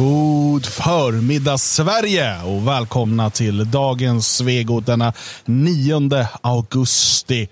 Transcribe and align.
God 0.00 0.66
förmiddag 0.66 1.58
Sverige 1.58 2.42
och 2.42 2.68
välkomna 2.68 3.30
till 3.30 3.70
dagens 3.70 4.36
Svegot 4.36 4.86
denna 4.86 5.12
9 5.44 6.26
augusti 6.40 7.48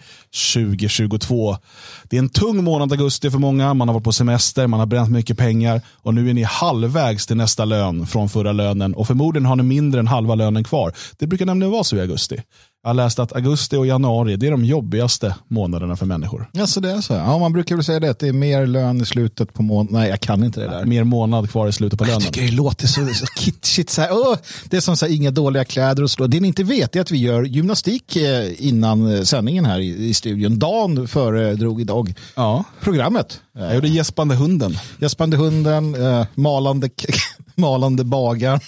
2022. 0.54 1.56
Det 2.04 2.16
är 2.16 2.18
en 2.18 2.28
tung 2.28 2.64
månad 2.64 2.92
augusti 2.92 3.30
för 3.30 3.38
många. 3.38 3.74
Man 3.74 3.88
har 3.88 3.94
varit 3.94 4.04
på 4.04 4.12
semester, 4.12 4.66
man 4.66 4.80
har 4.80 4.86
bränt 4.86 5.10
mycket 5.10 5.38
pengar 5.38 5.80
och 6.02 6.14
nu 6.14 6.30
är 6.30 6.34
ni 6.34 6.42
halvvägs 6.42 7.26
till 7.26 7.36
nästa 7.36 7.64
lön 7.64 8.06
från 8.06 8.28
förra 8.28 8.52
lönen 8.52 8.94
och 8.94 9.06
förmodligen 9.06 9.46
har 9.46 9.56
ni 9.56 9.62
mindre 9.62 10.00
än 10.00 10.06
halva 10.06 10.34
lönen 10.34 10.64
kvar. 10.64 10.92
Det 11.18 11.26
brukar 11.26 11.46
nämligen 11.46 11.72
vara 11.72 11.84
så 11.84 11.96
i 11.96 12.00
augusti. 12.00 12.42
Jag 12.82 12.88
har 12.90 12.94
läst 12.94 13.18
att 13.18 13.32
augusti 13.36 13.76
och 13.76 13.86
januari 13.86 14.36
det 14.36 14.46
är 14.46 14.50
de 14.50 14.64
jobbigaste 14.64 15.34
månaderna 15.48 15.96
för 15.96 16.06
människor. 16.06 16.50
Alltså 16.58 16.80
det 16.80 16.90
är 16.90 17.00
så? 17.00 17.12
Ja, 17.14 17.38
man 17.38 17.52
brukar 17.52 17.74
väl 17.76 17.84
säga 17.84 18.00
det, 18.00 18.10
att 18.10 18.18
det 18.18 18.28
är 18.28 18.32
mer 18.32 18.66
lön 18.66 19.00
i 19.00 19.06
slutet 19.06 19.54
på 19.54 19.62
månaden. 19.62 20.00
Nej, 20.00 20.10
jag 20.10 20.20
kan 20.20 20.44
inte 20.44 20.60
det 20.60 20.66
där. 20.68 20.84
Mer 20.84 21.04
månad 21.04 21.50
kvar 21.50 21.68
i 21.68 21.72
slutet 21.72 21.98
på 21.98 22.04
lönen. 22.04 22.20
Jag 22.22 22.32
tycker 22.32 22.46
det 22.46 22.52
låter 22.56 22.86
så, 22.86 23.06
så 23.06 23.26
kitschigt. 23.26 23.90
Så 23.90 24.00
här, 24.00 24.08
åh, 24.12 24.36
det 24.64 24.76
är 24.76 24.80
som 24.80 24.96
så 24.96 25.06
här, 25.06 25.12
inga 25.14 25.30
dåliga 25.30 25.64
kläder 25.64 26.02
och 26.02 26.10
så. 26.10 26.26
Det 26.26 26.40
ni 26.40 26.48
inte 26.48 26.64
vet 26.64 26.96
är 26.96 27.00
att 27.00 27.10
vi 27.10 27.18
gör 27.18 27.42
gymnastik 27.42 28.16
eh, 28.16 28.66
innan 28.68 29.14
eh, 29.16 29.22
sändningen 29.22 29.64
här 29.64 29.78
i, 29.78 30.08
i 30.08 30.14
studion. 30.14 30.58
Dan 30.58 31.08
föredrog 31.08 31.80
idag 31.80 32.14
Ja. 32.36 32.64
programmet. 32.80 33.40
Jag 33.52 33.74
gjorde 33.74 33.88
gäspande 33.88 34.34
hunden. 34.34 34.78
Gäspande 35.00 35.36
hunden, 35.36 35.94
eh, 35.94 36.26
malande, 36.34 36.88
malande 37.54 38.04
bagaren. 38.04 38.60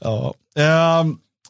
Ja. 0.00 0.34
Eh, 0.56 1.04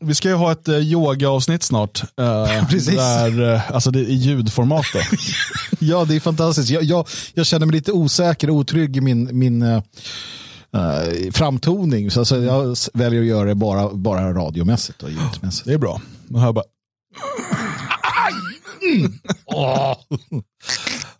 vi 0.04 0.14
ska 0.14 0.28
ju 0.28 0.34
ha 0.34 0.52
ett 0.52 0.68
eh, 0.68 0.78
yogaavsnitt 0.78 1.62
snart. 1.62 2.02
Eh, 2.18 2.66
Precis. 2.68 2.96
Där, 2.96 3.54
eh, 3.54 3.70
alltså 3.72 3.90
det 3.90 4.00
i 4.00 4.14
ljudformat. 4.14 4.84
Ja, 5.78 6.04
det 6.04 6.16
är 6.16 6.20
fantastiskt. 6.20 6.70
Jag, 6.70 6.82
jag, 6.82 7.08
jag 7.34 7.46
känner 7.46 7.66
mig 7.66 7.74
lite 7.76 7.92
osäker 7.92 8.50
och 8.50 8.56
otrygg 8.56 8.96
i 8.96 9.00
min, 9.00 9.38
min 9.38 9.62
eh, 9.62 9.82
eh, 10.74 11.32
framtoning. 11.32 12.10
Så 12.10 12.20
alltså, 12.20 12.36
jag 12.42 12.76
väljer 12.92 13.20
att 13.20 13.26
göra 13.26 13.48
det 13.48 13.54
bara, 13.54 13.88
bara 13.94 14.32
radiomässigt 14.34 15.02
och 15.02 15.10
ljudmässigt. 15.10 15.66
Det 15.66 15.72
är 15.72 15.78
bra. 15.78 16.00
Man 16.28 16.42
hör 16.42 16.52
bara... 16.52 16.64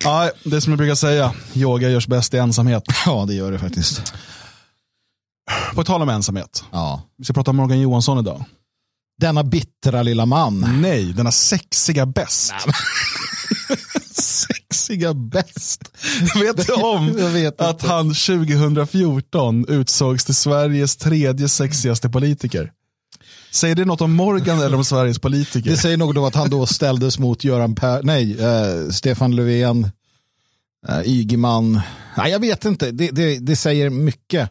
Ja, 0.05 0.31
det 0.45 0.57
är 0.57 0.61
som 0.61 0.71
jag 0.73 0.79
brukar 0.79 0.95
säga, 0.95 1.33
yoga 1.55 1.91
görs 1.91 2.07
bäst 2.07 2.35
i 2.35 2.37
ensamhet. 2.39 2.85
Ja, 3.07 3.25
det 3.29 3.35
gör 3.35 3.53
det 3.53 3.59
faktiskt. 3.59 4.13
På 5.75 5.85
tal 5.85 6.03
om 6.03 6.09
ensamhet, 6.09 6.65
Ja. 6.73 7.03
vi 7.19 7.25
ska 7.25 7.33
prata 7.33 7.51
om 7.51 7.57
Morgan 7.57 7.81
Johansson 7.81 8.19
idag. 8.19 8.45
Denna 9.21 9.45
bittra 9.45 10.03
lilla 10.03 10.27
man. 10.27 10.79
Nej, 10.81 11.13
denna 11.13 11.33
sexiga 11.33 12.07
bäst. 12.07 12.55
Sexiga 14.15 15.15
bäst. 15.15 15.91
Vet 16.41 16.67
du 16.67 16.73
om 16.73 17.33
vet 17.33 17.61
att 17.61 17.75
inte. 17.75 17.87
han 17.87 18.15
2014 18.15 19.65
utsågs 19.69 20.25
till 20.25 20.35
Sveriges 20.35 20.97
tredje 20.97 21.49
sexigaste 21.49 22.11
politiker? 22.11 22.73
Säger 23.51 23.75
det 23.75 23.85
något 23.85 24.01
om 24.01 24.13
Morgan 24.13 24.61
eller 24.61 24.77
om 24.77 24.85
Sveriges 24.85 25.19
politiker? 25.19 25.71
Det 25.71 25.77
säger 25.77 25.97
något 25.97 26.17
om 26.17 26.25
att 26.25 26.35
han 26.35 26.51
då 26.51 26.67
ställdes 26.67 27.19
mot 27.19 27.45
Göran 27.45 27.75
Per, 27.75 28.03
nej, 28.03 28.41
eh, 28.41 28.91
Stefan 28.91 29.37
Löfven, 29.37 29.91
eh, 30.89 31.01
Ygeman. 31.05 31.81
Nej, 32.17 32.31
jag 32.33 32.41
vet 32.41 32.65
inte, 32.65 32.91
det, 32.91 33.11
det, 33.11 33.39
det 33.39 33.57
säger 33.57 33.91
mycket. 33.91 34.51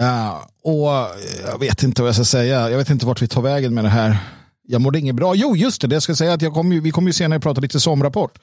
Eh, 0.00 0.36
och 0.64 0.88
jag 1.46 1.58
vet 1.60 1.82
inte 1.82 2.02
vad 2.02 2.08
jag 2.08 2.14
ska 2.14 2.24
säga, 2.24 2.70
jag 2.70 2.78
vet 2.78 2.90
inte 2.90 3.06
vart 3.06 3.22
vi 3.22 3.28
tar 3.28 3.42
vägen 3.42 3.74
med 3.74 3.84
det 3.84 3.90
här. 3.90 4.18
Jag 4.68 4.80
mådde 4.80 4.98
inget 4.98 5.14
bra. 5.14 5.34
Jo, 5.34 5.56
just 5.56 5.80
det, 5.80 5.86
det 5.86 5.94
jag 5.96 6.02
ska 6.02 6.14
säga 6.14 6.32
att 6.32 6.42
jag 6.42 6.54
kommer, 6.54 6.74
ju- 6.74 6.80
vi 6.80 6.90
kommer 6.90 7.08
ju 7.08 7.12
senare 7.12 7.40
prata 7.40 7.60
lite 7.60 7.80
somrapport. 7.80 8.38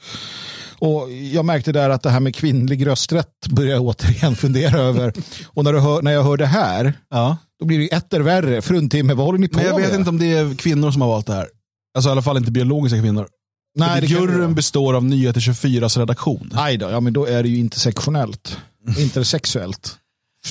Och 0.80 1.12
jag 1.12 1.46
märkte 1.46 1.72
där 1.72 1.90
att 1.90 2.02
det 2.04 2.10
här 2.10 2.20
med 2.20 2.36
kvinnlig 2.36 2.88
rösträtt 2.88 3.48
börjar 3.50 3.72
jag 3.72 3.82
återigen 3.82 4.36
fundera 4.36 4.80
över. 4.80 5.14
Och 5.48 5.64
när, 5.64 5.74
du 5.74 5.80
hör, 5.80 6.02
när 6.02 6.12
jag 6.12 6.24
hör 6.24 6.38
det 6.38 6.46
här, 6.46 6.94
Ja. 7.10 7.38
då 7.60 7.66
blir 7.66 7.78
det 7.78 7.84
ju 7.84 7.90
etter 7.90 8.20
värre. 8.20 8.62
Fruntimmer, 8.62 9.14
vad 9.14 9.26
håller 9.26 9.40
ni 9.40 9.48
på 9.48 9.58
Men 9.58 9.68
jag 9.68 9.76
vet 9.78 9.90
med? 9.92 10.00
inte 10.00 10.10
om 10.10 10.18
det 10.20 10.26
är 10.32 10.56
kvinnor 10.58 10.92
som 10.92 11.02
har 11.02 11.10
valt 11.10 11.26
det 11.28 11.34
här. 11.34 11.48
Alltså 11.96 12.10
i 12.10 12.12
alla 12.12 12.22
fall 12.22 12.38
inte 12.38 12.52
biologiska 12.52 13.00
kvinnor. 13.02 13.28
Nej, 13.76 14.02
det 14.02 14.08
juryn 14.08 14.56
består 14.56 14.94
av 14.94 15.04
Nyheter 15.04 15.40
24s 15.42 16.00
redaktion. 16.00 16.52
Aj 16.56 16.78
då, 16.78 16.90
ja 16.90 17.00
men 17.00 17.14
då 17.14 17.26
är 17.26 17.44
det 17.44 17.50
ju 17.50 17.58
intersektionellt. 17.58 18.58
Intersexuellt. 18.98 19.96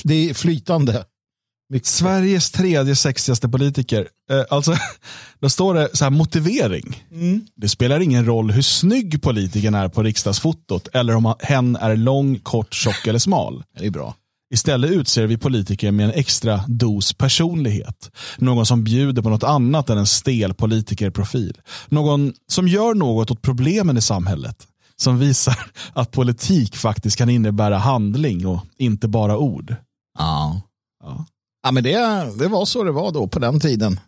Det 0.03 0.29
är 0.29 0.33
flytande. 0.33 1.03
Sveriges 1.83 2.51
tredje 2.51 2.95
sexigaste 2.95 3.49
politiker. 3.49 4.07
Eh, 4.31 4.43
alltså, 4.49 4.75
då 5.39 5.49
står 5.49 5.73
det 5.73 5.89
så 5.93 6.05
här 6.05 6.11
motivering. 6.11 7.03
Det 7.55 7.69
spelar 7.69 7.99
ingen 7.99 8.25
roll 8.25 8.51
hur 8.51 8.61
snygg 8.61 9.21
politikern 9.21 9.75
är 9.75 9.87
på 9.89 10.03
riksdagsfotot 10.03 10.87
eller 10.93 11.15
om 11.15 11.35
hen 11.39 11.75
är 11.75 11.95
lång, 11.95 12.39
kort, 12.39 12.73
tjock 12.73 13.07
eller 13.07 13.19
smal. 13.19 13.63
Det 13.79 13.85
är 13.85 13.91
bra. 13.91 14.15
Istället 14.53 14.91
utser 14.91 15.25
vi 15.27 15.37
politiker 15.37 15.91
med 15.91 16.05
en 16.05 16.11
extra 16.11 16.63
dos 16.67 17.13
personlighet. 17.13 18.11
Någon 18.37 18.65
som 18.65 18.83
bjuder 18.83 19.21
på 19.21 19.29
något 19.29 19.43
annat 19.43 19.89
än 19.89 19.97
en 19.97 20.05
stel 20.05 20.53
politikerprofil. 20.53 21.57
Någon 21.87 22.33
som 22.47 22.67
gör 22.67 22.93
något 22.93 23.31
åt 23.31 23.41
problemen 23.41 23.97
i 23.97 24.01
samhället. 24.01 24.67
Som 24.95 25.19
visar 25.19 25.59
att 25.93 26.11
politik 26.11 26.75
faktiskt 26.75 27.17
kan 27.17 27.29
innebära 27.29 27.77
handling 27.77 28.47
och 28.47 28.65
inte 28.77 29.07
bara 29.07 29.37
ord. 29.37 29.75
Ja. 30.19 30.61
Ja. 31.03 31.25
Ja 31.63 31.71
men 31.71 31.83
det, 31.83 31.97
det 32.39 32.47
var 32.47 32.65
så 32.65 32.83
det 32.83 32.91
var 32.91 33.11
då 33.11 33.27
på 33.27 33.39
den 33.39 33.59
tiden. 33.59 33.99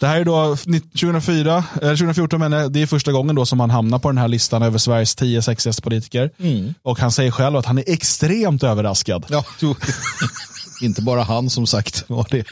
Det 0.00 0.06
här 0.06 0.20
är 0.20 0.24
då 0.24 0.56
2004, 0.56 1.56
eh, 1.58 1.62
2014 1.80 2.40
menar 2.40 2.58
jag, 2.58 2.72
det 2.72 2.82
är 2.82 2.86
första 2.86 3.12
gången 3.12 3.34
då 3.36 3.46
som 3.46 3.60
han 3.60 3.70
hamnar 3.70 3.98
på 3.98 4.08
den 4.08 4.18
här 4.18 4.28
listan 4.28 4.62
över 4.62 4.78
Sveriges 4.78 5.14
tio 5.14 5.42
sexigaste 5.42 5.82
politiker. 5.82 6.30
Och 6.82 6.98
han 6.98 7.12
säger 7.12 7.30
själv 7.30 7.56
att 7.56 7.66
han 7.66 7.78
är 7.78 7.84
extremt 7.86 8.62
överraskad. 8.62 9.26
Ja. 9.28 9.44
Inte 10.82 11.02
bara 11.02 11.22
han 11.22 11.50
som 11.50 11.66
sagt 11.66 12.04
var 12.10 12.26
det. 12.30 12.46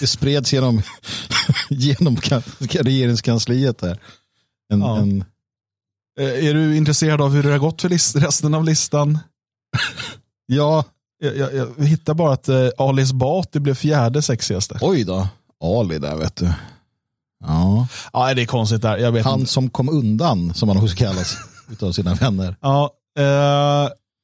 Det 0.00 0.06
spreds 0.06 0.52
genom, 0.52 0.82
genom 1.70 2.16
kan- 2.16 2.42
regeringskansliet 2.60 3.78
där. 3.78 3.98
En, 4.72 4.80
Ja. 4.80 4.98
en, 4.98 5.24
Eh, 6.20 6.46
Är 6.48 6.54
du 6.54 6.76
intresserad 6.76 7.20
av 7.20 7.32
hur 7.32 7.42
det 7.42 7.50
har 7.50 7.58
gått 7.58 7.82
för 7.82 7.88
resten 8.20 8.54
av 8.54 8.64
listan? 8.64 9.18
ja, 10.46 10.84
Jag, 11.22 11.36
jag, 11.36 11.54
jag 11.78 11.86
hittar 11.86 12.14
bara 12.14 12.32
att 12.32 12.48
eh, 12.48 12.68
Ali 12.78 13.02
Esbati 13.02 13.60
blev 13.60 13.74
fjärde 13.74 14.22
sexigaste. 14.22 14.78
oj 14.80 15.04
då. 15.04 15.28
Ali 15.64 15.98
där 15.98 16.16
vet 16.16 16.36
du. 16.36 16.52
Ja. 17.46 17.86
Ja, 18.12 18.34
det 18.34 18.42
är 18.42 18.46
konstigt 18.46 18.82
där. 18.82 18.96
Jag 18.98 19.12
vet 19.12 19.24
Han 19.24 19.40
inte. 19.40 19.52
som 19.52 19.70
kom 19.70 19.88
undan, 19.88 20.54
som 20.54 20.68
han 20.68 20.78
också 20.78 20.96
kallas, 20.96 21.36
utav 21.72 21.92
sina 21.92 22.14
vänner. 22.14 22.56
Ja, 22.60 22.90
eh, 23.18 23.24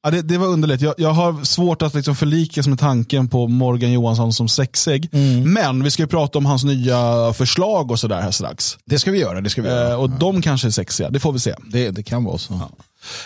ja, 0.03 0.11
det, 0.11 0.21
det 0.21 0.37
var 0.37 0.47
underligt. 0.47 0.81
Jag, 0.81 0.95
jag 0.97 1.11
har 1.13 1.43
svårt 1.43 1.81
att 1.81 1.93
liksom 1.93 2.15
förlika 2.15 2.63
sig 2.63 2.69
med 2.69 2.79
tanken 2.79 3.27
på 3.27 3.47
Morgan 3.47 3.91
Johansson 3.91 4.33
som 4.33 4.49
sexig. 4.49 5.09
Men 5.45 5.83
vi 5.83 5.91
ska 5.91 6.03
ju 6.03 6.07
prata 6.07 6.37
om 6.37 6.45
hans 6.45 6.63
nya 6.63 7.33
förslag 7.33 7.91
och 7.91 7.99
sådär 7.99 8.21
här 8.21 8.31
strax. 8.31 8.77
Det 8.85 8.99
ska 8.99 9.11
vi 9.11 9.19
göra, 9.19 9.41
det 9.41 9.49
ska 9.49 9.61
vi 9.61 9.67
göra. 9.69 9.89
Eh, 9.89 9.99
och 9.99 10.09
de 10.09 10.41
kanske 10.41 10.67
är 10.67 10.71
sexiga, 10.71 11.09
det 11.09 11.19
får 11.19 11.33
vi 11.33 11.39
se. 11.39 11.55
Det, 11.71 11.89
det 11.91 12.03
kan 12.03 12.23
vara 12.23 12.37
så. 12.37 12.53
Eh, 12.53 12.67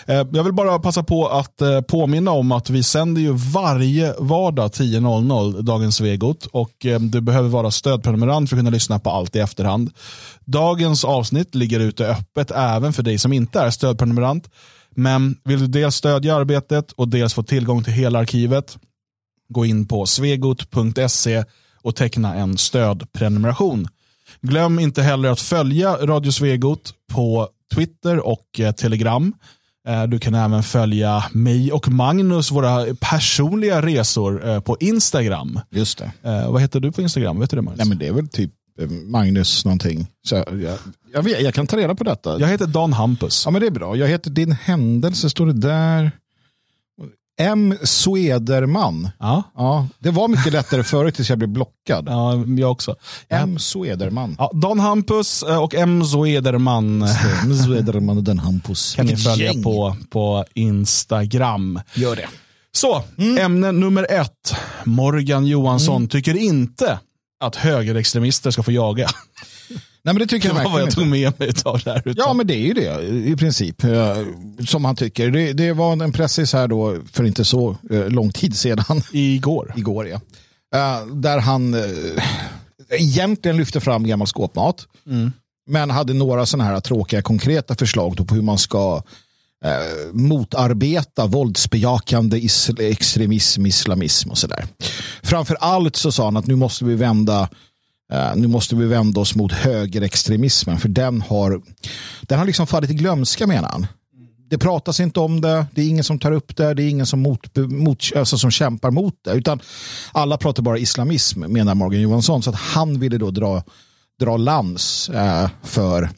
Eh, 0.06 0.26
jag 0.32 0.44
vill 0.44 0.52
bara 0.52 0.78
passa 0.78 1.02
på 1.02 1.28
att 1.28 1.60
eh, 1.60 1.80
påminna 1.80 2.30
om 2.30 2.52
att 2.52 2.70
vi 2.70 2.82
sänder 2.82 3.20
ju 3.22 3.32
varje 3.32 4.14
vardag 4.18 4.70
10.00 4.70 5.62
Dagens 5.62 5.96
Svegot 5.96 6.46
och 6.46 6.86
eh, 6.86 7.00
du 7.00 7.20
behöver 7.20 7.48
vara 7.48 7.70
stödprenumerant 7.70 8.50
för 8.50 8.56
att 8.56 8.60
kunna 8.60 8.70
lyssna 8.70 8.98
på 8.98 9.10
allt 9.10 9.36
i 9.36 9.38
efterhand. 9.38 9.90
Dagens 10.44 11.04
avsnitt 11.04 11.54
ligger 11.54 11.80
ute 11.80 12.06
öppet 12.06 12.50
även 12.50 12.92
för 12.92 13.02
dig 13.02 13.18
som 13.18 13.32
inte 13.32 13.60
är 13.60 13.70
stödprenumerant. 13.70 14.50
Men 14.96 15.36
vill 15.44 15.60
du 15.60 15.66
dels 15.66 15.96
stödja 15.96 16.36
arbetet 16.36 16.92
och 16.92 17.08
dels 17.08 17.34
få 17.34 17.42
tillgång 17.42 17.84
till 17.84 17.92
hela 17.92 18.18
arkivet 18.18 18.78
gå 19.48 19.64
in 19.64 19.86
på 19.86 20.06
svegot.se 20.06 21.44
och 21.82 21.96
teckna 21.96 22.34
en 22.34 22.58
stödprenumeration. 22.58 23.88
Glöm 24.40 24.78
inte 24.78 25.02
heller 25.02 25.28
att 25.28 25.40
följa 25.40 25.96
Radio 25.96 26.32
Svegot 26.32 26.94
på 27.12 27.48
Twitter 27.74 28.26
och 28.26 28.60
Telegram. 28.76 29.34
Eh, 29.88 30.02
Du 30.02 30.18
kan 30.18 30.34
även 30.34 30.62
följa 30.62 31.24
mig 31.32 31.72
och 31.72 31.88
Magnus, 31.88 32.50
våra 32.50 32.86
personliga 33.00 33.82
resor 33.82 34.48
eh, 34.48 34.60
på 34.60 34.76
Instagram. 34.80 35.60
Just 35.70 35.98
det. 35.98 36.12
Eh, 36.30 36.52
Vad 36.52 36.60
heter 36.62 36.80
du 36.80 36.92
på 36.92 37.02
Instagram? 37.02 37.40
Vet 37.40 37.50
du 37.50 37.56
det 37.56 37.62
Magnus? 37.62 37.78
Nej 37.78 37.88
men 37.88 37.98
det 37.98 38.06
är 38.06 38.12
väl 38.12 38.28
typ 38.28 38.50
Magnus 39.06 39.64
någonting. 39.64 40.06
Så 40.26 40.34
jag, 40.34 40.46
jag, 41.14 41.22
vet, 41.22 41.40
jag 41.42 41.54
kan 41.54 41.66
ta 41.66 41.76
reda 41.76 41.94
på 41.94 42.04
detta. 42.04 42.40
Jag 42.40 42.48
heter 42.48 42.66
Dan 42.66 42.92
Hampus. 42.92 43.42
Ja 43.44 43.50
men 43.50 43.60
det 43.60 43.66
är 43.66 43.70
bra. 43.70 43.96
Jag 43.96 44.08
heter 44.08 44.30
Din 44.30 44.52
Händelse, 44.52 45.30
står 45.30 45.46
det 45.46 45.52
där. 45.52 46.10
M. 47.40 47.74
Swederman. 47.82 49.08
Ja, 49.18 49.42
Ja, 49.56 49.88
det 49.98 50.10
var 50.10 50.28
mycket 50.28 50.52
lättare 50.52 50.82
förut 50.84 51.14
tills 51.14 51.28
jag 51.28 51.38
blev 51.38 51.50
blockad. 51.50 52.04
ja 52.08 52.44
jag 52.58 52.70
också. 52.72 52.96
M. 53.28 53.58
Swederman. 53.58 54.36
Ja, 54.38 54.50
Dan 54.54 54.80
Hampus 54.80 55.42
eh, 55.42 55.62
och 55.62 55.74
M. 55.74 56.04
Zoederman 56.04 57.02
M. 57.42 57.54
Swederman 57.64 58.16
och 58.16 58.24
den 58.24 58.38
Hampus. 58.38 58.94
kan 58.94 59.06
ni 59.06 59.16
följa 59.16 59.46
gäng. 59.52 59.62
på, 59.62 59.96
på 60.10 60.44
Instagram. 60.54 61.80
Gör 61.94 62.16
det. 62.16 62.26
Så, 62.72 63.02
ämne 63.38 63.72
nummer 63.72 64.06
ett. 64.10 64.54
Morgan 64.84 65.46
Johansson 65.46 66.08
tycker 66.08 66.36
inte 66.36 66.98
att 67.40 67.56
högerextremister 67.56 68.50
ska 68.50 68.62
få 68.62 68.72
jaga. 68.72 69.08
Nej, 70.04 70.14
men 70.14 70.18
det 70.18 70.26
tycker 70.26 70.48
det 70.48 70.56
jag 70.56 70.64
var 70.64 70.70
vad 70.72 70.80
jag 70.82 70.90
tog 70.90 71.06
med 71.06 71.32
mig 71.40 71.52
av 71.64 71.80
det 71.84 71.90
här. 71.90 72.02
Ja, 72.16 72.32
men 72.32 72.46
det 72.46 72.54
är 72.54 72.66
ju 72.66 72.74
det 72.74 73.02
i 73.30 73.36
princip. 73.36 73.84
eh, 73.84 74.16
Som 74.66 74.84
han 74.84 74.96
tycker. 74.96 75.30
Det, 75.30 75.52
det 75.52 75.72
var 75.72 75.92
en 75.92 76.12
pressis 76.12 76.52
här 76.52 76.68
då 76.68 76.96
för 77.12 77.24
inte 77.24 77.44
så 77.44 77.76
eh, 77.90 78.08
lång 78.10 78.32
tid 78.32 78.56
sedan. 78.56 79.02
Igår. 79.12 79.74
Igår 79.76 80.08
ja. 80.08 80.20
Eh, 80.74 81.06
Där 81.06 81.38
han 81.38 81.76
egentligen 82.90 83.56
lyfte 83.56 83.80
fram 83.80 84.06
gammal 84.06 84.26
skåpmat. 84.26 84.86
Men 85.66 85.90
hade 85.90 86.14
några 86.14 86.46
sådana 86.46 86.70
här 86.70 86.80
tråkiga 86.80 87.22
konkreta 87.22 87.74
förslag 87.74 88.28
på 88.28 88.34
hur 88.34 88.42
man 88.42 88.58
ska 88.58 89.02
eh, 89.64 90.12
motarbeta 90.12 91.26
våldsbejakande 91.26 92.36
isl- 92.38 92.82
extremism, 92.90 93.66
islamism 93.66 94.30
och 94.30 94.38
sådär. 94.38 94.64
Framför 95.22 95.56
allt 95.60 95.96
så 95.96 96.12
sa 96.12 96.24
han 96.24 96.36
att 96.36 96.46
nu 96.46 96.54
måste 96.54 96.84
vi 96.84 96.94
vända 96.94 97.48
eh, 98.12 98.36
nu 98.36 98.46
måste 98.46 98.76
vi 98.76 98.86
vända 98.86 99.20
oss 99.20 99.34
mot 99.34 99.52
högerextremismen 99.52 100.78
för 100.78 100.88
den 100.88 101.20
har, 101.20 101.62
den 102.22 102.38
har 102.38 102.46
liksom 102.46 102.66
fallit 102.66 102.90
i 102.90 102.94
glömska 102.94 103.46
menar 103.46 103.68
han. 103.68 103.86
Det 104.50 104.58
pratas 104.58 105.00
inte 105.00 105.20
om 105.20 105.40
det, 105.40 105.66
det 105.74 105.82
är 105.82 105.88
ingen 105.88 106.04
som 106.04 106.18
tar 106.18 106.32
upp 106.32 106.56
det, 106.56 106.74
det 106.74 106.82
är 106.82 106.88
ingen 106.88 107.06
som, 107.06 107.20
mot, 107.20 107.56
mot, 107.56 108.04
alltså 108.16 108.38
som 108.38 108.50
kämpar 108.50 108.90
mot 108.90 109.14
det. 109.24 109.30
Utan 109.32 109.60
alla 110.12 110.36
pratar 110.36 110.62
bara 110.62 110.78
islamism 110.78 111.40
menar 111.40 111.74
Morgan 111.74 112.00
Johansson. 112.00 112.42
Så 112.42 112.50
att 112.50 112.56
han 112.56 113.00
ville 113.00 113.18
då 113.18 113.30
dra, 113.30 113.62
dra 114.20 114.36
lans 114.36 115.08
eh, 115.08 115.48
för, 115.62 116.10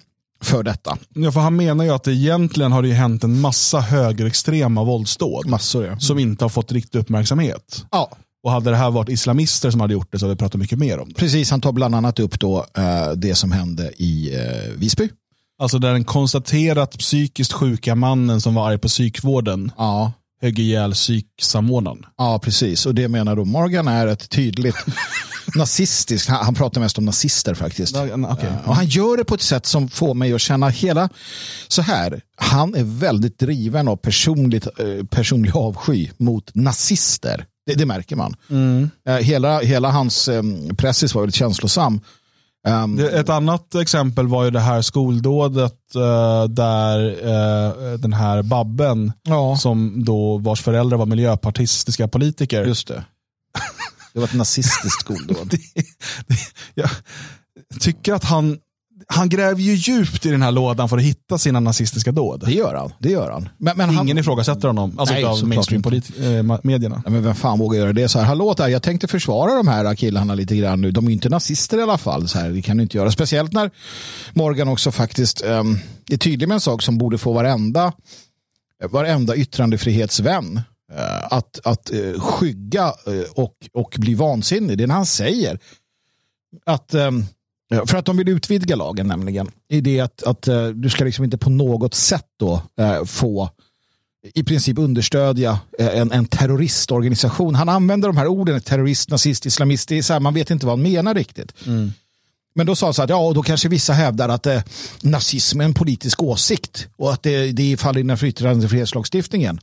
för 0.43 0.63
detta. 0.63 0.99
Ja, 1.15 1.33
för 1.33 1.41
han 1.41 1.57
menar 1.57 1.85
ju 1.85 1.91
att 1.91 2.09
egentligen 2.09 2.73
har 2.73 2.83
det 2.83 2.89
ju 2.89 2.95
hänt 2.95 3.25
en 3.25 3.41
massa 3.41 3.81
högerextrema 3.81 4.85
våldsdåd 4.85 5.47
Massor 5.47 5.87
ja. 5.87 5.99
som 5.99 6.19
inte 6.19 6.45
har 6.45 6.49
fått 6.49 6.73
riktig 6.73 6.99
uppmärksamhet. 6.99 7.85
Ja, 7.91 8.11
Och 8.47 8.53
hade 8.53 8.71
det 8.71 8.77
här 8.77 8.91
varit 8.91 9.09
islamister 9.09 9.71
som 9.71 9.81
hade 9.81 9.93
gjort 9.93 10.13
det 10.13 10.19
så 10.19 10.25
hade 10.25 10.35
vi 10.35 10.39
pratat 10.39 10.61
mycket 10.61 10.79
mer 10.79 10.99
om 10.99 11.09
det. 11.09 11.15
precis. 11.15 11.51
Han 11.51 11.61
tar 11.61 11.73
bland 11.73 11.95
annat 11.95 12.19
upp 12.19 12.41
då 12.41 12.67
eh, 12.79 13.11
det 13.17 13.35
som 13.35 13.53
hände 13.53 13.93
i 13.97 14.35
eh, 14.35 14.73
Visby. 14.77 15.09
Alltså 15.59 15.79
där 15.79 15.93
den 15.93 16.05
konstaterat 16.05 16.99
psykiskt 16.99 17.53
sjuka 17.53 17.95
mannen 17.95 18.41
som 18.41 18.55
var 18.55 18.69
arg 18.69 18.79
på 18.79 18.89
psykvården 18.89 19.73
Ja, 19.79 20.13
högg 20.43 20.59
ihjäl 20.59 20.93
psyksamordnaren. 20.93 22.07
Ja, 22.19 22.39
precis. 22.39 22.87
Och 22.87 22.95
det 22.95 23.09
menar 23.09 23.37
då 23.37 23.45
Morgan 23.45 23.89
är 23.89 24.07
ett 24.07 24.31
tydligt 24.31 24.77
nazistiskt, 25.55 26.29
han, 26.29 26.45
han 26.45 26.55
pratar 26.55 26.81
mest 26.81 26.99
om 26.99 27.05
nazister 27.05 27.55
faktiskt. 27.55 27.97
Okay. 27.97 28.51
Och 28.65 28.77
han 28.77 28.87
gör 28.87 29.17
det 29.17 29.25
på 29.25 29.35
ett 29.35 29.43
sätt 29.43 29.67
som 29.67 29.89
får 29.89 30.15
mig 30.15 30.33
att 30.33 30.41
känna 30.41 30.69
hela, 30.69 31.09
så 31.69 31.83
här, 31.83 32.21
han 32.37 32.75
är 32.75 32.85
väldigt 32.85 33.39
driven 33.39 33.89
av 33.89 33.97
personligt, 33.97 34.67
eh, 34.67 35.07
personlig 35.11 35.57
avsky 35.57 36.09
mot 36.17 36.55
nazister. 36.55 37.47
Det, 37.67 37.75
det 37.75 37.87
märker 37.87 38.17
man. 38.17 38.37
Eh, 39.09 39.15
Hela, 39.17 39.61
hela 39.61 39.91
hans 39.91 40.29
eh, 40.29 40.43
pressis 40.77 41.15
var 41.15 41.23
väldigt 41.23 41.35
känslosam. 41.35 42.01
Ehm, 42.67 42.97
Det- 42.97 43.11
Ett 43.11 43.29
annat 43.29 43.75
exempel 43.75 44.29
var 44.29 44.45
ju 44.45 44.51
det 44.51 44.61
här 44.61 44.83
skoldådet 44.83 45.95
eh, 45.95 46.45
där 46.45 47.97
den 47.97 48.13
här 48.13 48.43
Babben, 48.43 49.13
ja, 49.23 49.57
som 49.57 50.05
då 50.05 50.39
vars 50.39 50.63
föräldrar 50.63 50.99
var 50.99 51.07
miljöpartistiska 51.07 52.09
politiker. 52.09 52.65
just 52.65 52.89
det. 52.89 53.05
Det 54.13 54.21
var 54.21 54.27
ett 54.29 54.35
nazistiskt 54.35 55.01
skoldåd. 55.01 55.55
Jag 56.75 56.91
tycker 57.81 58.15
att 58.15 58.25
han, 58.25 58.59
han 59.09 59.29
gräver 59.29 59.61
ju 59.61 59.75
djupt 59.75 60.27
i 60.27 60.31
den 60.31 60.43
här 60.43 60.53
lådan 60.53 60.89
för 60.89 60.97
att 60.97 61.03
hitta 61.03 61.39
sina 61.39 61.61
nazistiska 61.61 62.13
dåd. 62.13 62.43
Det 62.47 62.53
gör 62.53 62.75
han. 62.75 62.93
Det 62.99 63.11
gör 63.11 63.31
han. 63.31 63.49
Men, 63.59 63.77
men 63.77 63.91
han, 63.91 64.05
Ingen 64.05 64.19
ifrågasätter 64.19 64.69
honom, 64.69 64.99
alltså 64.99 65.15
Nej, 65.15 65.25
av 65.25 65.49
mainstream-medierna. 65.49 67.03
Ja, 67.05 67.11
men 67.11 67.23
vem 67.23 67.35
fan 67.35 67.59
vågar 67.59 67.79
göra 67.79 67.93
det? 67.93 68.09
Så 68.09 68.19
här, 68.19 68.27
hallå 68.27 68.55
där, 68.55 68.69
jag 68.69 68.83
tänkte 68.83 69.09
försvara 69.09 69.55
de 69.55 69.69
här 69.69 69.95
killarna 69.95 70.35
lite 70.35 70.57
grann 70.57 70.81
nu. 70.81 70.91
De 70.91 71.05
är 71.05 71.09
ju 71.09 71.13
inte 71.13 71.29
nazister 71.29 71.79
i 71.79 71.83
alla 71.83 71.99
fall. 71.99 72.29
Så 72.29 72.39
här, 72.39 72.51
det 72.51 72.63
kan 72.63 72.77
du 72.77 72.83
inte 72.83 72.97
göra. 72.97 73.11
Speciellt 73.11 73.53
när 73.53 73.71
Morgan 74.33 74.69
också 74.69 74.93
faktiskt 74.93 75.45
um, 75.45 75.79
är 76.11 76.17
tydlig 76.17 76.49
med 76.49 76.55
en 76.55 76.61
sak 76.61 76.83
som 76.83 76.99
borde 76.99 77.19
få 77.19 77.33
varenda, 77.33 77.93
varenda 78.91 79.37
yttrandefrihetsvän 79.37 80.61
eh, 80.93 81.33
att, 81.33 81.61
att 81.65 81.93
eh, 81.93 82.21
skygga 82.21 82.85
eh, 82.85 83.31
och, 83.35 83.55
och 83.73 83.95
bli 83.99 84.15
vansinnig. 84.15 84.79
Det 84.79 84.85
är 84.85 84.89
när 84.89 84.95
han 84.95 85.07
säger 85.07 85.59
att 86.67 86.95
Ja, 86.95 87.11
För 87.87 87.97
att 87.97 88.05
de 88.05 88.17
vill 88.17 88.29
utvidga 88.29 88.77
lagen 88.77 89.07
nämligen. 89.07 89.51
I 89.69 89.81
det 89.81 90.01
att, 90.01 90.23
att 90.23 90.49
eh, 90.49 90.67
du 90.69 90.91
ska 90.91 91.05
liksom 91.05 91.25
inte 91.25 91.39
på 91.39 91.51
något 91.51 91.95
sätt 91.95 92.27
då 92.39 92.63
eh, 92.81 93.05
få 93.05 93.51
i 94.35 94.45
princip 94.45 94.79
understödja 94.79 95.59
eh, 95.79 95.99
en, 95.99 96.13
en 96.13 96.27
terroristorganisation. 96.27 97.55
Han 97.55 97.69
använder 97.69 98.09
de 98.09 98.17
här 98.17 98.27
orden, 98.27 98.61
terrorist, 98.61 99.11
nazist, 99.11 99.47
islamist. 99.47 99.89
Det 99.89 99.99
är 99.99 100.03
så 100.03 100.13
här, 100.13 100.21
man 100.21 100.35
vet 100.35 100.51
inte 100.51 100.67
vad 100.67 100.73
han 100.79 100.83
menar 100.83 101.15
riktigt. 101.15 101.53
Men 102.55 102.67
då 102.67 102.77
sa 102.77 102.87
han 102.87 102.95
så 102.95 103.03
att 103.03 103.11
ja, 103.11 103.17
och 103.17 103.35
då 103.35 103.43
kanske 103.43 103.69
vissa 103.69 103.93
hävdar 103.93 104.29
att 104.29 104.47
eh, 104.47 104.63
nazism 105.03 105.61
är 105.61 105.65
en 105.65 105.75
politisk 105.75 106.23
åsikt 106.23 106.89
och 106.97 107.13
att 107.13 107.23
det, 107.23 107.53
det 107.53 107.77
faller 107.77 108.01
innanför 108.01 108.27
yttrandefrihetslagstiftningen. 108.27 109.61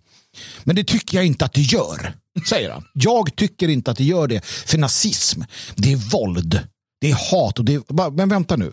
Men 0.64 0.76
det 0.76 0.84
tycker 0.84 1.18
jag 1.18 1.26
inte 1.26 1.46
att 1.46 1.54
det 1.54 1.62
gör, 1.62 2.16
säger 2.50 2.72
han. 2.72 2.84
Jag 2.94 3.36
tycker 3.36 3.68
inte 3.68 3.92
att 3.92 3.98
det 3.98 4.04
gör 4.04 4.28
det, 4.28 4.46
för 4.46 4.78
nazism, 4.78 5.42
det 5.76 5.94
är 5.94 5.98
våld, 5.98 6.60
det 7.04 7.12
är 7.12 7.32
hat 7.32 7.60
och 7.60 7.66
det 7.66 7.74
är... 7.74 8.12
Men 8.12 8.30
vänta 8.30 8.56
nu. 8.56 8.72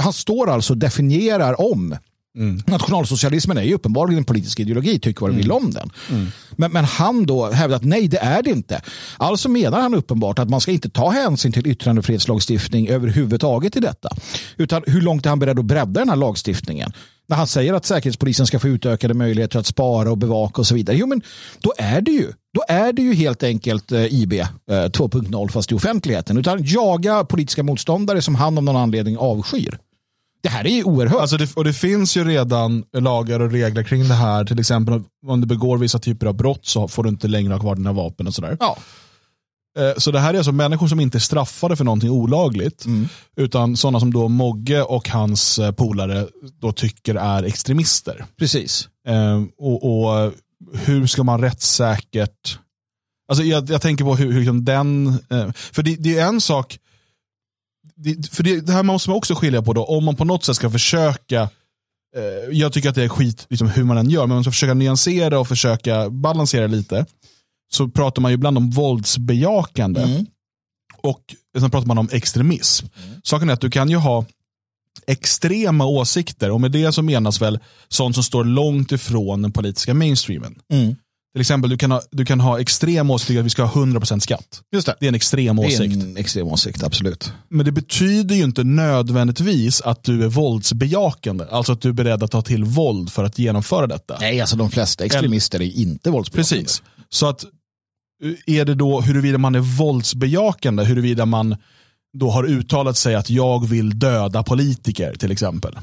Han 0.00 0.12
står 0.12 0.50
alltså 0.50 0.72
och 0.72 0.78
definierar 0.78 1.60
om 1.60 1.96
Nationalsocialismen 2.66 3.58
är 3.58 3.62
ju 3.62 3.74
uppenbarligen 3.74 4.18
en 4.18 4.24
politisk 4.24 4.60
ideologi, 4.60 4.98
tycker 4.98 5.20
vad 5.20 5.30
du 5.30 5.36
vill 5.36 5.52
om 5.52 5.70
den. 5.70 5.90
Men, 6.56 6.72
men 6.72 6.84
han 6.84 7.26
då 7.26 7.50
hävdar 7.50 7.76
att 7.76 7.84
nej, 7.84 8.08
det 8.08 8.18
är 8.18 8.42
det 8.42 8.50
inte. 8.50 8.82
Alltså 9.16 9.48
menar 9.48 9.80
han 9.80 9.94
uppenbart 9.94 10.38
att 10.38 10.50
man 10.50 10.60
ska 10.60 10.72
inte 10.72 10.90
ta 10.90 11.10
hänsyn 11.10 11.52
till 11.52 11.66
yttrandefrihetslagstiftning 11.66 12.88
överhuvudtaget 12.88 13.76
i 13.76 13.80
detta. 13.80 14.08
Utan 14.56 14.82
hur 14.86 15.00
långt 15.00 15.26
är 15.26 15.30
han 15.30 15.38
beredd 15.38 15.58
att 15.58 15.64
bredda 15.64 16.00
den 16.00 16.08
här 16.08 16.16
lagstiftningen? 16.16 16.92
När 17.30 17.36
han 17.36 17.46
säger 17.46 17.74
att 17.74 17.84
Säkerhetspolisen 17.84 18.46
ska 18.46 18.58
få 18.58 18.68
utökade 18.68 19.14
möjligheter 19.14 19.58
att 19.58 19.66
spara 19.66 20.10
och 20.10 20.18
bevaka 20.18 20.60
och 20.60 20.66
så 20.66 20.74
vidare. 20.74 20.96
Jo, 20.96 21.06
men 21.06 21.22
då 21.60 21.72
är 21.78 22.00
det 22.00 22.10
ju, 22.10 22.32
då 22.54 22.62
är 22.68 22.92
det 22.92 23.02
ju 23.02 23.14
helt 23.14 23.42
enkelt 23.42 23.92
eh, 23.92 24.14
IB 24.14 24.32
eh, 24.32 24.46
2.0 24.68 25.48
fast 25.48 25.72
i 25.72 25.74
offentligheten. 25.74 26.38
Utan 26.38 26.64
jaga 26.64 27.24
politiska 27.24 27.62
motståndare 27.62 28.22
som 28.22 28.34
han 28.34 28.58
av 28.58 28.64
någon 28.64 28.76
anledning 28.76 29.18
avskyr. 29.18 29.78
Det 30.42 30.48
här 30.48 30.64
är 30.64 30.70
ju 30.70 30.84
oerhört. 30.84 31.20
Alltså 31.20 31.36
det, 31.36 31.56
och 31.56 31.64
det 31.64 31.72
finns 31.72 32.16
ju 32.16 32.24
redan 32.24 32.84
lagar 32.92 33.40
och 33.40 33.52
regler 33.52 33.82
kring 33.82 34.08
det 34.08 34.14
här. 34.14 34.44
Till 34.44 34.60
exempel 34.60 35.02
om 35.26 35.40
du 35.40 35.46
begår 35.46 35.78
vissa 35.78 35.98
typer 35.98 36.26
av 36.26 36.34
brott 36.34 36.66
så 36.66 36.88
får 36.88 37.02
du 37.02 37.08
inte 37.08 37.28
längre 37.28 37.52
ha 37.52 37.60
kvar 37.60 37.74
dina 37.74 37.92
vapen 37.92 38.26
och 38.26 38.34
sådär. 38.34 38.56
ja. 38.60 38.76
Eh, 39.80 39.94
Så 39.98 40.10
det 40.10 40.20
här 40.20 40.34
är 40.34 40.38
alltså 40.38 40.52
människor 40.52 40.88
som 40.88 41.00
inte 41.00 41.18
är 41.18 41.20
straffade 41.20 41.76
för 41.76 41.84
någonting 41.84 42.10
olagligt. 42.10 42.84
Utan 43.36 43.76
sådana 43.76 44.00
som 44.00 44.12
då 44.12 44.28
Mogge 44.28 44.82
och 44.82 45.08
hans 45.08 45.58
eh, 45.58 45.72
polare 45.72 46.26
då 46.60 46.72
tycker 46.72 47.14
är 47.14 47.42
extremister. 47.42 48.24
Precis. 48.38 48.88
Eh, 49.08 49.42
och, 49.58 49.84
och 49.84 50.32
hur 50.72 51.06
ska 51.06 51.22
man 51.22 51.40
rättssäkert... 51.40 52.58
Alltså 53.28 53.44
jag, 53.44 53.70
jag 53.70 53.82
tänker 53.82 54.04
på 54.04 54.16
hur, 54.16 54.32
hur 54.32 54.38
liksom 54.38 54.64
den... 54.64 55.06
Eh, 55.30 55.52
för 55.52 55.82
det, 55.82 55.96
det 55.96 56.18
är 56.18 56.26
en 56.26 56.40
sak... 56.40 56.78
Det, 57.96 58.30
för 58.30 58.42
det, 58.42 58.60
det 58.60 58.72
här 58.72 58.82
måste 58.82 59.10
man 59.10 59.16
också 59.16 59.34
skilja 59.34 59.62
på 59.62 59.72
då. 59.72 59.84
Om 59.84 60.04
man 60.04 60.16
på 60.16 60.24
något 60.24 60.44
sätt 60.44 60.56
ska 60.56 60.70
försöka... 60.70 61.48
Jag 62.50 62.72
tycker 62.72 62.88
att 62.88 62.94
det 62.94 63.04
är 63.04 63.08
skit 63.08 63.46
liksom, 63.48 63.68
hur 63.68 63.84
man 63.84 63.98
än 63.98 64.10
gör. 64.10 64.26
Men 64.26 64.34
man 64.34 64.44
ska 64.44 64.50
försöka 64.50 64.74
nyansera 64.74 65.38
och 65.38 65.48
försöka 65.48 66.10
balansera 66.10 66.66
lite. 66.66 67.06
Så 67.72 67.88
pratar 67.88 68.22
man 68.22 68.30
ju 68.30 68.34
ibland 68.34 68.56
om 68.56 68.70
våldsbejakande. 68.70 70.02
Mm. 70.02 70.26
Och 71.02 71.34
sen 71.58 71.70
pratar 71.70 71.86
man 71.86 71.98
om 71.98 72.08
extremism. 72.12 72.86
Saken 73.24 73.48
är 73.48 73.52
att 73.52 73.60
du 73.60 73.70
kan 73.70 73.90
ju 73.90 73.96
ha 73.96 74.24
extrema 75.06 75.84
åsikter 75.84 76.50
och 76.50 76.60
med 76.60 76.72
det 76.72 76.92
så 76.92 77.02
menas 77.02 77.42
väl 77.42 77.58
sånt 77.88 78.14
som 78.14 78.24
står 78.24 78.44
långt 78.44 78.92
ifrån 78.92 79.42
den 79.42 79.52
politiska 79.52 79.94
mainstreamen. 79.94 80.54
Mm. 80.72 80.96
Till 81.32 81.40
exempel 81.40 81.70
du 81.70 81.76
kan 81.76 81.90
ha, 81.90 82.02
du 82.10 82.24
kan 82.24 82.40
ha 82.40 82.60
extrem 82.60 83.10
åsikt 83.10 83.38
att 83.38 83.46
vi 83.46 83.50
ska 83.50 83.64
ha 83.64 83.84
100% 83.84 84.18
skatt. 84.18 84.62
Just 84.72 84.86
det. 84.86 84.94
Det 85.00 85.06
är 85.06 85.08
en 85.08 85.14
extrem 85.14 85.56
Det 85.56 85.62
är 85.62 85.66
åsikt. 85.66 85.94
en 85.94 86.16
extrem 86.16 86.46
åsikt, 86.46 86.82
absolut. 86.82 87.32
Men 87.48 87.66
det 87.66 87.72
betyder 87.72 88.34
ju 88.36 88.42
inte 88.42 88.64
nödvändigtvis 88.64 89.80
att 89.80 90.04
du 90.04 90.24
är 90.24 90.28
våldsbejakande. 90.28 91.44
Alltså 91.50 91.72
att 91.72 91.80
du 91.80 91.88
är 91.88 91.92
beredd 91.92 92.22
att 92.22 92.30
ta 92.30 92.42
till 92.42 92.64
våld 92.64 93.12
för 93.12 93.24
att 93.24 93.38
genomföra 93.38 93.86
detta. 93.86 94.16
Nej, 94.20 94.40
alltså 94.40 94.56
de 94.56 94.70
flesta 94.70 95.04
extremister 95.04 95.62
är 95.62 95.76
inte 95.76 96.10
våldsbejakande. 96.10 96.62
Precis. 96.62 96.82
Så 97.08 97.26
att 97.26 97.44
är 98.46 98.64
det 98.64 98.74
då 98.74 99.00
huruvida 99.00 99.38
man 99.38 99.54
är 99.54 99.60
våldsbejakande, 99.60 100.84
huruvida 100.84 101.26
man 101.26 101.56
då 102.18 102.30
har 102.30 102.44
uttalat 102.44 102.96
sig 102.96 103.14
att 103.14 103.30
jag 103.30 103.66
vill 103.68 103.98
döda 103.98 104.42
politiker 104.42 105.14
till 105.14 105.30
exempel. 105.32 105.78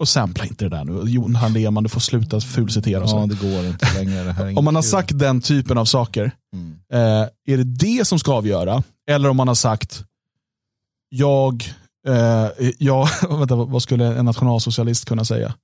Och 0.00 0.08
sampla 0.08 0.44
inte 0.44 0.64
det 0.64 0.68
där 0.76 0.84
nu. 0.84 1.10
Johan 1.10 1.52
Lehmann, 1.52 1.82
du 1.82 1.88
får 1.88 2.00
sluta 2.00 2.40
fulcitera. 2.40 3.04
Ja, 3.06 3.26
det 3.26 3.40
går 3.50 3.66
inte 3.66 3.94
längre. 3.94 4.54
Om 4.56 4.64
man 4.64 4.74
har 4.74 4.82
sagt 4.82 5.18
den 5.18 5.40
typen 5.40 5.78
av 5.78 5.84
saker, 5.84 6.32
Mm. 6.54 6.72
eh, 6.92 7.28
är 7.54 7.56
det 7.56 7.64
det 7.64 8.06
som 8.06 8.18
ska 8.18 8.32
avgöra? 8.32 8.82
Eller 9.10 9.28
om 9.28 9.36
man 9.36 9.48
har 9.48 9.54
sagt, 9.54 10.04
jag, 11.08 11.74
eh, 12.08 12.46
jag 12.78 13.08
vänta, 13.38 13.54
vad 13.56 13.82
skulle 13.82 14.06
en 14.06 14.24
nationalsocialist 14.24 15.04
kunna 15.04 15.24
säga? 15.24 15.54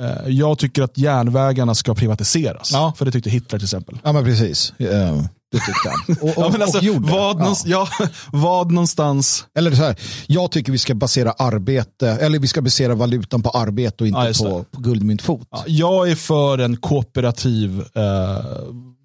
Eh, 0.00 0.28
jag 0.28 0.58
tycker 0.58 0.82
att 0.82 0.98
järnvägarna 0.98 1.74
ska 1.74 1.94
privatiseras. 1.94 2.70
Ja. 2.72 2.92
För 2.96 3.04
det 3.04 3.10
tyckte 3.10 3.30
Hitler 3.30 3.58
till 3.58 3.66
exempel. 3.66 3.98
Ja, 4.04 4.12
men 4.12 4.24
precis. 4.24 4.72
Eh, 4.78 5.22
Det 5.52 5.58
tyckte 5.58 5.88
han. 5.88 6.16
Och, 6.20 6.38
och, 6.38 6.54
Ja, 6.54 6.62
alltså, 6.62 6.78
och 6.78 6.84
gjorde. 6.84 7.12
vad, 7.12 7.40
Ja. 7.40 7.56
ja, 7.64 7.88
vad 8.32 8.72
någonstans... 8.72 9.44
Eller 9.58 9.70
så 9.70 9.82
här, 9.82 9.96
jag 10.26 10.50
tycker 10.50 10.72
vi 10.72 10.78
ska 10.78 10.94
basera 10.94 11.32
arbete, 11.32 12.10
eller 12.10 12.38
vi 12.38 12.48
ska 12.48 12.62
basera 12.62 12.94
valutan 12.94 13.42
på 13.42 13.50
arbete 13.50 14.04
och 14.04 14.08
inte 14.08 14.32
på, 14.42 14.64
på 14.70 14.80
guldmyntfot. 14.80 15.48
Ja, 15.50 15.64
jag 15.66 16.10
är 16.10 16.14
för 16.14 16.58
en 16.58 16.76
kooperativ, 16.76 17.80
eh, 17.94 18.36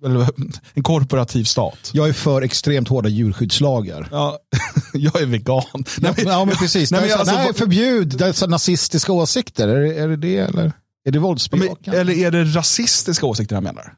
en 0.74 0.84
korporativ 0.84 1.44
stat. 1.44 1.90
Jag 1.94 2.10
är 2.10 2.14
för 2.14 2.42
extremt 2.42 2.88
hårda 2.88 3.10
djurskyddslagar. 3.10 4.08
Ja, 4.12 4.38
jag 4.94 5.22
är 5.22 5.26
vegan. 5.26 5.64
Nej, 6.00 6.14
men, 6.18 6.28
ja, 6.28 6.46
men 6.46 6.56
precis. 6.56 6.92
Nej, 6.92 7.02
men 7.02 7.10
men 7.10 7.20
alltså, 7.20 7.36
nej, 7.36 7.54
förbjud 7.54 8.36
så 8.36 8.48
nazistiska 8.48 9.12
åsikter. 9.14 9.68
Är 9.68 9.82
det 9.82 9.94
är 10.00 10.08
det, 10.08 10.16
det 10.16 10.38
eller? 10.38 10.72
Är 11.06 11.12
det 11.12 11.20
våldsbejakande? 11.20 12.00
eller 12.00 12.14
är 12.14 12.32
det 12.32 12.44
rasistiska 12.44 13.26
åsikter 13.26 13.56
han 13.56 13.64
menar? 13.64 13.94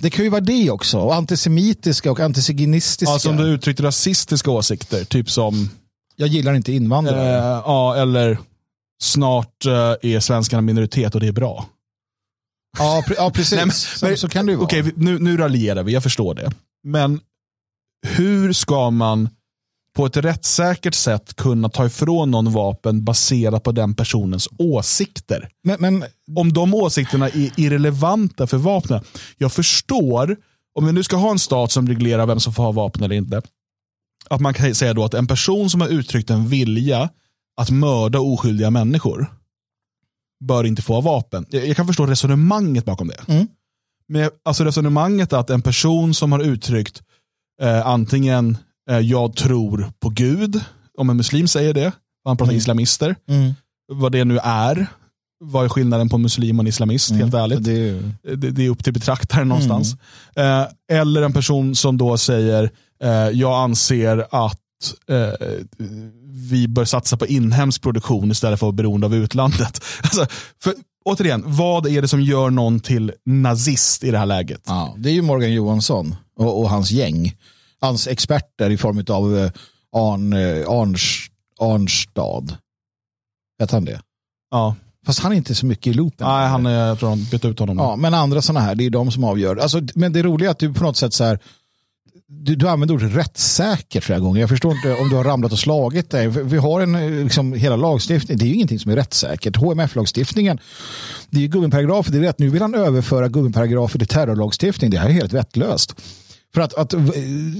Det 0.00 0.10
kan 0.10 0.24
ju 0.24 0.30
vara 0.30 0.40
det 0.40 0.70
också. 0.70 0.98
Och 0.98 1.14
antisemitiska 1.14 2.10
och 2.10 2.20
antisiginistiska. 2.20 3.12
Alltså 3.12 3.30
om 3.30 3.36
du 3.36 3.44
uttryckt 3.44 3.80
rasistiska 3.80 4.50
åsikter, 4.50 5.04
typ 5.04 5.30
som, 5.30 5.70
Jag 6.16 6.28
gillar 6.28 6.54
inte 6.54 6.72
eh, 6.72 6.76
invandrare. 6.76 7.32
ja, 7.64 7.96
eller 7.96 8.38
snart 9.02 9.66
eh, 9.66 9.72
är 10.12 10.20
svenskarna 10.20 10.60
minoritet 10.60 11.14
och 11.14 11.20
det 11.20 11.28
är 11.28 11.32
bra. 11.32 11.66
Ja, 12.78 13.04
pre- 13.06 13.14
ja 13.16 13.30
precis. 13.30 13.52
Nej, 13.56 13.66
men- 13.66 13.72
så, 13.74 14.06
men- 14.06 14.16
så 14.16 14.28
kan 14.28 14.46
det 14.46 14.52
ju 14.52 14.56
vara. 14.56 14.64
Okej, 14.66 14.82
vi- 14.82 14.92
nu, 14.96 15.18
nu 15.18 15.36
raljerar 15.36 15.82
vi, 15.82 15.92
jag 15.92 16.02
förstår 16.02 16.34
det. 16.34 16.50
Men 16.84 17.20
hur 18.06 18.52
ska 18.52 18.90
man 18.90 19.28
på 19.98 20.06
ett 20.06 20.16
rättssäkert 20.16 20.94
sätt 20.94 21.36
kunna 21.36 21.68
ta 21.68 21.86
ifrån 21.86 22.30
någon 22.30 22.52
vapen 22.52 23.04
baserat 23.04 23.62
på 23.62 23.72
den 23.72 23.94
personens 23.94 24.48
åsikter? 24.58 25.48
Men, 25.62 25.76
men 25.80 26.04
Om 26.36 26.52
de 26.52 26.74
åsikterna 26.74 27.28
är 27.28 27.60
irrelevanta 27.60 28.46
för 28.46 28.56
vapnen. 28.56 29.04
Jag 29.38 29.52
förstår, 29.52 30.36
om 30.74 30.86
vi 30.86 30.92
nu 30.92 31.02
ska 31.02 31.16
ha 31.16 31.30
en 31.30 31.38
stat 31.38 31.72
som 31.72 31.88
reglerar 31.88 32.26
vem 32.26 32.40
som 32.40 32.54
får 32.54 32.62
ha 32.62 32.72
vapen 32.72 33.02
eller 33.02 33.14
inte, 33.14 33.42
att 34.30 34.40
man 34.40 34.54
kan 34.54 34.74
säga 34.74 34.94
då 34.94 35.04
att 35.04 35.14
en 35.14 35.26
person 35.26 35.70
som 35.70 35.80
har 35.80 35.88
uttryckt 35.88 36.30
en 36.30 36.48
vilja 36.48 37.10
att 37.60 37.70
mörda 37.70 38.20
oskyldiga 38.20 38.70
människor 38.70 39.26
bör 40.44 40.64
inte 40.64 40.82
få 40.82 40.94
ha 40.94 41.00
vapen. 41.00 41.46
Jag, 41.50 41.76
kan 41.76 41.86
förstå 41.86 42.06
resonemanget 42.06 42.84
bakom 42.84 43.08
det. 43.08 43.32
Mm. 43.32 43.46
Men 44.08 44.30
alltså 44.44 44.64
resonemanget 44.64 45.32
att 45.32 45.50
en 45.50 45.62
person 45.62 46.14
som 46.14 46.32
har 46.32 46.40
uttryckt 46.40 47.02
eh, 47.62 47.86
antingen 47.86 48.58
jag 48.96 49.36
tror 49.36 49.92
på 50.00 50.08
Gud, 50.08 50.60
om 50.98 51.10
en 51.10 51.16
muslim 51.16 51.48
säger 51.48 51.74
det, 51.74 51.92
han 52.24 52.36
pratar 52.36 52.52
Mm. 52.52 52.58
islamister, 52.58 53.16
mm, 53.28 53.54
vad 53.92 54.12
det 54.12 54.24
nu 54.24 54.38
är, 54.42 54.86
vad 55.44 55.64
är 55.64 55.68
skillnaden 55.68 56.08
på 56.08 56.18
muslim 56.18 56.58
och 56.58 56.62
en 56.62 56.66
islamist, 56.66 57.10
helt 57.10 57.34
ärligt. 57.34 57.64
Det 57.64 57.72
är 57.72 57.76
ju, 57.76 58.12
Det, 58.36 58.50
det 58.50 58.66
är 58.66 58.70
upp 58.70 58.84
till 58.84 58.92
betraktaren 58.92 59.48
någonstans. 59.48 59.96
Eh, 60.36 60.64
eller 60.98 61.22
en 61.22 61.32
person 61.32 61.74
som 61.74 61.98
då 61.98 62.16
säger, 62.16 62.70
eh, 63.02 63.10
jag 63.10 63.52
anser 63.62 64.26
att 64.30 64.60
eh, 65.10 65.48
vi 66.50 66.68
bör 66.68 66.84
satsa 66.84 67.16
på 67.16 67.26
inhemsk 67.26 67.82
produktion 67.82 68.30
istället 68.30 68.58
för 68.60 68.66
att 68.66 68.68
vara 68.68 68.76
beroende 68.76 69.06
av 69.06 69.14
utlandet. 69.14 69.84
Alltså, 70.02 70.26
för, 70.62 70.74
återigen, 71.04 71.42
vad 71.46 71.86
är 71.86 72.02
det 72.02 72.08
som 72.08 72.22
gör 72.22 72.50
någon 72.50 72.80
till 72.80 73.12
nazist 73.26 74.04
i 74.04 74.10
det 74.10 74.18
här 74.18 74.26
läget? 74.26 74.62
ja, 74.66 74.94
det 74.98 75.08
är 75.10 75.14
ju 75.14 75.22
Morgan 75.22 75.52
Johansson 75.52 76.14
och, 76.38 76.60
och 76.60 76.70
hans 76.70 76.90
gäng. 76.90 77.34
Hans 77.80 78.06
experter 78.08 78.70
i 78.70 78.76
form 78.76 79.04
av 79.08 79.38
eh, 79.38 79.50
Arn, 79.96 80.32
eh, 80.32 80.68
Arns, 80.70 81.26
Arnstad. 81.60 82.56
Hette 83.60 83.76
han 83.76 83.84
det? 83.84 84.00
Ja. 84.50 84.74
Fast 85.06 85.18
han 85.20 85.32
är 85.32 85.36
inte 85.36 85.54
så 85.54 85.66
mycket 85.66 85.86
i 85.86 85.92
loopen. 85.94 86.26
Nej, 86.26 86.48
han, 86.48 86.66
är- 86.66 86.86
jag 86.86 86.98
tror 86.98 87.10
de 87.10 87.24
bytte 87.24 87.48
ut 87.48 87.58
honom. 87.58 87.78
Ja, 87.78 87.96
men 87.96 88.14
andra 88.14 88.42
sådana 88.42 88.60
här, 88.60 88.74
det 88.74 88.86
är 88.86 88.90
de 88.90 89.10
som 89.10 89.24
avgör. 89.24 89.56
Alltså, 89.56 89.80
men 89.94 90.12
det 90.12 90.22
roliga 90.22 90.48
är 90.48 90.50
att 90.50 90.58
du 90.58 90.74
på 90.74 90.84
något 90.84 90.96
sätt 90.96 91.14
så 91.14 91.24
här, 91.24 91.38
du, 92.26 92.56
du 92.56 92.68
använder 92.68 92.94
ordet 92.94 93.14
rättssäker 93.16 94.00
flera 94.00 94.18
gånger. 94.18 94.40
Jag 94.40 94.48
förstår 94.48 94.76
inte 94.76 94.94
om 94.94 95.08
du 95.08 95.16
har 95.16 95.24
ramlat 95.24 95.52
och 95.52 95.58
slagit 95.58 96.10
dig. 96.10 96.28
Vi 96.28 96.56
har 96.58 96.80
en, 96.80 96.94
eh, 96.94 97.10
liksom, 97.24 97.52
hela 97.52 97.76
lagstiftningen, 97.76 98.38
det 98.38 98.44
är 98.44 98.48
ju 98.48 98.54
ingenting 98.54 98.78
som 98.78 98.90
är 98.92 98.96
rättssäkert. 98.96 99.56
HMF-lagstiftningen, 99.56 100.58
det 101.30 101.36
är 101.38 101.40
ju 101.42 101.48
gummiparagrafer, 101.48 102.12
det 102.12 102.18
är 102.18 102.22
rätt. 102.22 102.38
Nu 102.38 102.48
vill 102.48 102.62
han 102.62 102.74
överföra 102.74 103.28
gummiparagrafer 103.28 103.98
till 103.98 104.08
terrorlagstiftning. 104.08 104.90
Det 104.90 104.98
här 104.98 105.08
är 105.08 105.12
helt 105.12 105.32
vettlöst. 105.32 105.94
För 106.58 106.62
att, 106.62 106.74
att 106.74 106.94
eh, 106.94 107.00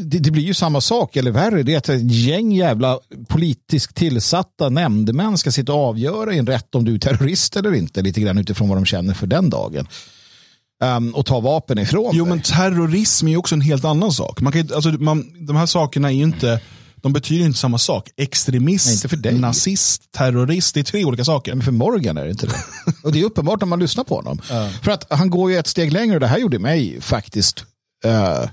det, 0.05 0.19
det 0.19 0.31
blir 0.31 0.43
ju 0.43 0.55
samma 0.55 0.81
sak, 0.81 1.17
eller 1.17 1.31
värre, 1.31 1.63
det 1.63 1.75
är 1.75 1.79
att 1.79 1.89
ett 1.89 2.13
gäng 2.13 2.53
jävla 2.53 2.99
politiskt 3.29 3.95
tillsatta 3.95 4.69
nämndemän 4.69 5.39
ska 5.39 5.53
sitta 5.53 5.73
och 5.73 5.89
avgöra 5.89 6.35
i 6.35 6.39
en 6.39 6.47
rätt 6.47 6.75
om 6.75 6.85
du 6.85 6.95
är 6.95 6.99
terrorist 6.99 7.57
eller 7.57 7.75
inte, 7.75 8.03
lite 8.03 8.21
grann 8.21 8.39
utifrån 8.39 8.69
vad 8.69 8.79
de 8.79 8.85
känner 8.85 9.15
för 9.15 9.27
den 9.27 9.51
dagen. 9.51 9.89
Ehm, 10.83 11.15
och 11.15 11.27
ta 11.27 11.41
vapen 11.41 11.79
ifrån 11.79 12.11
Jo, 12.15 12.25
dig. 12.25 12.31
men 12.31 12.43
terrorism 12.43 13.27
är 13.27 13.31
ju 13.31 13.37
också 13.37 13.55
en 13.55 13.61
helt 13.61 13.85
annan 13.85 14.13
sak. 14.13 14.41
Man 14.41 14.53
kan, 14.53 14.69
alltså, 14.75 14.91
man, 14.91 15.47
de 15.47 15.57
här 15.57 15.67
sakerna 15.67 16.09
är 16.09 16.17
ju 16.17 16.23
inte, 16.23 16.61
de 16.97 17.13
betyder 17.13 17.45
inte 17.45 17.59
samma 17.59 17.79
sak. 17.79 18.11
Extremist, 18.17 18.87
Nej, 18.87 18.95
inte 18.95 19.09
för 19.09 19.17
dig. 19.17 19.39
nazist, 19.39 20.13
terrorist, 20.13 20.75
det 20.75 20.81
är 20.81 20.85
tre 20.85 21.05
olika 21.05 21.25
saker. 21.25 21.55
Men 21.55 21.65
för 21.65 21.73
Morgan 21.73 22.17
är 22.17 22.25
det 22.25 22.31
inte 22.31 22.47
det. 22.47 22.63
Och 23.05 23.13
det 23.13 23.21
är 23.21 23.25
uppenbart 23.25 23.61
när 23.61 23.67
man 23.67 23.79
lyssnar 23.79 24.05
på 24.05 24.15
honom. 24.15 24.39
För 24.83 24.91
att 24.91 25.07
han 25.11 25.31
går 25.31 25.51
ju 25.51 25.59
ett 25.59 25.67
steg 25.67 25.93
längre 25.93 26.15
och 26.15 26.21
det 26.21 26.27
här 26.27 26.39
gjorde 26.39 26.59
mig 26.59 27.01
faktiskt 27.01 27.65
eh, 28.05 28.45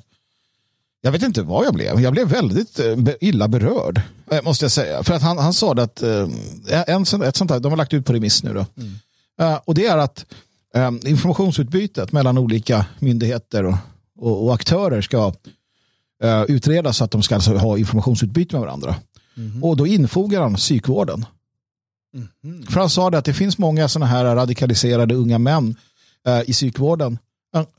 jag 1.05 1.12
vet 1.12 1.24
inte 1.24 1.41
vad 1.41 1.65
jag 1.65 1.74
blev. 1.74 2.01
Jag 2.01 2.13
blev 2.13 2.27
väldigt 2.27 2.79
eh, 2.79 2.95
illa 3.21 3.47
berörd. 3.47 4.01
eh, 4.31 4.41
Måste 4.43 4.65
jag 4.65 4.71
säga. 4.71 5.03
För 5.03 5.13
att 5.13 5.21
han, 5.21 5.38
han 5.38 5.53
sa 5.53 5.74
att 5.74 6.01
eh, 6.01 6.29
en, 6.88 7.01
ett 7.01 7.35
sånt 7.35 7.51
här, 7.51 7.59
de 7.59 7.71
har 7.71 7.77
lagt 7.77 7.93
ut 7.93 8.05
på 8.05 8.13
remiss 8.13 8.43
nu 8.43 8.53
då. 8.53 8.65
Eh, 9.43 9.59
och 9.65 9.75
det 9.75 9.85
är 9.85 9.97
att 9.97 10.25
informationsutbytet 11.05 12.12
mellan 12.12 12.38
olika 12.38 12.85
myndigheter 13.00 13.63
och, 13.65 13.75
och, 14.19 14.45
och 14.45 14.53
aktörer 14.53 15.01
ska 15.01 15.33
utredas 16.47 16.97
så 16.97 17.03
att 17.03 17.12
de 17.12 17.24
ska 17.24 17.35
alltså 17.35 17.55
ha 17.55 17.77
informationsutbyte 17.77 18.55
med 18.55 18.62
varandra. 18.62 18.95
Och 19.62 19.77
då 19.77 19.88
infogar 19.88 20.41
han 20.41 20.55
psykvården. 20.55 21.25
För 22.69 22.79
han 22.79 22.89
sa 22.89 23.09
det 23.09 23.17
att 23.17 23.25
det 23.25 23.33
finns 23.33 23.57
många 23.57 23.88
sådana 23.88 24.05
här 24.05 24.25
radikaliserade 24.35 25.15
unga 25.15 25.38
män 25.38 25.75
i 26.45 26.53
psykvården 26.53 27.17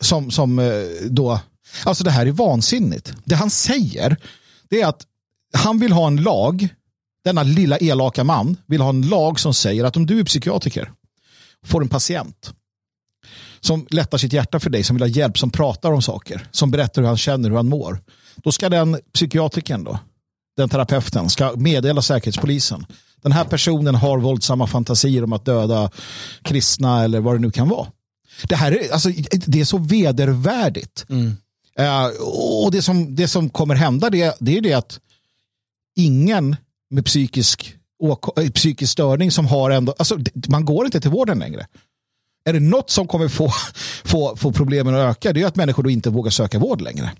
som, 0.01 0.31
som 0.31 0.81
då, 1.11 1.41
alltså 1.85 2.05
det 2.05 2.11
här 2.11 2.27
är 2.27 2.33
vansinnigt. 2.33 3.13
Det 3.25 3.35
han 3.35 3.51
säger 3.51 4.17
det 4.69 4.81
är 4.81 4.87
att 4.87 5.07
han 5.55 5.79
vill 5.79 5.93
ha 5.93 6.07
en 6.07 6.17
lag, 6.17 6.69
denna 7.25 7.43
lilla 7.43 7.79
elaka 7.79 8.25
man 8.25 8.57
vill 8.67 8.81
ha 8.81 8.89
en 8.89 9.03
lag 9.03 9.41
som 9.41 9.55
säger 9.55 9.85
att 9.85 9.97
om 9.97 10.07
du 10.07 10.21
är 10.21 10.25
psykiatriker, 10.25 10.93
får 11.65 11.83
en 11.83 11.89
patient 11.89 12.53
som 13.61 13.87
lättar 13.91 14.19
sitt 14.19 14.33
hjärta 14.33 14.61
för 14.61 14.71
dig, 14.71 14.83
som 14.83 14.97
vill 14.97 15.03
ha 15.03 15.09
hjälp, 15.09 15.39
som 15.39 15.51
pratar 15.51 15.93
om 15.93 16.03
saker, 16.03 16.49
som 16.51 16.71
berättar 16.71 17.03
hur 17.03 17.09
han 17.09 17.17
känner, 17.17 17.49
hur 17.49 17.57
han 17.57 17.69
mår. 17.69 18.01
Då 18.37 18.53
ska 18.53 18.69
den 18.69 18.99
psykiatrikern 19.15 19.85
då, 19.85 19.99
den 20.57 20.69
terapeuten, 20.69 21.31
ska 21.31 21.53
meddela 21.57 22.03
säkerhetspolisen. 22.03 22.87
Den 23.23 23.33
här 23.33 23.45
personen 23.45 23.95
har 23.95 24.19
våldsamma 24.19 24.67
fantasier 24.67 25.25
om 25.25 25.33
att 25.33 25.45
döda 25.45 25.91
kristna 26.43 27.05
eller 27.05 27.21
vad 27.21 27.35
det 27.35 27.39
nu 27.39 27.51
kan 27.51 27.69
vara. 27.69 27.87
Det 28.49 28.57
här 28.57 28.73
är, 28.73 28.93
alltså, 28.93 29.11
det 29.47 29.61
är 29.61 29.65
så 29.65 29.79
vedervärdigt. 29.79 31.07
Mm. 31.09 31.37
Eh, 31.79 32.07
och 32.65 32.71
det 32.71 32.83
som, 32.83 33.15
det 33.15 33.29
som 33.29 33.49
kommer 33.49 33.75
hända 33.75 34.11
det, 34.11 34.37
det 34.41 34.57
är 34.57 34.61
det 34.61 34.73
att 34.73 35.01
ingen 35.97 36.57
med 36.91 37.05
psykisk, 37.05 37.75
eh, 38.37 38.51
psykisk 38.51 38.93
störning 38.93 39.31
som 39.31 39.47
har 39.47 39.71
ändå, 39.71 39.95
alltså, 39.99 40.19
man 40.49 40.65
går 40.65 40.87
inte 40.87 41.01
till 41.01 41.11
vården 41.11 41.39
längre. 41.39 41.67
Är 42.45 42.53
det 42.53 42.61
något 42.61 42.91
som 42.91 43.07
kommer 43.07 43.29
få, 43.29 43.53
få, 44.05 44.37
få 44.37 44.53
problemen 44.53 44.95
att 44.95 45.11
öka 45.11 45.33
det 45.33 45.43
är 45.43 45.47
att 45.47 45.57
människor 45.57 45.83
då 45.83 45.91
inte 45.91 46.11
vågar 46.11 46.31
söka 46.31 46.59
vård 46.59 46.81
längre. 46.81 47.13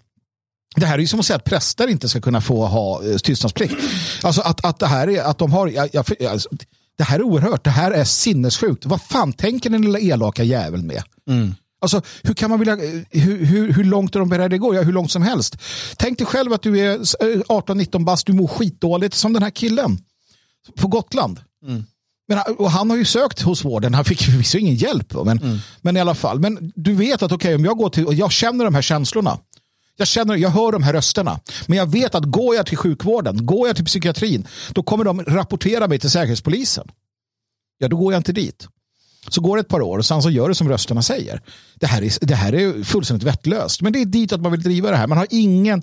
Det 0.77 0.87
här 0.87 0.95
är 0.95 0.99
ju 0.99 1.07
som 1.07 1.21
att 1.21 1.27
säga 1.27 1.37
att 1.37 1.45
präster 1.45 1.89
inte 1.89 2.09
ska 2.09 2.21
kunna 2.21 2.41
få 2.41 2.67
ha 2.67 3.05
eh, 3.05 3.17
tystnadsplikt. 3.17 3.75
Alltså 4.23 4.41
att, 4.41 4.65
att 4.65 4.79
det 4.79 4.87
här 4.87 5.09
är, 5.09 5.23
att 5.23 5.39
de 5.39 5.53
har, 5.53 5.69
jag, 5.69 5.89
jag, 5.93 6.25
alltså, 6.25 6.49
det 6.97 7.05
här 7.05 7.19
är 7.19 7.23
oerhört, 7.23 7.65
det 7.65 7.71
här 7.71 7.91
är 7.91 8.05
sinnessjukt. 8.05 8.87
Vad 8.87 9.03
fan 9.03 9.33
tänker 9.33 9.71
den 9.71 9.83
lilla 9.83 9.99
elaka 9.99 10.43
jäveln 10.43 10.87
med? 10.87 11.03
Mm. 11.29 11.55
Alltså, 11.81 12.03
hur, 12.23 12.35
kan 12.35 12.51
man 12.51 12.59
vilja, 12.59 12.73
eh, 12.75 13.03
hur, 13.11 13.45
hur, 13.45 13.73
hur 13.73 13.85
långt 13.85 14.15
är 14.15 14.19
de 14.21 14.29
beredda 14.29 14.55
att 14.55 14.61
gå? 14.61 14.75
Ja, 14.75 14.83
hur 14.83 14.93
långt 14.93 15.11
som 15.11 15.23
helst. 15.23 15.57
Tänk 15.97 16.19
dig 16.19 16.27
själv 16.27 16.53
att 16.53 16.63
du 16.63 16.79
är 16.81 16.95
eh, 16.95 17.41
18-19 17.49 18.05
bast, 18.05 18.27
du 18.27 18.33
mår 18.33 18.47
skitdåligt 18.49 19.15
som 19.15 19.33
den 19.33 19.43
här 19.43 19.51
killen 19.51 19.99
på 20.77 20.89
Gotland. 20.89 21.41
Men, 22.29 22.39
han- 22.39 22.57
och 22.57 22.71
han 22.71 22.91
har 22.91 22.97
ju 22.97 23.05
sökt 23.05 23.41
hos 23.43 23.65
vården, 23.65 23.95
han 23.95 24.05
fick 24.05 24.23
förvisso 24.23 24.59
ingen 24.59 24.75
hjälp. 24.75 25.15
Men, 25.25 25.61
men 25.81 25.97
i 25.97 26.01
alla 26.01 26.15
fall, 26.15 26.41
men 26.41 26.73
du 26.77 26.95
vet 26.95 27.23
att 27.23 27.33
okej, 27.33 27.55
om 27.55 27.65
jag 27.65 27.77
går 27.79 27.91
till, 27.91 28.07
och 28.07 28.15
jag 28.15 28.33
känner 28.33 28.65
de 28.65 28.75
här 28.75 28.83
känslorna. 28.83 29.39
Jag, 29.99 30.09
känner, 30.09 30.37
jag 30.37 30.51
hör 30.51 30.73
de 30.73 30.83
här 30.83 30.93
rösterna. 30.93 31.41
Men 31.67 31.79
jag 31.79 31.87
vet 31.91 32.15
att 32.15 32.25
går 32.25 32.55
jag 32.55 32.67
till 32.67 32.77
sjukvården, 32.79 33.47
går 33.47 33.67
jag 33.67 33.77
till 33.77 33.85
psykiatrin, 33.85 34.47
då 34.71 34.83
kommer 34.83 35.05
de 35.05 35.23
rapportera 35.25 35.89
mig 35.89 35.99
till 35.99 36.11
Säkerhetspolisen. 36.11 36.89
Ja, 37.79 37.89
då 37.89 37.97
går 37.97 38.13
jag 38.13 38.21
inte 38.21 38.33
dit. 38.33 38.69
Så 39.29 39.41
går 39.41 39.57
det 39.57 39.61
ett 39.61 39.69
par 39.69 39.81
år 39.81 39.99
och 39.99 40.07
sen 40.07 40.23
så 40.23 40.31
gör 40.31 40.49
det 40.49 40.55
som 40.55 40.69
rösterna 40.69 41.03
säger. 41.03 41.41
Det 41.81 41.87
här 41.87 42.03
är, 42.03 42.27
det 42.27 42.35
här 42.35 42.55
är 42.55 42.83
fullständigt 42.85 43.27
vettlöst. 43.27 43.83
Men 43.83 43.93
det 43.93 44.01
är 44.01 44.05
dit 44.05 44.33
att 44.33 44.41
man 44.41 44.53
vill 44.53 44.63
driva 44.63 44.91
det 44.91 44.97
här. 44.97 45.07
Man 45.07 45.19
har 45.19 45.27
ingen 45.31 45.83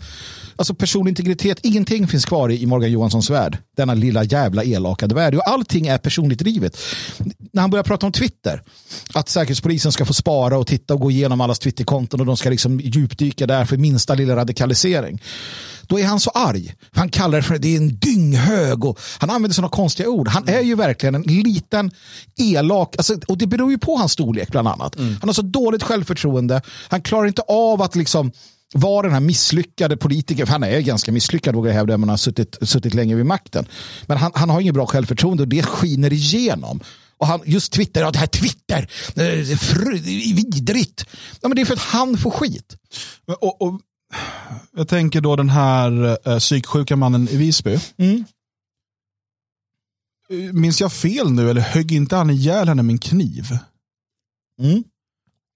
alltså 0.55 0.73
personlig 0.73 1.11
integritet. 1.11 1.59
Ingenting 1.63 2.07
finns 2.07 2.25
kvar 2.25 2.51
i 2.51 2.65
Morgan 2.65 2.91
Johanssons 2.91 3.29
värld. 3.29 3.57
Denna 3.77 3.93
lilla 3.93 4.23
jävla 4.23 4.63
elakade 4.63 5.15
värld. 5.15 5.35
Och 5.35 5.47
allting 5.49 5.87
är 5.87 5.97
personligt 5.97 6.39
drivet. 6.39 6.77
När 7.51 7.61
han 7.61 7.69
börjar 7.69 7.83
prata 7.83 8.05
om 8.05 8.11
Twitter. 8.11 8.61
Att 9.13 9.29
Säkerhetspolisen 9.29 9.91
ska 9.91 10.05
få 10.05 10.13
spara 10.13 10.57
och 10.57 10.67
titta 10.67 10.93
och 10.93 10.99
gå 10.99 11.11
igenom 11.11 11.41
allas 11.41 11.59
Twitterkonton 11.59 12.19
och 12.19 12.25
de 12.25 12.37
ska 12.37 12.49
liksom 12.49 12.79
djupdyka 12.79 13.47
där 13.47 13.65
för 13.65 13.77
minsta 13.77 14.15
lilla 14.15 14.35
radikalisering 14.35 15.19
då 15.87 15.99
är 15.99 16.05
han 16.05 16.19
så 16.19 16.29
arg. 16.29 16.73
Han 16.91 17.09
kallar 17.09 17.37
det 17.37 17.43
för 17.43 17.57
det 17.57 17.67
är 17.67 17.77
en 17.77 17.97
dynghög 17.97 18.85
och 18.85 18.99
han 19.17 19.29
använder 19.29 19.53
sådana 19.53 19.69
konstiga 19.69 20.09
ord. 20.09 20.27
Han 20.27 20.47
är 20.47 20.61
ju 20.61 20.75
verkligen 20.75 21.15
en 21.15 21.21
liten 21.21 21.91
elak, 22.35 22.95
alltså, 22.97 23.15
och 23.27 23.37
det 23.37 23.47
beror 23.47 23.71
ju 23.71 23.77
på 23.77 23.95
hans 23.95 24.11
storlek 24.11 24.51
bland 24.51 24.67
annat. 24.67 24.95
Mm. 24.95 25.15
Han 25.19 25.29
har 25.29 25.33
så 25.33 25.41
dåligt 25.41 25.82
självförtroende, 25.83 26.61
han 26.89 27.01
klarar 27.01 27.27
inte 27.27 27.41
av 27.41 27.81
att 27.81 27.95
liksom 27.95 28.31
vara 28.73 29.01
den 29.01 29.13
här 29.13 29.19
misslyckade 29.19 29.97
politikern, 29.97 30.47
han 30.47 30.63
är 30.63 30.79
ganska 30.79 31.11
misslyckad 31.11 31.55
vågar 31.55 31.71
jag 31.71 31.75
hävda, 31.75 31.97
man 31.97 32.09
har 32.09 32.17
suttit, 32.17 32.57
suttit 32.61 32.93
länge 32.93 33.15
vid 33.15 33.25
makten. 33.25 33.65
Men 34.05 34.17
han, 34.17 34.31
han 34.35 34.49
har 34.49 34.61
inget 34.61 34.73
bra 34.73 34.85
självförtroende 34.85 35.43
och 35.43 35.49
det 35.49 35.63
skiner 35.63 36.13
igenom. 36.13 36.79
Och 37.17 37.27
han, 37.27 37.41
just 37.45 37.73
Twitter, 37.73 38.01
ja 38.01 38.11
det 38.11 38.19
här 38.19 38.27
Twitter, 38.27 38.89
det 39.13 39.23
är 39.23 40.35
vidrigt. 40.35 41.05
Ja, 41.41 41.47
men 41.47 41.55
det 41.55 41.61
är 41.61 41.65
för 41.65 41.73
att 41.73 41.79
han 41.79 42.17
får 42.17 42.31
skit. 42.31 42.77
Och, 43.41 43.61
och 43.61 43.81
jag 44.75 44.87
tänker 44.87 45.21
då 45.21 45.35
den 45.35 45.49
här 45.49 46.17
äh, 46.29 46.39
psyksjuka 46.39 46.95
mannen 46.95 47.27
i 47.29 47.37
Visby. 47.37 47.79
Mm. 47.97 48.25
Minns 50.53 50.81
jag 50.81 50.93
fel 50.93 51.31
nu 51.31 51.49
eller 51.49 51.61
högg 51.61 51.91
inte 51.91 52.15
han 52.15 52.29
ihjäl 52.29 52.67
henne 52.67 52.83
med 52.83 52.93
en 52.93 52.99
kniv? 52.99 53.57
Mm. 54.59 54.83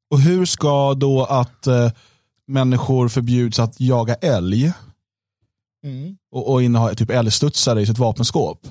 Och 0.10 0.22
hur 0.22 0.46
ska 0.46 0.94
då 0.94 1.24
att 1.24 1.68
äh, 1.68 1.92
människor 2.48 3.10
förbjuds 3.10 3.60
att 3.60 3.80
jaga 3.80 4.16
älg 4.16 4.72
mm. 5.84 6.18
och, 6.32 6.52
och 6.52 6.64
inneha 6.64 6.96
typ 6.96 7.10
älgstudsare 7.10 7.82
i 7.82 7.86
sitt 7.86 7.98
vapenskåp? 7.98 8.68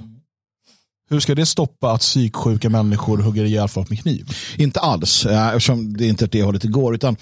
Hur 1.11 1.21
ska 1.21 1.35
det 1.35 1.47
stoppa 1.47 1.93
att 1.93 2.01
psyksjuka 2.01 2.69
människor 2.69 3.19
hugger 3.19 3.45
ihjäl 3.45 3.69
folk 3.69 3.91
med 3.91 4.03
kniv? 4.03 4.31
Inte 4.57 4.81
alls, 4.81 5.27
eftersom 5.27 5.97
det 5.97 6.07
inte 6.07 6.25
är 6.25 6.29
det 6.29 6.43
hållet 6.43 6.63
det 6.63 6.69
går. 6.69 6.95
Utan 6.95 7.17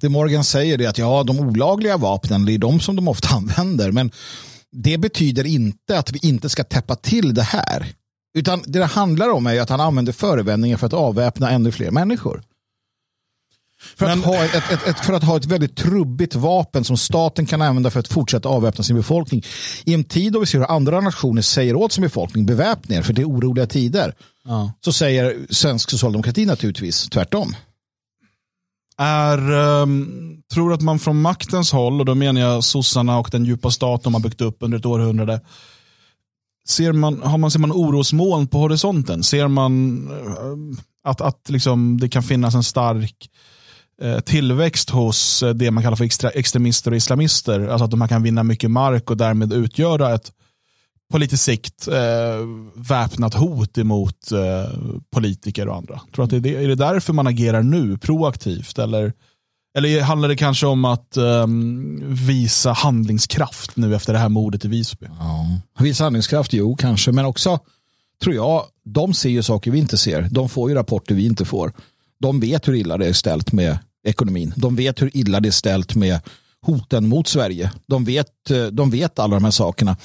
det 0.00 0.08
Morgan 0.08 0.44
säger 0.44 0.80
är 0.80 0.88
att 0.88 0.98
ja, 0.98 1.22
de 1.22 1.40
olagliga 1.40 1.96
vapnen, 1.96 2.44
det 2.44 2.52
är 2.52 2.58
de 2.58 2.80
som 2.80 2.96
de 2.96 3.08
ofta 3.08 3.28
använder. 3.34 3.92
Men 3.92 4.10
det 4.72 4.98
betyder 4.98 5.46
inte 5.46 5.98
att 5.98 6.12
vi 6.12 6.18
inte 6.22 6.48
ska 6.48 6.64
täppa 6.64 6.96
till 6.96 7.34
det 7.34 7.42
här. 7.42 7.86
Utan 8.38 8.62
det 8.66 8.78
det 8.78 8.84
handlar 8.84 9.30
om 9.30 9.46
är 9.46 9.60
att 9.60 9.70
han 9.70 9.80
använder 9.80 10.12
förevändningar 10.12 10.76
för 10.76 10.86
att 10.86 10.92
avväpna 10.92 11.50
ännu 11.50 11.72
fler 11.72 11.90
människor. 11.90 12.42
För, 13.96 14.06
Men... 14.06 14.18
att 14.18 14.24
ha 14.24 14.44
ett, 14.44 14.72
ett, 14.72 14.86
ett, 14.86 15.00
för 15.00 15.12
att 15.12 15.24
ha 15.24 15.36
ett 15.36 15.46
väldigt 15.46 15.76
trubbigt 15.76 16.34
vapen 16.34 16.84
som 16.84 16.96
staten 16.96 17.46
kan 17.46 17.62
använda 17.62 17.90
för 17.90 18.00
att 18.00 18.08
fortsätta 18.08 18.48
avväpna 18.48 18.84
sin 18.84 18.96
befolkning. 18.96 19.42
I 19.84 19.94
en 19.94 20.04
tid 20.04 20.32
då 20.32 20.40
vi 20.40 20.46
ser 20.46 20.58
hur 20.58 20.70
andra 20.70 21.00
nationer 21.00 21.42
säger 21.42 21.76
åt 21.76 21.92
sin 21.92 22.02
befolkning 22.02 22.46
beväpna 22.46 22.96
er 22.96 23.02
för 23.02 23.12
det 23.12 23.22
är 23.22 23.28
oroliga 23.28 23.66
tider. 23.66 24.14
Ja. 24.44 24.72
Så 24.84 24.92
säger 24.92 25.46
svensk 25.50 25.90
socialdemokrati 25.90 26.46
naturligtvis 26.46 27.08
tvärtom. 27.08 27.56
Är, 28.98 29.52
um, 29.52 30.42
tror 30.52 30.72
att 30.72 30.80
man 30.80 30.98
från 30.98 31.20
maktens 31.20 31.72
håll, 31.72 32.00
och 32.00 32.06
då 32.06 32.14
menar 32.14 32.40
jag 32.40 32.64
sossarna 32.64 33.18
och 33.18 33.28
den 33.32 33.44
djupa 33.44 33.70
stat 33.70 34.02
de 34.02 34.14
har 34.14 34.20
byggt 34.20 34.40
upp 34.40 34.56
under 34.60 34.78
ett 34.78 34.86
århundrade. 34.86 35.40
Ser 36.68 36.92
man, 36.92 37.22
har 37.22 37.38
man, 37.38 37.50
ser 37.50 37.58
man 37.58 37.72
orosmoln 37.72 38.46
på 38.46 38.58
horisonten? 38.58 39.22
Ser 39.22 39.48
man 39.48 40.04
uh, 40.10 40.78
att, 41.04 41.20
att 41.20 41.50
liksom 41.50 42.00
det 42.00 42.08
kan 42.08 42.22
finnas 42.22 42.54
en 42.54 42.62
stark 42.62 43.30
Eh, 44.02 44.20
tillväxt 44.20 44.90
hos 44.90 45.42
eh, 45.42 45.54
det 45.54 45.70
man 45.70 45.82
kallar 45.82 45.96
för 45.96 46.04
extra, 46.04 46.30
extremister 46.30 46.90
och 46.90 46.96
islamister. 46.96 47.68
Alltså 47.68 47.84
att 47.84 47.90
de 47.90 48.00
här 48.00 48.08
kan 48.08 48.22
vinna 48.22 48.42
mycket 48.42 48.70
mark 48.70 49.10
och 49.10 49.16
därmed 49.16 49.52
utgöra 49.52 50.14
ett 50.14 50.32
på 51.10 51.18
lite 51.18 51.36
sikt 51.36 51.88
eh, 51.88 52.46
väpnat 52.74 53.34
hot 53.34 53.78
emot 53.78 54.32
eh, 54.32 54.78
politiker 55.10 55.68
och 55.68 55.76
andra. 55.76 56.00
Tror 56.14 56.24
att 56.24 56.30
det 56.30 56.36
är, 56.36 56.40
det, 56.40 56.64
är 56.64 56.68
det 56.68 56.74
därför 56.74 57.12
man 57.12 57.26
agerar 57.26 57.62
nu, 57.62 57.98
proaktivt? 57.98 58.78
Eller, 58.78 59.12
eller 59.78 60.02
handlar 60.02 60.28
det 60.28 60.36
kanske 60.36 60.66
om 60.66 60.84
att 60.84 61.16
eh, 61.16 61.46
visa 62.26 62.72
handlingskraft 62.72 63.76
nu 63.76 63.94
efter 63.94 64.12
det 64.12 64.18
här 64.18 64.28
mordet 64.28 64.64
i 64.64 64.68
Visby? 64.68 65.06
Ja. 65.18 65.46
Visa 65.78 66.04
handlingskraft, 66.04 66.52
jo 66.52 66.76
kanske, 66.76 67.12
men 67.12 67.24
också 67.24 67.58
tror 68.22 68.34
jag, 68.34 68.64
de 68.84 69.14
ser 69.14 69.30
ju 69.30 69.42
saker 69.42 69.70
vi 69.70 69.78
inte 69.78 69.96
ser. 69.96 70.28
De 70.30 70.48
får 70.48 70.70
ju 70.70 70.76
rapporter 70.76 71.14
vi 71.14 71.26
inte 71.26 71.44
får 71.44 71.72
de 72.20 72.40
vet 72.40 72.68
hur 72.68 72.74
illa 72.74 72.98
det 72.98 73.06
är 73.06 73.12
ställt 73.12 73.52
med 73.52 73.78
ekonomin. 74.06 74.52
De 74.56 74.76
vet 74.76 75.02
hur 75.02 75.16
illa 75.16 75.40
det 75.40 75.48
är 75.48 75.50
ställt 75.50 75.94
med 75.94 76.20
hoten 76.62 77.08
mot 77.08 77.28
Sverige. 77.28 77.70
De 77.86 78.04
vet, 78.04 78.50
eh, 78.50 78.66
de 78.66 78.90
vet 78.90 79.18
alla 79.18 79.34
de 79.34 79.44
här 79.44 79.50
sakerna. 79.50 79.96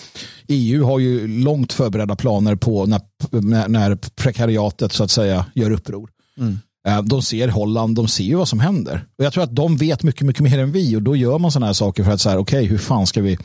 EU 0.48 0.86
har 0.86 1.00
ju 1.00 1.28
långt 1.28 1.74
förberedda 1.74 2.16
planer 2.16 2.56
på 2.56 2.86
när, 2.86 3.68
när 3.68 3.96
prekariatet 3.96 4.94
så 4.94 5.04
att 5.04 5.12
säga 5.12 5.46
gör 5.56 5.72
uppror. 5.72 6.10
Mm. 6.38 6.60
Eh, 6.88 7.02
de 7.02 7.22
ser 7.22 7.48
Holland, 7.48 7.96
de 7.96 8.08
ser 8.08 8.24
ju 8.24 8.36
vad 8.36 8.48
som 8.48 8.60
händer. 8.60 9.06
Och 9.18 9.26
jag 9.26 9.34
tror 9.34 9.44
att 9.44 9.56
de 9.56 9.78
vet 9.78 10.04
mycket, 10.04 10.22
mycket 10.22 10.44
mer 10.44 10.60
än 10.60 10.72
vi 10.72 10.96
och 10.96 11.02
då 11.02 11.16
gör 11.16 11.40
man 11.40 11.52
sådana 11.52 11.66
här 11.66 11.74
saker 11.74 12.04
för 12.04 12.12
att 12.12 12.22
säga 12.22 12.40
okej, 12.40 12.60
okay, 12.60 12.70
hur 12.70 12.78
fan 12.78 13.08
ska 13.08 13.22
vi 13.22 13.38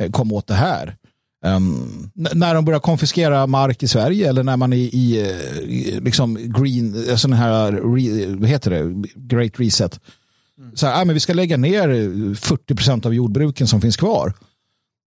eh, 0.00 0.10
komma 0.10 0.34
åt 0.34 0.46
det 0.46 0.54
här? 0.54 0.96
Um, 1.44 2.10
när 2.14 2.54
de 2.54 2.64
börjar 2.64 2.80
konfiskera 2.80 3.46
mark 3.46 3.82
i 3.82 3.88
Sverige 3.88 4.28
eller 4.28 4.42
när 4.42 4.56
man 4.56 4.72
är 4.72 4.76
i, 4.76 5.16
i 5.66 6.00
liksom 6.00 6.34
green, 6.34 7.08
eh, 7.08 7.16
sån 7.16 7.32
här, 7.32 7.72
re, 7.72 8.34
vad 8.34 8.48
heter 8.48 8.70
det, 8.70 9.08
great 9.14 9.60
reset. 9.60 10.00
Mm. 10.58 10.76
Så 10.76 10.86
här, 10.86 11.00
äh, 11.00 11.04
men 11.04 11.14
vi 11.14 11.20
ska 11.20 11.32
lägga 11.32 11.56
ner 11.56 11.88
40% 12.34 13.06
av 13.06 13.14
jordbruken 13.14 13.66
som 13.66 13.80
finns 13.80 13.96
kvar. 13.96 14.32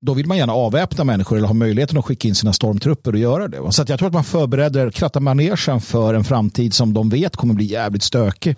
Då 0.02 0.14
vill 0.14 0.28
man 0.28 0.38
gärna 0.38 0.54
avväpna 0.54 1.04
människor 1.04 1.38
eller 1.38 1.48
ha 1.48 1.54
möjligheten 1.54 1.98
att 1.98 2.06
skicka 2.06 2.28
in 2.28 2.36
sina 2.36 2.54
stormtrupper 2.54 3.14
och 3.14 3.20
göra 3.20 3.48
det. 3.48 3.72
Så 3.72 3.84
jag 3.88 4.00
tror 4.00 4.08
att 4.08 4.14
man 4.14 4.24
förbereder, 4.24 4.92
krattar 4.92 5.20
manegen 5.20 5.82
för 5.82 6.14
en 6.14 6.24
framtid 6.24 6.74
som 6.74 6.94
de 6.94 7.10
vet 7.10 7.36
kommer 7.36 7.54
bli 7.54 7.66
jävligt 7.66 8.04
stökig. 8.04 8.56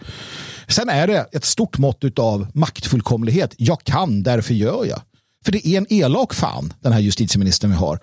Sen 0.68 0.90
är 0.90 1.08
det 1.08 1.26
ett 1.32 1.46
stort 1.46 1.78
mått 1.78 2.20
av 2.20 2.48
maktfullkomlighet. 2.54 3.56
Jag 3.58 3.84
kan, 3.84 4.24
därför 4.24 4.54
gör 4.54 4.86
jag. 4.86 5.02
För 5.46 5.52
det 5.52 5.68
är 5.68 5.78
en 5.78 5.94
elak 5.94 6.34
fan, 6.34 6.74
den 6.80 6.92
här 6.92 7.00
justitieministern 7.00 7.72
vi 7.72 7.78
har. 7.78 8.00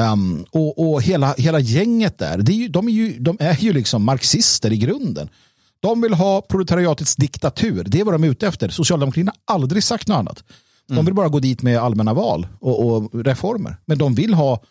Um, 0.00 0.44
och, 0.50 0.92
och 0.92 1.02
hela, 1.02 1.34
hela 1.38 1.60
gänget 1.60 2.18
där, 2.18 2.38
det 2.38 2.52
är 2.52 2.56
ju, 2.56 2.68
de, 2.68 2.88
är 2.88 2.92
ju, 2.92 3.18
de 3.18 3.36
är 3.40 3.56
ju 3.56 3.72
liksom 3.72 4.04
marxister 4.04 4.72
i 4.72 4.76
grunden. 4.76 5.28
De 5.80 6.00
vill 6.00 6.14
ha 6.14 6.40
proletariatets 6.40 7.16
diktatur. 7.16 7.84
Det 7.86 8.00
är 8.00 8.04
vad 8.04 8.14
de 8.14 8.24
är 8.24 8.28
ute 8.28 8.46
efter. 8.46 8.68
Socialdemokratin 8.68 9.28
har 9.28 9.56
aldrig 9.56 9.84
sagt 9.84 10.08
något 10.08 10.16
annat. 10.16 10.44
De 10.86 10.92
mm. 10.92 11.04
vill 11.04 11.14
bara 11.14 11.28
gå 11.28 11.40
dit 11.40 11.62
med 11.62 11.78
allmänna 11.78 12.14
val 12.14 12.46
och, 12.60 12.86
och 12.86 13.24
reformer. 13.24 13.76
Men 13.84 13.98
de 13.98 14.14
vill 14.14 14.34
ha 14.34 14.62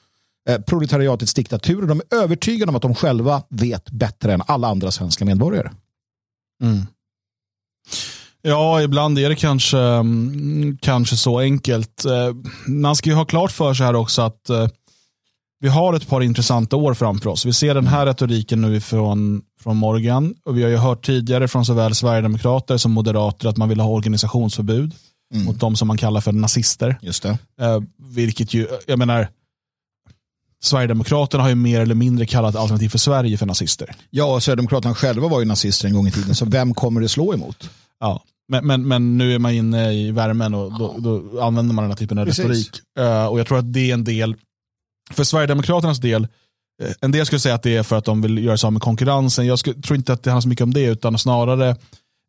eh, 0.50 0.62
proletariatets 0.62 1.34
diktatur 1.34 1.82
och 1.82 1.88
de 1.88 2.02
är 2.10 2.18
övertygade 2.18 2.70
om 2.70 2.76
att 2.76 2.82
de 2.82 2.96
själva 2.96 3.44
vet 3.50 3.92
bättre 3.92 4.34
än 4.34 4.42
alla 4.48 4.68
andra 4.68 4.92
svenska 4.92 5.26
medborgare. 5.26 5.72
Mm. 6.64 6.86
Ja, 8.42 8.82
ibland 8.82 9.20
är 9.20 9.30
det 9.30 9.36
kanske, 9.36 9.80
mm, 9.80 10.78
kanske 10.82 11.18
så 11.18 11.40
enkelt. 11.40 12.06
Eh, 12.06 12.36
man 12.68 12.96
ska 12.96 13.10
ju 13.10 13.16
ha 13.16 13.26
klart 13.26 13.52
för 13.52 13.74
sig 13.74 13.86
här 13.86 13.96
också 13.96 14.22
att 14.22 14.50
eh, 14.50 14.68
vi 15.60 15.68
har 15.68 15.94
ett 15.94 16.08
par 16.08 16.22
intressanta 16.22 16.76
år 16.76 16.94
framför 16.94 17.30
oss. 17.30 17.46
Vi 17.46 17.54
ser 17.54 17.74
den 17.74 17.88
här 17.88 18.06
retoriken 18.06 18.62
nu 18.62 18.82
från, 18.82 19.42
från 19.64 19.78
Morgan 19.78 20.36
och 20.46 20.58
vi 20.58 20.64
har 20.64 20.70
ju 20.70 20.78
hört 20.78 21.06
tidigare 21.06 21.48
från 21.48 21.66
såväl 21.66 21.96
Sverigedemokrater 21.96 22.78
som 22.78 22.92
Moderater 22.92 23.50
att 23.50 23.58
man 23.58 23.70
vill 23.70 23.80
ha 23.80 23.90
organisationsförbud 23.90 24.96
mm. 25.34 25.46
mot 25.46 25.60
de 25.60 25.76
som 25.76 25.88
man 25.88 25.98
kallar 25.98 26.22
för 26.22 26.32
nazister. 26.32 26.98
Just 27.02 27.24
det. 27.24 27.38
Eh, 27.62 27.80
vilket 27.98 28.54
ju, 28.54 28.68
jag 28.88 29.00
menar, 29.00 29.28
Sverigedemokraterna 30.64 31.44
har 31.44 31.50
ju 31.50 31.56
mer 31.56 31.82
eller 31.82 31.96
mindre 31.96 32.26
kallat 32.26 32.56
Alternativ 32.56 32.90
för 32.90 32.98
Sverige 32.98 33.38
för 33.38 33.46
nazister. 33.46 33.96
Ja, 34.10 34.36
och 34.36 34.44
Sverigedemokraterna 34.44 34.96
själva 34.96 35.28
var 35.28 35.40
ju 35.40 35.46
nazister 35.46 35.88
en 35.88 35.94
gång 35.94 36.08
i 36.08 36.12
tiden, 36.12 36.36
så 36.36 36.46
vem 36.46 36.74
kommer 36.74 37.02
det 37.02 37.10
slå 37.10 37.34
emot? 37.34 37.70
Ja, 38.00 38.24
men, 38.52 38.68
men, 38.68 38.88
men 38.88 39.18
nu 39.18 39.36
är 39.36 39.40
man 39.40 39.52
inne 39.52 39.94
i 39.94 40.12
värmen 40.12 40.54
och 40.54 40.80
då, 40.80 40.96
då 41.00 41.42
använder 41.42 41.76
man 41.76 41.84
den 41.84 41.92
här 41.92 41.98
typen 41.98 42.18
av 42.18 42.26
Precis. 42.26 42.46
retorik. 42.46 42.70
Uh, 43.00 43.26
och 43.26 43.40
jag 43.40 43.48
tror 43.48 43.58
att 43.58 43.74
det 43.74 43.90
är 43.90 43.94
en 43.94 44.04
del, 44.04 44.36
för 45.12 45.24
Sverigedemokraternas 45.24 46.00
del, 46.00 46.24
uh, 46.84 46.92
en 47.02 47.12
del 47.12 47.26
skulle 47.26 47.40
säga 47.40 47.56
att 47.56 47.64
det 47.64 47.76
är 47.76 47.84
för 47.84 47.96
att 47.96 48.06
de 48.06 48.22
vill 48.22 48.44
göra 48.44 48.58
sig 48.58 48.68
av 48.68 48.74
med 48.74 48.82
konkurrensen. 48.82 49.46
Jag 49.46 49.60
skulle, 49.60 49.82
tror 49.82 49.98
inte 49.98 50.14
att 50.14 50.24
det 50.24 50.30
handlar 50.30 50.42
så 50.42 50.48
mycket 50.48 50.64
om 50.64 50.74
det, 50.74 50.86
utan 50.86 51.18
snarare 51.18 51.76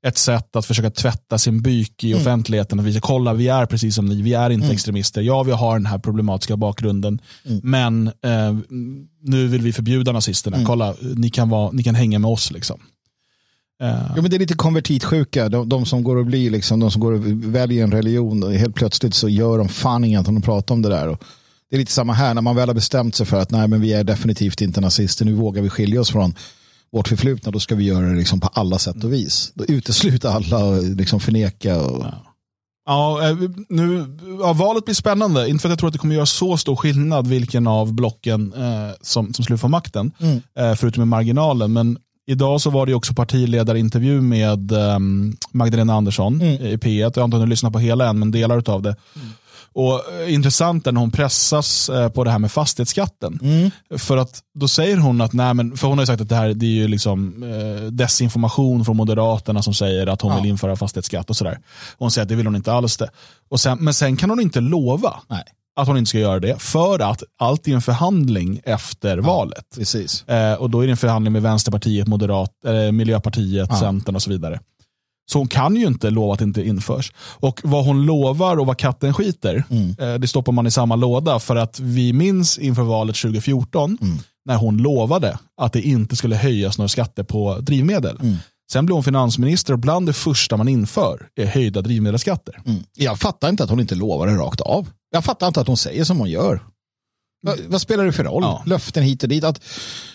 ett 0.06 0.18
sätt 0.18 0.56
att 0.56 0.66
försöka 0.66 0.90
tvätta 0.90 1.38
sin 1.38 1.62
byk 1.62 2.04
i 2.04 2.12
mm. 2.12 2.22
offentligheten. 2.22 2.80
Att 2.80 2.86
visa, 2.86 3.00
kolla, 3.00 3.34
vi 3.34 3.48
är 3.48 3.66
precis 3.66 3.94
som 3.94 4.06
ni, 4.06 4.22
vi 4.22 4.34
är 4.34 4.50
inte 4.50 4.64
mm. 4.64 4.74
extremister. 4.74 5.22
Ja, 5.22 5.42
vi 5.42 5.52
har 5.52 5.78
den 5.78 5.86
här 5.86 5.98
problematiska 5.98 6.56
bakgrunden, 6.56 7.20
mm. 7.44 7.60
men 7.62 8.06
eh, 8.06 8.56
nu 9.22 9.46
vill 9.46 9.62
vi 9.62 9.72
förbjuda 9.72 10.12
nazisterna. 10.12 10.56
Mm. 10.56 10.66
Kolla, 10.66 10.94
ni 11.00 11.30
kan, 11.30 11.48
vara, 11.48 11.70
ni 11.72 11.82
kan 11.82 11.94
hänga 11.94 12.18
med 12.18 12.30
oss. 12.30 12.50
Liksom. 12.50 12.80
Ja, 13.88 14.22
men 14.22 14.30
det 14.30 14.36
är 14.36 14.38
lite 14.38 14.54
konvertitsjuka, 14.54 15.48
de, 15.48 15.68
de, 15.68 15.86
som 15.86 16.04
går 16.04 16.16
och 16.16 16.26
blir 16.26 16.50
liksom, 16.50 16.80
de 16.80 16.90
som 16.90 17.00
går 17.00 17.12
och 17.12 17.22
väljer 17.26 17.84
en 17.84 17.92
religion 17.92 18.42
och 18.42 18.52
helt 18.52 18.74
plötsligt 18.74 19.14
så 19.14 19.28
gör 19.28 19.58
de 19.58 19.68
fan 19.68 20.04
inget 20.04 20.24
de 20.24 20.42
pratar 20.42 20.74
om 20.74 20.82
det 20.82 20.88
där. 20.88 21.08
Och 21.08 21.24
det 21.70 21.76
är 21.76 21.80
lite 21.80 21.92
samma 21.92 22.12
här, 22.12 22.34
när 22.34 22.42
man 22.42 22.56
väl 22.56 22.68
har 22.68 22.74
bestämt 22.74 23.14
sig 23.14 23.26
för 23.26 23.36
att 23.36 23.50
nej 23.50 23.68
men 23.68 23.80
vi 23.80 23.92
är 23.92 24.04
definitivt 24.04 24.60
inte 24.60 24.80
nazister, 24.80 25.24
nu 25.24 25.32
vågar 25.32 25.62
vi 25.62 25.70
skilja 25.70 26.00
oss 26.00 26.10
från 26.10 26.34
vårt 26.92 27.08
förflutna, 27.08 27.52
då 27.52 27.60
ska 27.60 27.74
vi 27.74 27.84
göra 27.84 28.06
det 28.06 28.16
liksom 28.16 28.40
på 28.40 28.48
alla 28.48 28.78
sätt 28.78 29.04
och 29.04 29.12
vis. 29.12 29.52
Då 29.54 29.64
utesluta 29.68 30.32
alla 30.32 30.64
och 30.64 30.82
liksom 30.82 31.20
förneka. 31.20 31.80
Och... 31.80 32.04
Ja. 32.04 32.32
Ja, 32.86 33.28
eh, 33.28 33.36
nu, 33.68 34.16
ja, 34.40 34.52
valet 34.52 34.84
blir 34.84 34.94
spännande. 34.94 35.48
Inte 35.48 35.62
för 35.62 35.68
att 35.68 35.70
jag 35.70 35.78
tror 35.78 35.88
att 35.88 35.92
det 35.92 35.98
kommer 35.98 36.14
göra 36.14 36.26
så 36.26 36.56
stor 36.56 36.76
skillnad 36.76 37.26
vilken 37.26 37.66
av 37.66 37.92
blocken 37.92 38.52
eh, 38.52 38.90
som, 39.00 39.34
som 39.34 39.44
skulle 39.44 39.58
få 39.58 39.68
makten, 39.68 40.12
mm. 40.18 40.40
eh, 40.58 40.74
förutom 40.74 41.02
i 41.02 41.06
marginalen. 41.06 41.72
Men 41.72 41.98
idag 42.26 42.60
så 42.60 42.70
var 42.70 42.86
det 42.86 42.94
också 42.94 43.14
partiledarintervju 43.14 44.20
med 44.20 44.72
eh, 44.72 44.98
Magdalena 45.52 45.94
Andersson 45.94 46.40
mm. 46.40 46.66
i 46.66 46.76
P1. 46.76 47.12
Jag 47.14 47.18
har 47.18 47.24
inte 47.24 47.36
hunnit 47.36 47.48
lyssna 47.48 47.70
på 47.70 47.78
hela 47.78 48.08
än, 48.08 48.18
men 48.18 48.30
delar 48.30 48.70
av 48.70 48.82
det. 48.82 48.96
Mm. 49.16 49.28
Och 49.74 50.12
eh, 50.12 50.34
Intressant 50.34 50.86
är 50.86 50.92
när 50.92 51.00
hon 51.00 51.10
pressas 51.10 51.88
eh, 51.88 52.08
på 52.08 52.24
det 52.24 52.30
här 52.30 52.38
med 52.38 52.52
fastighetsskatten. 52.52 53.38
Mm. 53.42 53.70
För 53.98 54.16
att 54.16 54.40
då 54.54 54.68
säger 54.68 54.96
hon 54.96 55.20
att, 55.20 55.32
nej 55.32 55.54
men, 55.54 55.76
för 55.76 55.88
hon 55.88 55.98
har 55.98 56.02
ju 56.02 56.06
sagt 56.06 56.20
att 56.20 56.28
det 56.28 56.36
här 56.36 56.54
det 56.54 56.66
är 56.66 56.70
ju 56.70 56.88
liksom 56.88 57.42
eh, 57.42 57.86
desinformation 57.86 58.84
från 58.84 58.96
Moderaterna 58.96 59.62
som 59.62 59.74
säger 59.74 60.06
att 60.06 60.20
hon 60.20 60.32
ja. 60.32 60.40
vill 60.40 60.50
införa 60.50 60.76
fastighetsskatt 60.76 61.30
och 61.30 61.36
sådär. 61.36 61.58
Hon 61.98 62.10
säger 62.10 62.22
att 62.22 62.28
det 62.28 62.34
vill 62.34 62.46
hon 62.46 62.56
inte 62.56 62.72
alls 62.72 62.96
det. 62.96 63.10
Och 63.48 63.60
sen, 63.60 63.78
men 63.80 63.94
sen 63.94 64.16
kan 64.16 64.30
hon 64.30 64.40
inte 64.40 64.60
lova. 64.60 65.20
Nej 65.28 65.44
att 65.76 65.88
hon 65.88 65.98
inte 65.98 66.08
ska 66.08 66.18
göra 66.18 66.40
det 66.40 66.62
för 66.62 66.98
att 66.98 67.22
allt 67.38 67.68
är 67.68 67.72
en 67.72 67.82
förhandling 67.82 68.60
efter 68.64 69.16
ja, 69.16 69.22
valet. 69.22 69.64
Precis. 69.76 70.28
Eh, 70.28 70.54
och 70.54 70.70
då 70.70 70.80
är 70.80 70.86
det 70.86 70.92
en 70.92 70.96
förhandling 70.96 71.32
med 71.32 71.42
Vänsterpartiet, 71.42 72.06
Moderat, 72.06 72.64
eh, 72.64 72.92
Miljöpartiet, 72.92 73.68
ja. 73.70 73.76
Centern 73.76 74.14
och 74.14 74.22
så 74.22 74.30
vidare. 74.30 74.60
Så 75.32 75.38
hon 75.38 75.48
kan 75.48 75.76
ju 75.76 75.86
inte 75.86 76.10
lova 76.10 76.32
att 76.32 76.38
det 76.38 76.44
inte 76.44 76.62
införs. 76.62 77.12
Och 77.16 77.60
vad 77.64 77.84
hon 77.84 78.06
lovar 78.06 78.56
och 78.56 78.66
vad 78.66 78.78
katten 78.78 79.14
skiter, 79.14 79.64
mm. 79.70 79.94
eh, 79.98 80.14
det 80.14 80.28
stoppar 80.28 80.52
man 80.52 80.66
i 80.66 80.70
samma 80.70 80.96
låda. 80.96 81.38
För 81.38 81.56
att 81.56 81.80
vi 81.80 82.12
minns 82.12 82.58
inför 82.58 82.82
valet 82.82 83.16
2014 83.16 83.98
mm. 84.00 84.18
när 84.44 84.56
hon 84.56 84.76
lovade 84.76 85.38
att 85.56 85.72
det 85.72 85.82
inte 85.82 86.16
skulle 86.16 86.36
höjas 86.36 86.78
några 86.78 86.88
skatter 86.88 87.22
på 87.22 87.58
drivmedel. 87.58 88.16
Mm. 88.20 88.36
Sen 88.72 88.86
blir 88.86 88.94
hon 88.94 89.04
finansminister 89.04 89.72
och 89.72 89.78
bland 89.78 90.06
det 90.06 90.12
första 90.12 90.56
man 90.56 90.68
inför 90.68 91.28
är 91.36 91.46
höjda 91.46 91.82
drivmedelsskatter. 91.82 92.62
Mm. 92.66 92.82
Jag 92.96 93.18
fattar 93.18 93.48
inte 93.48 93.64
att 93.64 93.70
hon 93.70 93.80
inte 93.80 93.94
lovar 93.94 94.26
det 94.26 94.36
rakt 94.36 94.60
av. 94.60 94.88
Jag 95.12 95.24
fattar 95.24 95.48
inte 95.48 95.60
att 95.60 95.66
hon 95.66 95.76
säger 95.76 96.04
som 96.04 96.18
hon 96.18 96.30
gör. 96.30 96.60
Vad, 97.44 97.60
vad, 97.68 97.80
spelar 97.80 98.04
det 98.04 98.12
för 98.12 98.24
roll? 98.24 98.42
Ja. 98.42 98.62
Löften 98.66 99.02
hit 99.02 99.22
och 99.22 99.28
dit. 99.28 99.44
Att 99.44 99.60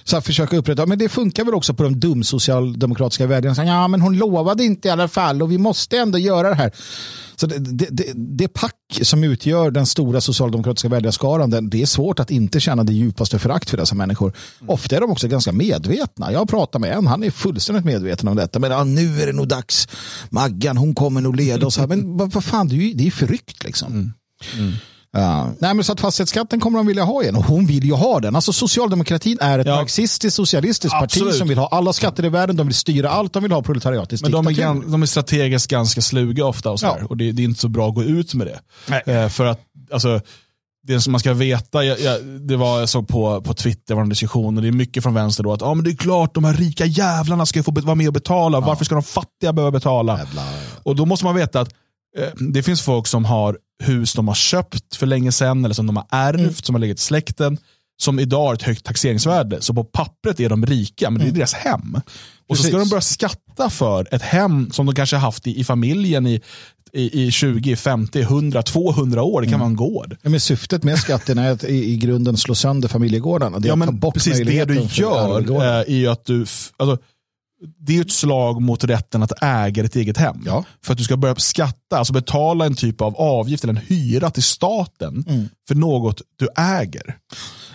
så 0.03 0.15
här, 0.15 0.21
försöka 0.21 0.57
upprätta. 0.57 0.85
Men 0.85 0.99
det 0.99 1.09
funkar 1.09 1.45
väl 1.45 1.53
också 1.53 1.73
på 1.73 1.83
de 1.83 1.99
dumsocialdemokratiska 1.99 3.27
värdena. 3.27 3.65
Ja, 3.65 3.87
men 3.87 4.01
hon 4.01 4.17
lovade 4.17 4.63
inte 4.63 4.87
i 4.87 4.91
alla 4.91 5.07
fall 5.07 5.41
och 5.41 5.51
vi 5.51 5.57
måste 5.57 5.97
ändå 5.97 6.17
göra 6.17 6.49
det 6.49 6.55
här. 6.55 6.71
Så 7.35 7.47
det, 7.47 7.59
det, 7.59 7.87
det, 7.91 8.13
det 8.15 8.47
pack 8.47 8.73
som 9.01 9.23
utgör 9.23 9.71
den 9.71 9.85
stora 9.85 10.21
socialdemokratiska 10.21 10.89
väljarskaran, 10.89 11.69
det 11.69 11.81
är 11.81 11.85
svårt 11.85 12.19
att 12.19 12.31
inte 12.31 12.59
känna 12.59 12.83
det 12.83 12.93
djupaste 12.93 13.39
förakt 13.39 13.69
för 13.69 13.77
dessa 13.77 13.95
människor. 13.95 14.33
Mm. 14.59 14.69
Ofta 14.69 14.95
är 14.95 15.01
de 15.01 15.11
också 15.11 15.27
ganska 15.27 15.51
medvetna. 15.51 16.31
Jag 16.31 16.49
pratar 16.49 16.79
med 16.79 16.91
en, 16.91 17.07
han 17.07 17.23
är 17.23 17.31
fullständigt 17.31 17.85
medveten 17.85 18.27
om 18.27 18.35
detta. 18.35 18.59
Men 18.59 18.71
ja, 18.71 18.83
nu 18.83 19.21
är 19.21 19.27
det 19.27 19.33
nog 19.33 19.47
dags. 19.47 19.87
Maggan, 20.29 20.77
hon 20.77 20.95
kommer 20.95 21.21
nog 21.21 21.35
leda 21.35 21.67
oss 21.67 21.77
här. 21.77 21.87
Men 21.87 22.17
vad, 22.17 22.31
vad 22.31 22.43
fan, 22.43 22.67
det 22.67 22.75
är 22.75 22.77
ju 22.77 22.93
det 22.93 23.07
är 23.07 23.11
förryckt 23.11 23.63
liksom. 23.63 23.93
Mm. 23.93 24.13
Mm. 24.57 24.73
Uh, 25.17 25.49
nej, 25.59 25.73
men 25.73 25.83
så 25.83 25.91
att 25.91 25.99
fastighetsskatten 25.99 26.59
kommer 26.59 26.79
de 26.79 26.87
vilja 26.87 27.03
ha 27.03 27.21
igen 27.23 27.35
och 27.35 27.43
hon 27.43 27.65
vill 27.65 27.83
ju 27.83 27.93
ha 27.93 28.19
den. 28.19 28.35
Alltså 28.35 28.53
socialdemokratin 28.53 29.37
är 29.41 29.59
ett 29.59 29.67
ja. 29.67 29.75
marxistiskt 29.75 30.35
socialistiskt 30.35 30.95
Absolut. 30.95 31.27
parti 31.27 31.37
som 31.37 31.47
vill 31.47 31.57
ha 31.57 31.67
alla 31.67 31.93
skatter 31.93 32.25
i 32.25 32.29
världen, 32.29 32.55
de 32.55 32.67
vill 32.67 32.75
styra 32.75 33.09
allt, 33.09 33.33
de 33.33 33.43
vill 33.43 33.51
ha 33.51 33.61
proletariatisk 33.61 34.23
Men 34.23 34.31
de 34.31 34.47
är, 34.47 34.91
de 34.91 35.01
är 35.01 35.05
strategiskt 35.05 35.71
ganska 35.71 36.01
sluga 36.01 36.45
ofta 36.45 36.71
och, 36.71 36.79
så 36.79 36.85
ja. 36.85 36.97
och 37.09 37.17
det, 37.17 37.31
det, 37.31 37.41
är 37.41 37.43
inte 37.43 37.59
så 37.59 37.67
bra 37.67 37.89
att 37.89 37.95
gå 37.95 38.03
ut 38.03 38.33
med 38.33 38.47
det. 38.47 39.23
Uh, 39.23 39.29
för 39.29 39.45
att, 39.45 39.59
alltså, 39.91 40.21
det 40.87 41.01
som 41.01 41.11
man 41.11 41.19
ska 41.19 41.33
veta, 41.33 41.83
jag, 41.83 41.99
jag, 41.99 42.25
det 42.25 42.55
var, 42.55 42.79
jag 42.79 42.89
såg 42.89 43.07
på, 43.07 43.41
på 43.41 43.53
Twitter 43.53 43.95
var 43.95 44.01
en 44.01 44.09
diskussion 44.09 44.57
och 44.57 44.63
det 44.63 44.67
är 44.69 44.71
mycket 44.71 45.03
från 45.03 45.13
vänster 45.13 45.43
då 45.43 45.53
att 45.53 45.61
ah, 45.61 45.73
men 45.73 45.83
det 45.83 45.91
är 45.91 45.95
klart 45.95 46.33
de 46.33 46.43
här 46.43 46.53
rika 46.53 46.85
jävlarna 46.85 47.45
ska 47.45 47.63
få 47.63 47.71
vara 47.71 47.95
med 47.95 48.07
och 48.07 48.13
betala, 48.13 48.57
ja. 48.57 48.61
varför 48.61 48.85
ska 48.85 48.95
de 48.95 49.03
fattiga 49.03 49.53
behöva 49.53 49.71
betala? 49.71 50.17
Jävlar. 50.17 50.45
Och 50.83 50.95
då 50.95 51.05
måste 51.05 51.25
man 51.25 51.35
veta 51.35 51.61
att 51.61 51.69
eh, 51.69 51.73
det 52.53 52.63
finns 52.63 52.81
folk 52.81 53.07
som 53.07 53.25
har 53.25 53.57
hus 53.83 54.13
de 54.13 54.27
har 54.27 54.35
köpt 54.35 54.95
för 54.95 55.05
länge 55.05 55.31
sedan 55.31 55.65
eller 55.65 55.75
som 55.75 55.87
de 55.87 55.95
har 55.95 56.05
ärvt, 56.11 56.39
mm. 56.39 56.53
som 56.53 56.75
har 56.75 56.79
legat 56.79 56.97
i 56.97 57.01
släkten, 57.01 57.57
som 58.01 58.19
idag 58.19 58.45
har 58.45 58.53
ett 58.53 58.61
högt 58.61 58.85
taxeringsvärde. 58.85 59.61
Så 59.61 59.73
på 59.73 59.83
pappret 59.83 60.39
är 60.39 60.49
de 60.49 60.65
rika, 60.65 61.09
men 61.09 61.19
det 61.19 61.25
är 61.25 61.29
mm. 61.29 61.37
deras 61.37 61.53
hem. 61.53 61.95
Och 62.47 62.55
Precis. 62.55 62.65
så 62.65 62.69
ska 62.69 62.77
de 62.77 62.89
börja 62.89 63.01
skatta 63.01 63.69
för 63.69 64.07
ett 64.11 64.21
hem 64.21 64.71
som 64.71 64.85
de 64.85 64.95
kanske 64.95 65.15
har 65.15 65.21
haft 65.21 65.47
i, 65.47 65.59
i 65.59 65.63
familjen 65.63 66.27
i, 66.27 66.41
i, 66.93 67.23
i 67.23 67.31
20, 67.31 67.75
50, 67.75 68.21
100, 68.21 68.63
200 68.63 69.23
år. 69.23 69.41
Det 69.41 69.47
kan 69.47 69.53
mm. 69.53 69.59
vara 69.59 69.69
en 69.69 69.75
gård. 69.75 70.17
Ja, 70.21 70.29
men 70.29 70.39
syftet 70.39 70.83
med 70.83 70.99
skatten 70.99 71.37
är 71.37 71.51
att 71.51 71.63
i, 71.63 71.93
i 71.93 71.97
grunden 71.97 72.37
slå 72.37 72.55
sönder 72.55 72.87
familjegårdarna. 72.87 73.59
Det 73.59 73.67
ja, 73.67 73.75
men 73.75 73.99
precis 73.99 74.37
det 74.37 74.65
du 74.65 74.87
gör 74.91 75.61
är 75.61 75.95
ju 75.95 76.07
att 76.07 76.25
du, 76.25 76.45
alltså, 76.77 76.97
det 77.79 77.97
är 77.97 78.01
ett 78.01 78.11
slag 78.11 78.61
mot 78.61 78.83
rätten 78.83 79.23
att 79.23 79.43
äga 79.43 79.83
ditt 79.83 79.95
eget 79.95 80.17
hem. 80.17 80.43
Ja. 80.45 80.63
För 80.83 80.91
att 80.91 80.97
du 80.97 81.03
ska 81.03 81.17
börja 81.17 81.35
skatta, 81.35 81.97
alltså 81.97 82.13
betala 82.13 82.65
en 82.65 82.75
typ 82.75 83.01
av 83.01 83.15
avgift 83.17 83.63
eller 83.63 83.73
en 83.73 83.81
hyra 83.87 84.29
till 84.29 84.43
staten 84.43 85.25
mm. 85.27 85.49
för 85.67 85.75
något 85.75 86.21
du 86.35 86.47
äger. 86.57 87.17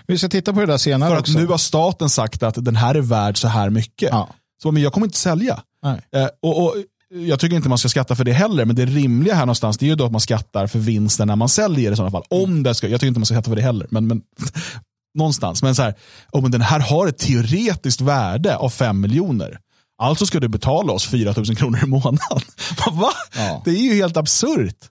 Vi 0.07 0.19
ska 0.19 0.29
titta 0.29 0.53
på 0.53 0.61
det 0.61 0.67
där 0.67 0.79
senare 0.79 1.11
För 1.11 1.17
att 1.17 1.21
också. 1.21 1.39
nu 1.39 1.47
har 1.47 1.59
staten 1.59 2.11
sagt 2.11 2.43
att 2.43 2.65
den 2.65 2.77
här 2.77 2.95
är 2.95 3.01
värd 3.01 3.39
så 3.39 3.49
här 3.49 3.71
mycket. 3.71 4.09
Ja. 4.13 4.29
Så 4.63 4.73
men 4.73 4.83
jag 4.83 4.93
kommer 4.93 5.07
inte 5.07 5.19
sälja. 5.19 5.63
Eh, 5.85 6.29
och, 6.43 6.65
och, 6.65 6.75
jag 7.15 7.41
tycker 7.41 7.57
inte 7.57 7.69
man 7.69 7.79
ska 7.79 7.89
skatta 7.89 8.17
för 8.17 8.25
det 8.25 8.33
heller, 8.33 8.65
men 8.65 8.77
det 8.77 8.87
rimliga 8.87 9.35
här 9.35 9.47
någonstans 9.47 9.79
det 9.79 9.87
är 9.87 9.89
ju 9.89 9.95
då 9.95 10.05
att 10.05 10.13
man 10.13 10.21
skattar 10.21 10.67
för 10.67 10.79
vinsten 10.79 11.29
när 11.29 11.37
man 11.37 11.49
säljer 11.49 11.93
i 11.93 11.97
sådana 11.97 12.11
fall. 12.11 12.25
Om 12.31 12.51
mm. 12.51 12.63
det 12.63 12.75
ska, 12.75 12.89
jag 12.89 13.01
tycker 13.01 13.09
inte 13.09 13.21
man 13.21 13.27
ska 13.27 13.35
skatta 13.35 13.51
för 13.51 13.57
det 13.57 13.63
heller, 13.63 13.87
men, 13.91 14.07
men 14.07 14.23
någonstans. 15.15 15.63
Men 15.63 15.75
så 15.75 15.83
här, 15.83 15.95
oh, 16.33 16.43
men 16.43 16.51
den 16.51 16.61
här 16.61 16.81
har 16.81 17.07
ett 17.07 17.19
teoretiskt 17.19 18.01
värde 18.01 18.57
av 18.57 18.71
5 18.71 19.01
miljoner. 19.01 19.59
Alltså 20.03 20.27
ska 20.27 20.41
du 20.41 20.49
betala 20.49 20.93
oss 20.93 21.07
4 21.07 21.35
000 21.37 21.57
kronor 21.57 21.81
i 21.85 21.87
månaden. 21.87 22.19
Va? 22.93 23.11
Ja. 23.37 23.63
Det 23.65 23.71
är 23.71 23.83
ju 23.83 23.95
helt 23.95 24.17
absurt. 24.17 24.89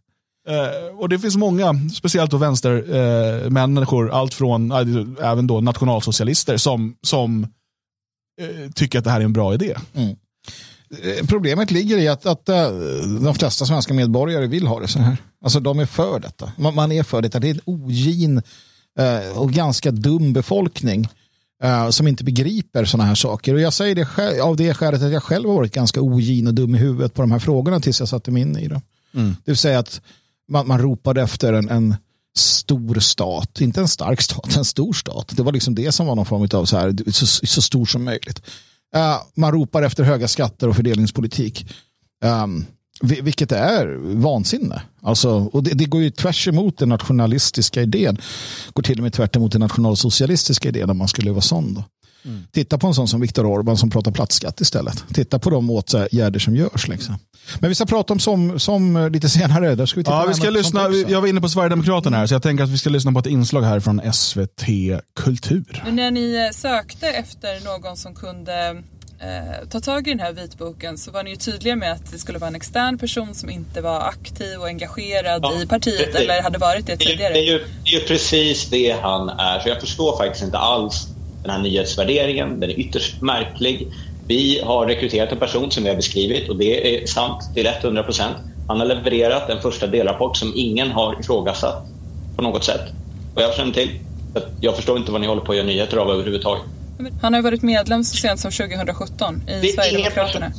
Uh, 0.50 1.00
och 1.00 1.10
det 1.10 1.20
finns 1.20 1.36
många, 1.36 1.74
speciellt 1.96 2.32
då 2.32 2.38
vänstermänniskor, 2.38 4.08
uh, 4.08 4.16
allt 4.16 4.34
från 4.34 4.72
uh, 4.72 5.08
även 5.22 5.48
då 5.48 5.62
nationalsocialister 5.62 6.58
som, 6.58 6.96
som 7.02 7.44
uh, 8.42 8.72
tycker 8.72 9.00
att 9.00 9.06
det 9.06 9.12
här 9.12 9.20
är 9.20 9.26
en 9.26 9.34
bra 9.34 9.54
idé. 9.54 9.76
Mm. 9.94 10.16
Problemet 11.28 11.72
ligger 11.72 11.98
i 11.98 12.08
att, 12.08 12.26
att 12.26 12.46
de 13.26 13.36
flesta 13.36 13.66
svenska 13.66 13.94
medborgare 13.94 14.48
vill 14.48 14.68
ha 14.68 14.80
det 14.80 14.88
så 14.88 15.00
här. 15.00 15.18
Alltså 15.44 15.60
de 15.60 15.80
är 15.80 15.86
för 15.86 16.20
detta. 16.20 16.52
Man, 16.58 16.76
man 16.76 16.92
är 16.92 17.04
för 17.04 17.22
detta. 17.22 17.40
Det 17.40 17.50
är 17.50 17.54
en 17.54 17.62
ogin 17.66 18.42
och 19.36 19.52
ganska 19.52 19.92
dum 19.92 20.34
befolkning 20.34 21.08
Uh, 21.64 21.90
som 21.90 22.08
inte 22.08 22.24
begriper 22.24 22.86
sådana 22.86 23.08
här 23.08 23.16
saker. 23.16 23.54
Och 23.54 23.62
jag 23.62 23.74
säger 23.74 23.96
det 23.96 24.06
själv, 24.06 24.42
av 24.42 24.56
det 24.56 24.74
skälet 24.74 25.02
att 25.02 25.12
jag 25.12 25.24
själv 25.24 25.50
har 25.50 25.56
varit 25.56 25.74
ganska 25.74 26.02
ogin 26.02 26.48
och 26.48 26.54
dum 26.54 26.76
i 26.76 26.78
huvudet 26.78 27.14
på 27.14 27.22
de 27.22 27.32
här 27.32 27.40
frågorna 27.40 27.80
tills 27.80 28.00
jag 28.00 28.10
satte 28.10 28.32
mig 28.32 28.42
in 28.42 28.58
i 28.58 28.68
dem. 28.68 28.82
Mm. 29.14 29.36
Det 29.46 29.52
vill 29.52 29.58
säga 29.58 29.80
att 29.80 30.02
man, 30.48 30.68
man 30.68 30.80
ropade 30.80 31.22
efter 31.22 31.54
en, 31.54 31.70
en, 31.70 31.96
stor 32.38 33.00
stat, 33.00 33.62
inte 33.62 33.82
en 33.82 33.88
stark 33.88 34.22
stat, 34.22 34.56
en 34.58 34.66
stor 34.66 34.94
stat. 34.94 35.34
Det 35.36 35.44
var 35.44 35.52
liksom 35.52 35.76
det 35.76 35.92
som 35.92 36.08
var 36.08 36.16
någon 36.16 36.26
form 36.26 36.48
av 36.54 36.66
så, 36.66 36.78
här, 36.78 37.12
så, 37.12 37.26
så 37.26 37.62
stor 37.62 37.86
som 37.86 38.04
möjligt. 38.04 38.42
Uh, 38.96 39.22
man 39.34 39.52
ropar 39.52 39.84
efter 39.84 40.04
höga 40.04 40.28
skatter 40.28 40.68
och 40.68 40.76
fördelningspolitik. 40.76 41.74
Um, 42.24 42.66
vilket 43.02 43.52
är 43.52 43.98
vansinne. 44.16 44.82
Alltså, 45.02 45.30
och 45.30 45.64
det, 45.64 45.72
det, 45.72 45.86
går 45.86 46.02
ju 46.02 46.10
tvärs 46.10 46.48
emot 46.48 46.78
den 46.78 46.90
nationalistiska 46.90 47.82
idén. 47.82 48.18
Går 48.74 48.84
till 48.84 49.00
och 49.00 49.04
med 49.04 49.14
tvärt 49.14 49.36
emot 49.36 49.52
den 49.52 49.62
nationalsocialistiska 49.62 50.70
idén 50.70 50.90
om 50.90 50.98
man 50.98 51.08
skulle 51.08 51.32
vara 51.32 51.42
sån. 51.42 51.74
Då. 51.74 51.84
Mm. 52.26 52.44
Titta 52.52 52.78
på 52.78 52.88
en 52.88 52.94
sån 52.94 53.08
som 53.08 53.22
Viktor 53.22 53.46
Orban 53.46 53.78
som 53.78 53.90
pratar 53.90 54.12
plattskatt 54.12 54.62
istället. 54.62 55.04
Titta 55.14 55.40
på 55.40 55.50
de 55.50 55.70
åtgärder 55.70 56.40
som 56.40 56.56
görs. 56.56 56.88
Liksom. 56.88 57.16
Men 57.60 57.70
vi 57.70 57.76
ska 57.76 57.86
prata 57.86 58.14
om 58.14 58.20
som, 58.20 58.60
som 58.60 59.10
lite 59.14 59.30
senare. 59.30 59.76
Där 59.76 59.86
ska 59.86 60.00
vi 60.00 60.04
ja, 60.08 60.26
vi 60.28 60.34
ska 60.34 60.50
lyssna, 60.50 60.90
jag 61.08 61.22
var 61.22 61.28
inne 61.28 61.42
på 61.42 61.50
Sverigedemokraterna 61.50 62.18
här 62.18 62.28
så 62.28 62.34
jag 62.34 62.44
tänker 62.44 62.64
att 62.64 62.70
vi 62.70 62.78
ska 62.78 62.90
lyssna 62.90 63.12
på 63.12 63.20
ett 63.20 63.26
inslag 63.26 63.62
här 63.62 63.80
från 63.80 64.14
SVT 64.14 64.66
Kultur. 65.16 65.84
Men 65.86 65.96
när 65.96 66.12
ni 66.12 66.50
sökte 66.54 67.08
efter 67.08 67.66
någon 67.66 67.98
som 67.98 68.16
kunde 68.16 68.84
eh, 69.22 69.68
ta 69.70 69.80
tag 69.80 70.08
i 70.08 70.10
den 70.10 70.20
här 70.20 70.34
vitboken 70.34 70.98
så 70.98 71.12
var 71.12 71.24
ni 71.24 71.30
ju 71.30 71.36
tydliga 71.36 71.76
med 71.76 71.92
att 71.92 72.12
det 72.12 72.18
skulle 72.18 72.40
vara 72.40 72.48
en 72.48 72.56
extern 72.56 72.98
person 72.98 73.36
som 73.36 73.50
inte 73.50 73.82
var 73.82 74.00
aktiv 74.00 74.60
och 74.60 74.68
engagerad 74.68 75.42
ja, 75.44 75.62
i 75.62 75.68
partiet 75.68 76.14
det, 76.14 76.20
eller 76.20 76.42
hade 76.42 76.58
varit 76.58 76.88
det 76.88 76.98
tidigare. 76.98 77.34
Det 77.34 77.40
är, 77.40 77.52
ju, 77.52 77.58
det 77.58 77.90
är 77.96 78.00
ju 78.00 78.06
precis 78.06 78.70
det 78.70 78.92
han 79.02 79.30
är, 79.30 79.60
så 79.60 79.70
jag 79.70 79.82
förstår 79.82 80.18
faktiskt 80.18 80.44
inte 80.44 80.58
alls 80.58 81.08
den 81.42 81.52
här 81.52 81.60
nyhetsvärderingen. 81.60 82.60
Den 82.60 82.70
är 82.70 82.80
ytterst 82.80 83.22
märklig. 83.22 83.88
Vi 84.28 84.62
har 84.64 84.86
rekryterat 84.86 85.32
en 85.32 85.40
person 85.40 85.72
som 85.72 85.84
vi 85.84 85.90
har 85.90 85.96
beskrivit 85.96 86.50
och 86.50 86.58
det 86.58 87.04
är 87.04 87.08
sant 87.08 87.44
till 87.56 87.68
100 87.68 88.04
procent. 88.04 88.38
Han 88.68 88.80
har 88.80 88.88
levererat 88.88 89.50
en 89.50 89.62
första 89.62 89.88
delrapport 89.88 90.38
som 90.38 90.54
ingen 90.56 90.92
har 90.92 91.20
ifrågasatt 91.20 91.84
på 92.36 92.42
något 92.42 92.64
sätt. 92.64 92.82
Vad 93.36 93.44
jag 93.44 93.54
känner 93.54 93.74
till. 93.74 94.00
Jag 94.62 94.76
förstår 94.76 94.98
inte 94.98 95.12
vad 95.12 95.22
ni 95.22 95.28
håller 95.28 95.42
på 95.42 95.52
att 95.52 95.58
göra 95.58 95.68
nyheter 95.68 95.98
av 95.98 96.12
överhuvudtaget. 96.12 96.64
Han 97.22 97.34
har 97.34 97.40
ju 97.40 97.44
varit 97.44 97.62
medlem 97.62 98.04
så 98.04 98.18
sent 98.18 98.40
som 98.40 98.52
2017 98.52 99.44
i 99.48 99.62
det 99.62 99.68
Sverigedemokraterna. 99.68 100.52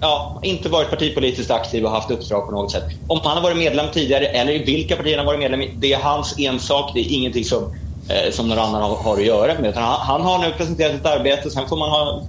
Ja, 0.00 0.40
inte 0.42 0.68
varit 0.68 0.90
partipolitiskt 0.90 1.50
aktiv 1.50 1.84
och 1.84 1.90
haft 1.90 2.10
uppdrag 2.10 2.46
på 2.46 2.52
något 2.52 2.72
sätt. 2.72 2.84
Om 3.08 3.20
han 3.24 3.36
har 3.36 3.42
varit 3.42 3.56
medlem 3.56 3.86
tidigare 3.92 4.26
eller 4.26 4.52
i 4.52 4.58
vilka 4.58 4.96
partier 4.96 5.16
han 5.16 5.26
har 5.26 5.32
varit 5.32 5.40
medlem 5.40 5.62
i, 5.62 5.70
det 5.76 5.92
är 5.92 5.98
hans 5.98 6.38
ensak. 6.38 6.90
Det 6.94 7.00
är 7.00 7.12
ingenting 7.12 7.44
som, 7.44 7.76
eh, 8.08 8.32
som 8.32 8.48
någon 8.48 8.58
annan 8.58 8.82
har, 8.82 8.96
har, 8.96 9.14
att 9.16 9.24
göra 9.24 9.60
med. 9.60 9.74
Han, 9.74 10.00
han, 10.00 10.20
har 10.20 10.38
nu 10.38 10.52
presenterat 10.56 10.94
ett 10.94 11.06
arbete, 11.06 11.50
sen 11.50 11.68
får 11.68 11.76
man 11.76 11.90
ha 11.90 12.22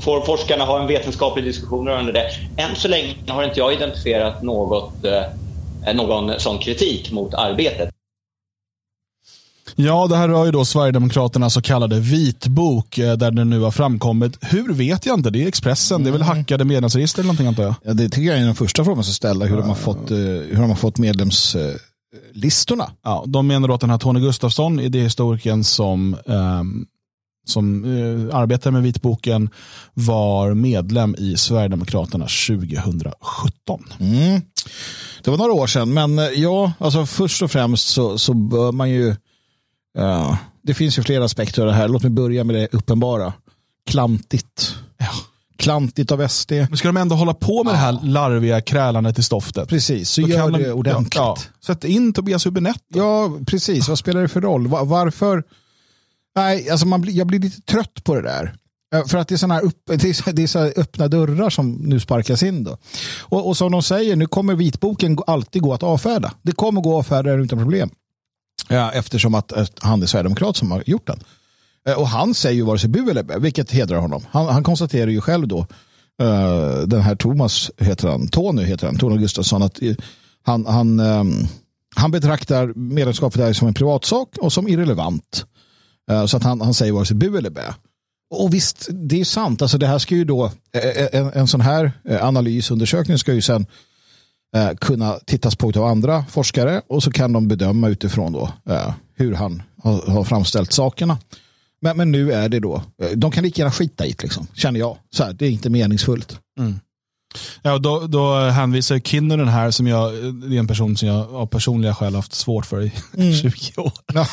får 0.00 0.20
forskarna 0.20 0.64
ha 0.64 0.80
en 0.80 0.86
vetenskaplig 0.86 1.44
diskussion 1.44 1.88
rörande 1.88 2.12
det. 2.12 2.30
Än 2.56 2.76
så 2.76 2.88
länge 2.88 3.14
har 3.28 3.44
inte 3.44 3.60
jag 3.60 3.72
identifierat 3.72 4.42
något, 4.42 5.04
eh, 5.04 5.94
någon 5.94 6.40
sån 6.40 6.58
kritik 6.58 7.12
mot 7.12 7.34
arbetet. 7.34 7.90
Ja, 9.80 10.06
det 10.06 10.16
här 10.16 10.28
rör 10.28 10.44
ju 10.44 10.50
då 10.50 10.64
Sverigedemokraternas 10.64 11.54
så 11.54 11.62
kallade 11.62 12.00
vitbok 12.00 12.98
eh, 12.98 13.16
där 13.16 13.30
den 13.30 13.50
nu 13.50 13.60
har 13.60 13.70
framkommit. 13.70 14.38
Hur 14.40 14.72
vet 14.72 15.06
jag 15.06 15.18
inte, 15.18 15.30
det 15.30 15.42
är 15.42 15.48
Expressen, 15.48 15.94
mm. 15.94 16.04
det 16.04 16.10
är 16.10 16.12
väl 16.12 16.22
mm. 16.22 16.36
hackade 16.36 16.64
medlemsregister 16.64 17.20
eller 17.20 17.26
någonting 17.26 17.46
antar 17.46 17.62
jag? 17.62 17.74
Ja, 17.82 17.92
det 17.92 18.08
tycker 18.08 18.28
jag 18.28 18.38
är 18.38 18.44
den 18.44 18.54
första 18.54 18.84
frågan 18.84 19.04
som 19.04 19.14
ställa, 19.14 19.44
hur, 19.44 19.56
de 19.56 19.68
har 19.68 19.74
fått, 19.74 20.10
hur 20.10 20.60
de 20.60 20.68
har 20.68 20.76
fått 20.76 20.98
medlemslistorna. 20.98 22.90
Ja, 23.04 23.24
de 23.26 23.46
menar 23.46 23.68
då 23.68 23.74
att 23.74 23.80
den 23.80 23.90
här 23.90 23.98
Tony 23.98 24.20
Gustafsson, 24.20 24.80
idéhistorikern 24.80 25.64
som 25.64 26.16
um, 26.24 26.86
som 27.48 27.84
eh, 27.84 28.36
arbetar 28.36 28.70
med 28.70 28.82
vitboken 28.82 29.50
var 29.94 30.54
medlem 30.54 31.14
i 31.18 31.36
Sverigedemokraterna 31.36 32.26
2017. 32.48 33.84
Mm. 34.00 34.40
Det 35.22 35.30
var 35.30 35.38
några 35.38 35.52
år 35.52 35.66
sedan, 35.66 35.94
men 35.94 36.18
eh, 36.18 36.24
ja, 36.24 36.72
alltså 36.78 37.06
först 37.06 37.42
och 37.42 37.50
främst 37.50 37.88
så, 37.88 38.18
så 38.18 38.34
bör 38.34 38.72
man 38.72 38.90
ju 38.90 39.16
uh, 39.98 40.36
det 40.62 40.74
finns 40.74 40.98
ju 40.98 41.02
flera 41.02 41.24
aspekter 41.24 41.62
av 41.62 41.68
det 41.68 41.74
här. 41.74 41.88
Låt 41.88 42.02
mig 42.02 42.10
börja 42.10 42.44
med 42.44 42.56
det 42.56 42.68
uppenbara. 42.72 43.32
Klantigt. 43.86 44.76
Ja. 44.98 45.10
Klantigt 45.56 46.12
av 46.12 46.28
SD. 46.28 46.52
Men 46.52 46.76
ska 46.76 46.88
de 46.88 46.96
ändå 46.96 47.16
hålla 47.16 47.34
på 47.34 47.64
med 47.64 47.70
ja. 47.70 47.74
det 47.74 47.78
här 47.78 47.98
larviga 48.02 48.60
krälandet 48.60 49.18
i 49.18 49.22
stoftet? 49.22 49.68
Precis, 49.68 50.10
så 50.10 50.20
Då 50.20 50.28
gör 50.28 50.50
det 50.50 50.64
de, 50.64 50.72
ordentligt. 50.72 51.14
Ja, 51.14 51.36
Sätt 51.66 51.84
in 51.84 52.12
Tobias 52.12 52.46
Hübinette. 52.46 52.78
Ja, 52.88 53.38
precis. 53.46 53.88
Vad 53.88 53.98
spelar 53.98 54.22
det 54.22 54.28
för 54.28 54.40
roll? 54.40 54.66
Varför? 54.68 55.44
Nej, 56.36 56.70
alltså 56.70 56.86
man 56.86 57.04
jag 57.14 57.26
blir 57.26 57.38
lite 57.38 57.60
trött 57.60 58.04
på 58.04 58.14
det 58.14 58.22
där. 58.22 58.54
För 59.06 59.18
att 59.18 59.28
det 59.28 59.34
är, 59.34 59.36
såna 59.36 59.54
här 59.54 59.64
upp, 59.64 59.82
det 59.86 59.92
är, 60.04 60.32
det 60.32 60.42
är 60.42 60.46
så 60.46 60.58
öppna 60.58 61.08
dörrar 61.08 61.50
som 61.50 61.72
nu 61.72 62.00
sparkas 62.00 62.42
in. 62.42 62.64
Då. 62.64 62.76
Och, 63.20 63.48
och 63.48 63.56
som 63.56 63.72
de 63.72 63.82
säger, 63.82 64.16
nu 64.16 64.26
kommer 64.26 64.54
vitboken 64.54 65.18
alltid 65.26 65.62
gå 65.62 65.74
att 65.74 65.82
avfärda. 65.82 66.32
Det 66.42 66.52
kommer 66.52 66.80
gå 66.80 66.90
att 66.90 66.98
avfärda 66.98 67.32
utan 67.32 67.58
problem. 67.58 67.90
Eftersom 68.92 69.34
att, 69.34 69.52
att 69.52 69.78
han 69.80 70.02
är 70.02 70.06
sverigedemokrat 70.06 70.56
som 70.56 70.70
har 70.70 70.82
gjort 70.86 71.06
den. 71.06 71.20
Eh, 71.88 71.98
och 71.98 72.08
han 72.08 72.34
säger 72.34 72.56
ju 72.56 72.62
vare 72.62 72.78
sig 72.78 72.90
bu 72.90 73.10
eller 73.10 73.22
bä, 73.22 73.38
vilket 73.38 73.70
hedrar 73.70 73.98
honom. 73.98 74.22
Han, 74.30 74.46
han 74.46 74.64
konstaterar 74.64 75.10
ju 75.10 75.20
själv 75.20 75.48
då, 75.48 75.66
uh, 76.22 76.86
den 76.86 77.00
här 77.00 77.16
Thomas 77.16 77.70
heter 77.78 78.08
han, 78.08 78.28
Tony 78.28 78.62
heter 78.62 78.86
han, 78.86 78.98
Tony 78.98 79.18
Gustafsson, 79.18 79.62
att 79.62 79.82
uh, 79.82 79.94
han, 80.42 80.66
han, 80.66 81.00
um, 81.00 81.46
han 81.96 82.10
betraktar 82.10 82.72
medlemskapet 82.74 83.40
där 83.40 83.52
som 83.52 83.68
en 83.68 83.74
privatsak 83.74 84.28
och 84.38 84.52
som 84.52 84.68
irrelevant. 84.68 85.44
Uh, 86.10 86.26
så 86.26 86.36
att 86.36 86.42
han, 86.42 86.60
han 86.60 86.74
säger 86.74 86.92
vare 86.92 87.06
sig 87.06 87.16
bu 87.16 87.38
eller 87.38 87.50
bä. 87.50 87.74
Och 88.30 88.54
visst, 88.54 88.88
det 88.90 89.20
är 89.20 89.24
sant. 89.24 89.62
Alltså 89.62 89.78
det 89.78 89.86
här 89.86 89.98
ska 89.98 90.14
ju 90.14 90.24
då, 90.24 90.50
en, 91.12 91.32
en 91.34 91.46
sån 91.46 91.60
här 91.60 91.92
analysundersökning 92.20 93.18
ska 93.18 93.34
ju 93.34 93.42
sen 93.42 93.66
eh, 94.56 94.70
kunna 94.76 95.14
tittas 95.26 95.56
på 95.56 95.68
av 95.68 95.84
andra 95.84 96.24
forskare 96.30 96.82
och 96.88 97.02
så 97.02 97.10
kan 97.10 97.32
de 97.32 97.48
bedöma 97.48 97.88
utifrån 97.88 98.32
då, 98.32 98.52
eh, 98.70 98.92
hur 99.14 99.34
han 99.34 99.62
har, 99.82 100.10
har, 100.10 100.24
framställt 100.24 100.72
sakerna. 100.72 101.18
Men, 101.80 101.96
men 101.96 102.12
nu 102.12 102.32
är 102.32 102.48
det 102.48 102.60
då, 102.60 102.82
eh, 103.02 103.10
de 103.16 103.30
kan 103.30 103.44
lika 103.44 103.60
gärna 103.60 103.72
skita 103.72 104.06
i 104.06 104.12
det, 104.12 104.22
liksom, 104.22 104.46
känner 104.54 104.80
jag. 104.80 104.96
Så 105.10 105.24
här, 105.24 105.32
det 105.32 105.46
är 105.46 105.50
inte 105.50 105.70
meningsfullt. 105.70 106.38
Mm. 106.58 106.80
Ja, 107.62 107.78
då, 107.78 108.06
då 108.06 108.38
hänvisar 108.38 108.98
Kinnunen 108.98 109.48
här, 109.48 109.70
som 109.70 109.86
jag, 109.86 110.12
det 110.34 110.56
är 110.56 110.58
en 110.58 110.66
person 110.66 110.96
som 110.96 111.08
jag 111.08 111.34
av 111.34 111.46
personliga 111.46 111.94
skäl 111.94 112.14
haft 112.14 112.34
svårt 112.34 112.66
för 112.66 112.82
i 112.82 112.92
mm. 113.16 113.32
20 113.52 113.80
år. 113.80 113.92
Ja. 114.14 114.26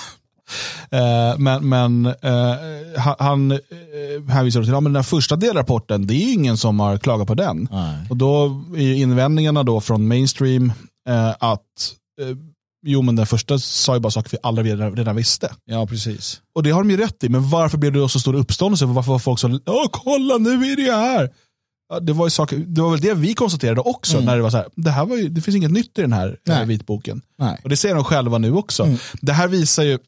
Eh, 0.91 1.38
men 1.38 1.69
men 1.69 2.05
uh, 2.05 2.13
han 3.19 3.51
uh, 3.51 3.60
hänvisar 4.29 4.63
till 4.63 4.73
att 4.73 4.84
ja, 4.84 4.89
den 4.89 5.03
första 5.03 5.36
delrapporten, 5.36 6.08
det 6.08 6.13
är 6.13 6.25
ju 6.25 6.34
ingen 6.34 6.58
som 6.58 6.79
har 6.79 6.97
klagat 6.97 7.27
på 7.27 7.36
den. 7.36 7.67
Nej. 7.71 8.08
Och 8.10 8.17
då 8.17 8.62
är 8.77 8.93
invändningarna 8.93 9.63
då 9.63 9.81
från 9.81 10.08
mainstream 10.08 10.73
att 11.39 11.62
jo 12.86 13.01
men 13.01 13.15
den 13.15 13.25
första 13.25 13.60
sa 13.60 13.93
ju 13.93 13.99
bara 13.99 14.12
saker 14.12 14.31
vi 14.31 14.38
alla 14.43 14.63
redan, 14.63 14.95
redan 14.95 15.15
visste. 15.15 15.51
Ja, 15.65 15.88
precis. 15.88 16.41
Och 16.55 16.63
det 16.63 16.69
har 16.69 16.84
de 16.84 16.91
ju 16.91 16.97
rätt 16.97 17.23
i, 17.23 17.29
men 17.29 17.49
varför 17.49 17.77
blev 17.77 17.93
det 17.93 17.99
då 17.99 18.10
så 18.10 18.19
stor 18.19 18.34
uppståndelse? 18.34 18.86
Varför 18.86 19.12
var 19.12 19.19
folk 19.19 19.39
så, 19.39 19.60
åh 19.65 19.88
kolla 19.91 20.38
nu 20.38 20.49
är 20.49 20.75
det 20.75 20.91
här. 20.91 21.29
Ja, 21.89 21.99
det, 21.99 22.13
var 22.13 22.25
ju 22.25 22.29
saker, 22.29 22.58
det 22.58 22.81
var 22.81 22.91
väl 22.91 22.99
det 22.99 23.13
vi 23.13 23.34
konstaterade 23.34 23.81
också, 23.81 24.13
mm. 24.13 24.25
när 24.25 24.36
det 24.36 24.41
var 24.41 24.49
så 24.49 24.58
här, 24.58 24.67
det, 24.75 24.91
här 24.91 25.05
var 25.05 25.17
ju, 25.17 25.29
det 25.29 25.41
finns 25.41 25.58
inget 25.58 25.71
nytt 25.71 25.97
i 25.97 26.01
den 26.01 26.13
här 26.13 26.38
Nej. 26.43 26.65
vitboken. 26.65 27.21
Nej. 27.38 27.60
Och 27.63 27.69
det 27.69 27.77
säger 27.77 27.95
de 27.95 28.03
själva 28.03 28.38
nu 28.38 28.53
också. 28.53 28.84
Mm. 28.84 28.97
Det 29.21 29.34
här 29.34 29.47
visar 29.47 29.84
ju, 29.84 29.99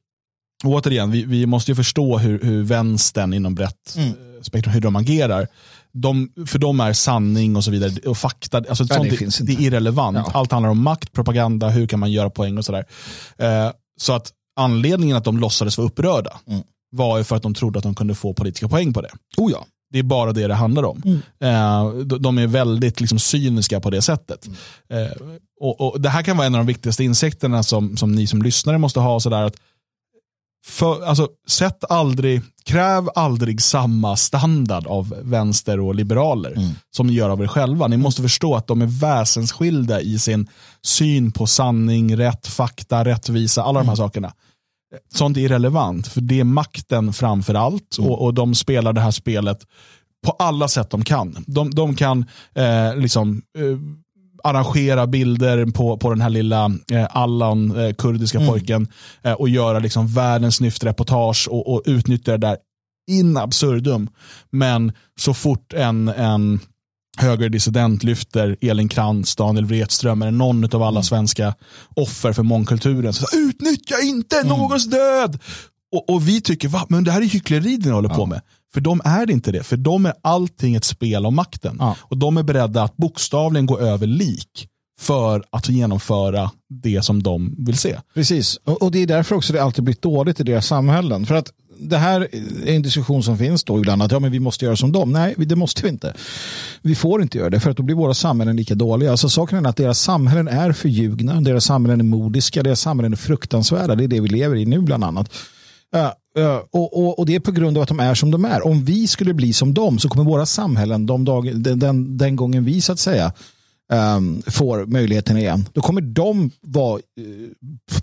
återigen, 0.64 1.12
vi, 1.12 1.26
vi 1.26 1.46
måste 1.46 1.72
ju 1.72 1.76
förstå 1.76 2.18
hur, 2.18 2.40
hur 2.44 2.64
vänstern 2.64 3.34
inom 3.34 3.56
brett 3.56 3.96
mm. 3.96 4.10
Eh, 4.10 4.42
spektrum, 4.42 4.74
hur 4.74 4.82
de 4.82 4.96
agerar. 4.96 5.48
De, 5.94 6.30
för 6.48 6.60
dem 6.60 6.80
är 6.80 6.94
sanning 6.94 7.56
och 7.56 7.64
så 7.64 7.72
vidare 7.72 8.10
och 8.10 8.18
fakta, 8.18 8.58
alltså 8.58 8.84
ja, 8.90 8.96
sånt, 8.96 9.10
det, 9.10 9.46
det, 9.46 9.54
är 9.54 9.62
irrelevant. 9.62 10.18
Ja. 10.18 10.32
Allt 10.34 10.52
handlar 10.52 10.70
om 10.70 10.84
makt, 10.84 11.14
propaganda, 11.14 11.70
hur 11.70 11.88
kan 11.88 12.00
man 12.00 12.12
göra 12.12 12.30
poäng 12.30 12.58
och 12.58 12.66
sådär. 12.66 12.86
Eh, 13.38 13.72
så 14.00 14.14
att 14.14 14.32
anledningen 14.60 15.18
att 15.18 15.24
de 15.24 15.38
låtsades 15.38 15.78
vara 15.78 15.88
upprörda 15.88 16.40
mm. 16.48 16.64
var 16.92 17.18
ju 17.18 17.24
för 17.24 17.36
att 17.36 17.44
de 17.44 17.54
trodde 17.54 17.80
att 17.80 17.84
de 17.84 17.96
kunde 17.96 18.16
få 18.16 18.34
politiska 18.34 18.68
poäng 18.68 18.94
på 18.94 19.02
det. 19.02 19.12
Oh 19.38 19.52
ja. 19.52 19.66
Det 19.92 20.00
är 20.00 20.04
bara 20.04 20.32
det 20.32 20.48
det 20.48 20.54
handlar 20.54 20.84
om. 20.84 21.02
Mm. 21.06 21.22
Eh, 21.40 22.06
de 22.06 22.38
är 22.38 22.48
väldigt 22.48 23.00
liksom, 23.00 23.20
cyniska 23.20 23.80
på 23.80 23.90
det 23.90 24.02
sättet. 24.02 24.48
Mm. 24.90 25.06
Eh, 25.06 25.12
och, 25.60 25.82
och, 25.82 26.02
Det 26.02 26.10
här 26.10 26.22
kan 26.22 26.38
vara 26.38 26.48
en 26.48 26.56
av 26.56 26.60
de 26.60 26.68
viktigaste 26.68 27.04
insikterna 27.04 27.64
som, 27.64 27.98
som 27.98 28.12
ni 28.12 28.28
som 28.28 28.42
lyssnare 28.42 28.78
måste 28.78 29.00
ha. 29.00 29.20
Så 29.20 29.30
där, 29.30 29.44
att 29.44 29.56
för, 30.68 31.04
alltså, 31.04 31.28
sätt 31.48 31.84
aldrig, 31.90 32.42
kräv 32.66 33.10
aldrig 33.16 33.62
samma 33.62 34.16
standard 34.16 34.88
av 34.88 35.16
vänster 35.22 35.80
och 35.80 35.96
liberaler 35.96 36.52
mm. 36.52 36.70
som 36.96 37.08
ni 37.08 37.14
gör 37.14 37.30
av 37.30 37.42
er 37.42 37.48
själva. 37.48 37.88
Ni 37.88 37.98
måste 37.98 38.22
förstå 38.22 38.56
att 38.56 38.68
de 38.68 38.82
är 38.82 38.86
väsensskilda 38.86 40.02
i 40.02 40.20
sin 40.20 40.48
syn 40.84 41.32
på 41.32 41.48
sanning, 41.48 42.18
rätt, 42.18 42.48
fakta, 42.48 43.06
rättvisa, 43.06 43.62
alla 43.62 43.80
mm. 43.80 43.86
de 43.86 43.90
här 43.90 43.98
mm. 43.98 44.10
sakerna. 44.10 44.34
Sånt 45.14 45.38
är 45.38 45.42
irrelevant, 45.42 46.08
för 46.08 46.22
det 46.22 46.40
är 46.40 46.44
makten 46.44 47.14
framför 47.14 47.54
allt 47.54 47.98
mm. 47.98 48.12
och, 48.12 48.22
och 48.22 48.34
de 48.34 48.56
spelar 48.56 48.94
det 48.94 49.02
här 49.02 49.12
spelet 49.12 49.60
på 50.26 50.32
alla 50.32 50.68
sätt 50.68 50.90
de 50.90 51.04
kan. 51.04 51.44
De, 51.48 51.70
de 51.72 51.96
kan 51.96 52.26
eh, 52.56 52.96
liksom 52.96 53.42
eh, 53.58 53.78
arrangera 54.50 55.08
bilder 55.08 55.66
på, 55.66 55.98
på 55.98 56.10
den 56.10 56.22
här 56.22 56.30
lilla 56.30 56.72
eh, 56.92 57.08
Allan, 57.10 57.80
eh, 57.80 57.94
kurdiska 57.94 58.38
mm. 58.38 58.50
pojken, 58.50 58.88
eh, 59.24 59.34
och 59.34 59.50
göra 59.50 59.80
liksom 59.80 60.08
världens 60.08 60.56
snyftreportage 60.56 61.48
och, 61.52 61.74
och 61.74 61.82
utnyttja 61.86 62.32
det 62.32 62.38
där 62.38 62.58
in 63.12 63.38
absurdum. 63.38 64.10
Men 64.52 64.92
så 65.20 65.34
fort 65.34 65.74
en, 65.74 66.08
en 66.08 66.60
högerdissident 67.18 68.04
lyfter 68.04 68.58
Elin 68.62 68.90
Krantz, 68.90 69.36
Daniel 69.36 69.66
Wretström 69.66 70.22
eller 70.22 70.32
någon 70.32 70.64
av 70.64 70.84
alla 70.84 70.90
mm. 70.90 71.04
svenska 71.04 71.54
offer 71.96 72.34
för 72.34 72.44
mångkulturen. 72.44 73.14
Så, 73.14 73.38
Utnyttja 73.38 74.02
inte 74.02 74.36
mm. 74.36 74.48
någons 74.48 74.86
död! 74.86 75.40
Och, 75.92 76.10
och, 76.10 76.28
vi 76.28 76.42
tycker, 76.42 76.68
va? 76.68 76.86
men 76.90 77.04
det 77.04 77.12
här 77.12 77.22
är 77.22 77.26
hyckleri 77.26 77.78
ni 77.78 77.90
håller 77.90 78.10
ja. 78.10 78.16
på 78.16 78.26
med. 78.26 78.42
För 78.74 78.82
de 78.82 79.02
är 79.06 79.26
det 79.26 79.34
inte 79.34 79.52
det. 79.52 79.64
För 79.64 79.78
de 79.78 80.06
är 80.06 80.14
allting 80.22 80.76
ett 80.76 80.84
spel 80.84 81.26
om 81.26 81.36
makten. 81.36 81.78
Ja. 81.80 81.96
Och 82.02 82.18
de 82.18 82.38
är 82.38 82.44
beredda 82.44 82.84
att 82.84 82.98
bokstavligen 82.98 83.66
gå 83.66 83.80
över 83.80 84.08
lik 84.08 84.68
för 85.00 85.44
att 85.50 85.70
genomföra 85.70 86.52
det 86.70 87.02
som 87.02 87.24
de 87.24 87.56
vill 87.58 87.78
se. 87.78 88.00
Precis, 88.14 88.58
och, 88.64 88.82
och 88.82 88.92
det 88.92 89.00
är 89.00 89.08
därför 89.08 89.36
också 89.36 89.54
det 89.54 89.64
alltid 89.64 89.84
blivit 89.84 90.02
dåligt 90.02 90.40
i 90.40 90.44
deras 90.44 90.68
samhällen. 90.68 91.26
För 91.26 91.36
att 91.36 91.52
det 91.80 91.98
här 91.98 92.28
är 92.66 92.76
en 92.76 92.82
diskussion 92.82 93.24
som 93.24 93.38
finns 93.38 93.64
då 93.64 93.78
ibland 93.80 94.04
att 94.04 94.12
ja, 94.12 94.20
men 94.20 94.32
vi 94.32 94.40
måste 94.40 94.66
göra 94.66 94.76
som 94.76 94.92
dem. 94.92 95.12
Nej, 95.12 95.36
det 95.38 95.56
måste 95.56 95.84
vi 95.84 95.90
inte. 95.90 96.14
Vi 96.82 96.96
får 96.96 97.22
inte 97.22 97.38
göra 97.38 97.50
det 97.50 97.60
för 97.60 97.72
att 97.72 97.78
då 97.78 97.84
blir 97.84 97.96
våra 97.96 98.14
samhällen 98.14 98.56
lika 98.56 98.76
dåliga. 98.76 99.12
Alltså 99.12 99.30
saken 99.30 99.66
är 99.66 99.70
att 99.70 99.78
deras 99.78 100.00
samhällen 100.00 100.48
är 100.48 100.72
förljugna, 100.72 101.42
deras 101.42 101.66
samhällen 101.66 102.00
är 102.00 102.04
modiska, 102.04 102.64
deras 102.64 102.82
samhällen 102.82 103.14
är 103.14 103.18
fruktansvärda. 103.18 103.96
Det 103.96 104.04
är 104.04 104.08
det 104.08 104.20
vi 104.20 104.30
lever 104.30 104.56
i 104.56 104.66
nu 104.66 104.82
bland 104.82 105.04
annat. 105.04 105.34
Eh, 106.38 106.62
och, 106.72 106.98
och, 106.98 107.20
och, 107.20 107.26
det 107.26 107.36
är 107.36 107.40
på 107.40 107.52
grund 107.52 107.78
av 107.78 107.84
att 107.84 107.90
de 107.90 108.00
är 108.00 108.16
som 108.16 108.32
de 108.32 108.46
är. 108.46 108.68
Om 108.68 108.86
vi 108.86 109.08
skulle 109.08 109.34
bli 109.34 109.54
som 109.54 109.74
dem 109.74 110.00
så 110.00 110.10
kommer 110.10 110.24
våra 110.24 110.46
samhällen, 110.46 111.06
de 111.06 111.26
dag, 111.26 111.62
den, 111.62 111.80
den, 111.80 112.18
den 112.18 112.36
gången 112.36 112.66
vi 112.66 112.82
så 112.82 112.92
att 112.92 113.00
säga 113.00 113.32
um, 113.94 114.42
får 114.48 114.86
möjligheten 114.86 115.38
igen, 115.38 115.66
då 115.74 115.82
kommer 115.82 116.02
de 116.02 116.52
vara 116.62 116.96
uh, 116.96 117.50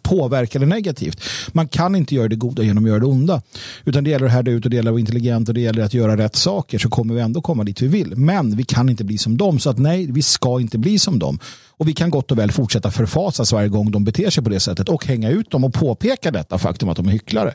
påverkade 0.03 0.67
negativt. 0.67 1.21
Man 1.53 1.69
kan 1.69 1.95
inte 1.95 2.15
göra 2.15 2.29
det 2.29 2.37
goda 2.37 2.63
genom 2.63 2.85
att 2.85 2.89
göra 2.89 3.01
det 3.01 3.07
onda. 3.07 3.43
Utan 3.85 4.05
det 4.05 4.11
gäller 4.11 4.27
att 4.27 4.33
härda 4.33 4.51
ut 4.51 4.65
och 4.65 4.71
det 4.71 4.77
gäller 4.77 4.91
att 4.91 4.95
vara 4.95 5.01
intelligent 5.01 5.49
och 5.49 5.55
det 5.55 5.61
gäller 5.61 5.83
att 5.83 5.95
göra 5.95 6.17
rätt 6.17 6.37
saker 6.37 6.79
så 6.79 6.89
kommer 6.89 7.15
vi 7.15 7.21
ändå 7.21 7.41
komma 7.41 7.65
dit 7.65 7.83
vi 7.83 7.89
vill. 7.89 8.17
Men 8.17 8.57
vi 8.57 8.65
kan 8.65 8.89
inte 8.89 9.05
bli 9.05 9.19
som 9.19 9.37
dem. 9.37 9.59
Så 9.59 9.71
att 9.71 9.79
nej, 9.79 10.07
vi 10.11 10.23
ska 10.23 10.61
inte 10.61 10.79
bli 10.79 10.99
som 10.99 11.19
dem. 11.19 11.39
Och 11.71 11.89
vi 11.89 11.93
kan 11.93 12.11
gott 12.11 12.31
och 12.31 12.39
väl 12.39 12.53
fortsätta 12.53 12.91
förfasas 12.91 13.53
varje 13.53 13.69
gång 13.69 13.91
de 13.91 14.05
beter 14.05 14.31
sig 14.31 14.45
på 14.45 14.51
det 14.51 14.61
sättet 14.61 14.89
och 14.89 15.07
hänga 15.07 15.31
ut 15.31 15.51
dem 15.51 15.65
och 15.65 15.75
påpeka 15.75 16.31
detta 16.31 16.59
faktum 16.59 16.89
att 16.89 16.97
de 16.97 17.09
är 17.09 17.13
hycklare. 17.13 17.55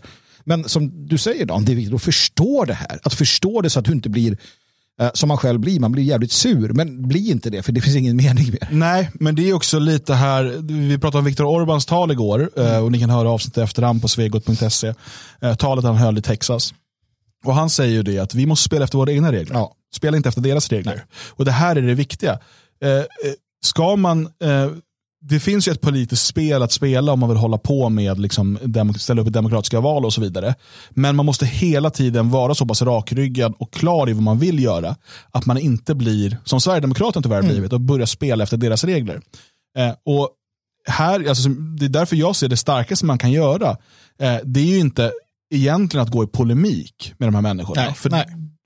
Men 0.49 0.69
som 0.69 1.07
du 1.07 1.17
säger 1.17 1.45
Dan, 1.45 1.65
det 1.65 1.71
är 1.71 1.75
viktigt 1.75 1.95
att 1.95 2.01
förstå 2.01 2.65
det 2.65 2.73
här. 2.73 2.99
Att 3.03 3.13
förstå 3.13 3.61
det 3.61 3.69
så 3.69 3.79
att 3.79 3.85
du 3.85 3.91
inte 3.91 4.09
blir 4.09 4.37
eh, 5.01 5.09
som 5.13 5.27
man 5.27 5.37
själv 5.37 5.59
blir. 5.59 5.79
Man 5.79 5.91
blir 5.91 6.03
jävligt 6.03 6.31
sur, 6.31 6.73
men 6.73 7.07
bli 7.07 7.29
inte 7.29 7.49
det 7.49 7.63
för 7.63 7.71
det 7.71 7.81
finns 7.81 7.95
ingen 7.95 8.15
mening 8.25 8.49
med 8.49 8.67
Nej, 8.71 9.11
men 9.13 9.35
det 9.35 9.49
är 9.49 9.53
också 9.53 9.79
lite 9.79 10.13
här, 10.13 10.43
vi 10.87 10.97
pratade 10.97 11.19
om 11.19 11.25
Viktor 11.25 11.45
Orbans 11.45 11.85
tal 11.85 12.11
igår 12.11 12.49
mm. 12.57 12.83
och 12.83 12.91
ni 12.91 12.99
kan 12.99 13.09
höra 13.09 13.29
avsnittet 13.29 13.63
efterhand 13.63 14.01
på 14.01 14.07
svegot.se. 14.07 14.93
Eh, 15.41 15.55
talet 15.55 15.85
han 15.85 15.95
höll 15.95 16.17
i 16.17 16.21
Texas. 16.21 16.73
Och 17.45 17.55
han 17.55 17.69
säger 17.69 17.93
ju 17.93 18.03
det 18.03 18.19
att 18.19 18.35
vi 18.35 18.45
måste 18.45 18.63
spela 18.63 18.83
efter 18.83 18.97
våra 18.97 19.11
egna 19.11 19.31
regler. 19.31 19.55
Ja. 19.55 19.73
Spela 19.95 20.17
inte 20.17 20.29
efter 20.29 20.41
deras 20.41 20.69
regler. 20.69 20.95
Nej. 20.95 21.05
Och 21.29 21.45
det 21.45 21.51
här 21.51 21.75
är 21.75 21.81
det 21.81 21.93
viktiga. 21.93 22.39
Eh, 22.83 22.89
eh, 22.89 23.05
ska 23.65 23.95
man, 23.95 24.25
eh, 24.25 24.69
det 25.21 25.39
finns 25.39 25.67
ju 25.67 25.71
ett 25.71 25.81
politiskt 25.81 26.25
spel 26.25 26.63
att 26.63 26.71
spela 26.71 27.13
om 27.13 27.19
man 27.19 27.29
vill 27.29 27.37
hålla 27.37 27.57
på 27.57 27.89
med 27.89 28.19
liksom, 28.19 28.59
ställa 28.97 29.21
upp 29.21 29.27
i 29.27 29.31
demokratiska 29.31 29.79
val 29.79 30.05
och 30.05 30.13
så 30.13 30.21
vidare. 30.21 30.55
Men 30.89 31.15
man 31.15 31.25
måste 31.25 31.45
hela 31.45 31.89
tiden 31.89 32.29
vara 32.29 32.55
så 32.55 32.65
pass 32.65 32.81
rakryggad 32.81 33.53
och 33.57 33.73
klar 33.73 34.09
i 34.09 34.13
vad 34.13 34.23
man 34.23 34.39
vill 34.39 34.63
göra. 34.63 34.95
Att 35.31 35.45
man 35.45 35.57
inte 35.57 35.95
blir, 35.95 36.37
som 36.43 36.61
Sverigedemokraterna 36.61 37.23
tyvärr 37.23 37.41
blivit, 37.41 37.73
och 37.73 37.81
börjar 37.81 38.05
spela 38.05 38.43
efter 38.43 38.57
deras 38.57 38.83
regler. 38.83 39.21
Eh, 39.77 39.93
och 40.05 40.29
här, 40.87 41.29
alltså, 41.29 41.49
det 41.49 41.85
är 41.85 41.89
därför 41.89 42.15
jag 42.15 42.35
ser 42.35 42.47
det 42.47 42.57
starkaste 42.57 43.05
man 43.05 43.17
kan 43.17 43.31
göra. 43.31 43.69
Eh, 44.21 44.37
det 44.43 44.59
är 44.59 44.65
ju 44.65 44.79
inte 44.79 45.11
egentligen 45.53 46.03
att 46.03 46.11
gå 46.11 46.23
i 46.23 46.27
polemik 46.27 47.13
med 47.17 47.27
de 47.27 47.35
här 47.35 47.41
människorna. 47.41 47.81
Nej, 47.81 47.93
för 47.93 48.09
nej. 48.09 48.25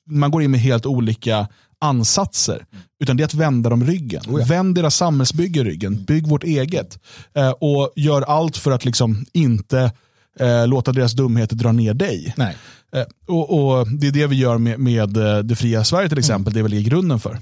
Man 0.10 0.32
går 0.32 0.44
in 0.44 0.52
med 0.52 0.60
helt 0.60 0.86
olika 0.86 1.48
ansatser. 1.84 2.66
Utan 3.04 3.18
det 3.18 3.24
är 3.24 3.26
att 3.26 3.34
vända 3.34 3.70
dem 3.70 3.84
ryggen. 3.84 4.24
Oh 4.28 4.40
ja. 4.40 4.46
Vänd 4.46 4.76
deras 4.76 4.96
samhällsbygge 4.96 5.64
ryggen. 5.64 6.04
Bygg 6.04 6.28
vårt 6.28 6.44
eget. 6.44 7.00
Eh, 7.36 7.50
och 7.50 7.94
gör 7.96 8.22
allt 8.22 8.58
för 8.58 8.72
att 8.72 8.86
liksom 8.86 9.26
inte 9.34 9.92
eh, 10.40 10.68
låta 10.68 10.92
deras 10.92 11.14
dumheter 11.14 11.56
dra 11.56 11.72
ner 11.72 11.94
dig. 11.94 12.34
Nej. 12.38 12.56
Eh, 12.96 13.06
och, 13.28 13.78
och 13.80 13.88
Det 13.88 14.08
är 14.08 14.12
det 14.12 14.28
vi 14.28 14.36
gör 14.36 14.58
med, 14.58 14.80
med 14.80 15.18
eh, 15.18 15.38
det 15.38 15.56
fria 15.56 15.84
Sverige 15.84 16.10
till 16.10 16.20
exempel. 16.20 16.54
Det 16.54 16.60
är 16.60 16.64
väl 16.64 16.74
i 16.74 16.84
grunden 16.84 17.20
för. 17.20 17.40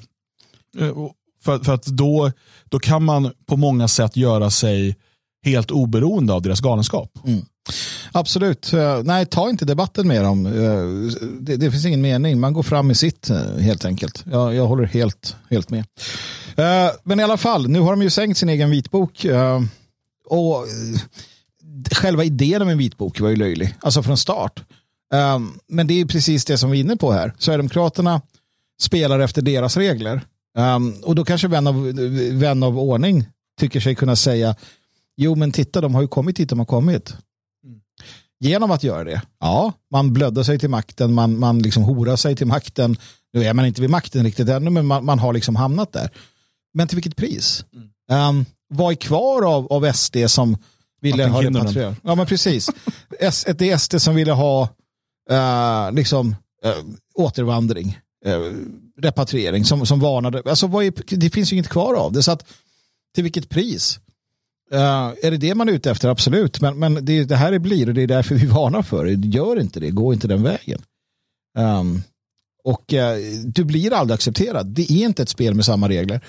Eh, 0.79 0.89
och 0.89 1.13
för, 1.43 1.59
för 1.59 1.73
att 1.73 1.85
då, 1.85 2.31
då 2.69 2.79
kan 2.79 3.03
man 3.03 3.31
på 3.47 3.57
många 3.57 3.87
sätt 3.87 4.17
göra 4.17 4.49
sig 4.49 4.95
helt 5.45 5.71
oberoende 5.71 6.33
av 6.33 6.41
deras 6.41 6.61
galenskap. 6.61 7.19
Absolut. 8.11 8.73
Eh, 8.73 9.03
nej, 9.03 9.25
ta 9.25 9.49
inte 9.49 9.65
debatten 9.65 10.07
med 10.07 10.23
dem. 10.23 10.45
Eh, 10.45 11.21
det, 11.39 11.57
det 11.57 11.71
finns 11.71 11.85
ingen 11.85 12.01
mening. 12.01 12.39
Man 12.39 12.53
går 12.53 12.63
fram 12.63 12.87
med 12.87 12.97
sitt 12.97 13.29
eh, 13.29 13.57
helt 13.57 13.85
enkelt. 13.85 14.23
Jag, 14.31 14.55
jag 14.55 14.67
håller 14.67 14.85
helt, 14.85 15.35
helt 15.49 15.69
med. 15.69 15.85
Men 17.03 17.19
i 17.19 17.23
alla 17.23 17.37
fall, 17.37 17.67
nu 17.67 17.79
har 17.79 17.91
de 17.91 18.01
ju 18.01 18.09
sänkt 18.09 18.37
sin 18.37 18.49
egen 18.49 18.69
vitbok. 18.69 19.25
Och 20.29 20.65
själva 21.91 22.23
idén 22.23 22.61
om 22.61 22.69
en 22.69 22.77
vitbok 22.77 23.19
var 23.19 23.29
ju 23.29 23.35
löjlig. 23.35 23.75
Alltså 23.81 24.03
från 24.03 24.17
start. 24.17 24.63
Men 25.67 25.87
det 25.87 26.01
är 26.01 26.05
precis 26.05 26.45
det 26.45 26.57
som 26.57 26.71
vi 26.71 26.77
är 26.77 26.83
inne 26.83 26.95
på 26.95 27.11
här. 27.11 27.33
Sverigedemokraterna 27.37 28.21
spelar 28.81 29.19
efter 29.19 29.41
deras 29.41 29.77
regler. 29.77 30.21
Och 31.03 31.15
då 31.15 31.25
kanske 31.25 31.47
vän 31.47 31.67
av, 31.67 31.91
vän 32.31 32.63
av 32.63 32.79
ordning 32.79 33.25
tycker 33.59 33.79
sig 33.79 33.95
kunna 33.95 34.15
säga 34.15 34.55
Jo 35.17 35.35
men 35.35 35.51
titta 35.51 35.81
de 35.81 35.95
har 35.95 36.01
ju 36.01 36.07
kommit 36.07 36.35
dit 36.35 36.49
de 36.49 36.59
har 36.59 36.65
kommit 36.65 37.15
genom 38.41 38.71
att 38.71 38.83
göra 38.83 39.03
det. 39.03 39.21
Ja, 39.39 39.73
man 39.91 40.13
blödde 40.13 40.45
sig 40.45 40.59
till 40.59 40.69
makten, 40.69 41.13
man, 41.13 41.39
man 41.39 41.59
liksom 41.59 41.83
horar 41.83 42.15
sig 42.15 42.35
till 42.35 42.47
makten. 42.47 42.97
Nu 43.33 43.43
är 43.43 43.53
man 43.53 43.65
inte 43.65 43.81
vid 43.81 43.89
makten 43.89 44.23
riktigt 44.23 44.49
ännu, 44.49 44.69
men 44.69 44.85
man, 44.85 45.05
man 45.05 45.19
har 45.19 45.33
liksom 45.33 45.55
hamnat 45.55 45.93
där. 45.93 46.09
Men 46.73 46.87
till 46.87 46.95
vilket 46.95 47.15
pris? 47.15 47.65
Um, 48.11 48.45
vad 48.69 48.91
är 48.91 48.95
kvar 48.95 49.41
av, 49.41 49.67
av 49.73 49.93
SD 49.93 50.17
som 50.27 50.57
ville 51.01 51.25
ha 51.25 51.43
repatriering? 51.43 51.95
Ja, 52.03 52.15
men 52.15 52.25
precis. 52.25 52.69
S, 53.19 53.45
det 53.55 53.79
SD 53.79 54.01
som 54.01 54.15
ville 54.15 54.31
ha 54.31 54.69
uh, 55.31 55.91
liksom, 55.91 56.35
uh, 56.65 56.95
återvandring, 57.15 57.99
uh, 58.27 58.53
repatriering, 59.01 59.65
som, 59.65 59.85
som 59.85 59.99
varnade. 59.99 60.41
Alltså, 60.45 60.67
är, 60.67 61.15
det 61.17 61.29
finns 61.29 61.51
ju 61.51 61.55
inget 61.55 61.69
kvar 61.69 61.93
av 61.93 62.11
det. 62.11 62.23
Så 62.23 62.31
att, 62.31 62.45
till 63.15 63.23
vilket 63.23 63.49
pris? 63.49 63.99
Uh, 64.73 65.13
är 65.21 65.31
det 65.31 65.37
det 65.37 65.55
man 65.55 65.69
är 65.69 65.73
ute 65.73 65.91
efter? 65.91 66.09
Absolut. 66.09 66.61
Men, 66.61 66.79
men 66.79 67.05
det, 67.05 67.23
det 67.23 67.35
här 67.35 67.51
det 67.51 67.59
blir 67.59 67.87
och 67.87 67.93
det 67.93 68.01
är 68.01 68.07
därför 68.07 68.35
vi 68.35 68.45
varnar 68.45 68.81
för 68.81 69.05
det. 69.05 69.27
Gör 69.27 69.59
inte 69.59 69.79
det, 69.79 69.89
gå 69.89 70.13
inte 70.13 70.27
den 70.27 70.43
vägen. 70.43 70.81
Um, 71.57 72.03
och 72.63 72.93
uh, 72.93 72.99
du 73.45 73.63
blir 73.63 73.93
aldrig 73.93 74.15
accepterad. 74.15 74.67
Det 74.67 74.91
är 74.91 75.05
inte 75.05 75.23
ett 75.23 75.29
spel 75.29 75.53
med 75.53 75.65
samma 75.65 75.89
regler. 75.89 76.21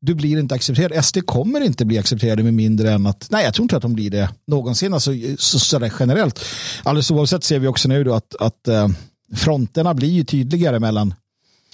Du 0.00 0.14
blir 0.14 0.38
inte 0.38 0.54
accepterad. 0.54 1.04
SD 1.04 1.18
kommer 1.26 1.60
inte 1.60 1.84
bli 1.84 1.98
accepterade 1.98 2.42
med 2.42 2.54
mindre 2.54 2.90
än 2.90 3.06
att, 3.06 3.26
nej 3.30 3.44
jag 3.44 3.54
tror 3.54 3.64
inte 3.64 3.76
att 3.76 3.82
de 3.82 3.94
blir 3.94 4.10
det 4.10 4.30
någonsin, 4.46 4.94
alltså 4.94 5.10
så, 5.38 5.58
sådär 5.58 5.92
generellt. 5.98 6.44
Alldeles 6.82 7.10
oavsett 7.10 7.44
ser 7.44 7.58
vi 7.58 7.66
också 7.66 7.88
nu 7.88 8.04
då 8.04 8.14
att, 8.14 8.36
att 8.40 8.68
uh, 8.68 8.88
fronterna 9.34 9.94
blir 9.94 10.08
ju 10.08 10.24
tydligare 10.24 10.78
mellan 10.78 11.14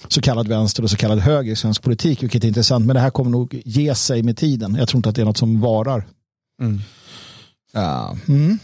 så 0.07 0.21
kallad 0.21 0.47
vänster 0.47 0.83
och 0.83 0.89
så 0.89 0.97
kallad 0.97 1.19
höger 1.19 1.51
i 1.51 1.55
svensk 1.55 1.81
politik, 1.81 2.23
vilket 2.23 2.43
är 2.43 2.47
intressant. 2.47 2.85
Men 2.85 2.93
det 2.93 2.99
här 2.99 3.09
kommer 3.09 3.31
nog 3.31 3.61
ge 3.65 3.95
sig 3.95 4.23
med 4.23 4.37
tiden. 4.37 4.75
Jag 4.75 4.87
tror 4.87 4.99
inte 4.99 5.09
att 5.09 5.15
det 5.15 5.21
är 5.21 5.25
något 5.25 5.37
som 5.37 5.61
varar. 5.61 6.05
Mm. 6.61 6.81
Ja. 7.73 8.17
Mm. 8.27 8.59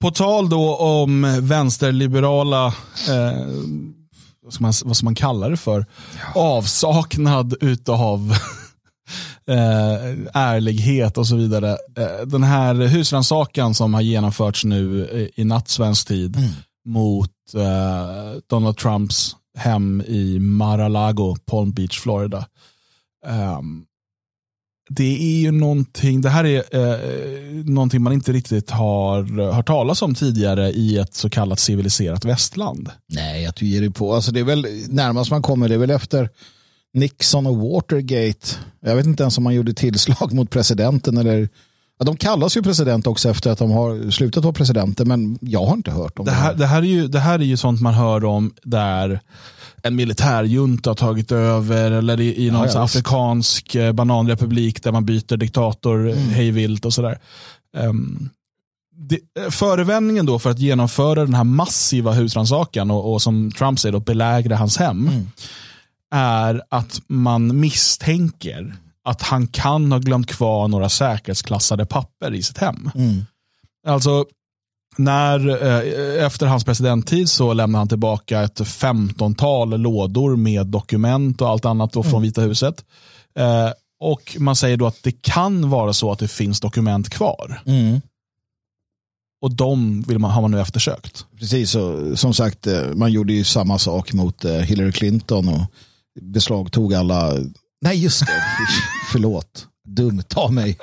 På 0.00 0.10
tal 0.10 0.48
då 0.48 0.76
om 0.76 1.38
vänsterliberala, 1.40 2.66
eh, 3.08 3.46
vad, 4.42 4.52
ska 4.52 4.62
man, 4.62 4.72
vad 4.84 4.96
ska 4.96 5.04
man 5.04 5.14
kalla 5.14 5.48
det 5.48 5.56
för? 5.56 5.86
Avsaknad 6.34 7.54
utav 7.60 8.32
eh, 9.48 10.34
ärlighet 10.34 11.18
och 11.18 11.26
så 11.26 11.36
vidare. 11.36 11.70
Eh, 11.70 12.26
den 12.26 12.42
här 12.42 12.74
husrannsakan 12.74 13.74
som 13.74 13.94
har 13.94 14.00
genomförts 14.00 14.64
nu 14.64 15.08
i, 15.36 15.44
natt 15.44 15.68
svensk 15.68 16.08
tid 16.08 16.36
mot 16.84 17.30
eh, 17.54 18.40
Donald 18.48 18.76
Trumps 18.76 19.36
hem 19.58 20.02
i 20.06 20.38
Mar-a-Lago, 20.38 21.36
Palm 21.46 21.72
Beach, 21.72 22.00
Florida. 22.00 22.46
Um, 23.26 23.86
det 24.90 25.36
är 25.36 25.40
ju 25.40 25.50
någonting, 25.50 26.20
det 26.20 26.28
här 26.28 26.44
är 26.44 26.62
eh, 26.76 27.64
någonting 27.64 28.02
man 28.02 28.12
inte 28.12 28.32
riktigt 28.32 28.70
har 28.70 29.52
hört 29.52 29.66
talas 29.66 30.02
om 30.02 30.14
tidigare 30.14 30.70
i 30.70 30.98
ett 30.98 31.14
så 31.14 31.30
kallat 31.30 31.58
civiliserat 31.58 32.24
västland. 32.24 32.90
Nej, 33.08 33.46
att 33.46 33.56
du 33.56 33.66
ger 33.66 33.80
dig 33.80 33.90
på. 33.90 34.14
Alltså 34.14 34.32
det 34.32 34.40
är 34.40 34.44
väl 34.44 34.66
närmast 34.88 35.30
man 35.30 35.42
kommer, 35.42 35.68
det 35.68 35.74
är 35.74 35.78
väl 35.78 35.90
efter 35.90 36.30
Nixon 36.94 37.46
och 37.46 37.56
Watergate. 37.56 38.48
Jag 38.80 38.96
vet 38.96 39.06
inte 39.06 39.22
ens 39.22 39.38
om 39.38 39.44
man 39.44 39.54
gjorde 39.54 39.74
tillslag 39.74 40.32
mot 40.32 40.50
presidenten 40.50 41.16
eller 41.16 41.48
ja, 41.98 42.04
de 42.04 42.16
kallas 42.16 42.56
ju 42.56 42.62
president 42.62 43.06
också 43.06 43.28
efter 43.28 43.50
att 43.50 43.58
de 43.58 43.70
har 43.70 44.10
slutat 44.10 44.44
vara 44.44 44.52
presidenter, 44.52 45.04
men 45.04 45.38
jag 45.40 45.64
har 45.64 45.74
inte 45.74 45.90
hört 45.90 46.18
om 46.18 46.24
Det 46.24 46.32
här, 46.32 46.54
det, 46.54 46.66
här 46.66 46.78
är 46.78 46.86
ju, 46.86 47.08
det 47.08 47.20
här 47.20 47.38
är 47.38 47.44
ju 47.44 47.56
sånt 47.56 47.80
man 47.80 47.94
hör 47.94 48.24
om 48.24 48.54
där 48.62 49.20
en 49.82 49.96
militärjunta 49.96 50.90
har 50.90 50.94
tagit 50.94 51.32
över 51.32 51.90
eller 51.90 52.20
i, 52.20 52.46
i 52.46 52.50
någon 52.50 52.68
Ja, 52.74 52.82
afrikansk 52.82 53.74
eh, 53.74 53.92
bananrepublik 53.92 54.82
där 54.82 54.92
man 54.92 55.04
byter 55.04 55.36
diktator 55.36 56.10
mm. 56.10 56.28
hejvilt 56.28 56.84
och 56.84 56.94
sådär. 56.94 57.18
Um, 57.76 58.30
det, 58.96 59.20
förevändningen 59.50 60.26
då 60.26 60.38
för 60.38 60.50
att 60.50 60.58
genomföra 60.58 61.24
den 61.24 61.34
här 61.34 61.44
massiva 61.44 62.12
husrannsakan 62.12 62.90
och, 62.90 63.12
och 63.12 63.22
som 63.22 63.52
Trump 63.52 63.78
säger 63.78 63.92
då 63.92 64.00
belägra 64.00 64.56
hans 64.56 64.76
hem 64.76 65.10
är 66.14 66.62
att 66.68 67.00
man 67.06 67.60
misstänker 67.60 68.74
att 69.04 69.22
han 69.22 69.46
kan 69.46 69.92
ha 69.92 69.98
glömt 69.98 70.30
kvar 70.30 70.68
några 70.68 70.88
säkerhetsklassade 70.88 71.86
papper 71.86 72.34
i 72.34 72.42
sitt 72.42 72.58
hem. 72.58 72.90
Mm. 72.94 73.24
Alltså, 73.86 74.24
när, 74.96 75.48
eh, 75.48 76.24
efter 76.26 76.46
hans 76.46 76.64
presidenttid 76.64 77.28
så 77.28 77.52
lämnade 77.52 77.80
han 77.80 77.88
tillbaka 77.88 78.42
ett 78.42 78.60
15-tal 78.60 79.80
lådor 79.80 80.36
med 80.36 80.66
dokument 80.66 81.40
och 81.40 81.48
allt 81.48 81.64
annat 81.64 81.92
då 81.92 82.02
från 82.02 82.22
Vita 82.22 82.40
huset. 82.40 82.84
Eh, 83.38 83.70
och 84.00 84.36
man 84.38 84.56
säger 84.56 84.76
då 84.76 84.86
att 84.86 85.02
det 85.02 85.22
kan 85.22 85.70
vara 85.70 85.92
så 85.92 86.12
att 86.12 86.18
det 86.18 86.28
finns 86.28 86.60
dokument 86.60 87.08
kvar. 87.08 87.62
Mm. 87.66 88.00
Och 89.42 89.54
de 89.54 90.02
vill 90.02 90.18
man, 90.18 90.30
har 90.30 90.42
man 90.42 90.50
nu 90.50 90.60
eftersökt. 90.60 91.26
Precis, 91.38 91.74
och 91.74 92.18
som 92.18 92.34
sagt, 92.34 92.66
eh, 92.66 92.82
man 92.94 93.12
gjorde 93.12 93.32
ju 93.32 93.44
samma 93.44 93.78
sak 93.78 94.12
mot 94.12 94.44
eh, 94.44 94.52
Hillary 94.52 94.92
Clinton 94.92 95.48
och 95.48 95.60
beslagtog 96.20 96.94
alla, 96.94 97.32
nej 97.82 98.02
just 98.02 98.20
det, 98.20 98.32
förlåt, 99.14 99.66
dumt 99.88 100.34
av 100.34 100.52
mig. 100.52 100.78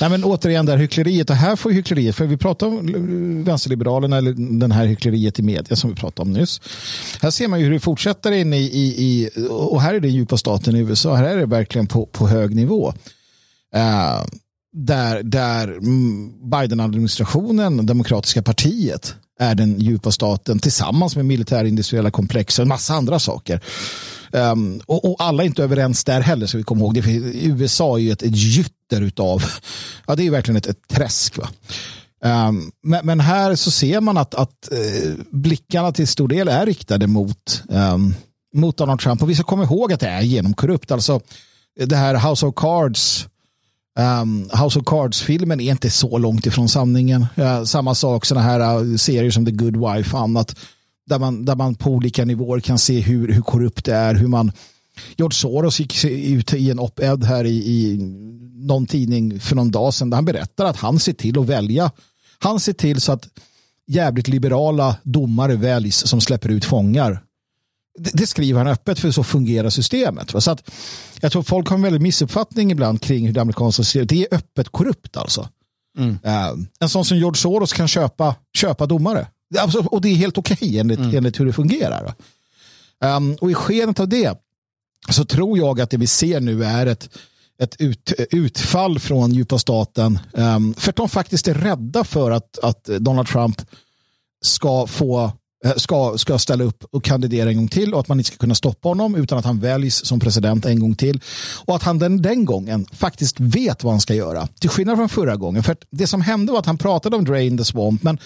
Nej 0.00 0.10
men 0.10 0.24
återigen 0.24 0.66
där 0.66 0.76
hyckleriet, 0.76 1.30
och 1.30 1.36
här 1.36 1.56
får 1.56 1.70
hyckleriet, 1.70 2.16
för 2.16 2.26
vi 2.26 2.36
pratar 2.36 2.66
om 2.66 2.88
eh, 2.88 3.44
vänsterliberalerna 3.44 4.16
eller 4.16 4.32
den 4.60 4.72
här 4.72 4.86
hyckleriet 4.86 5.38
i 5.38 5.42
media 5.42 5.76
som 5.76 5.90
vi 5.90 5.96
pratade 5.96 6.28
om 6.28 6.32
nyss. 6.32 6.60
Här 7.22 7.30
ser 7.30 7.48
man 7.48 7.58
ju 7.58 7.64
hur 7.64 7.72
det 7.72 7.80
fortsätter 7.80 8.32
in 8.32 8.52
i, 8.52 8.56
i, 8.56 8.84
i 8.84 9.30
och 9.50 9.82
här 9.82 9.94
är 9.94 10.00
det 10.00 10.08
djupa 10.08 10.36
staten 10.36 10.76
i 10.76 10.78
USA, 10.78 11.14
här 11.14 11.24
är 11.24 11.36
det 11.36 11.46
verkligen 11.46 11.86
på, 11.86 12.06
på 12.06 12.28
hög 12.28 12.54
nivå. 12.54 12.88
Uh, 13.76 14.24
där, 14.72 15.22
där 15.22 15.68
mm, 15.68 16.50
Biden-administrationen, 16.50 17.86
Demokratiska 17.86 18.42
partiet, 18.42 19.14
är 19.40 19.54
den 19.54 19.80
djupa 19.80 20.10
staten 20.10 20.58
tillsammans 20.58 21.16
med 21.16 21.24
militärindustriella 21.24 22.10
komplex 22.10 22.58
och 22.58 22.62
en 22.62 22.68
massa 22.68 22.94
andra 22.94 23.18
saker. 23.18 23.60
Um, 24.32 24.80
och, 24.86 25.04
och, 25.04 25.16
alla 25.18 25.42
är 25.42 25.46
inte 25.46 25.62
överens 25.62 26.04
där 26.04 26.20
heller, 26.20 26.46
ska 26.46 26.58
vi 26.58 26.64
komma 26.64 26.80
ihåg. 26.80 26.94
Det, 26.94 27.10
USA 27.34 27.98
är 27.98 28.02
ju 28.02 28.12
ett, 28.12 28.22
ett 28.22 28.36
gytter 28.36 29.02
utav, 29.02 29.44
ja 30.06 30.14
det 30.14 30.26
är 30.26 30.30
verkligen 30.30 30.56
ett, 30.56 30.66
ett 30.66 30.88
träsk. 30.88 31.38
Va? 31.38 31.48
Um, 32.24 32.72
men, 32.82 33.06
men, 33.06 33.20
här 33.20 33.54
så 33.54 33.70
ser 33.70 34.00
man 34.00 34.16
att, 34.16 34.34
att 34.34 34.68
uh, 34.72 35.14
blickarna 35.30 35.92
till 35.92 36.08
stor 36.08 36.28
del 36.28 36.48
är 36.48 36.66
riktade 36.66 37.06
mot, 37.06 37.62
um, 37.68 38.14
mot 38.54 38.76
Donald 38.76 39.00
Trump. 39.00 39.22
Och 39.22 39.30
vi 39.30 39.34
ska 39.34 39.44
komma 39.44 39.64
ihåg 39.64 39.92
att 39.92 40.00
det 40.00 40.08
är 40.08 40.22
genomkorrupt. 40.22 40.90
Alltså 40.90 41.20
det 41.86 41.96
här 41.96 42.28
House 42.28 42.46
of 42.46 42.54
Cards 42.54 43.26
Um, 43.98 44.50
House 44.52 44.78
of 44.78 44.84
Cards-filmen 44.84 45.60
är 45.60 45.70
inte 45.70 45.90
så 45.90 46.18
långt 46.18 46.46
ifrån 46.46 46.68
sanningen. 46.68 47.26
Uh, 47.38 47.64
samma 47.64 47.94
sak, 47.94 48.24
sådana 48.24 48.46
här 48.46 48.82
uh, 48.82 48.96
serier 48.96 49.30
som 49.30 49.46
The 49.46 49.52
Good 49.52 49.76
Wife 49.76 50.16
och 50.16 50.22
annat 50.22 50.56
där 51.06 51.18
man, 51.18 51.44
där 51.44 51.56
man 51.56 51.74
på 51.74 51.90
olika 51.90 52.24
nivåer 52.24 52.60
kan 52.60 52.78
se 52.78 53.00
hur, 53.00 53.32
hur 53.32 53.42
korrupt 53.42 53.84
det 53.84 53.94
är, 53.94 54.14
hur 54.14 54.28
man 54.28 54.52
George 55.16 55.34
Soros 55.34 55.80
gick 55.80 56.04
ut 56.04 56.54
i 56.54 56.70
en 56.70 56.78
op-ed 56.78 57.24
här 57.24 57.44
i, 57.44 57.56
i 57.56 57.98
någon 58.54 58.86
tidning 58.86 59.40
för 59.40 59.56
någon 59.56 59.70
dag 59.70 59.94
sedan 59.94 60.10
där 60.10 60.16
han 60.16 60.24
berättar 60.24 60.64
att 60.64 60.76
han 60.76 60.98
ser 60.98 61.12
till 61.12 61.38
att 61.38 61.46
välja. 61.46 61.90
Han 62.38 62.60
ser 62.60 62.72
till 62.72 63.00
så 63.00 63.12
att 63.12 63.28
jävligt 63.86 64.28
liberala 64.28 64.96
domare 65.02 65.56
väljs 65.56 66.06
som 66.06 66.20
släpper 66.20 66.48
ut 66.48 66.64
fångar. 66.64 67.22
Det, 67.98 68.10
det 68.14 68.26
skriver 68.26 68.58
han 68.58 68.68
öppet 68.68 68.98
för 68.98 69.10
så 69.10 69.24
fungerar 69.24 69.70
systemet. 69.70 70.42
Så 70.42 70.50
att, 70.50 70.70
jag 71.20 71.32
tror 71.32 71.42
folk 71.42 71.68
har 71.68 71.76
en 71.76 71.82
väldigt 71.82 72.02
missuppfattning 72.02 72.70
ibland 72.70 73.02
kring 73.02 73.26
hur 73.26 73.32
det 73.32 73.40
amerikanska 73.40 73.82
systemet 73.82 74.08
det 74.08 74.22
är 74.22 74.34
öppet 74.34 74.68
korrupt 74.68 75.16
alltså. 75.16 75.48
Mm. 75.98 76.10
Uh, 76.10 76.66
en 76.80 76.88
sån 76.88 77.04
som 77.04 77.18
George 77.18 77.38
Soros 77.38 77.72
kan 77.72 77.88
köpa, 77.88 78.34
köpa 78.56 78.86
domare. 78.86 79.26
Alltså, 79.58 79.78
och 79.78 80.00
det 80.00 80.08
är 80.08 80.14
helt 80.14 80.38
okej 80.38 80.56
okay 80.60 80.78
enligt, 80.78 80.98
mm. 80.98 81.16
enligt 81.16 81.40
hur 81.40 81.46
det 81.46 81.52
fungerar. 81.52 82.14
Um, 83.04 83.34
och 83.40 83.50
i 83.50 83.54
skenet 83.54 84.00
av 84.00 84.08
det 84.08 84.38
så 85.10 85.24
tror 85.24 85.58
jag 85.58 85.80
att 85.80 85.90
det 85.90 85.96
vi 85.96 86.06
ser 86.06 86.40
nu 86.40 86.64
är 86.64 86.86
ett, 86.86 87.08
ett 87.58 87.80
ut, 87.80 88.12
utfall 88.30 88.98
från 88.98 89.32
djupa 89.32 89.58
staten. 89.58 90.18
Um, 90.32 90.74
för 90.74 90.90
att 90.90 90.96
de 90.96 91.08
faktiskt 91.08 91.48
är 91.48 91.54
rädda 91.54 92.04
för 92.04 92.30
att, 92.30 92.58
att 92.58 92.84
Donald 92.84 93.28
Trump 93.28 93.62
ska 94.44 94.86
få 94.86 95.32
ska, 95.76 96.14
ska 96.18 96.38
ställa 96.38 96.64
upp 96.64 96.84
och 96.90 97.04
kandidera 97.04 97.48
en 97.48 97.56
gång 97.56 97.68
till 97.68 97.94
och 97.94 98.00
att 98.00 98.08
man 98.08 98.18
inte 98.18 98.28
ska 98.28 98.36
kunna 98.36 98.54
stoppa 98.54 98.88
honom 98.88 99.14
utan 99.14 99.38
att 99.38 99.44
han 99.44 99.60
väljs 99.60 100.04
som 100.04 100.20
president 100.20 100.66
en 100.66 100.80
gång 100.80 100.94
till. 100.94 101.20
Och 101.64 101.76
att 101.76 101.82
han 101.82 101.98
den, 101.98 102.22
den 102.22 102.44
gången 102.44 102.86
faktiskt 102.92 103.40
vet 103.40 103.84
vad 103.84 103.92
han 103.92 104.00
ska 104.00 104.14
göra. 104.14 104.46
Till 104.60 104.70
skillnad 104.70 104.96
från 104.96 105.08
förra 105.08 105.36
gången. 105.36 105.62
För 105.62 105.76
det 105.90 106.06
som 106.06 106.20
hände 106.20 106.52
var 106.52 106.58
att 106.58 106.66
han 106.66 106.78
pratade 106.78 107.16
om 107.16 107.24
Drain 107.24 107.58
the 107.58 107.64
Swamp 107.64 108.02
men 108.02 108.18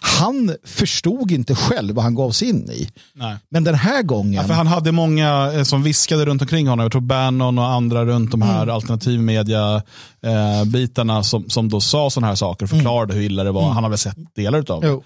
han 0.00 0.54
förstod 0.64 1.30
inte 1.30 1.54
själv 1.54 1.94
vad 1.94 2.04
han 2.04 2.14
gav 2.14 2.30
sig 2.30 2.48
in 2.48 2.70
i. 2.70 2.88
Nej. 3.14 3.36
Men 3.50 3.64
den 3.64 3.74
här 3.74 4.02
gången... 4.02 4.32
Ja, 4.32 4.44
för 4.44 4.54
han 4.54 4.66
hade 4.66 4.92
många 4.92 5.52
eh, 5.52 5.62
som 5.62 5.82
viskade 5.82 6.24
runt 6.24 6.42
omkring 6.42 6.68
honom. 6.68 6.82
Jag 6.82 6.92
tror 6.92 7.02
Bannon 7.02 7.58
och 7.58 7.66
andra 7.66 8.04
runt 8.04 8.30
de 8.30 8.42
här 8.42 8.62
mm. 8.62 8.74
alternativmedia 8.74 9.82
eh, 10.22 10.64
bitarna 10.64 11.22
som, 11.22 11.50
som 11.50 11.68
då 11.68 11.80
sa 11.80 12.10
sådana 12.10 12.26
här 12.26 12.34
saker 12.34 12.64
och 12.64 12.70
förklarade 12.70 13.12
mm. 13.12 13.16
hur 13.16 13.30
illa 13.30 13.44
det 13.44 13.52
var. 13.52 13.62
Mm. 13.62 13.74
Han 13.74 13.84
har 13.84 13.90
väl 13.90 13.98
sett 13.98 14.34
delar 14.34 14.64
av 14.70 14.80
det. 14.80 14.88
Jo. 14.88 15.02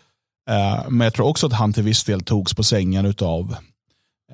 Eh, 0.50 0.90
men 0.90 1.04
jag 1.04 1.14
tror 1.14 1.26
också 1.26 1.46
att 1.46 1.52
han 1.52 1.72
till 1.72 1.82
viss 1.82 2.04
del 2.04 2.20
togs 2.20 2.54
på 2.54 2.62
sängen 2.62 3.14
av 3.20 3.56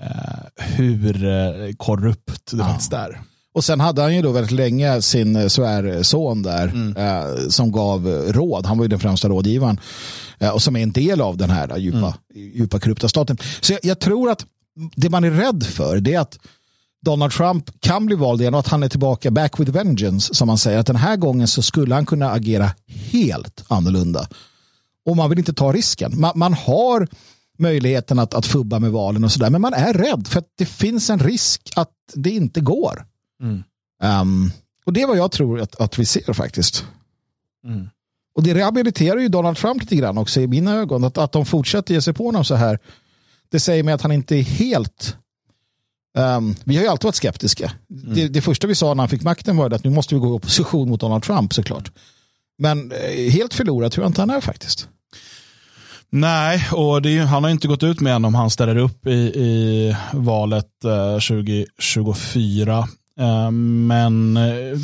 eh, 0.00 0.64
hur 0.64 1.24
eh, 1.24 1.72
korrupt 1.76 2.50
det 2.50 2.59
ja. 2.59 2.64
faktiskt 2.64 2.92
är. 2.92 3.20
Och 3.54 3.64
sen 3.64 3.80
hade 3.80 4.02
han 4.02 4.16
ju 4.16 4.22
då 4.22 4.32
väldigt 4.32 4.52
länge 4.52 5.02
sin 5.02 5.50
svärson 5.50 6.42
där 6.42 6.68
mm. 6.68 6.96
eh, 6.96 7.48
som 7.48 7.72
gav 7.72 8.06
råd. 8.09 8.66
Han 8.66 8.78
var 8.78 8.84
ju 8.84 8.88
den 8.88 9.00
främsta 9.00 9.28
rådgivaren 9.28 9.80
eh, 10.38 10.50
och 10.50 10.62
som 10.62 10.76
är 10.76 10.82
en 10.82 10.92
del 10.92 11.20
av 11.20 11.36
den 11.36 11.50
här 11.50 11.76
djupa, 11.76 11.98
mm. 11.98 12.12
djupa 12.54 12.80
korrupta 12.80 13.09
staten. 13.09 13.38
Så 13.61 13.72
jag, 13.72 13.80
jag, 13.82 13.98
tror 13.98 14.30
att 14.30 14.46
det 14.96 15.11
man 15.11 15.24
är 15.24 15.30
rädd 15.30 15.66
för 15.66 16.00
det 16.00 16.14
är 16.14 16.20
att 16.20 16.38
Donald 17.04 17.32
Trump 17.32 17.80
kan 17.80 18.06
bli 18.06 18.16
vald 18.16 18.40
igen 18.40 18.54
och 18.54 18.61
att 18.61 18.68
han 18.68 18.82
är 18.82 18.88
tillbaka 18.88 19.30
back 19.30 19.61
with 19.61 19.70
vengeance 19.70 20.34
som 20.34 20.46
man 20.46 20.59
säger. 20.59 20.78
Att 20.78 20.86
den 20.86 20.96
här 20.96 21.16
gången 21.16 21.48
så 21.48 21.62
skulle 21.62 21.94
han 21.94 22.06
kunna 22.06 22.30
agera 22.30 22.70
helt 22.86 23.64
annorlunda 23.68 24.28
och 25.09 25.16
man 25.16 25.30
vill 25.30 25.38
inte 25.38 25.52
ta 25.52 25.72
risken. 25.72 26.20
Man, 26.20 26.32
man 26.34 26.54
har 26.54 27.09
möjligheten 27.59 28.18
att, 28.18 28.34
att 28.34 28.46
fubba 28.46 28.78
med 28.78 28.90
valen 28.90 29.24
och 29.24 29.32
sådär, 29.32 29.50
men 29.50 29.61
man 29.61 29.74
är 29.74 29.92
rädd 29.92 30.28
för 30.28 30.38
att 30.38 30.52
det 30.59 30.66
finns 30.66 31.11
en 31.11 31.18
risk 31.18 31.72
att 31.76 31.92
det 32.14 32.30
inte 32.30 32.61
går. 32.61 33.06
Mm. 33.42 33.62
Um, 34.02 34.52
och 34.86 34.92
det 34.92 35.02
är 35.02 35.06
vad 35.06 35.16
jag 35.16 35.32
tror 35.32 35.61
att, 35.61 35.80
att 35.80 35.98
vi 35.98 36.06
ser 36.06 36.32
faktiskt. 36.32 36.84
Mm. 37.64 37.88
Och 38.34 38.42
det 38.42 38.54
rehabiliterar 38.54 39.20
ju 39.20 39.28
Donald 39.28 39.56
Trump 39.56 39.80
lite 39.80 39.96
grann 39.96 40.18
också 40.18 40.40
i 40.40 40.46
mina 40.46 40.74
ögon. 40.74 41.04
Att, 41.04 41.18
att 41.18 41.32
de 41.32 41.46
fortsätter 41.46 41.94
ge 41.94 42.02
sig 42.02 42.14
på 42.14 42.24
honom 42.24 42.44
så 42.44 42.54
här. 42.54 42.78
Det 43.48 43.61
säger 43.61 43.82
mig 43.82 43.94
att 43.94 44.02
han 44.02 44.12
inte 44.12 44.36
är 44.36 44.42
helt... 44.42 45.16
Um, 46.18 46.54
vi 46.64 46.76
har 46.76 46.82
ju 46.82 46.88
alltid 46.88 47.04
varit 47.04 47.14
skeptiska. 47.14 47.72
Mm. 47.90 48.14
Det, 48.14 48.28
det, 48.28 48.40
första 48.40 48.66
vi 48.66 48.74
sa 48.74 48.94
när 48.94 49.02
han 49.02 49.09
fick 49.09 49.22
makten 49.22 49.56
var 49.56 49.70
att 49.70 49.84
nu 49.84 49.90
måste 49.90 50.14
vi 50.14 50.20
gå 50.20 50.26
i 50.26 50.30
opposition 50.30 50.88
mot 50.88 51.00
Donald 51.00 51.22
Trump 51.22 51.54
såklart. 51.54 51.92
Men 52.59 52.92
eh, 52.92 53.30
helt 53.30 53.54
förlorad 53.54 53.92
tror 53.92 54.04
jag 54.04 54.11
inte 54.11 54.22
han 54.22 54.30
är 54.30 54.40
faktiskt. 54.40 54.88
Nej, 56.11 56.68
och 56.72 57.06
är, 57.06 57.24
han 57.24 57.44
har 57.44 57.50
inte 57.50 57.68
gått 57.68 57.82
ut 57.82 58.00
med 58.00 58.14
än 58.14 58.24
om 58.24 58.34
han 58.34 58.50
ställer 58.50 58.76
upp 58.76 59.06
i, 59.06 59.11
i 59.11 59.96
valet 60.12 60.84
eh, 60.84 61.12
2024. 61.12 62.88
Eh, 63.20 63.50
men 63.50 64.36
eh, 64.36 64.78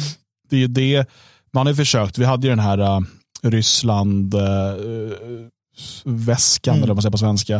det 0.50 0.62
är 0.62 0.68
det 0.68 1.06
man 1.52 1.66
har 1.66 1.74
försökt. 1.74 2.18
Vi 2.18 2.24
hade 2.24 2.46
ju 2.46 2.50
den 2.50 2.58
här 2.58 3.04
Ryssland 3.42 4.34
väskan, 6.04 6.74
mm. 6.74 6.82
eller 6.82 6.94
vad 6.94 6.96
man 6.96 7.02
säger 7.02 7.10
på 7.10 7.18
svenska, 7.18 7.56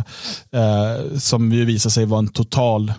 uh, 0.55 1.17
som 1.17 1.51
ju 1.51 1.65
visade 1.65 1.93
sig 1.93 2.05
vara 2.05 2.19
en 2.19 2.27
total 2.27 2.93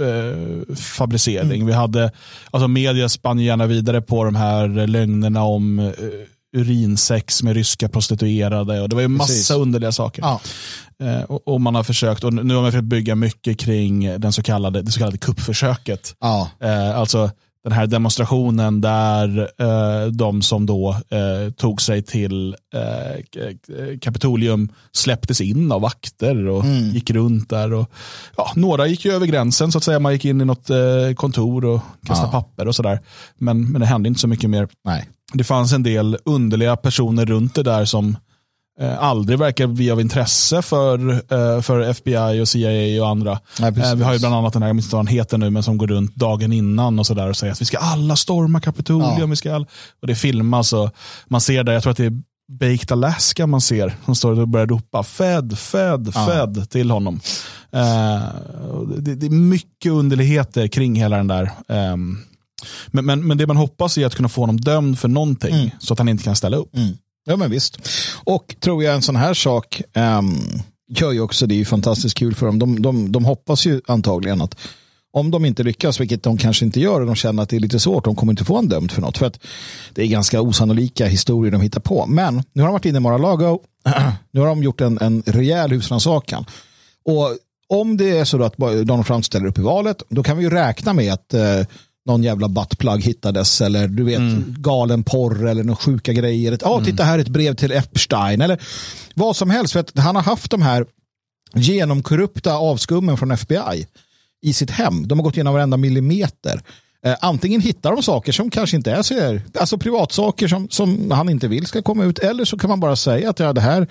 uh, 0.00 0.74
fabricering. 0.74 1.60
Mm. 1.60 1.66
Vi 1.66 1.72
hade, 1.72 2.10
alltså 2.50 2.68
media 2.68 3.08
spann 3.08 3.38
gärna 3.38 3.66
vidare 3.66 4.02
på 4.02 4.24
de 4.24 4.34
här 4.34 4.86
lögnerna 4.86 5.42
om 5.42 5.92
urinsex 6.56 7.42
med 7.42 7.54
ryska 7.54 7.88
prostituerade 7.88 8.80
och 8.80 8.88
det 8.88 8.94
var 8.94 9.02
ju 9.02 9.08
massa 9.08 9.32
Precis. 9.32 9.50
underliga 9.50 9.92
saker. 9.92 10.22
Ja. 10.22 10.40
Eh, 11.02 11.22
och, 11.22 11.48
och, 11.48 11.60
man 11.60 11.74
har 11.74 11.82
försökt, 11.82 12.24
och 12.24 12.32
nu 12.32 12.54
har 12.54 12.62
man 12.62 12.72
försökt 12.72 12.88
bygga 12.88 13.14
mycket 13.14 13.58
kring 13.58 14.20
den 14.20 14.32
så 14.32 14.42
kallade, 14.42 14.82
det 14.82 14.92
så 14.92 14.98
kallade 14.98 15.18
kuppförsöket. 15.18 16.14
Ja. 16.20 16.50
Eh, 16.60 16.98
alltså 16.98 17.30
den 17.66 17.72
här 17.72 17.86
demonstrationen 17.86 18.80
där 18.80 19.50
eh, 19.58 20.06
de 20.10 20.42
som 20.42 20.66
då 20.66 20.96
eh, 21.10 21.52
tog 21.52 21.82
sig 21.82 22.02
till 22.02 22.56
eh, 22.74 23.98
Kapitolium 24.00 24.68
släpptes 24.92 25.40
in 25.40 25.72
av 25.72 25.80
vakter 25.80 26.48
och 26.48 26.64
mm. 26.64 26.90
gick 26.90 27.10
runt 27.10 27.50
där. 27.50 27.72
Och, 27.72 27.90
ja, 28.36 28.52
några 28.56 28.86
gick 28.86 29.04
ju 29.04 29.12
över 29.12 29.26
gränsen 29.26 29.72
så 29.72 29.78
att 29.78 29.84
säga. 29.84 29.98
Man 29.98 30.12
gick 30.12 30.24
in 30.24 30.40
i 30.40 30.44
något 30.44 30.70
eh, 30.70 31.14
kontor 31.16 31.64
och 31.64 31.80
kastade 32.06 32.28
ja. 32.32 32.42
papper 32.42 32.68
och 32.68 32.74
sådär. 32.74 33.00
Men, 33.38 33.72
men 33.72 33.80
det 33.80 33.86
hände 33.86 34.08
inte 34.08 34.20
så 34.20 34.28
mycket 34.28 34.50
mer. 34.50 34.68
Nej 34.84 35.08
det 35.32 35.44
fanns 35.44 35.72
en 35.72 35.82
del 35.82 36.18
underliga 36.24 36.76
personer 36.76 37.26
runt 37.26 37.54
det 37.54 37.62
där 37.62 37.84
som 37.84 38.16
eh, 38.80 39.02
aldrig 39.02 39.38
verkar 39.38 39.66
bli 39.66 39.90
av 39.90 40.00
intresse 40.00 40.62
för, 40.62 41.10
eh, 41.10 41.60
för 41.60 41.80
FBI 41.80 42.40
och 42.42 42.48
CIA 42.48 43.02
och 43.02 43.08
andra. 43.08 43.40
Nej, 43.60 43.68
eh, 43.68 43.94
vi 43.94 44.04
har 44.04 44.12
ju 44.12 44.18
bland 44.18 44.34
annat 44.34 44.52
den 44.52 44.62
här, 44.62 44.68
jag 44.68 44.76
minns 44.76 44.92
vad 44.92 44.98
han 44.98 45.06
heter 45.06 45.38
nu, 45.38 45.50
men 45.50 45.62
som 45.62 45.78
går 45.78 45.86
runt 45.86 46.14
dagen 46.14 46.52
innan 46.52 46.98
och 46.98 47.06
sådär 47.06 47.28
och 47.28 47.36
säger 47.36 47.52
att 47.52 47.60
vi 47.60 47.64
ska 47.64 47.78
alla 47.78 48.16
storma 48.16 48.60
Kapitolium. 48.60 49.20
Ja. 49.20 49.26
Vi 49.26 49.36
ska 49.36 49.54
all... 49.54 49.66
Och 50.02 50.06
det 50.06 50.14
filmas 50.14 50.72
och 50.72 50.90
man 51.28 51.40
ser 51.40 51.64
där, 51.64 51.72
jag 51.72 51.82
tror 51.82 51.90
att 51.90 51.96
det 51.96 52.04
är 52.04 52.22
Baked 52.48 52.92
Alaska 52.92 53.46
man 53.46 53.60
ser, 53.60 53.96
som 54.04 54.14
står 54.14 54.40
och 54.40 54.48
börjar 54.48 54.66
ropa 54.66 55.02
Fed, 55.02 55.58
Fed, 55.58 56.12
ja. 56.14 56.26
Fed 56.26 56.70
till 56.70 56.90
honom. 56.90 57.20
Det, 58.98 59.14
det, 59.14 59.26
är 59.26 59.30
mycket 59.30 59.92
underligheter 59.92 60.68
kring 60.68 60.94
hela 60.94 61.16
den 61.16 61.26
där 61.26 61.50
um, 61.68 62.18
men, 62.86 63.06
men, 63.06 63.26
men 63.26 63.38
det 63.38 63.46
man 63.46 63.56
hoppas 63.56 63.98
är 63.98 64.06
att 64.06 64.14
kunna 64.14 64.28
få 64.28 64.42
honom 64.42 64.60
dömd 64.60 64.98
för 64.98 65.08
någonting 65.08 65.54
mm. 65.54 65.70
så 65.78 65.92
att 65.92 65.98
han 65.98 66.08
inte 66.08 66.24
kan 66.24 66.36
ställa 66.36 66.56
upp. 66.56 66.76
Mm. 66.76 66.96
Ja 67.28 67.36
men 67.36 67.50
visst. 67.50 67.78
Och 68.24 68.56
tror 68.60 68.84
jag 68.84 68.94
en 68.94 69.02
sån 69.02 69.16
här 69.16 69.34
sak 69.34 69.82
um, 69.94 70.62
gör 70.88 71.12
ju 71.12 71.20
också, 71.20 71.46
det 71.46 71.54
är 71.54 71.56
ju 71.56 71.64
fantastiskt 71.64 72.18
kul 72.18 72.34
för 72.34 72.46
dem. 72.46 72.58
De, 72.58 72.82
de, 72.82 73.12
de 73.12 73.24
hoppas 73.24 73.66
ju 73.66 73.80
antagligen 73.86 74.42
att 74.42 74.56
om 75.12 75.30
de 75.30 75.44
inte 75.44 75.62
lyckas, 75.62 76.00
vilket 76.00 76.22
de 76.22 76.38
kanske 76.38 76.64
inte 76.64 76.80
gör, 76.80 77.00
och 77.00 77.06
de 77.06 77.14
känner 77.14 77.42
att 77.42 77.48
det 77.48 77.56
är 77.56 77.60
lite 77.60 77.80
svårt, 77.80 78.04
de 78.04 78.16
kommer 78.16 78.32
inte 78.32 78.44
få 78.44 78.56
en 78.56 78.68
dömd 78.68 78.92
för 78.92 79.02
något. 79.02 79.18
För 79.18 79.26
att 79.26 79.40
det 79.94 80.02
är 80.02 80.06
ganska 80.06 80.40
osannolika 80.40 81.06
historier 81.06 81.52
de 81.52 81.60
hittar 81.60 81.80
på. 81.80 82.06
Men 82.06 82.42
nu 82.52 82.62
har 82.62 82.68
de 82.68 82.72
varit 82.72 82.84
inne 82.84 82.98
i 82.98 83.00
Mar-a-Lago, 83.00 83.60
nu 84.30 84.40
har 84.40 84.46
de 84.46 84.62
gjort 84.62 84.80
en, 84.80 84.98
en 85.00 85.22
rejäl 85.26 85.70
husrannsakan. 85.70 86.44
Och 87.04 87.36
om 87.68 87.96
det 87.96 88.18
är 88.18 88.24
så 88.24 88.42
att 88.42 88.56
Donald 88.56 89.06
Trump 89.06 89.24
ställer 89.24 89.46
upp 89.46 89.58
i 89.58 89.62
valet, 89.62 90.02
då 90.08 90.22
kan 90.22 90.36
vi 90.36 90.42
ju 90.42 90.50
räkna 90.50 90.92
med 90.92 91.12
att 91.12 91.34
eh, 91.34 91.60
någon 92.06 92.22
jävla 92.22 92.48
buttplug 92.48 93.02
hittades 93.02 93.60
eller 93.60 93.88
du 93.88 94.04
vet 94.04 94.18
mm. 94.18 94.54
galen 94.58 95.04
porr 95.04 95.46
eller 95.46 95.64
några 95.64 95.76
sjuka 95.76 96.12
grejer. 96.12 96.58
Ja, 96.60 96.76
oh, 96.76 96.84
titta 96.84 97.04
här 97.04 97.18
ett 97.18 97.28
brev 97.28 97.54
till 97.54 97.72
Epstein 97.72 98.40
eller 98.40 98.62
vad 99.14 99.36
som 99.36 99.50
helst. 99.50 99.72
För 99.72 99.80
att 99.80 99.98
han 99.98 100.16
har 100.16 100.22
haft 100.22 100.50
de 100.50 100.62
här 100.62 100.86
genomkorrupta 101.54 102.54
avskummen 102.54 103.16
från 103.16 103.30
FBI 103.30 103.86
i 104.42 104.52
sitt 104.52 104.70
hem. 104.70 105.08
De 105.08 105.18
har 105.18 105.24
gått 105.24 105.36
igenom 105.36 105.54
varenda 105.54 105.76
millimeter. 105.76 106.60
Eh, 107.04 107.16
antingen 107.20 107.60
hittar 107.60 107.92
de 107.92 108.02
saker 108.02 108.32
som 108.32 108.50
kanske 108.50 108.76
inte 108.76 108.92
är 108.92 109.02
så 109.02 109.40
alltså 109.60 109.78
privatsaker 109.78 110.48
som, 110.48 110.68
som 110.70 111.10
han 111.10 111.28
inte 111.28 111.48
vill 111.48 111.66
ska 111.66 111.82
komma 111.82 112.04
ut 112.04 112.18
eller 112.18 112.44
så 112.44 112.58
kan 112.58 112.70
man 112.70 112.80
bara 112.80 112.96
säga 112.96 113.30
att 113.30 113.38
ja, 113.38 113.52
det 113.52 113.60
här 113.60 113.86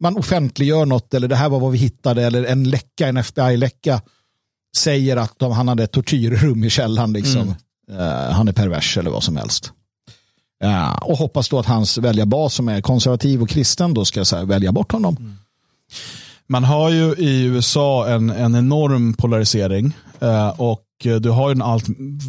man 0.00 0.16
offentliggör 0.16 0.86
något 0.86 1.14
eller 1.14 1.28
det 1.28 1.36
här 1.36 1.48
var 1.48 1.60
vad 1.60 1.72
vi 1.72 1.78
hittade 1.78 2.22
eller 2.22 2.44
en 2.44 2.70
läcka, 2.70 3.08
en 3.08 3.16
FBI-läcka 3.16 4.00
säger 4.76 5.16
att 5.16 5.38
de, 5.38 5.52
han 5.52 5.68
hade 5.68 5.84
ett 5.84 5.92
tortyrrum 5.92 6.64
i 6.64 6.70
källaren. 6.70 7.12
Liksom. 7.12 7.54
Mm. 7.88 8.00
Uh, 8.00 8.32
han 8.32 8.48
är 8.48 8.52
pervers 8.52 8.98
eller 8.98 9.10
vad 9.10 9.22
som 9.22 9.36
helst. 9.36 9.72
Uh, 10.64 10.92
och 10.92 11.18
hoppas 11.18 11.48
då 11.48 11.58
att 11.58 11.66
hans 11.66 11.98
väljarbas 11.98 12.54
som 12.54 12.68
är 12.68 12.80
konservativ 12.80 13.42
och 13.42 13.48
kristen 13.48 13.94
då 13.94 14.04
ska 14.04 14.20
här, 14.20 14.44
välja 14.44 14.72
bort 14.72 14.92
honom. 14.92 15.16
Mm. 15.20 15.36
Man 16.46 16.64
har 16.64 16.90
ju 16.90 17.14
i 17.14 17.42
USA 17.44 18.08
en, 18.08 18.30
en 18.30 18.54
enorm 18.54 19.14
polarisering 19.14 19.96
uh, 20.22 20.48
och 20.48 20.86
du 21.20 21.30
har 21.30 21.50
en, 21.50 21.62
allt, 21.62 21.88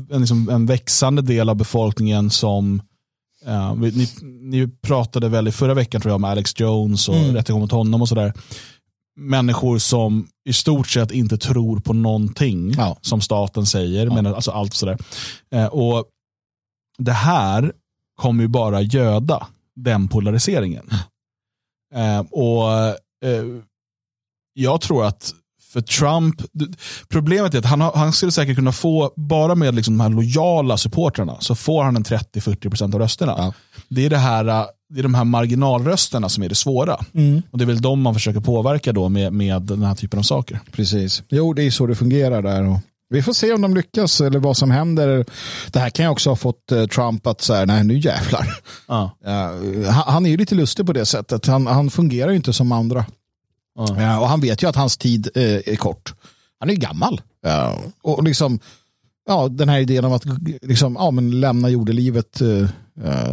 en, 0.09 0.19
liksom, 0.19 0.49
en 0.49 0.65
växande 0.65 1.21
del 1.21 1.49
av 1.49 1.55
befolkningen 1.55 2.29
som 2.29 2.81
Uh, 3.47 3.75
ni, 3.75 4.07
ni, 4.41 4.67
pratade 4.67 5.29
väl 5.29 5.47
i 5.47 5.51
förra 5.51 5.73
veckan 5.73 6.01
tror 6.01 6.09
jag 6.09 6.15
om 6.15 6.23
Alex 6.23 6.59
Jones 6.59 7.09
och 7.09 7.15
mm. 7.15 7.35
rättegång 7.35 7.61
mot 7.61 7.71
honom 7.71 8.01
och 8.01 8.09
sådär 8.09 8.33
människor 9.19 9.77
som 9.77 10.27
i 10.49 10.53
stort 10.53 10.87
sett 10.87 11.11
inte 11.11 11.37
tror 11.37 11.79
på 11.79 11.93
någonting 11.93 12.73
Ja. 12.77 12.97
som 13.01 13.21
staten 13.21 13.65
säger. 13.65 14.09
Men 14.09 14.25
alltså 14.25 14.51
allt 14.51 14.73
sådär. 14.73 14.97
Eh, 15.53 15.65
och 15.65 16.05
det 16.97 17.11
här 17.11 17.73
kommer 18.21 18.43
ju 18.43 18.47
bara 18.47 18.81
göda 18.81 19.47
den 19.75 20.07
polariseringen. 20.07 20.89
Eh, 21.95 22.19
och 22.19 22.71
eh, 23.25 23.45
Jag 24.53 24.81
tror 24.81 25.05
att 25.05 25.33
för 25.73 25.81
Trump, 25.81 26.41
problemet 27.09 27.53
är 27.53 27.59
att 27.59 27.65
han, 27.65 27.81
han 27.81 28.13
skulle 28.13 28.31
säkert 28.31 28.55
kunna 28.55 28.71
få, 28.71 29.13
bara 29.15 29.55
med 29.55 29.75
liksom 29.75 29.97
de 29.97 30.01
här 30.03 30.09
lojala 30.09 30.77
supportrarna, 30.77 31.37
så 31.39 31.55
får 31.55 31.83
han 31.83 31.95
en 31.95 32.03
30-40% 32.03 32.93
av 32.93 32.99
rösterna. 32.99 33.35
Ja. 33.37 33.53
Det 33.89 34.05
är 34.05 34.09
det 34.09 34.17
här 34.17 34.65
det 34.93 35.01
är 35.01 35.03
de 35.03 35.13
här 35.13 35.23
marginalrösterna 35.23 36.29
som 36.29 36.43
är 36.43 36.49
det 36.49 36.55
svåra. 36.55 36.97
Och 37.51 37.57
Det 37.57 37.63
är 37.63 37.65
väl 37.65 37.81
de 37.81 38.01
man 38.01 38.13
försöker 38.13 38.39
påverka 38.39 38.93
då 38.93 39.09
med, 39.09 39.33
med 39.33 39.61
den 39.61 39.83
här 39.83 39.95
typen 39.95 40.19
av 40.19 40.23
saker. 40.23 40.59
Precis. 40.71 41.23
Jo, 41.29 41.53
det 41.53 41.63
är 41.63 41.71
så 41.71 41.85
det 41.85 41.95
fungerar 41.95 42.41
där. 42.41 42.67
Och 42.67 42.77
vi 43.09 43.21
får 43.21 43.33
se 43.33 43.53
om 43.53 43.61
de 43.61 43.75
lyckas 43.75 44.21
eller 44.21 44.39
vad 44.39 44.57
som 44.57 44.71
händer. 44.71 45.25
Det 45.71 45.79
här 45.79 45.89
kan 45.89 46.05
ju 46.05 46.09
också 46.09 46.29
ha 46.29 46.35
fått 46.35 46.71
eh, 46.71 46.85
Trump 46.85 47.27
att 47.27 47.41
säga, 47.41 47.65
nej 47.65 47.83
nu 47.83 47.97
jävlar. 47.99 48.47
Ja. 48.87 49.17
Han, 50.05 50.25
är 50.25 50.29
ju 50.29 50.37
lite 50.37 50.55
lustig 50.55 50.85
på 50.85 50.93
det 50.93 51.05
sättet. 51.05 51.45
Han, 51.45 51.67
han 51.67 51.89
fungerar 51.89 52.29
ju 52.29 52.35
inte 52.35 52.53
som 52.53 52.71
andra. 52.71 53.05
Ja. 53.75 54.19
Och 54.19 54.27
han 54.27 54.41
vet 54.41 54.63
ju 54.63 54.69
att 54.69 54.75
hans 54.75 54.97
tid 54.97 55.29
eh, 55.35 55.43
är 55.43 55.75
kort. 55.75 56.13
Han 56.59 56.69
är 56.69 56.73
ju 56.73 56.79
gammal. 56.79 57.21
Ja, 57.43 57.77
och 58.01 58.23
liksom, 58.23 58.59
ja, 59.27 59.47
den 59.47 59.69
här 59.69 59.79
idén 59.79 60.05
om 60.05 60.13
att 60.13 60.23
liksom, 60.61 60.95
ja, 60.99 61.11
men 61.11 61.39
lämna 61.39 61.69
jordelivet 61.69 62.41
eh, 62.41 62.69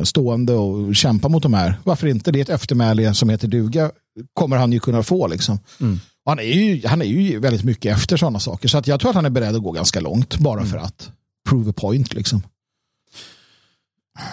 stående 0.05 0.55
och 0.55 0.97
kämpa 0.97 1.29
mot 1.29 1.43
de 1.43 1.55
här. 1.55 1.79
Varför 1.85 2.07
inte? 2.07 2.33
Det 2.33 2.39
är 2.39 2.43
ett 2.43 2.49
eftermäle 2.49 3.15
som 3.15 3.29
heter 3.29 3.49
duga. 3.49 3.91
Kommer 4.35 4.57
han 4.57 4.73
ju 4.73 4.81
kunna 4.81 5.03
få. 5.03 5.27
Liksom. 5.27 5.59
Mm. 5.81 6.01
Han, 6.25 6.39
är 6.39 6.43
ju, 6.43 6.87
han 6.87 7.03
är 7.03 7.07
ju 7.07 7.39
väldigt 7.39 7.65
mycket 7.65 7.97
efter 7.97 8.17
sådana 8.17 8.41
saker. 8.41 8.69
Så 8.69 8.79
att 8.79 8.87
jag 8.87 9.01
tror 9.01 9.11
att 9.11 9.17
han 9.17 9.27
är 9.27 9.31
beredd 9.31 9.57
att 9.57 9.63
gå 9.63 9.73
ganska 9.73 10.01
långt 10.01 10.39
bara 10.39 10.65
för 10.65 10.77
att 10.77 11.11
prove 11.49 11.71
a 11.71 11.75
point. 11.77 12.15
Liksom. 12.15 12.43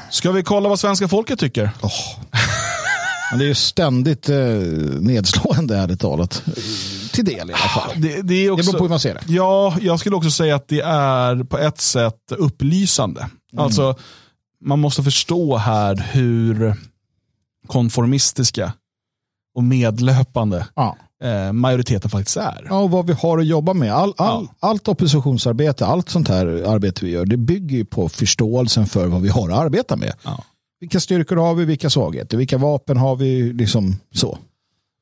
Ska 0.09 0.31
vi 0.31 0.43
kolla 0.43 0.69
vad 0.69 0.79
svenska 0.79 1.07
folket 1.07 1.39
tycker? 1.39 1.69
Men 3.31 3.39
det 3.39 3.45
är 3.45 3.47
ju 3.47 3.55
ständigt 3.55 4.29
eh, 4.29 4.38
nedslående 4.99 5.77
ärligt 5.77 5.99
talat. 5.99 6.43
Till 7.11 7.25
del 7.25 7.49
i 7.49 7.53
alla 7.53 7.57
fall. 7.57 7.91
Det, 7.95 8.21
det, 8.21 8.33
är 8.33 8.45
Det 8.45 8.49
också, 8.49 8.71
beror 8.71 8.77
på 8.77 8.83
hur 8.83 8.89
man 8.89 8.99
ser 8.99 9.13
det. 9.13 9.21
Ja, 9.27 9.77
jag 9.81 9.99
skulle 9.99 10.15
också 10.15 10.31
säga 10.31 10.55
att 10.55 10.67
det 10.67 10.81
är 10.81 11.43
på 11.43 11.57
ett 11.57 11.81
sätt 11.81 12.31
upplysande. 12.38 13.29
Alltså, 13.57 13.95
man 14.66 14.80
måste 14.80 15.03
förstå 15.03 15.57
här 15.57 15.95
hur 16.13 16.76
konformistiska 17.68 18.74
och 19.55 19.63
medlöpande 19.63 20.68
Ja. 20.76 20.97
eh, 21.24 21.53
majoriteten 21.53 22.09
faktiskt 22.09 22.38
är. 22.38 22.66
Ja, 22.70 22.78
och 22.80 22.91
vad 22.91 23.07
vi 23.07 23.13
har 23.13 23.38
att 23.38 23.45
jobba 23.47 23.74
med. 23.74 23.93
All, 23.93 24.13
all, 24.18 24.47
Allt 24.59 24.88
oppositionsarbete, 24.88 25.86
allt 25.86 26.09
sånt 26.09 26.28
här 26.28 26.45
arbete 26.47 27.05
vi 27.05 27.11
gör, 27.11 27.26
det 27.26 27.38
bygger 27.38 27.78
ju 27.78 27.86
på 27.86 28.09
förståelsen 28.09 28.86
för 28.88 29.07
vad 29.07 29.22
vi 29.22 29.30
har 29.30 29.49
att 29.49 29.59
arbeta 29.59 29.95
med. 29.95 30.13
Ja. 30.24 30.43
Vilka 30.80 30.99
styrkor 30.99 31.36
har 31.36 31.53
vi, 31.55 31.66
vilka 31.66 31.89
svagheter, 31.89 32.38
vilka 32.38 32.57
vapen 32.57 32.97
har 32.97 33.16
vi, 33.16 33.53
liksom 33.53 33.95
så. 34.11 34.38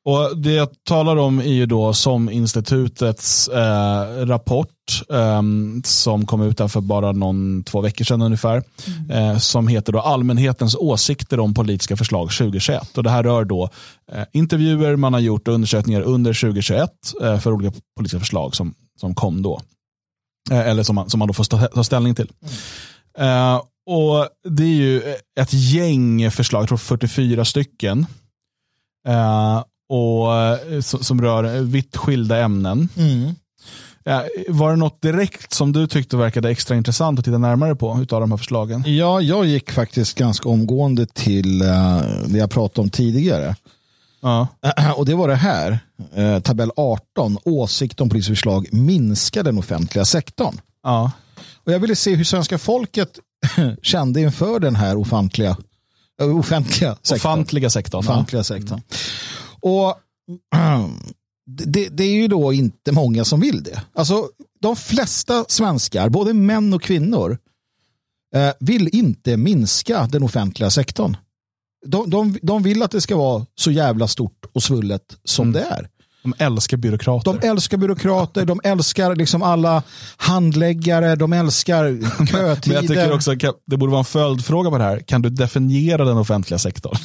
Och 0.04 0.36
Det 0.36 0.52
jag 0.52 0.68
talar 0.88 1.16
om 1.16 1.38
är 1.38 1.52
ju 1.52 1.66
då 1.66 1.92
som 1.92 2.30
institutets 2.30 3.48
eh, 3.48 4.26
rapport 4.26 4.68
ehm, 5.12 5.82
som 5.84 6.26
kom 6.26 6.42
ut 6.42 6.58
där 6.58 6.68
för 6.68 6.80
bara 6.80 7.12
någon, 7.12 7.64
två 7.64 7.80
veckor 7.80 8.04
sedan 8.04 8.22
ungefär. 8.22 8.62
Eh, 9.10 9.38
som 9.38 9.68
heter 9.68 9.92
då 9.92 10.00
Allmänhetens 10.00 10.74
åsikter 10.74 11.40
om 11.40 11.54
politiska 11.54 11.96
förslag 11.96 12.30
2021. 12.32 12.96
Och 12.96 13.02
Det 13.02 13.10
här 13.10 13.22
rör 13.22 13.44
då 13.44 13.70
eh, 14.12 14.24
intervjuer 14.32 14.96
man 14.96 15.12
har 15.12 15.20
gjort 15.20 15.48
och 15.48 15.54
undersökningar 15.54 16.00
under 16.00 16.32
2021 16.40 16.90
eh, 17.22 17.38
för 17.38 17.52
olika 17.52 17.72
politiska 17.96 18.18
förslag 18.18 18.56
som, 18.56 18.74
som 19.00 19.14
kom 19.14 19.42
då. 19.42 19.60
Eh, 20.50 20.68
eller 20.68 20.82
som 20.82 20.94
man, 20.94 21.10
som 21.10 21.18
man 21.18 21.28
då 21.28 21.34
får 21.34 21.44
ta, 21.44 21.66
ta 21.66 21.84
ställning 21.84 22.14
till. 22.14 22.30
Eh, 23.18 23.62
och 23.86 24.28
Det 24.48 24.62
är 24.62 24.76
ju 24.76 25.02
ett 25.40 25.52
gäng 25.52 26.30
förslag, 26.30 26.62
jag 26.62 26.68
tror 26.68 26.78
44 26.78 27.44
stycken. 27.44 28.06
Eh, 29.08 29.62
och 29.88 30.34
eh, 30.34 30.80
som, 30.80 31.04
som 31.04 31.22
rör 31.22 31.60
vitt 31.62 31.96
skilda 31.96 32.38
ämnen. 32.38 32.88
Ja, 34.06 34.24
var 34.48 34.70
det 34.70 34.76
något 34.76 35.02
direkt 35.02 35.52
som 35.52 35.72
du 35.72 35.86
tyckte 35.86 36.16
verkade 36.16 36.50
extra 36.50 36.76
intressant 36.76 37.18
att 37.18 37.24
titta 37.24 37.38
närmare 37.38 37.76
på 37.76 37.98
utav 38.02 38.20
de 38.20 38.30
här 38.30 38.38
förslagen? 38.38 38.84
Ja, 38.86 39.20
jag 39.20 39.46
gick 39.46 39.70
faktiskt 39.70 40.18
ganska 40.18 40.48
omgående 40.48 41.06
till 41.06 41.62
uh, 41.62 42.02
det 42.26 42.38
jag 42.38 42.50
pratade 42.50 42.80
om 42.80 42.90
tidigare. 42.90 43.56
Ja. 44.24 44.48
Och 44.96 45.06
det 45.06 45.14
var 45.14 45.28
det 45.28 45.34
här, 45.34 45.78
eh, 46.14 46.40
tabell 46.40 46.70
18, 46.76 47.38
åsikt 47.44 48.00
om 48.00 48.08
politiska 48.08 48.32
förslag 48.32 48.68
minska 48.72 49.42
den 49.42 49.58
offentliga 49.58 50.04
sektorn. 50.04 50.60
Ja. 50.82 51.10
Och 51.64 51.72
jag 51.72 51.78
ville 51.78 51.96
se 51.96 52.14
hur 52.14 52.24
svenska 52.24 52.58
folket 52.58 53.18
kände 53.82 54.20
inför 54.20 54.60
den 54.60 54.76
här 54.76 54.96
ofantliga, 54.96 55.56
äh, 56.20 56.38
offentliga 56.38 56.94
sektorn. 56.94 57.16
Ofantliga 57.16 57.70
sektorn. 57.70 57.98
Offentliga 57.98 58.44
sektorn. 58.44 58.80
Och 59.64 59.94
det, 61.46 61.88
det 61.88 62.04
är 62.04 62.14
ju 62.14 62.28
då 62.28 62.52
inte 62.52 62.92
många 62.92 63.24
som 63.24 63.40
vill 63.40 63.62
det. 63.62 63.82
Alltså 63.94 64.28
de 64.60 64.76
flesta 64.76 65.44
svenskar, 65.48 66.08
både 66.08 66.34
män 66.34 66.72
och 66.72 66.82
kvinnor, 66.82 67.38
eh, 68.34 68.50
vill 68.60 68.88
inte 68.92 69.36
minska 69.36 70.06
den 70.06 70.22
offentliga 70.22 70.70
sektorn. 70.70 71.16
De, 71.86 72.10
de, 72.10 72.38
de 72.42 72.62
vill 72.62 72.82
att 72.82 72.90
det 72.90 73.00
ska 73.00 73.16
vara 73.16 73.46
så 73.54 73.70
jävla 73.70 74.08
stort 74.08 74.46
och 74.52 74.62
svullet 74.62 75.16
som 75.24 75.52
det 75.52 75.60
är. 75.60 75.88
De 76.22 76.34
älskar 76.38 76.76
byråkrater. 76.76 77.32
De 77.32 77.48
älskar 77.48 77.76
byråkrater, 77.76 78.44
de 78.44 78.60
älskar 78.64 79.16
liksom 79.16 79.42
alla 79.42 79.82
handläggare, 80.16 81.16
de 81.16 81.32
älskar 81.32 81.84
kötider. 82.26 82.60
Men 82.66 82.74
jag 82.74 82.88
tycker 82.88 83.12
också 83.12 83.34
det 83.66 83.76
borde 83.76 83.90
vara 83.90 83.98
en 83.98 84.04
följdfråga 84.04 84.70
på 84.70 84.78
det 84.78 84.84
här. 84.84 85.00
Kan 85.00 85.22
du 85.22 85.30
definiera 85.30 86.04
den 86.04 86.16
offentliga 86.16 86.58
sektorn? 86.58 86.96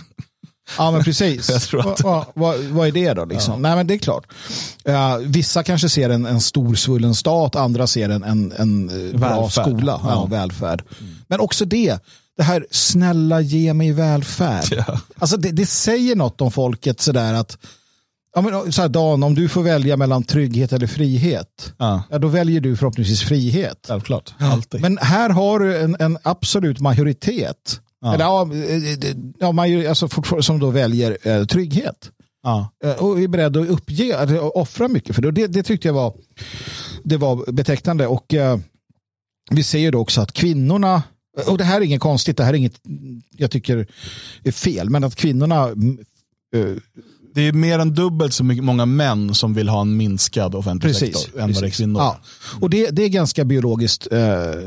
Ja, 0.78 0.91
men 0.91 1.03
precis. 1.03 1.49
Att- 1.74 2.01
vad, 2.03 2.26
vad, 2.34 2.59
vad 2.59 2.88
är 2.88 2.91
det 2.91 3.13
då? 3.13 3.26
Liksom? 3.26 3.61
Nej, 3.61 3.76
men 3.76 3.88
det 3.88 3.93
är 3.93 3.97
klart. 3.97 4.24
Uh, 4.89 5.17
vissa 5.17 5.63
kanske 5.63 5.89
ser 5.89 6.09
en, 6.09 6.26
en 6.26 6.41
stor 6.41 6.76
svullen 6.76 7.15
stat, 7.15 7.55
andra 7.55 7.88
ser 7.88 8.09
en, 8.09 8.24
en, 8.24 8.51
en 8.57 8.89
eh, 9.13 9.20
bra 9.20 9.30
Välfärd. 9.41 9.65
skola. 9.65 9.99
Ja. 10.03 10.09
Ja. 10.09 10.26
välfärd. 10.26 10.84
Men 11.28 11.39
också 11.39 11.65
det, 11.65 11.97
det 12.38 12.43
här 12.43 12.65
snälla 12.72 13.41
ge 13.41 13.74
mig 13.74 13.91
välfärd. 13.91 14.65
Ja. 14.88 14.99
Alltså 15.20 15.38
det, 15.38 15.51
det 15.51 15.65
säger 15.65 16.15
något 16.15 16.41
om 16.41 16.51
folket 16.51 17.01
sådär 17.01 17.34
att 17.34 17.57
Ja, 18.36 18.41
men 18.41 18.72
så 18.72 18.82
här, 18.82 18.89
Dan, 18.89 19.24
om 19.24 19.36
du 19.36 19.49
får 19.49 19.63
välja 19.63 19.97
mellan 19.97 20.24
trygghet 20.24 20.74
eller 20.74 20.88
frihet, 20.88 21.74
Ja, 21.78 22.03
ja, 22.09 22.17
då 22.20 22.28
väljer 22.28 22.61
du 22.61 22.78
förhoppningsvis 22.78 23.22
frihet. 23.24 23.86
självklart. 23.88 24.34
Alltid. 24.39 24.82
Men 24.82 24.97
här 24.97 25.30
har 25.30 25.59
du 25.59 25.78
en, 25.78 25.95
en 25.99 26.17
absolut 26.24 26.80
majoritet. 26.80 27.80
Ja. 28.02 28.14
Eller, 28.14 28.26
ja, 28.26 28.50
eh, 28.54 29.16
ja, 29.39 29.52
major, 29.52 29.88
alltså, 29.88 30.08
fortfar- 30.08 30.41
som 30.41 30.60
då 30.60 30.70
väljer 30.70 31.18
eh, 31.28 31.45
trygghet. 31.45 32.12
ja. 32.43 32.70
Eh, 32.84 32.91
och 33.04 33.22
är 33.22 33.28
beredd 33.28 33.58
att 33.58 33.70
uppge, 33.70 34.18
att 34.18 34.30
offra 34.39 34.88
mycket 34.88 35.16
för 35.16 35.22
det. 35.22 35.28
Och 35.28 35.34
det. 35.34 35.47
Det 35.47 35.64
tyckte 35.64 35.88
jag 35.88 35.93
var, 35.93 36.14
det 37.04 37.18
var 37.18 37.52
betecknande. 37.52 38.08
Och 38.08 38.34
eh, 38.34 38.60
vi 39.52 39.64
ser 39.64 39.80
ju 39.80 39.91
då 39.91 40.00
också 40.00 40.22
att 40.22 40.32
kvinnorna, 40.34 41.04
och 41.47 41.58
det 41.58 41.64
här 41.64 41.82
är 41.82 41.86
inget 41.86 42.02
konstigt, 42.02 42.38
det 42.38 42.43
här 42.43 42.54
är 42.54 42.58
inget 42.58 42.80
jag 43.32 43.52
tycker 43.52 43.88
är 44.43 44.52
fel, 44.52 44.89
men 44.89 45.04
att 45.04 45.16
kvinnorna 45.16 45.64
mm, 45.68 46.00
eh, 46.56 46.76
Det 47.36 47.41
är 47.41 47.54
mer 47.54 47.80
än 47.80 47.93
dubbelt 47.93 48.34
så 48.34 48.43
mycket, 48.43 48.64
många 48.64 48.86
män 48.86 49.36
som 49.36 49.54
vill 49.54 49.70
ha 49.70 49.82
en 49.82 49.97
minskad 49.97 50.56
offentlig 50.56 50.93
Precis. 50.93 51.18
sektor 51.18 51.41
än 51.41 51.54
vad 51.54 51.64
det 51.64 51.68
är 51.68 51.72
kvinnor. 51.72 52.02
Ja. 52.02 52.20
Och 52.62 52.70
det, 52.70 52.89
det 52.89 53.04
är 53.04 53.10
ganska 53.10 53.45
biologiskt 53.45 54.08
eh, 54.12 54.20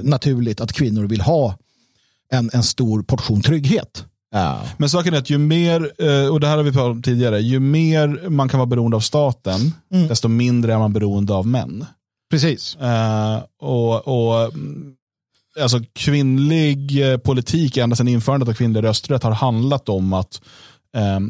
naturligt 0.02 0.60
att 0.60 0.72
kvinnor 0.72 1.04
vill 1.04 1.20
ha 1.20 1.56
en, 2.32 2.50
en 2.52 2.62
stor 2.62 3.02
portion 3.02 3.42
trygghet. 3.42 4.04
Ja. 4.34 4.60
Men 4.76 4.88
saken 4.88 5.14
är 5.14 5.18
att 5.18 5.30
ju 5.30 5.38
mer, 5.38 5.92
eh, 5.98 6.26
och 6.26 6.40
det 6.40 6.46
här 6.46 6.56
har 6.56 6.64
vi 6.64 6.72
pratat 6.72 6.90
om 6.90 7.02
tidigare, 7.02 7.40
ju 7.40 7.60
mer 7.60 8.28
man 8.28 8.48
kan 8.48 8.58
vara 8.58 8.66
beroende 8.66 8.96
av 8.96 9.00
staten, 9.00 9.72
Mm. 9.92 10.08
desto 10.08 10.28
mindre 10.28 10.74
är 10.74 10.78
man 10.78 10.92
beroende 10.92 11.34
av 11.34 11.46
män. 11.46 11.84
Precis. 12.30 12.76
Eh, 12.76 13.42
och, 13.60 14.08
och 14.08 14.52
alltså 15.60 15.80
Kvinnlig 15.92 17.10
eh, 17.12 17.18
politik 17.18 17.76
ända 17.76 17.96
sedan 17.96 18.08
införandet 18.08 18.48
av 18.48 18.52
kvinnlig 18.52 18.82
rösträtt 18.84 19.22
har 19.22 19.32
handlat 19.32 19.88
om 19.88 20.12
att 20.12 20.40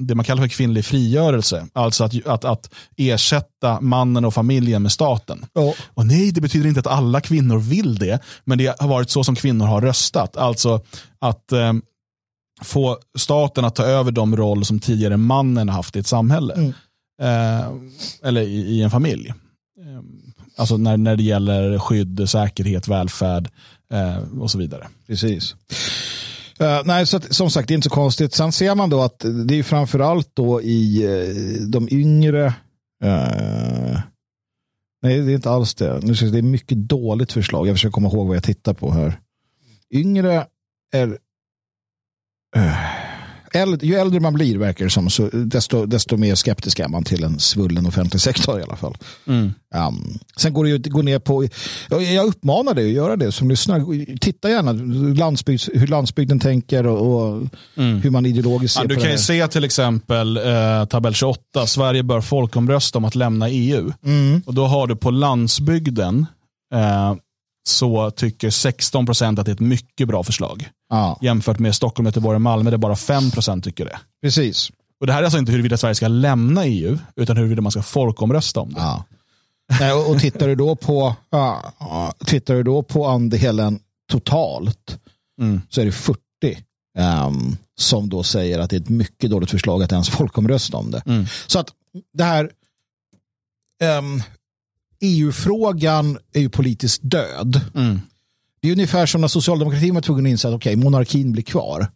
det 0.00 0.14
man 0.14 0.24
kallar 0.24 0.42
för 0.42 0.48
kvinnlig 0.48 0.84
frigörelse, 0.84 1.66
alltså 1.72 2.04
att, 2.04 2.26
att, 2.26 2.44
att 2.44 2.74
ersätta 2.96 3.80
mannen 3.80 4.24
och 4.24 4.34
familjen 4.34 4.82
med 4.82 4.92
staten. 4.92 5.46
Ja. 5.52 5.74
Och 5.94 6.06
nej, 6.06 6.32
det 6.32 6.40
betyder 6.40 6.68
inte 6.68 6.80
att 6.80 6.86
alla 6.86 7.20
kvinnor 7.20 7.58
vill 7.58 7.94
det, 7.94 8.18
men 8.44 8.58
det 8.58 8.80
har 8.80 8.88
varit 8.88 9.10
så 9.10 9.24
som 9.24 9.36
kvinnor 9.36 9.66
har 9.66 9.80
röstat. 9.80 10.36
Alltså 10.36 10.80
att 11.18 11.52
eh, 11.52 11.72
få 12.62 12.98
staten 13.18 13.64
att 13.64 13.74
ta 13.74 13.84
över 13.84 14.12
de 14.12 14.36
roller 14.36 14.64
som 14.64 14.80
tidigare 14.80 15.16
mannen 15.16 15.68
haft 15.68 15.96
i 15.96 15.98
ett 15.98 16.06
samhälle. 16.06 16.54
Mm. 16.54 16.72
Eh, 17.22 17.66
eller 18.22 18.40
i, 18.42 18.60
i 18.60 18.82
en 18.82 18.90
familj. 18.90 19.28
Eh, 19.28 20.02
alltså 20.56 20.76
när, 20.76 20.96
när 20.96 21.16
det 21.16 21.22
gäller 21.22 21.78
skydd, 21.78 22.28
säkerhet, 22.28 22.88
välfärd 22.88 23.50
eh, 23.92 24.40
och 24.40 24.50
så 24.50 24.58
vidare. 24.58 24.88
Precis. 25.06 25.54
Uh, 26.62 26.82
nej, 26.84 27.06
så 27.06 27.16
att, 27.16 27.34
som 27.34 27.50
sagt, 27.50 27.68
det 27.68 27.74
är 27.74 27.76
inte 27.76 27.88
så 27.88 27.94
konstigt. 27.94 28.34
Sen 28.34 28.52
ser 28.52 28.74
man 28.74 28.90
då 28.90 29.02
att 29.02 29.24
det 29.46 29.58
är 29.58 29.62
framförallt 29.62 30.30
då 30.34 30.62
i 30.62 31.06
uh, 31.06 31.68
de 31.68 31.88
yngre 31.90 32.54
Uh, 33.04 34.00
nej, 35.02 35.20
det 35.20 35.32
är 35.32 35.34
inte 35.34 35.50
alls 35.50 35.74
det. 35.74 36.00
Nu 36.02 36.14
ska, 36.14 36.26
det 36.26 36.38
är 36.38 36.42
mycket 36.42 36.78
dåligt 36.78 37.32
förslag. 37.32 37.68
Jag 37.68 37.74
försöker 37.74 37.92
komma 37.92 38.08
ihåg 38.08 38.26
vad 38.26 38.36
jag 38.36 38.44
tittar 38.44 38.74
på 38.74 38.90
här. 38.92 39.20
Yngre 39.90 40.46
är... 40.92 41.18
Äldre, 43.54 43.86
ju 43.86 43.94
äldre 43.94 44.20
man 44.20 44.34
blir 44.34 44.58
verkar 44.58 44.84
det 44.84 44.90
som, 44.90 45.10
så 45.10 45.28
desto, 45.32 45.86
desto 45.86 46.16
mer 46.16 46.34
skeptisk 46.34 46.78
är 46.78 46.88
man 46.88 47.04
till 47.04 47.24
en 47.24 47.40
svullen 47.40 47.86
offentlig 47.86 48.20
sektor 48.28 48.60
i 48.60 48.62
alla 48.62 48.76
fall. 48.76 48.96
Mm. 49.26 49.52
Um, 49.74 50.18
sen 50.36 50.52
går 50.52 50.64
det 50.64 50.70
ju 50.70 50.76
att 50.76 50.86
gå 50.86 51.02
ner 51.02 51.18
på, 51.18 51.48
jag 51.88 52.26
uppmanar 52.26 52.74
dig 52.74 52.86
att 52.86 52.92
göra 52.92 53.16
det 53.16 53.32
som 53.32 53.48
lyssnar. 53.48 54.16
Titta 54.18 54.50
gärna 54.50 54.72
landsbygds, 55.14 55.70
hur 55.74 55.86
landsbygden 55.86 56.40
tänker 56.40 56.86
och, 56.86 57.32
och 57.32 57.42
mm. 57.76 58.00
hur 58.00 58.10
man 58.10 58.26
ideologiskt 58.26 58.74
ser 58.74 58.80
ja, 58.80 58.82
på 58.82 58.88
det 58.88 58.94
Du 58.94 59.00
kan 59.00 59.10
ju 59.10 59.18
se 59.18 59.48
till 59.48 59.64
exempel 59.64 60.36
eh, 60.36 60.84
tabell 60.84 61.14
28, 61.14 61.66
Sverige 61.66 62.02
bör 62.02 62.20
folkomrösta 62.20 62.98
om 62.98 63.04
att 63.04 63.14
lämna 63.14 63.48
EU. 63.48 63.92
Mm. 64.04 64.42
Och 64.46 64.54
då 64.54 64.66
har 64.66 64.86
du 64.86 64.96
på 64.96 65.10
landsbygden 65.10 66.26
eh, 66.74 67.14
så 67.68 68.10
tycker 68.10 68.50
16 68.50 69.06
procent 69.06 69.38
att 69.38 69.46
det 69.46 69.52
är 69.52 69.54
ett 69.54 69.60
mycket 69.60 70.08
bra 70.08 70.22
förslag. 70.22 70.68
Ja. 70.88 71.18
Jämfört 71.22 71.58
med 71.58 71.74
Stockholm, 71.74 72.06
Göteborg 72.06 72.34
och 72.34 72.40
Malmö 72.40 72.70
där 72.70 72.78
bara 72.78 72.96
5 72.96 73.30
procent 73.30 73.64
tycker 73.64 73.84
det. 73.84 73.98
Precis. 74.22 74.70
Och 75.00 75.06
Det 75.06 75.12
här 75.12 75.20
är 75.20 75.24
alltså 75.24 75.38
inte 75.38 75.52
huruvida 75.52 75.76
Sverige 75.76 75.94
ska 75.94 76.08
lämna 76.08 76.66
EU, 76.66 76.98
utan 77.16 77.36
huruvida 77.36 77.62
man 77.62 77.72
ska 77.72 77.82
folkomrösta 77.82 78.60
om 78.60 78.72
det. 78.72 78.80
Ja. 78.80 79.04
Nej, 79.80 79.92
och, 79.92 80.10
och 80.10 80.20
tittar, 80.20 80.48
du 80.48 80.54
då 80.54 80.76
på, 80.76 81.14
ja, 81.30 82.12
tittar 82.26 82.54
du 82.54 82.62
då 82.62 82.82
på 82.82 83.06
andelen 83.06 83.80
totalt 84.10 84.98
mm. 85.40 85.60
så 85.68 85.80
är 85.80 85.84
det 85.84 85.92
40 85.92 86.18
um, 86.98 87.04
ehm, 87.04 87.56
som 87.80 88.08
då 88.08 88.22
säger 88.22 88.58
att 88.58 88.70
det 88.70 88.76
är 88.76 88.80
ett 88.80 88.88
mycket 88.88 89.30
dåligt 89.30 89.50
förslag 89.50 89.82
att 89.82 89.92
ens 89.92 90.10
folkomrösta 90.10 90.76
om 90.76 90.90
det. 90.90 91.02
Mm. 91.06 91.26
Så 91.46 91.58
att 91.58 91.68
det 92.12 92.24
här 92.24 92.50
um, 93.98 94.22
EU-frågan 95.02 96.18
är 96.32 96.40
ju 96.40 96.48
politiskt 96.48 97.00
död. 97.04 97.60
Mm. 97.74 98.00
Det 98.62 98.68
är 98.68 98.72
ungefär 98.72 99.06
som 99.06 99.20
när 99.20 99.28
socialdemokratin 99.28 99.94
var 99.94 100.02
tvungen 100.02 100.26
att 100.26 100.30
inse 100.30 100.48
att 100.48 100.54
okay, 100.54 100.76
monarkin 100.76 101.32
blir 101.32 101.42
kvar. 101.42 101.86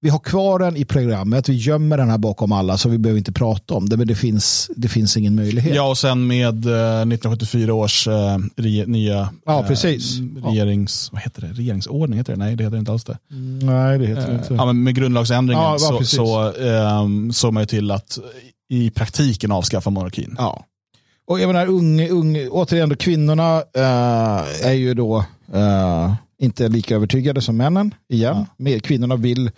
Vi 0.00 0.08
har 0.08 0.18
kvar 0.18 0.58
den 0.58 0.76
i 0.76 0.84
programmet, 0.84 1.48
vi 1.48 1.54
gömmer 1.54 1.98
den 1.98 2.10
här 2.10 2.18
bakom 2.18 2.52
alla 2.52 2.78
så 2.78 2.88
vi 2.88 2.98
behöver 2.98 3.18
inte 3.18 3.32
prata 3.32 3.74
om 3.74 3.88
det, 3.88 3.96
men 3.96 4.06
det 4.06 4.14
finns, 4.14 4.70
det 4.76 4.88
finns 4.88 5.16
ingen 5.16 5.34
möjlighet. 5.34 5.74
Ja, 5.74 5.90
och 5.90 5.98
sen 5.98 6.26
med 6.26 6.66
eh, 6.66 7.00
1974 7.00 7.74
års 7.74 8.08
eh, 8.08 8.38
re, 8.56 8.86
nya 8.86 9.28
ja, 9.46 9.64
precis. 9.68 10.18
Eh, 10.18 10.48
regerings, 10.48 11.12
vad 11.12 11.22
heter 11.22 11.42
det? 11.42 11.48
regeringsordning, 11.48 12.18
heter 12.18 12.32
det? 12.32 12.38
Nej, 12.38 12.56
det 12.56 12.64
heter 12.64 12.76
inte 12.76 12.92
alls 12.92 13.04
det. 13.04 13.18
Nej, 13.62 13.98
det 13.98 14.06
heter 14.06 14.26
det 14.26 14.34
inte. 14.34 14.54
Ja, 14.54 14.66
men 14.66 14.82
med 14.82 14.94
grundlagsändringen 14.94 15.64
ja, 15.64 15.78
så, 15.78 16.04
så 16.04 16.52
eh, 16.52 17.08
såg 17.32 17.52
man 17.52 17.62
ju 17.62 17.66
till 17.66 17.90
att 17.90 18.18
i 18.68 18.90
praktiken 18.90 19.52
avskaffa 19.52 19.90
monarkin. 19.90 20.34
Ja. 20.38 20.64
Och 21.28 21.40
jag 21.40 21.46
menar, 21.46 21.66
unge, 21.66 22.08
unge, 22.08 22.48
återigen, 22.48 22.88
då, 22.88 22.96
kvinnorna 22.96 23.58
uh, 23.58 24.66
är 24.66 24.72
ju 24.72 24.94
då 24.94 25.24
uh, 25.54 26.14
inte 26.38 26.68
lika 26.68 26.94
övertygade 26.94 27.42
som 27.42 27.56
männen. 27.56 27.94
Igen. 28.08 28.46
Ja. 28.56 28.80
Kvinnorna 28.80 29.16
vill, 29.16 29.50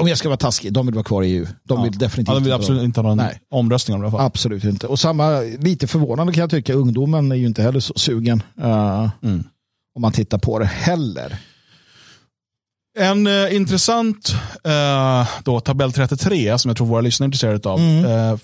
om 0.00 0.08
jag 0.08 0.18
ska 0.18 0.28
vara 0.28 0.36
taskig, 0.36 0.72
de 0.72 0.86
vill 0.86 0.94
vara 0.94 1.04
kvar 1.04 1.22
i 1.22 1.30
EU. 1.32 1.46
De 1.64 1.78
ja. 1.78 1.84
vill 1.84 1.98
definitivt 1.98 2.28
ja, 2.28 2.34
de 2.34 2.44
vill 2.44 2.52
absolut 2.52 2.82
inte 2.82 3.00
ha 3.00 3.08
någon 3.08 3.16
Nej. 3.16 3.40
omröstning 3.50 4.04
om 4.04 4.12
det. 4.12 4.18
Absolut 4.18 4.64
inte. 4.64 4.86
Och 4.86 4.98
samma, 4.98 5.40
lite 5.40 5.86
förvånande 5.86 6.32
kan 6.32 6.40
jag 6.40 6.50
tycka, 6.50 6.74
ungdomen 6.74 7.32
är 7.32 7.36
ju 7.36 7.46
inte 7.46 7.62
heller 7.62 7.80
så 7.80 7.94
sugen. 7.94 8.42
Uh, 8.58 9.10
mm. 9.22 9.44
Om 9.94 10.02
man 10.02 10.12
tittar 10.12 10.38
på 10.38 10.58
det 10.58 10.66
heller. 10.66 11.38
En 12.98 13.26
eh, 13.26 13.56
intressant 13.56 14.34
eh, 14.64 15.28
då, 15.44 15.60
tabell 15.60 15.92
33 15.92 16.58
som 16.58 16.68
jag 16.68 16.76
tror 16.76 16.86
våra 16.86 17.00
lyssnare 17.00 17.24
är 17.24 17.28
intresserade 17.28 17.68
av. 17.68 17.78
Mm. 17.78 18.04
Eh, 18.04 18.38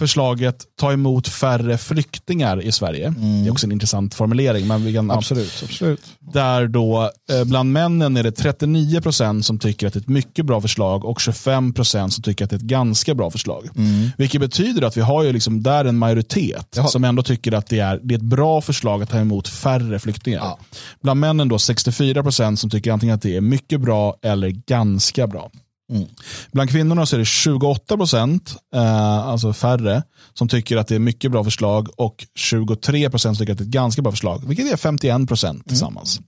förslaget 0.00 0.64
ta 0.80 0.92
emot 0.92 1.28
färre 1.28 1.78
flyktingar 1.78 2.62
i 2.62 2.72
Sverige. 2.72 3.06
Mm. 3.06 3.42
Det 3.42 3.48
är 3.48 3.52
också 3.52 3.66
en 3.66 3.72
intressant 3.72 4.14
formulering. 4.14 4.66
Men 4.66 4.84
vi 4.84 4.94
kan, 4.94 5.10
absolut, 5.10 5.62
absolut. 5.64 6.00
Där 6.18 6.66
då 6.66 7.10
eh, 7.32 7.44
bland 7.44 7.72
männen 7.72 8.16
är 8.16 8.22
det 8.22 8.32
39 8.32 9.00
procent 9.00 9.46
som 9.46 9.58
tycker 9.58 9.86
att 9.86 9.92
det 9.92 9.98
är 9.98 10.00
ett 10.00 10.08
mycket 10.08 10.46
bra 10.46 10.60
förslag 10.60 11.04
och 11.04 11.20
25 11.20 11.72
procent 11.72 12.12
som 12.12 12.22
tycker 12.22 12.44
att 12.44 12.50
det 12.50 12.56
är 12.56 12.58
ett 12.58 12.64
ganska 12.64 13.14
bra 13.14 13.30
förslag. 13.30 13.68
Mm. 13.76 14.10
Vilket 14.18 14.40
betyder 14.40 14.82
att 14.82 14.96
vi 14.96 15.00
har 15.00 15.22
ju 15.22 15.32
liksom 15.32 15.62
där 15.62 15.84
en 15.84 15.98
majoritet 15.98 16.66
Jaha. 16.76 16.86
som 16.88 17.04
ändå 17.04 17.22
tycker 17.22 17.52
att 17.52 17.66
det 17.66 17.78
är, 17.78 18.00
det 18.02 18.14
är 18.14 18.18
ett 18.18 18.24
bra 18.24 18.60
förslag 18.60 19.02
att 19.02 19.10
ta 19.10 19.18
emot 19.18 19.48
färre 19.48 19.98
flyktingar. 19.98 20.38
Ja. 20.38 20.58
Bland 21.02 21.20
männen 21.20 21.48
då 21.48 21.58
64 21.58 22.22
procent 22.22 22.60
som 22.60 22.70
tycker 22.70 22.92
antingen 22.92 23.14
att 23.14 23.22
det 23.22 23.36
är 23.36 23.40
mycket 23.40 23.80
bra 23.80 24.16
eller 24.22 24.48
ganska 24.48 25.26
bra. 25.26 25.50
Mm. 25.90 26.08
Bland 26.52 26.70
kvinnorna 26.70 27.06
så 27.06 27.16
är 27.16 27.18
det 27.18 27.24
28 27.24 27.96
procent, 27.96 28.56
eh, 28.74 29.18
alltså 29.18 29.52
färre, 29.52 30.02
som 30.34 30.48
tycker 30.48 30.76
att 30.76 30.88
det 30.88 30.94
är 30.94 30.98
mycket 30.98 31.30
bra 31.30 31.44
förslag 31.44 31.88
och 31.96 32.26
23 32.34 33.10
procent 33.10 33.38
tycker 33.38 33.52
att 33.52 33.58
det 33.58 33.62
är 33.62 33.66
ett 33.66 33.72
ganska 33.72 34.02
bra 34.02 34.12
förslag, 34.12 34.42
vilket 34.46 34.72
är 34.72 34.76
51 34.76 35.28
procent 35.28 35.56
mm. 35.56 35.68
tillsammans. 35.68 36.20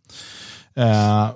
Eh, 0.77 1.31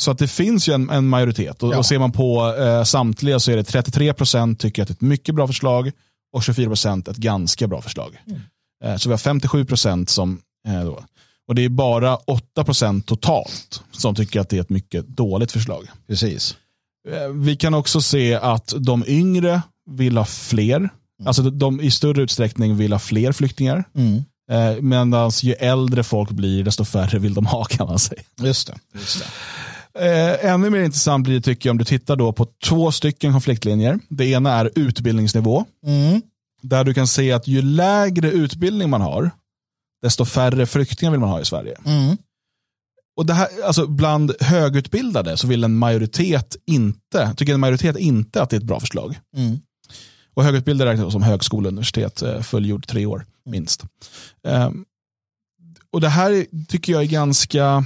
så 0.00 0.10
att 0.10 0.18
det 0.18 0.28
finns 0.28 0.68
ju 0.68 0.72
en, 0.72 0.90
en 0.90 1.08
majoritet 1.08 1.62
och, 1.62 1.74
ja. 1.74 1.78
och 1.78 1.86
ser 1.86 1.98
man 1.98 2.12
på 2.12 2.56
eh, 2.58 2.84
samtliga 2.84 3.40
så 3.40 3.50
är 3.50 3.56
det 3.56 3.64
33 3.64 4.12
procent 4.12 4.60
tycker 4.60 4.82
att 4.82 4.88
det 4.88 4.92
är 4.92 4.94
ett 4.94 5.00
mycket 5.00 5.34
bra 5.34 5.46
förslag 5.46 5.90
och 6.32 6.42
24 6.42 6.66
procent 6.66 7.08
ett 7.08 7.16
ganska 7.16 7.66
bra 7.66 7.82
förslag. 7.82 8.18
Mm. 8.26 8.40
Eh, 8.84 8.96
så 8.96 9.08
vi 9.08 9.12
har 9.12 9.18
57 9.18 9.64
procent 9.64 10.10
som 10.10 10.40
eh, 10.68 10.84
då, 10.84 11.04
och 11.48 11.54
det 11.54 11.64
är 11.64 11.68
bara 11.68 12.16
8 12.16 12.64
procent 12.64 13.06
totalt 13.06 13.82
som 13.92 14.14
tycker 14.14 14.40
att 14.40 14.48
det 14.48 14.56
är 14.56 14.60
ett 14.60 14.70
mycket 14.70 15.08
dåligt 15.08 15.52
förslag. 15.52 15.88
Precis. 16.06 16.56
Eh, 17.12 17.28
vi 17.28 17.56
kan 17.56 17.74
också 17.74 18.00
se 18.00 18.34
att 18.34 18.74
de 18.78 19.04
yngre 19.06 19.62
vill 19.90 20.16
ha 20.16 20.24
fler. 20.24 20.76
Mm. 20.76 20.90
Alltså 21.24 21.42
de 21.42 21.80
i 21.80 21.90
större 21.90 22.22
utsträckning 22.22 22.76
vill 22.76 22.92
ha 22.92 22.98
fler 22.98 23.32
flyktingar. 23.32 23.84
Mm. 23.94 24.24
Eh, 24.50 24.82
Medan 24.82 25.30
ju 25.42 25.52
äldre 25.52 26.02
folk 26.02 26.30
blir, 26.30 26.64
desto 26.64 26.84
färre 26.84 27.18
vill 27.18 27.34
de 27.34 27.46
ha 27.46 27.64
kan 27.64 27.86
man 27.86 27.98
säga. 27.98 28.22
Just 28.40 28.66
det. 28.66 28.74
Just 28.94 29.18
det. 29.18 29.26
Eh, 29.94 30.52
ännu 30.52 30.70
mer 30.70 30.80
intressant 30.80 31.24
blir 31.24 31.34
det 31.34 31.40
tycker 31.40 31.68
jag 31.68 31.74
om 31.74 31.78
du 31.78 31.84
tittar 31.84 32.16
då 32.16 32.32
på 32.32 32.46
två 32.64 32.92
stycken 32.92 33.32
konfliktlinjer. 33.32 33.98
Det 34.08 34.26
ena 34.26 34.52
är 34.52 34.70
utbildningsnivå. 34.74 35.64
Mm. 35.86 36.22
Där 36.62 36.84
du 36.84 36.94
kan 36.94 37.06
se 37.06 37.32
att 37.32 37.48
ju 37.48 37.62
lägre 37.62 38.30
utbildning 38.30 38.90
man 38.90 39.00
har, 39.00 39.30
desto 40.02 40.24
färre 40.24 40.66
flyktingar 40.66 41.10
vill 41.10 41.20
man 41.20 41.28
ha 41.28 41.40
i 41.40 41.44
Sverige. 41.44 41.76
Mm. 41.84 42.16
Och 43.18 43.26
det 43.26 43.34
här, 43.34 43.48
alltså 43.64 43.86
bland 43.86 44.32
högutbildade 44.40 45.36
så 45.36 45.46
vill 45.46 45.64
en 45.64 45.78
majoritet 45.78 46.56
inte, 46.66 47.34
tycker 47.36 47.54
en 47.54 47.60
majoritet 47.60 47.96
inte 47.96 48.42
att 48.42 48.50
det 48.50 48.56
är 48.56 48.60
ett 48.60 48.66
bra 48.66 48.80
förslag. 48.80 49.18
Mm. 49.36 49.58
Och 50.34 50.44
högutbildade 50.44 50.90
räknas 50.90 51.12
som 51.12 51.22
högskola 51.22 51.68
universitet, 51.68 52.22
eh, 52.22 52.40
fullgjord 52.40 52.86
tre 52.86 53.06
år 53.06 53.26
minst. 53.44 53.84
Um, 54.42 54.84
och 55.92 56.00
det 56.00 56.08
här 56.08 56.46
tycker 56.68 56.92
jag 56.92 57.02
är 57.02 57.06
ganska 57.06 57.84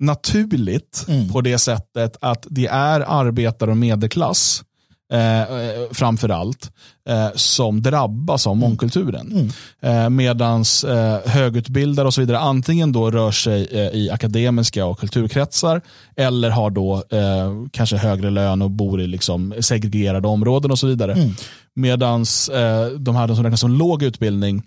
naturligt 0.00 1.04
mm. 1.08 1.28
på 1.28 1.40
det 1.40 1.58
sättet 1.58 2.16
att 2.20 2.46
det 2.50 2.66
är 2.66 3.00
arbetare 3.00 3.70
och 3.70 3.76
medelklass 3.76 4.64
eh, 5.12 5.46
framför 5.92 6.28
allt, 6.28 6.70
eh, 7.08 7.28
som 7.34 7.82
drabbas 7.82 8.46
av 8.46 8.56
mångkulturen. 8.56 9.32
Mm. 9.32 10.04
Eh, 10.04 10.10
medans 10.10 10.84
eh, 10.84 11.20
högutbildade 11.26 12.06
och 12.06 12.14
så 12.14 12.20
vidare 12.20 12.38
antingen 12.38 12.92
då 12.92 13.10
rör 13.10 13.30
sig 13.30 13.68
eh, 13.70 13.88
i 13.88 14.10
akademiska 14.10 14.86
och 14.86 14.98
kulturkretsar 14.98 15.80
eller 16.16 16.50
har 16.50 16.70
då 16.70 16.94
eh, 17.10 17.66
kanske 17.70 17.96
högre 17.96 18.30
lön 18.30 18.62
och 18.62 18.70
bor 18.70 19.00
i 19.00 19.06
liksom 19.06 19.54
segregerade 19.60 20.28
områden 20.28 20.70
och 20.70 20.78
så 20.78 20.86
vidare. 20.86 21.12
Mm. 21.12 21.34
Medans 21.74 22.48
eh, 22.48 22.86
de 22.86 23.16
här 23.16 23.28
som 23.28 23.44
räknas 23.44 23.60
som 23.60 23.72
låg 23.72 24.02
utbildning 24.02 24.62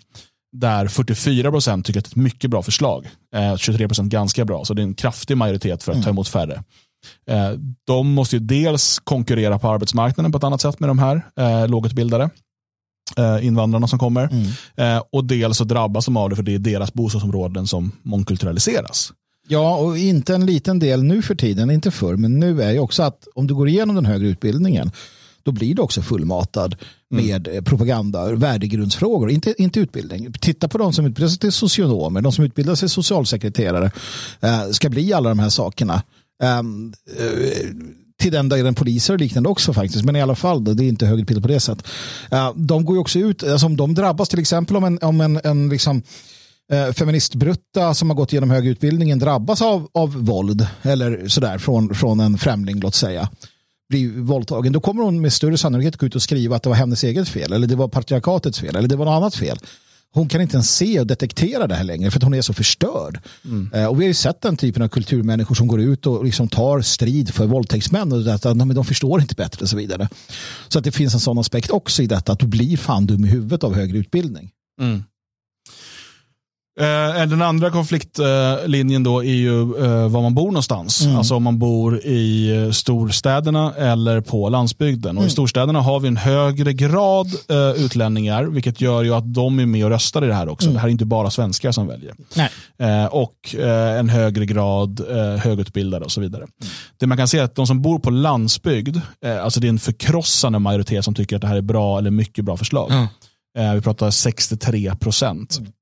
där 0.52 0.88
44 0.88 1.50
procent 1.50 1.86
tycker 1.86 2.00
att 2.00 2.04
det 2.04 2.08
är 2.08 2.10
ett 2.10 2.16
mycket 2.16 2.50
bra 2.50 2.62
förslag. 2.62 3.06
23 3.58 3.88
procent 3.88 4.12
ganska 4.12 4.44
bra, 4.44 4.64
så 4.64 4.74
det 4.74 4.82
är 4.82 4.84
en 4.84 4.94
kraftig 4.94 5.36
majoritet 5.36 5.82
för 5.82 5.92
att 5.92 5.98
ta 5.98 6.02
mm. 6.02 6.14
emot 6.14 6.28
färre. 6.28 6.62
Eh, 7.26 7.50
de 7.84 8.12
måste 8.12 8.36
ju 8.36 8.40
dels 8.40 8.98
konkurrera 9.04 9.58
på 9.58 9.68
arbetsmarknaden 9.68 10.32
på 10.32 10.38
ett 10.38 10.44
annat 10.44 10.60
sätt 10.60 10.80
med 10.80 10.90
de 10.90 10.98
här 10.98 11.26
eh, 11.36 11.68
lågutbildade 11.68 12.30
eh, 13.16 13.46
invandrarna 13.46 13.86
som 13.86 13.98
kommer. 13.98 14.28
Mm. 14.32 15.02
och 15.12 15.24
dels 15.24 15.56
så 15.56 15.64
drabbas 15.64 16.04
de 16.04 16.16
av 16.16 16.30
det 16.30 16.36
för 16.36 16.42
det 16.42 16.54
är 16.54 16.58
deras 16.58 16.92
bostadsområden 16.92 17.66
som 17.66 17.92
mångkulturaliseras. 18.02 19.12
Ja, 19.48 19.76
och 19.76 19.98
inte 19.98 20.34
en 20.34 20.46
liten 20.46 20.78
del 20.78 21.02
nu 21.02 21.22
för 21.22 21.34
tiden, 21.34 21.70
inte 21.70 21.90
förr, 21.90 22.16
men 22.16 22.40
nu 22.40 22.62
är 22.62 22.72
ju 22.72 22.78
också 22.78 23.02
att 23.02 23.28
om 23.34 23.46
du 23.46 23.54
går 23.54 23.68
igenom 23.68 23.96
den 23.96 24.06
högre 24.06 24.26
utbildningen 24.26 24.90
då 25.46 25.52
blir 25.52 25.74
du 25.74 25.82
också 25.82 26.02
fullmatad 26.02 26.76
mm. 27.12 27.26
med 27.26 27.48
mm. 27.48 27.64
propaganda, 27.64 28.34
värdegrundsfrågor, 28.34 29.30
inte, 29.30 29.62
inte 29.62 29.80
utbildning. 29.80 30.32
Titta 30.32 30.68
på 30.68 30.78
de 30.78 30.92
som 30.92 31.06
utbildar 31.06 31.28
sig 31.28 31.38
till 31.38 31.52
socionomer, 31.52 32.20
de 32.20 32.32
som 32.32 32.44
utbildar 32.44 32.74
sig 32.74 32.88
socialsekreterare, 32.88 33.90
eh, 34.40 34.70
ska 34.70 34.88
bli 34.88 35.12
alla 35.12 35.28
de 35.28 35.38
här 35.38 35.48
sakerna. 35.48 36.02
Um, 36.42 36.94
till 38.18 38.32
den 38.32 38.48
delen 38.48 38.74
poliser 38.74 39.14
och 39.14 39.20
liknande 39.20 39.48
också 39.48 39.72
faktiskt. 39.72 40.04
Men 40.04 40.16
i 40.16 40.22
alla 40.22 40.34
fall, 40.34 40.64
det 40.64 40.84
är 40.84 40.88
inte 40.88 41.06
högerpil 41.06 41.42
på 41.42 41.48
det 41.48 41.60
sättet. 41.60 41.86
Ehm, 42.30 42.46
uh, 42.46 42.52
de 42.56 42.84
går 42.84 42.96
ju 42.96 43.00
också 43.00 43.18
ut, 43.18 43.42
alltså 43.42 43.66
om 43.66 43.76
de 43.76 43.94
drabbas 43.94 44.28
till 44.28 44.38
exempel 44.38 44.76
om 44.76 44.84
en, 44.84 44.98
om 45.02 45.20
en, 45.20 45.40
en 45.44 45.68
liksom, 45.68 46.02
eh, 46.72 46.92
feministbrutta 46.92 47.94
som 47.94 48.10
har 48.10 48.16
gått 48.16 48.32
igenom 48.32 48.50
högre 48.50 48.70
utbildningen 48.70 49.18
drabbas 49.18 49.62
av, 49.62 49.88
av 49.94 50.14
våld 50.14 50.66
eller 50.82 51.28
sådär 51.28 51.58
från, 51.58 51.94
från 51.94 52.20
en 52.20 52.38
främling, 52.38 52.80
låt 52.80 52.94
säga. 52.94 53.28
blir 53.88 54.20
våldtagen, 54.20 54.72
då 54.72 54.80
kommer 54.80 55.02
hon 55.02 55.20
med 55.20 55.32
större 55.32 55.58
sannolikhet 55.58 55.96
gå 55.96 56.06
ut 56.06 56.14
och 56.14 56.22
skriva 56.22 56.56
att 56.56 56.62
det 56.62 56.68
var 56.68 56.76
hennes 56.76 57.04
eget 57.04 57.28
fel 57.28 57.52
eller 57.52 57.66
det 57.66 57.76
var 57.76 57.88
patriarkatets 57.88 58.60
fel 58.60 58.76
eller 58.76 58.88
det 58.88 58.96
var 58.96 59.04
något 59.04 59.16
annat 59.16 59.34
fel. 59.34 59.58
Hon 60.16 60.28
kan 60.28 60.40
inte 60.40 60.56
ens 60.56 60.76
se 60.76 61.00
och 61.00 61.06
detektera 61.06 61.66
det 61.66 61.74
här 61.74 61.84
längre 61.84 62.10
för 62.10 62.18
att 62.18 62.22
hon 62.22 62.34
är 62.34 62.42
så 62.42 62.52
förstörd. 62.52 63.20
Mm. 63.44 63.70
Eh, 63.74 63.86
och 63.86 64.00
vi 64.00 64.04
har 64.04 64.08
ju 64.08 64.14
sett 64.14 64.40
den 64.40 64.56
typen 64.56 64.82
av 64.82 64.88
kulturmänniskor 64.88 65.54
som 65.54 65.66
går 65.66 65.80
ut 65.80 66.06
och 66.06 66.24
liksom 66.24 66.48
tar 66.48 66.80
strid 66.80 67.34
för 67.34 67.46
våldtäktsmän 67.46 68.12
och 68.12 68.24
detta, 68.24 68.54
men 68.54 68.74
de 68.74 68.84
förstår 68.84 69.20
inte 69.20 69.34
bättre 69.34 69.62
och 69.62 69.68
så 69.68 69.76
vidare. 69.76 70.08
Så 70.68 70.78
att 70.78 70.84
det 70.84 70.92
finns 70.92 71.14
en 71.14 71.20
sån 71.20 71.38
aspekt 71.38 71.70
också 71.70 72.02
i 72.02 72.06
detta 72.06 72.32
att 72.32 72.38
du 72.38 72.46
blir 72.46 72.76
fan 72.76 73.06
dum 73.06 73.24
i 73.24 73.28
huvudet 73.28 73.64
av 73.64 73.74
högre 73.74 73.98
utbildning. 73.98 74.50
Mm. 74.80 75.02
Eh, 76.80 77.26
den 77.26 77.42
andra 77.42 77.70
konfliktlinjen 77.70 79.02
då 79.02 79.24
är 79.24 79.34
ju 79.34 79.60
eh, 79.60 80.08
var 80.08 80.22
man 80.22 80.34
bor 80.34 80.46
någonstans. 80.46 81.04
Mm. 81.04 81.16
Alltså 81.16 81.34
om 81.34 81.42
man 81.42 81.58
bor 81.58 81.98
i 81.98 82.56
eh, 82.56 82.70
storstäderna 82.70 83.74
eller 83.74 84.20
på 84.20 84.48
landsbygden. 84.48 85.10
Mm. 85.10 85.18
Och 85.18 85.22
I 85.22 85.26
mm. 85.26 85.30
storstäderna 85.30 85.80
har 85.80 86.00
vi 86.00 86.08
en 86.08 86.16
högre 86.16 86.72
grad 86.72 87.26
eh, 87.48 87.84
utlänningar, 87.84 88.44
vilket 88.44 88.80
gör 88.80 89.02
ju 89.02 89.14
att 89.14 89.34
de 89.34 89.58
är 89.58 89.66
med 89.66 89.84
och 89.84 89.90
röstar 89.90 90.24
i 90.24 90.26
det 90.26 90.34
här 90.34 90.48
också. 90.48 90.66
Mm. 90.66 90.74
Det 90.74 90.80
här 90.80 90.88
är 90.88 90.92
inte 90.92 91.04
bara 91.04 91.30
svenskar 91.30 91.72
som 91.72 91.86
väljer. 91.86 92.14
Eh, 92.78 93.06
och 93.06 93.54
eh, 93.54 93.98
en 93.98 94.08
högre 94.08 94.46
grad 94.46 95.00
högutbildade 95.38 96.04
och 96.04 96.12
så 96.12 96.20
vidare. 96.20 96.42
Mm. 96.42 96.72
Det 96.98 97.06
man 97.06 97.18
kan 97.18 97.28
se 97.28 97.38
är 97.38 97.42
att 97.42 97.54
de 97.54 97.66
som 97.66 97.82
bor 97.82 97.98
på 97.98 98.10
landsbygd, 98.10 98.96
alltså 99.42 99.60
det 99.60 99.66
är 99.66 99.68
en 99.68 99.78
förkrossande 99.78 100.58
majoritet 100.58 101.04
som 101.04 101.14
tycker 101.14 101.36
att 101.36 101.42
det 101.42 101.48
här 101.48 101.56
är 101.56 101.60
bra 101.60 101.98
eller 101.98 102.10
mycket 102.10 102.44
bra 102.44 102.56
förslag. 102.56 103.08
vi 103.74 103.80
pratar 103.80 104.10
63 104.10 104.94
procent. 104.96 105.58
Mm. 105.58 105.72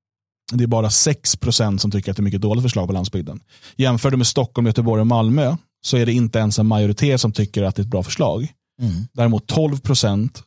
Det 0.51 0.63
är 0.63 0.67
bara 0.67 0.89
6% 0.89 1.77
som 1.77 1.91
tycker 1.91 2.11
att 2.11 2.17
det 2.17 2.21
är 2.21 2.23
mycket 2.23 2.41
dåligt 2.41 2.63
förslag 2.63 2.87
på 2.87 2.93
landsbygden. 2.93 3.39
Jämför 3.75 4.11
du 4.11 4.17
med 4.17 4.27
Stockholm, 4.27 4.67
Göteborg 4.67 5.01
och 5.01 5.07
Malmö 5.07 5.57
så 5.85 5.97
är 5.97 6.05
det 6.05 6.13
inte 6.13 6.39
ens 6.39 6.59
en 6.59 6.67
majoritet 6.67 7.21
som 7.21 7.31
tycker 7.31 7.63
att 7.63 7.75
det 7.75 7.81
är 7.81 7.83
ett 7.83 7.89
bra 7.89 8.03
förslag. 8.03 8.47
Mm. 8.81 9.07
Däremot 9.13 9.47
12 9.47 9.79
procent 9.79 10.43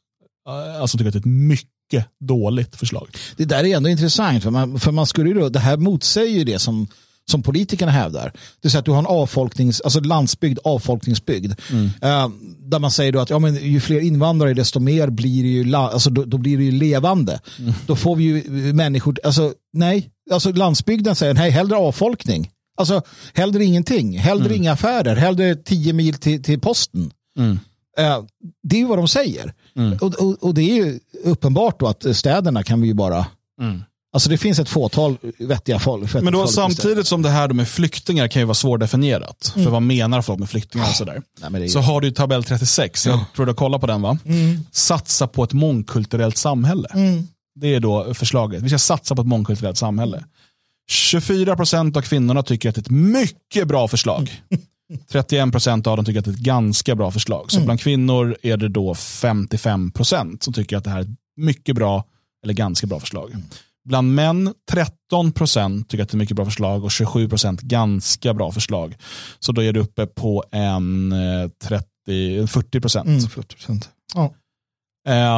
eh, 0.48 0.80
alltså 0.80 0.98
tycker 0.98 1.08
att 1.08 1.12
det 1.12 1.18
är 1.18 1.20
ett 1.20 1.24
mycket 1.24 2.06
dåligt 2.20 2.76
förslag. 2.76 3.08
Det 3.36 3.44
där 3.44 3.64
är 3.64 3.76
ändå 3.76 3.88
intressant, 3.88 4.42
för 4.42 4.50
man, 4.50 4.80
för 4.80 4.92
man 4.92 5.06
skulle 5.06 5.30
ju, 5.30 5.48
det 5.48 5.58
här 5.58 5.76
motsäger 5.76 6.38
ju 6.38 6.44
det 6.44 6.58
som 6.58 6.86
som 7.30 7.42
politikerna 7.42 7.92
hävdar. 7.92 8.32
Det 8.60 8.74
är 8.74 8.78
att 8.78 8.84
du 8.84 8.90
har 8.90 8.98
en 8.98 9.06
avfolknings, 9.06 9.80
alltså 9.80 10.00
landsbygd, 10.00 10.58
avfolkningsbygd. 10.64 11.52
Mm. 11.70 11.84
Uh, 11.84 12.30
där 12.58 12.78
man 12.78 12.90
säger 12.90 13.12
då 13.12 13.20
att 13.20 13.30
ja, 13.30 13.38
men 13.38 13.54
ju 13.54 13.80
fler 13.80 14.00
invandrare 14.00 14.54
desto 14.54 14.80
mer 14.80 15.10
blir 15.10 15.42
det 15.42 15.48
ju, 15.48 15.74
alltså, 15.74 16.10
då, 16.10 16.24
då 16.24 16.38
blir 16.38 16.58
det 16.58 16.64
ju 16.64 16.72
levande. 16.72 17.40
Mm. 17.58 17.72
Då 17.86 17.96
får 17.96 18.16
vi 18.16 18.24
ju 18.24 18.42
människor, 18.72 19.18
alltså 19.24 19.52
nej, 19.72 20.10
alltså 20.32 20.52
landsbygden 20.52 21.14
säger 21.14 21.34
nej, 21.34 21.50
hellre 21.50 21.76
avfolkning. 21.76 22.50
Alltså 22.78 23.02
hellre 23.34 23.64
ingenting, 23.64 24.18
hellre 24.18 24.46
mm. 24.46 24.56
inga 24.56 24.72
affärer, 24.72 25.16
hellre 25.16 25.54
tio 25.54 25.92
mil 25.92 26.14
till, 26.14 26.42
till 26.42 26.60
posten. 26.60 27.10
Uh, 28.00 28.24
det 28.62 28.76
är 28.76 28.80
ju 28.80 28.86
vad 28.86 28.98
de 28.98 29.08
säger. 29.08 29.54
Mm. 29.76 29.98
Och, 30.00 30.14
och, 30.14 30.44
och, 30.44 30.54
det 30.54 30.62
är 30.62 30.76
ju 30.76 30.98
uppenbart 31.24 31.80
då 31.80 31.86
att 31.86 32.16
städerna 32.16 32.62
kan 32.62 32.80
vi 32.80 32.86
ju 32.86 32.94
bara 32.94 33.26
mm. 33.60 33.82
Alltså 34.12 34.30
det 34.30 34.38
finns 34.38 34.58
ett 34.58 34.68
fåtal 34.68 35.16
vettiga 35.38 35.78
folk. 35.78 36.14
Men 36.14 36.32
då 36.32 36.46
samtidigt 36.46 37.06
som 37.06 37.22
det 37.22 37.30
här 37.30 37.48
med 37.48 37.68
flyktingar 37.68 38.28
kan 38.28 38.42
ju 38.42 38.46
vara 38.46 38.54
svårdefinierat. 38.54 39.52
Mm. 39.54 39.64
För 39.64 39.72
vad 39.72 39.82
menar 39.82 40.22
folk 40.22 40.38
med 40.38 40.50
flyktingar 40.50 40.88
och 40.88 40.94
sådär. 40.94 41.22
Nej, 41.50 41.68
så 41.68 41.80
har 41.80 42.00
du 42.00 42.10
tabell 42.10 42.44
36, 42.44 43.06
jag 43.06 43.20
tror 43.36 43.46
du 43.46 43.54
kollar 43.54 43.78
på 43.78 43.86
den 43.86 44.02
va? 44.02 44.18
Mm. 44.24 44.60
Satsa 44.72 45.26
på 45.26 45.44
ett 45.44 45.52
mångkulturellt 45.52 46.36
samhälle. 46.36 46.88
Mm. 46.94 47.28
Det 47.54 47.74
är 47.74 47.80
då 47.80 48.14
förslaget. 48.14 48.62
Vi 48.62 48.68
ska 48.68 48.78
satsa 48.78 49.14
på 49.14 49.22
ett 49.22 49.28
mångkulturellt 49.28 49.78
samhälle. 49.78 50.24
24% 50.90 51.96
av 51.96 52.02
kvinnorna 52.02 52.42
tycker 52.42 52.68
att 52.68 52.74
det 52.74 52.78
är 52.78 52.82
ett 52.82 52.90
mycket 52.90 53.68
bra 53.68 53.88
förslag. 53.88 54.42
31% 55.12 55.88
av 55.88 55.96
dem 55.96 56.04
tycker 56.04 56.18
att 56.18 56.24
det 56.24 56.30
är 56.30 56.34
ett 56.34 56.38
ganska 56.38 56.94
bra 56.94 57.10
förslag. 57.10 57.50
Så 57.50 57.56
mm. 57.56 57.64
bland 57.64 57.80
kvinnor 57.80 58.36
är 58.42 58.56
det 58.56 58.68
då 58.68 58.92
55% 58.92 60.44
som 60.44 60.52
tycker 60.52 60.76
att 60.76 60.84
det 60.84 60.90
här 60.90 60.98
är 60.98 61.02
ett 61.02 61.08
mycket 61.36 61.76
bra 61.76 62.04
eller 62.44 62.54
ganska 62.54 62.86
bra 62.86 63.00
förslag. 63.00 63.36
Bland 63.88 64.14
män 64.14 64.54
13 64.70 65.32
procent 65.32 65.88
tycker 65.88 66.02
att 66.02 66.08
det 66.08 66.14
är 66.14 66.18
mycket 66.18 66.36
bra 66.36 66.44
förslag 66.44 66.84
och 66.84 66.90
27 66.90 67.28
procent 67.28 67.60
ganska 67.60 68.34
bra 68.34 68.52
förslag. 68.52 68.96
Så 69.38 69.52
då 69.52 69.62
är 69.62 69.72
det 69.72 69.80
uppe 69.80 70.06
på 70.06 70.44
en 70.52 71.14
30, 71.62 72.40
eh, 72.40 72.46
40 72.46 72.80
procent. 72.80 73.08
Mm, 73.08 73.20
40 73.20 73.56
Ja. 74.14 74.34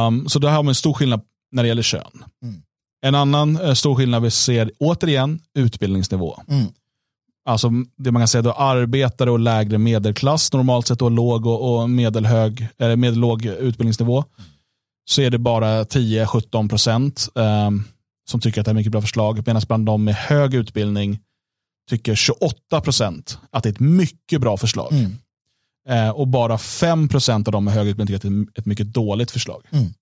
Um, 0.07 0.29
så 0.29 0.39
då 0.39 0.47
har 0.47 0.63
man 0.63 0.67
en 0.67 0.75
stor 0.75 0.93
skillnad 0.93 1.21
när 1.51 1.63
det 1.63 1.69
gäller 1.69 1.81
kön. 1.81 2.23
Mm. 2.43 2.61
En 3.05 3.15
annan 3.15 3.61
uh, 3.61 3.73
stor 3.73 3.95
skillnad 3.95 4.23
vi 4.23 4.31
ser, 4.31 4.71
återigen, 4.79 5.39
utbildningsnivå. 5.55 6.41
Mm. 6.47 6.65
Alltså 7.45 7.71
det 7.97 8.11
man 8.11 8.21
kan 8.21 8.27
säga 8.27 8.41
då 8.41 8.51
arbetare 8.51 9.31
och 9.31 9.39
lägre 9.39 9.77
medelklass, 9.77 10.53
normalt 10.53 10.87
sett 10.87 10.99
då 10.99 11.09
låg 11.09 11.45
och, 11.45 11.81
och 11.81 11.89
medelhög, 11.89 12.67
eller 12.77 12.95
medellåg 12.95 13.45
utbildningsnivå. 13.45 14.17
Mm. 14.17 14.49
Så 15.09 15.21
är 15.21 15.29
det 15.29 15.37
bara 15.37 15.83
10-17 15.83 16.69
procent. 16.69 17.29
Um, 17.35 17.83
som 18.31 18.41
tycker 18.41 18.61
att 18.61 18.65
det 18.65 18.71
är 18.71 18.75
mycket 18.75 18.91
bra 18.91 19.01
förslag, 19.01 19.43
medan 19.45 19.61
bland 19.67 19.85
de 19.85 20.03
med 20.03 20.15
hög 20.15 20.53
utbildning 20.53 21.19
tycker 21.89 22.15
28 22.15 22.81
procent 22.81 23.39
att 23.49 23.63
det 23.63 23.69
är 23.69 23.73
ett 23.73 23.79
mycket 23.79 24.41
bra 24.41 24.57
förslag. 24.57 24.93
Mm. 24.93 25.17
Eh, 25.89 26.09
och 26.09 26.27
bara 26.27 26.57
5 26.57 27.09
procent 27.09 27.47
av 27.47 27.51
de 27.51 27.63
med 27.63 27.73
hög 27.73 27.87
utbildning 27.87 28.07
tycker 28.07 28.27
att 28.27 28.33
det 28.33 28.39
är 28.39 28.59
ett 28.59 28.65
mycket 28.65 28.93
dåligt 28.93 29.31
förslag. 29.31 29.63
Mm. 29.71 29.93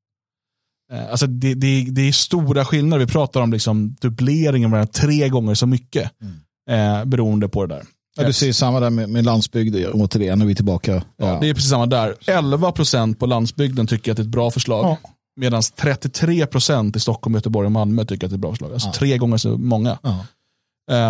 Eh, 0.91 1.11
alltså 1.11 1.27
det, 1.27 1.53
det, 1.53 1.87
det, 1.89 2.01
är 2.01 2.11
stora 2.11 2.65
skillnader. 2.65 3.05
Vi 3.05 3.11
pratar 3.11 3.41
om 3.41 3.51
liksom 3.51 3.95
dubbleringen 4.01 4.87
tre 4.87 5.29
gånger 5.29 5.53
så 5.53 5.67
mycket 5.67 6.11
mm. 6.21 6.99
eh, 6.99 7.05
beroende 7.05 7.49
på 7.49 7.65
det 7.65 7.75
där. 7.75 7.83
Ja, 8.17 8.23
du 8.23 8.33
ser 8.33 8.51
samma 8.51 8.79
där 8.79 8.89
med, 8.89 9.09
med 9.09 9.25
landsbygd 9.25 9.75
återigen, 9.93 10.41
är 10.41 10.45
vi 10.45 10.55
tillbaka. 10.55 10.93
Ja. 10.93 11.03
ja. 11.17 11.39
det 11.41 11.49
är 11.49 11.53
precis 11.53 11.69
samma 11.69 11.85
där. 11.85 12.15
11 12.27 12.71
procent 12.71 13.19
på 13.19 13.25
landsbygden 13.25 13.87
tycker 13.87 14.11
att 14.11 14.17
det 14.17 14.21
är 14.21 14.25
ett 14.25 14.31
bra 14.31 14.51
förslag. 14.51 14.85
Ja. 15.03 15.09
Medan 15.39 15.61
33 15.61 16.45
procent 16.45 16.95
i 16.95 16.99
Stockholm, 16.99 17.35
Göteborg 17.35 17.65
och 17.65 17.71
Malmö 17.71 18.05
tycker 18.05 18.27
att 18.27 18.31
det 18.31 18.35
är 18.35 18.37
bra 18.37 18.51
förslag. 18.51 18.73
Alltså 18.73 18.87
ja. 18.87 18.93
tre 18.93 19.17
gånger 19.17 19.37
så 19.37 19.57
många. 19.57 19.97
Ja. 20.03 20.25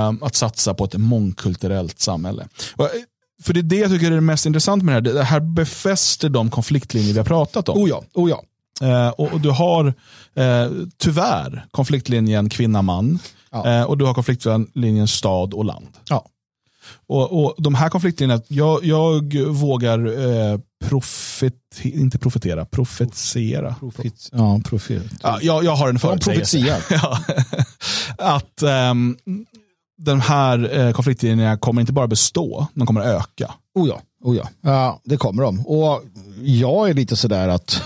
Um, 0.08 0.24
att 0.24 0.36
satsa 0.36 0.74
på 0.74 0.86
ett 0.86 0.98
mångkulturellt 0.98 2.00
samhälle. 2.00 2.48
Och, 2.76 2.86
eh, 2.86 2.92
för 3.44 3.54
det 3.54 3.60
är 3.60 3.64
det 3.64 3.76
jag 3.76 3.92
tycker 3.92 4.08
är 4.08 4.16
det 4.16 4.22
mest 4.22 4.46
intressant 4.46 4.84
med 4.84 5.04
det 5.04 5.10
här. 5.10 5.18
Det 5.18 5.24
här 5.24 5.40
befäster 5.40 6.30
de 6.30 6.50
konfliktlinjer 6.50 7.14
vi 7.14 7.20
har 7.20 7.26
pratat 7.26 7.70
om. 7.70 7.78
Oh 7.78 7.90
ja, 7.90 8.04
oh 8.14 8.30
ja. 8.30 8.44
Uh, 8.84 9.10
och, 9.10 9.34
och, 9.34 9.42
du 9.42 9.50
har 9.50 9.88
uh, 9.88 10.88
tyvärr 10.98 11.66
konfliktlinjen 11.72 12.50
kvinna-man. 12.50 13.20
Ja. 13.52 13.80
Uh, 13.80 13.84
och 13.84 13.98
du 13.98 14.06
har 14.06 14.14
konfliktlinjen 14.14 15.08
stad 15.08 15.54
och 15.54 15.66
land. 15.66 15.88
Ja. 16.10 16.26
Och, 17.10 17.44
och 17.44 17.56
De 17.58 17.76
här 17.76 17.90
konfliktlinjerna, 17.90 18.44
jag, 18.48 18.86
jag 18.86 19.34
vågar 19.34 20.06
eh, 20.06 20.60
profet, 20.86 21.54
inte 21.82 22.18
profetera, 22.20 22.66
profetsera. 22.66 23.76
Profet, 23.80 24.30
ja, 24.32 24.62
profet. 24.66 25.04
Ja, 25.24 25.40
jag, 25.42 25.64
jag 25.64 25.76
har 25.76 25.90
en 25.90 26.00
förutsägelse. 26.00 26.58
ja. 26.90 27.20
Att 28.18 28.64
um, 28.64 29.18
den 29.98 30.22
här 30.22 30.80
eh, 30.80 30.92
konfliktlinjerna 30.92 31.58
kommer 31.58 31.82
inte 31.82 31.94
bara 31.94 32.08
bestå, 32.08 32.68
de 32.74 32.88
kommer 32.88 33.02
öka. 33.02 33.54
Oh 33.76 33.88
ja, 33.88 34.02
oh 34.24 34.38
ja. 34.38 34.50
ja, 34.62 35.02
det 35.04 35.18
kommer 35.18 35.44
de. 35.44 35.68
Och 35.68 36.04
jag 36.42 36.90
är 36.90 36.94
lite 36.94 37.16
sådär 37.16 37.48
att 37.48 37.82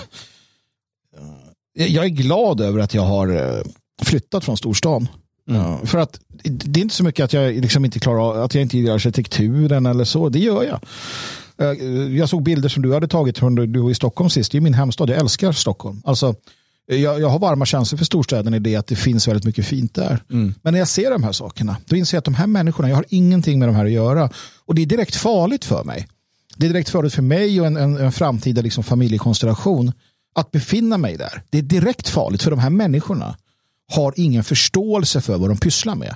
eh, 1.80 1.94
jag 1.94 2.06
är 2.06 2.10
glad 2.10 2.62
över 2.62 2.80
att 2.80 2.94
jag 2.94 3.04
har 3.04 3.28
eh, 3.28 3.64
flyttat 4.02 4.46
från 4.46 4.58
storstan. 4.58 5.08
Mm. 5.50 5.88
För 5.88 5.98
att 5.98 6.20
det 6.44 6.80
är 6.80 6.82
inte 6.82 6.96
så 6.96 7.04
mycket 7.04 7.24
att 7.24 7.34
jag 7.34 7.54
liksom 7.54 7.86
inte 7.86 8.00
klarar 8.00 8.20
av, 8.20 8.44
att 8.44 8.56
jag 8.56 8.62
inte 8.62 8.78
gillar 8.78 8.94
arkitekturen 8.94 9.86
eller 9.86 10.04
så. 10.04 10.30
Det 10.30 10.40
gör 10.40 10.64
jag. 10.64 10.80
Eh, 11.58 12.18
jag 12.18 12.30
såg 12.30 12.44
bilder 12.44 12.70
som 12.70 12.84
du 12.84 12.94
hade 12.94 13.08
tagit 13.08 13.42
när 13.42 13.66
du 13.66 13.80
var 13.80 13.92
i 13.92 13.96
Stockholm 13.96 14.30
sist. 14.30 14.52
Det 14.52 14.58
är 14.58 14.62
min 14.62 14.74
hemstad. 14.74 15.10
Jag 15.10 15.20
älskar 15.20 15.52
Stockholm. 15.52 16.02
Alltså, 16.06 16.36
jag, 16.86 17.22
jag 17.22 17.30
har 17.30 17.40
varma 17.40 17.66
känslor 17.66 17.98
för 17.98 18.06
storstäderna 18.06 18.58
i 18.58 18.60
det 18.60 18.76
att 18.76 18.88
det 18.88 18.96
finns 18.96 19.28
väldigt 19.28 19.46
mycket 19.46 19.66
fint 19.66 19.94
där. 19.94 20.24
Mm. 20.32 20.54
Men 20.62 20.74
när 20.74 20.80
jag 20.80 20.88
ser 20.88 21.12
de 21.12 21.24
här 21.24 21.32
sakerna, 21.32 21.78
då 21.86 21.96
inser 21.96 22.18
jag 22.18 22.20
att 22.20 22.26
de 22.26 22.34
här 22.34 22.48
människorna, 22.48 22.90
jag 22.90 22.96
har 22.96 23.06
ingenting 23.10 23.60
med 23.60 23.68
de 23.68 23.76
här 23.76 23.86
att 23.86 23.92
göra. 23.92 24.30
Och 24.66 24.76
det 24.76 24.82
är 24.82 24.86
direkt 24.86 25.16
farligt 25.16 25.66
för 25.66 25.84
mig. 25.84 26.08
Det 26.58 26.66
är 26.66 26.70
direkt 26.70 26.90
farligt 26.90 27.14
för 27.14 27.22
mig 27.22 27.62
och 27.62 27.68
en, 27.68 27.78
en, 27.78 27.98
en 27.98 28.12
framtida 28.12 28.62
liksom 28.62 28.84
familjekonstellation 28.84 29.92
att 30.36 30.52
befinna 30.52 30.98
mig 30.98 31.18
där. 31.18 31.44
Det 31.50 31.58
är 31.58 31.62
direkt 31.62 32.10
farligt 32.10 32.44
för 32.44 32.52
de 32.52 32.60
här 32.60 32.70
människorna 32.70 33.36
har 33.92 34.14
ingen 34.16 34.44
förståelse 34.44 35.22
för 35.22 35.38
vad 35.38 35.50
de 35.50 35.58
pysslar 35.58 35.96
med. 35.96 36.16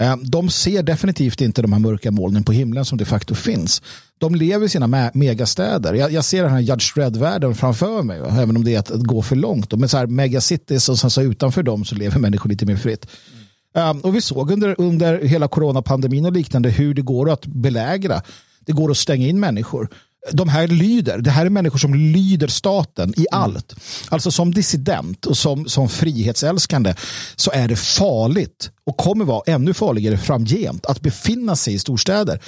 Eh, 0.00 0.16
de 0.16 0.50
ser 0.50 0.82
definitivt 0.82 1.40
inte 1.40 1.62
de 1.62 1.72
här 1.72 1.80
mörka 1.80 2.10
molnen 2.10 2.44
på 2.44 2.52
himlen 2.52 2.84
som 2.84 2.98
de 2.98 3.04
facto 3.04 3.34
finns. 3.34 3.82
De 4.18 4.34
lever 4.34 4.66
i 4.66 4.68
sina 4.68 5.10
megastäder. 5.14 5.94
Jag, 5.94 6.12
jag 6.12 6.24
ser 6.24 6.42
den 6.42 6.52
här 6.52 6.60
Judge 6.60 6.94
Dredd-världen 6.94 7.54
framför 7.54 8.02
mig, 8.02 8.18
även 8.18 8.56
om 8.56 8.64
det 8.64 8.74
är 8.74 8.78
att, 8.78 8.90
att 8.90 9.02
gå 9.02 9.22
för 9.22 9.36
långt. 9.36 9.72
Men 9.72 9.88
så 9.88 9.96
här 9.96 10.06
megacities 10.06 10.88
och 10.88 10.98
sen 10.98 11.10
så 11.10 11.22
utanför 11.22 11.62
dem 11.62 11.84
så 11.84 11.94
lever 11.94 12.18
människor 12.18 12.50
lite 12.50 12.66
mer 12.66 12.76
fritt. 12.76 13.06
Mm. 13.32 13.42
Um, 13.74 14.00
och 14.00 14.16
vi 14.16 14.20
såg 14.20 14.50
under, 14.50 14.74
under 14.80 15.22
hela 15.22 15.48
coronapandemin 15.48 16.26
och 16.26 16.32
liknande 16.32 16.70
hur 16.70 16.94
det 16.94 17.02
går 17.02 17.30
att 17.30 17.46
belägra. 17.46 18.22
Det 18.60 18.72
går 18.72 18.90
att 18.90 18.96
stänga 18.96 19.28
in 19.28 19.40
människor 19.40 19.88
de 20.30 20.48
här 20.48 20.66
lyder, 20.66 21.18
det 21.18 21.30
här 21.30 21.46
är 21.46 21.50
människor 21.50 21.78
som 21.78 21.94
lyder 21.94 22.48
staten 22.48 23.14
i 23.16 23.26
mm. 23.32 23.42
allt. 23.42 23.74
Alltså 24.08 24.30
som 24.30 24.54
dissident 24.54 25.26
och 25.26 25.36
som, 25.36 25.68
som 25.68 25.88
frihetsälskande 25.88 26.94
så 27.36 27.50
är 27.50 27.68
det 27.68 27.76
farligt 27.76 28.70
och 28.86 28.96
kommer 28.96 29.24
vara 29.24 29.42
ännu 29.46 29.74
farligare 29.74 30.18
framgent 30.18 30.86
att 30.86 31.00
befinna 31.00 31.56
sig 31.56 31.74
i 31.74 31.78
storstäder. 31.78 32.40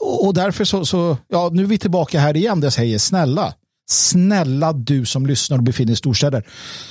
och 0.00 0.34
därför 0.34 0.64
så, 0.64 0.84
så, 0.84 1.16
ja, 1.28 1.50
nu 1.52 1.62
är 1.62 1.66
vi 1.66 1.78
tillbaka 1.78 2.20
här 2.20 2.36
igen 2.36 2.60
där 2.60 2.66
jag 2.66 2.72
säger 2.72 2.98
snälla, 2.98 3.54
snälla 3.90 4.72
du 4.72 5.06
som 5.06 5.26
lyssnar 5.26 5.56
och 5.56 5.64
befinner 5.64 5.86
dig 5.86 5.92
i 5.92 5.96
storstäder, 5.96 6.46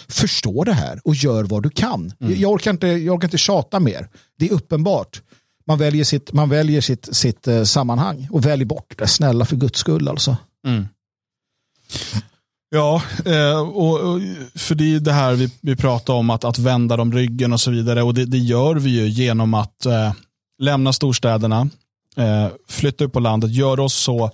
förstå 0.10 0.64
det 0.64 0.74
här 0.74 1.02
och 1.04 1.16
gör 1.16 1.44
vad 1.44 1.64
du 1.64 1.70
kan. 1.70 2.14
Mm. 2.22 2.40
Jag, 2.40 2.52
orkar 2.52 2.72
inte, 2.72 2.88
jag 2.88 3.16
orkar 3.16 3.28
inte 3.28 3.38
tjata 3.38 3.80
mer. 3.80 4.10
Det 4.40 4.46
är 4.46 4.54
uppenbart. 4.54 5.22
Man 5.68 5.78
väljer 5.78 6.04
sitt, 6.04 6.34
man 6.34 6.50
väljer 6.50 6.82
sitt, 6.82 7.16
sitt 7.16 7.48
uh, 7.48 7.64
sammanhang 7.64 8.28
och 8.32 8.46
väljer 8.46 8.66
bort 8.66 8.94
det. 8.98 9.08
Snälla 9.08 9.46
för 9.46 9.56
guds 9.56 9.80
skull 9.80 10.10
alltså. 10.10 10.38
Mm. 10.68 10.86
Ja, 12.70 13.02
eh, 13.26 13.60
och, 13.60 14.00
och, 14.00 14.22
för 14.56 14.76
det 14.76 14.96
är 14.96 15.00
det 15.00 15.12
här 15.12 15.34
vi, 15.34 15.52
vi 15.62 15.76
pratar 15.76 16.14
om, 16.14 16.30
att, 16.30 16.44
att 16.44 16.60
vända 16.60 16.98
dem 16.98 17.14
ryggen 17.14 17.54
och 17.54 17.62
så 17.62 17.72
vidare. 17.72 18.04
Och 18.04 18.14
det, 18.14 18.26
det 18.26 18.38
gör 18.38 18.76
vi 18.76 18.90
ju 18.90 19.08
genom 19.08 19.54
att 19.54 19.86
eh, 19.86 20.14
lämna 20.60 20.94
storstäderna, 20.94 21.70
eh, 22.18 22.48
flytta 22.68 23.06
upp 23.06 23.14
på 23.14 23.20
landet, 23.20 23.52
göra 23.52 23.84
oss 23.84 23.94
så 23.94 24.32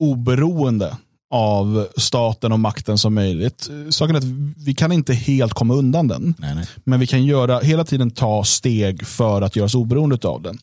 oberoende 0.00 0.96
av 1.32 1.86
staten 1.96 2.52
och 2.52 2.60
makten 2.60 2.98
som 2.98 3.14
möjligt. 3.14 3.70
Saken 3.90 4.16
är 4.16 4.18
att 4.18 4.24
vi 4.66 4.74
kan 4.74 4.92
inte 4.92 5.14
helt 5.14 5.52
komma 5.54 5.74
undan 5.74 6.08
den. 6.08 6.34
Nej, 6.38 6.54
nej. 6.54 6.66
Men 6.84 7.00
vi 7.00 7.06
kan 7.06 7.24
göra, 7.24 7.58
hela 7.58 7.84
tiden 7.84 8.10
ta 8.10 8.44
steg 8.44 9.06
för 9.06 9.42
att 9.42 9.56
göra 9.56 9.64
oss 9.64 9.74
oberoende 9.74 10.28
av 10.28 10.42
den. 10.42 10.58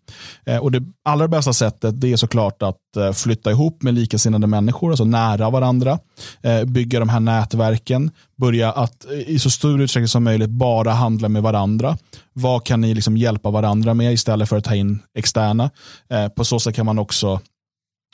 Eh, 0.45 0.57
och 0.57 0.72
det 0.72 0.84
allra 1.03 1.28
bästa 1.28 1.53
sättet 1.53 2.01
det 2.01 2.11
är 2.11 2.17
såklart 2.17 2.61
att 2.63 2.97
eh, 2.97 3.11
flytta 3.11 3.51
ihop 3.51 3.84
med 3.84 3.93
likasinnade 3.93 4.47
människor, 4.47 4.89
alltså 4.89 5.05
nära 5.05 5.49
varandra. 5.49 5.99
Eh, 6.41 6.63
bygga 6.63 6.99
de 6.99 7.09
här 7.09 7.20
nätverken. 7.20 8.11
Börja 8.38 8.72
att 8.72 9.05
i 9.28 9.39
så 9.39 9.49
stor 9.49 9.82
utsträckning 9.82 10.07
som 10.07 10.24
möjligt 10.24 10.49
bara 10.49 10.91
handla 10.91 11.30
med 11.30 11.43
varandra. 11.43 11.97
Vad 12.34 12.65
kan 12.65 12.82
ni 12.82 12.93
liksom 12.93 13.17
hjälpa 13.17 13.51
varandra 13.51 13.93
med 13.93 14.13
istället 14.13 14.49
för 14.49 14.57
att 14.57 14.63
ta 14.63 14.76
in 14.76 14.99
externa? 15.17 15.70
Eh, 16.09 16.28
på 16.28 16.45
så 16.45 16.59
sätt 16.59 16.76
kan 16.76 16.86
man 16.86 16.99
också 16.99 17.39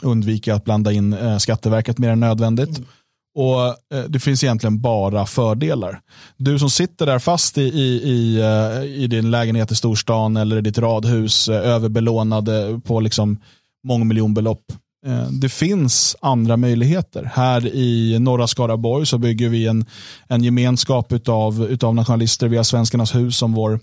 undvika 0.04 0.56
att 0.56 0.64
blanda 0.64 0.92
in 0.92 1.14
eh, 1.14 1.38
Skatteverket 1.38 1.98
mer 1.98 2.10
än 2.10 2.20
nödvändigt. 2.20 2.78
Mm. 2.78 2.90
Och 3.36 3.68
eh, 3.98 4.04
Det 4.08 4.20
finns 4.20 4.44
egentligen 4.44 4.82
bara 4.82 5.26
fördelar. 5.26 6.00
Du 6.38 6.60
som 6.60 6.70
sitter 6.70 7.06
där 7.06 7.20
fast 7.20 7.58
i, 7.58 7.62
i, 7.62 8.02
i, 8.04 8.40
eh, 8.40 8.84
i 8.84 9.08
din 9.08 9.32
lägenhet 9.32 9.72
i 9.72 9.76
storstan 9.76 10.38
eller 10.38 10.58
i 10.58 10.62
ditt 10.62 10.78
radhus 10.78 11.50
eh, 11.50 11.70
överbelånade 11.70 12.82
på 12.84 13.00
liksom 13.00 13.40
mångmiljonbelopp. 13.88 14.64
Eh, 15.08 15.28
det 15.30 15.50
finns 15.50 16.16
andra 16.22 16.58
möjligheter. 16.58 17.32
Här 17.34 17.68
i 17.68 18.20
norra 18.20 18.48
Skaraborg 18.48 19.06
så 19.06 19.18
bygger 19.18 19.50
vi 19.50 19.68
en, 19.68 19.86
en 20.28 20.44
gemenskap 20.44 21.14
av 21.28 21.64
utav 21.70 21.96
nationalister. 21.96 22.48
Vi 22.48 22.58
har 22.58 22.64
Svenskarnas 22.64 23.16
hus 23.16 23.38
som 23.38 23.54
vår 23.54 23.80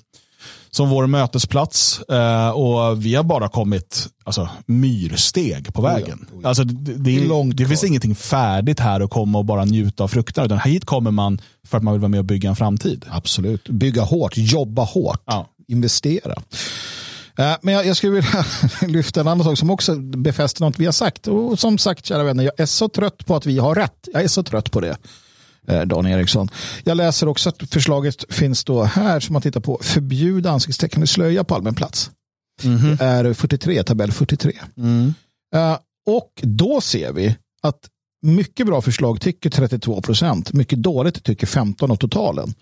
som 0.70 0.88
vår 0.88 1.06
mötesplats 1.06 2.00
eh, 2.00 2.48
och 2.48 3.04
vi 3.04 3.14
har 3.14 3.24
bara 3.24 3.48
kommit 3.48 4.08
alltså, 4.24 4.48
myrsteg 4.66 5.74
på 5.74 5.82
vägen. 5.82 6.26
Oh 6.32 6.40
ja, 6.42 6.48
Alltså, 6.48 6.64
det, 6.64 6.94
det, 6.94 7.10
är, 7.10 7.54
det 7.54 7.66
finns 7.66 7.84
ingenting 7.84 8.14
färdigt 8.14 8.80
här 8.80 9.00
att 9.00 9.10
komma 9.10 9.38
och 9.38 9.44
bara 9.44 9.64
njuta 9.64 10.04
av 10.04 10.08
frukterna. 10.08 10.46
Utan 10.46 10.58
hit 10.58 10.84
kommer 10.84 11.10
man 11.10 11.40
för 11.66 11.76
att 11.78 11.84
man 11.84 11.94
vill 11.94 12.00
vara 12.00 12.08
med 12.08 12.18
och 12.18 12.24
bygga 12.24 12.48
en 12.48 12.56
framtid. 12.56 13.04
Absolut. 13.10 13.68
Bygga 13.68 14.02
hårt, 14.02 14.32
jobba 14.36 14.84
hårt, 14.84 15.22
ja. 15.26 15.48
investera. 15.68 16.34
Eh, 17.38 17.52
men 17.62 17.74
jag, 17.74 17.86
jag 17.86 17.96
skulle 17.96 18.12
vilja 18.12 18.44
lyfta 18.98 19.20
en 19.20 19.28
annan 19.28 19.44
sak 19.44 19.58
som 19.58 19.70
också 19.70 19.94
befäster 19.96 20.64
något 20.64 20.78
vi 20.78 20.84
har 20.84 20.92
sagt. 20.92 21.26
Och 21.28 21.58
som 21.58 21.78
sagt, 21.78 22.06
kära 22.06 22.24
vänner, 22.24 22.44
jag 22.44 22.60
är 22.60 22.66
så 22.66 22.88
trött 22.88 23.26
på 23.26 23.36
att 23.36 23.46
vi 23.46 23.58
har 23.58 23.74
rätt. 23.74 24.08
Jag 24.12 24.22
är 24.22 24.28
så 24.28 24.42
trött 24.42 24.70
på 24.70 24.80
det. 24.80 24.96
Eh, 25.68 25.80
Dan 25.80 26.06
Eriksson. 26.06 26.48
Jag 26.84 26.96
läser 26.96 27.28
också 27.28 27.48
att 27.48 27.62
förslaget 27.70 28.24
finns 28.28 28.64
då 28.64 28.82
här 28.82 29.20
som 29.20 29.32
man 29.32 29.42
tittar 29.42 29.60
på 29.60 29.78
förbjuda 29.82 30.50
ansiktstäckande 30.50 31.06
slöja 31.06 31.44
på 31.44 31.54
allmän 31.54 31.74
plats. 31.74 32.10
Mm. 32.64 32.96
Det 32.96 33.04
är 33.04 33.34
43, 33.34 33.82
tabell 33.82 34.12
43. 34.12 34.52
Mm. 34.76 35.14
Uh, 35.56 35.76
och 36.06 36.30
då 36.42 36.80
ser 36.80 37.12
vi 37.12 37.36
att 37.62 37.88
mycket 38.22 38.66
bra 38.66 38.82
förslag 38.82 39.20
tycker 39.20 39.50
32 39.50 40.00
procent. 40.00 40.52
Mycket 40.52 40.82
dåligt 40.82 41.24
tycker 41.24 41.46
15 41.46 41.90
av 41.90 41.96
totalen. 41.96 42.54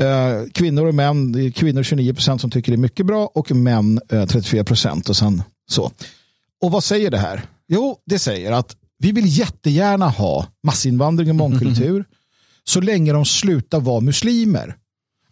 Uh, 0.00 0.50
kvinnor 0.52 0.86
och 0.86 0.94
män, 0.94 1.52
kvinnor 1.52 1.82
29 1.82 2.14
procent 2.14 2.40
som 2.40 2.50
tycker 2.50 2.72
det 2.72 2.76
är 2.76 2.78
mycket 2.78 3.06
bra 3.06 3.26
och 3.26 3.50
män 3.50 4.00
uh, 4.12 4.26
34 4.26 4.64
procent. 4.64 5.08
Och 5.08 5.16
sen 5.16 5.42
så. 5.70 5.90
Och 6.62 6.70
vad 6.70 6.84
säger 6.84 7.10
det 7.10 7.18
här? 7.18 7.42
Jo, 7.68 7.96
det 8.06 8.18
säger 8.18 8.52
att 8.52 8.76
vi 8.98 9.12
vill 9.12 9.38
jättegärna 9.38 10.08
ha 10.08 10.46
massinvandring 10.62 11.28
och 11.28 11.36
mångkultur. 11.36 12.04
Så 12.64 12.80
länge 12.80 13.12
de 13.12 13.24
slutar 13.24 13.80
vara 13.80 14.00
muslimer. 14.00 14.76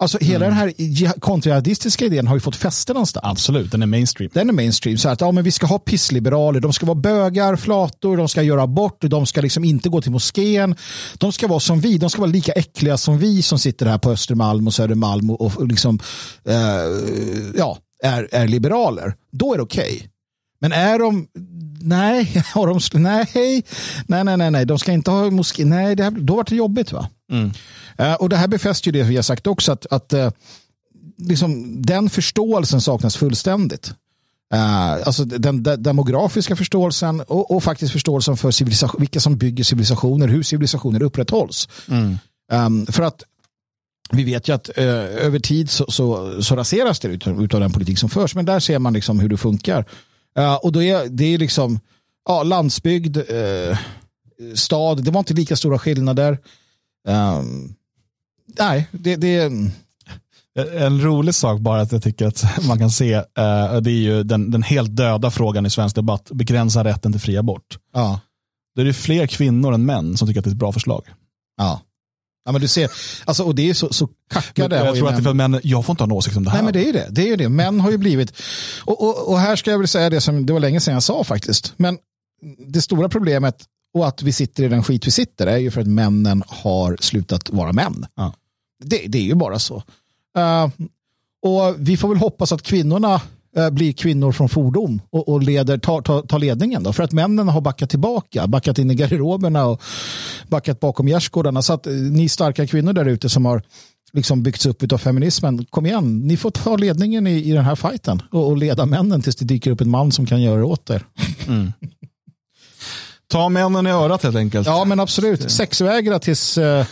Alltså 0.00 0.18
hela 0.20 0.46
mm. 0.46 0.58
den 0.58 0.74
här 1.06 1.20
kontrajihadistiska 1.20 2.04
idén 2.04 2.26
har 2.26 2.36
ju 2.36 2.40
fått 2.40 2.56
fäste 2.56 2.92
någonstans. 2.92 3.26
Absolut, 3.26 3.70
den 3.70 3.82
är 3.82 3.86
mainstream. 3.86 4.30
Den 4.34 4.48
är 4.48 4.52
mainstream. 4.52 4.98
Så 4.98 5.08
att 5.08 5.20
ja, 5.20 5.32
men 5.32 5.44
vi 5.44 5.50
ska 5.50 5.66
ha 5.66 5.78
pissliberaler, 5.78 6.60
de 6.60 6.72
ska 6.72 6.86
vara 6.86 6.94
bögar, 6.94 7.56
flator, 7.56 8.16
de 8.16 8.28
ska 8.28 8.42
göra 8.42 8.62
abort, 8.62 8.96
de 9.00 9.26
ska 9.26 9.40
liksom 9.40 9.64
inte 9.64 9.88
gå 9.88 10.02
till 10.02 10.12
moskén. 10.12 10.76
De 11.18 11.32
ska 11.32 11.46
vara 11.46 11.60
som 11.60 11.80
vi, 11.80 11.98
de 11.98 12.10
ska 12.10 12.20
vara 12.20 12.30
lika 12.30 12.52
äckliga 12.52 12.96
som 12.96 13.18
vi 13.18 13.42
som 13.42 13.58
sitter 13.58 13.86
här 13.86 13.98
på 13.98 14.10
Östermalm 14.10 14.66
och 14.66 14.74
Södermalm 14.74 15.30
och, 15.30 15.40
och 15.40 15.66
liksom, 15.66 15.98
eh, 16.44 16.54
ja, 17.54 17.78
är, 18.02 18.28
är 18.32 18.48
liberaler. 18.48 19.14
Då 19.32 19.52
är 19.52 19.56
det 19.56 19.62
okej. 19.62 19.94
Okay. 19.96 20.08
Men 20.60 20.72
är 20.72 20.98
de, 20.98 21.26
nej, 21.80 22.42
har 22.54 22.66
de, 22.66 22.80
nej, 23.02 23.62
nej, 24.06 24.36
nej, 24.36 24.50
nej, 24.50 24.66
de 24.66 24.78
ska 24.78 24.92
inte 24.92 25.10
ha 25.10 25.30
moské, 25.30 25.64
nej, 25.64 25.96
det 25.96 26.04
här, 26.04 26.10
då 26.10 26.36
var 26.36 26.44
det 26.44 26.56
jobbigt 26.56 26.92
va? 26.92 27.08
Mm. 27.32 27.52
Uh, 28.00 28.14
och 28.14 28.28
det 28.28 28.36
här 28.36 28.48
befäster 28.48 28.88
ju 28.88 28.92
det 28.92 29.08
vi 29.08 29.16
har 29.16 29.22
sagt 29.22 29.46
också, 29.46 29.72
att, 29.72 29.86
att 29.90 30.12
uh, 30.12 30.30
liksom, 31.18 31.82
den 31.82 32.10
förståelsen 32.10 32.80
saknas 32.80 33.16
fullständigt. 33.16 33.94
Uh, 34.54 34.92
alltså 35.06 35.24
den, 35.24 35.62
den 35.62 35.82
demografiska 35.82 36.56
förståelsen 36.56 37.20
och, 37.20 37.50
och, 37.50 37.64
faktiskt 37.64 37.92
förståelsen 37.92 38.36
för 38.36 38.98
vilka 38.98 39.20
som 39.20 39.36
bygger 39.36 39.64
civilisationer, 39.64 40.28
hur 40.28 40.42
civilisationer 40.42 41.02
upprätthålls. 41.02 41.68
Mm. 41.88 42.18
Um, 42.52 42.86
för 42.86 43.02
att 43.02 43.22
vi 44.12 44.24
vet 44.24 44.48
ju 44.48 44.54
att 44.54 44.70
uh, 44.78 44.84
över 45.26 45.38
tid 45.38 45.70
så, 45.70 45.84
så, 45.88 46.42
så 46.42 46.56
raseras 46.56 47.00
det 47.00 47.08
utav, 47.08 47.44
utav 47.44 47.60
den 47.60 47.72
politik 47.72 47.98
som 47.98 48.10
förs, 48.10 48.34
men 48.34 48.44
där 48.44 48.60
ser 48.60 48.78
man 48.78 48.92
liksom 48.92 49.20
hur 49.20 49.28
det 49.28 49.36
funkar. 49.36 49.84
Uh, 50.38 50.54
och 50.54 50.72
då 50.72 50.82
är 50.82 51.08
det 51.08 51.24
är 51.24 51.38
liksom 51.38 51.80
ja, 52.28 52.42
landsbygd, 52.42 53.16
uh, 53.16 53.78
stad, 54.54 55.04
det 55.04 55.10
var 55.10 55.18
inte 55.18 55.34
lika 55.34 55.56
stora 55.56 55.78
skillnader. 55.78 56.38
Um, 57.08 57.74
nej, 58.58 58.88
det, 58.92 59.16
det 59.16 59.50
en 60.54 61.00
rolig 61.00 61.34
sak 61.34 61.60
bara 61.60 61.80
att 61.80 61.92
jag 61.92 62.02
tycker 62.02 62.26
att 62.26 62.44
man 62.68 62.78
kan 62.78 62.90
se, 62.90 63.16
uh, 63.16 63.76
det 63.80 63.90
är 63.90 64.00
ju 64.00 64.22
den, 64.22 64.50
den 64.50 64.62
helt 64.62 64.96
döda 64.96 65.30
frågan 65.30 65.66
i 65.66 65.70
svensk 65.70 65.96
debatt, 65.96 66.30
begränsa 66.30 66.84
rätten 66.84 67.12
till 67.12 67.20
fri 67.20 67.36
abort. 67.36 67.78
Ja. 67.94 68.20
Det 68.74 68.82
är 68.82 68.92
fler 68.92 69.26
kvinnor 69.26 69.74
än 69.74 69.86
män 69.86 70.16
som 70.16 70.28
tycker 70.28 70.40
att 70.40 70.44
det 70.44 70.50
är 70.50 70.52
ett 70.52 70.58
bra 70.58 70.72
förslag. 70.72 71.04
Ja. 71.56 71.80
Ja, 72.45 72.53
men 72.53 72.61
du 72.61 72.68
ser, 72.68 72.91
alltså, 73.24 73.45
och 73.45 73.55
det 73.55 73.70
är 73.70 73.74
så, 73.74 73.93
så 73.93 74.09
kackade. 74.30 74.76
Jag 74.76 74.97
tror 74.97 75.09
att 75.09 75.16
det 75.16 75.20
är 75.20 75.24
för 75.24 75.34
män, 75.34 75.61
jag 75.62 75.86
får 75.86 75.93
inte 75.93 76.03
ha 76.03 76.07
en 76.07 76.12
åsikt 76.12 76.36
om 76.36 76.45
det 76.45 76.51
här. 76.51 76.59
Nej, 76.59 76.64
men 76.64 76.72
det 76.72 76.82
är 76.82 76.86
ju 76.86 76.93
det. 76.93 77.07
det, 77.11 77.22
är 77.22 77.26
ju 77.26 77.36
det. 77.36 77.49
Män 77.49 77.80
har 77.80 77.91
ju 77.91 77.99
blivit, 77.99 78.32
och, 78.84 79.03
och, 79.03 79.28
och 79.28 79.38
här 79.38 79.57
ska 79.57 79.70
jag 79.70 79.78
väl 79.78 79.88
säga 79.88 80.11
det 80.11 80.20
som 80.20 80.47
det 80.47 80.53
var 80.53 80.61
länge 80.61 80.80
sedan 80.80 80.95
jag 80.95 81.03
sa 81.03 81.24
faktiskt. 81.24 81.72
Men 81.76 81.99
det 82.59 82.82
stora 82.82 83.09
problemet 83.09 83.64
och 83.95 84.09
att 84.09 84.22
vi 84.22 84.32
sitter 84.32 84.64
i 84.64 84.68
den 84.68 84.82
skit 84.82 85.07
vi 85.07 85.11
sitter 85.11 85.47
är 85.47 85.57
ju 85.57 85.70
för 85.70 85.80
att 85.80 85.86
männen 85.86 86.43
har 86.47 86.97
slutat 87.01 87.51
vara 87.51 87.72
män. 87.72 88.07
Ja. 88.14 88.34
Det, 88.84 89.05
det, 89.07 89.18
är 89.18 89.22
ju 89.22 89.34
bara 89.34 89.59
så. 89.59 89.76
Uh, 90.38 90.68
och 91.43 91.74
vi 91.78 91.97
får 91.97 92.09
väl 92.09 92.18
hoppas 92.18 92.53
att 92.53 92.62
kvinnorna 92.62 93.20
blir 93.72 93.92
kvinnor 93.92 94.32
från 94.32 94.48
fordom 94.48 95.01
och, 95.11 95.28
och 95.28 95.42
leder, 95.42 95.78
tar, 95.78 96.03
tar, 96.03 96.22
tar, 96.22 96.38
ledningen. 96.38 96.82
Då. 96.82 96.92
För 96.92 97.03
att 97.03 97.12
männen 97.12 97.48
har 97.48 97.61
backat 97.61 97.90
tillbaka, 97.90 98.46
backat 98.46 98.78
in 98.78 98.90
i 98.90 98.94
garderoberna 98.94 99.66
och 99.66 99.82
backat 100.48 100.80
bakom 100.80 101.09
gärdsgårdarna. 101.09 101.62
Så 101.62 101.72
att 101.72 101.86
uh, 101.86 101.92
ni 101.92 102.28
starka 102.28 102.66
kvinnor 102.66 102.92
där 102.92 103.05
ute 103.05 103.28
som 103.28 103.44
har 103.44 103.62
liksom 104.12 104.42
byggts 104.42 104.66
upp 104.66 104.92
av 104.92 104.98
feminismen, 104.98 105.64
kom 105.64 105.86
igen, 105.86 106.20
ni 106.20 106.36
får 106.36 106.51
ta 106.51 106.76
ledningen 106.76 107.26
i, 107.26 107.51
i 107.51 107.53
den 107.53 107.64
här 107.64 107.76
fighten 107.76 108.22
och, 108.30 108.48
och 108.48 108.57
leda 108.57 108.86
männen 108.86 109.22
tills 109.22 109.36
det 109.36 109.44
dyker 109.44 109.70
upp 109.70 109.80
en 109.80 109.90
man 109.90 110.12
som 110.12 110.26
kan 110.26 110.42
göra 110.42 110.57
det 110.57 110.64
åt 110.64 110.90
er. 110.90 111.07
Mm. 111.48 111.72
Ta 113.30 113.48
männen 113.48 113.86
i 113.86 113.90
örat 113.90 114.22
helt 114.22 114.36
enkelt. 114.36 114.66
Ja, 114.66 114.84
men 114.84 115.01
absolut. 115.01 115.51
Sexvägra 115.51 116.18
tills... 116.18 116.59
Uh, 116.59 116.84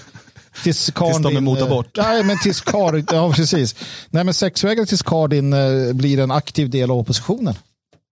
tills, 0.63 0.87
tills 0.87 1.19
de 1.19 1.27
är 1.27 1.39
emot 1.39 1.63
abort. 1.63 1.97
Nej, 1.97 2.25
men 2.25 2.39
tills 2.39 2.61
kar, 2.61 3.05
ja, 3.13 3.33
precis. 3.33 3.75
Nej, 4.11 4.25
men 4.25 4.35
sexvägra 4.35 4.87
tills 4.87 5.03
kar 5.03 5.29
din 5.29 5.53
uh, 5.53 5.95
blir 5.95 6.19
en 6.19 6.31
aktiv 6.31 6.71
del 6.71 6.91
av 6.91 6.99
oppositionen. 6.99 7.55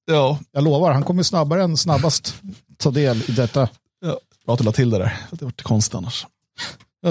Ja. 0.07 0.38
Jag 0.53 0.64
lovar, 0.64 0.92
han 0.92 1.03
kommer 1.03 1.22
snabbare 1.22 1.62
än 1.62 1.76
snabbast 1.76 2.34
ta 2.78 2.90
del 2.90 3.22
i 3.28 3.32
detta. 3.32 3.68
Ja. 4.01 4.18
Bra 4.47 4.55
att 4.55 4.59
du 4.59 4.64
la 4.64 4.72
till 4.72 4.90
det 4.90 4.99
där. 4.99 5.16
Det 5.30 5.44
var 5.44 5.53
konstigt 5.62 5.94
annars. 5.94 6.26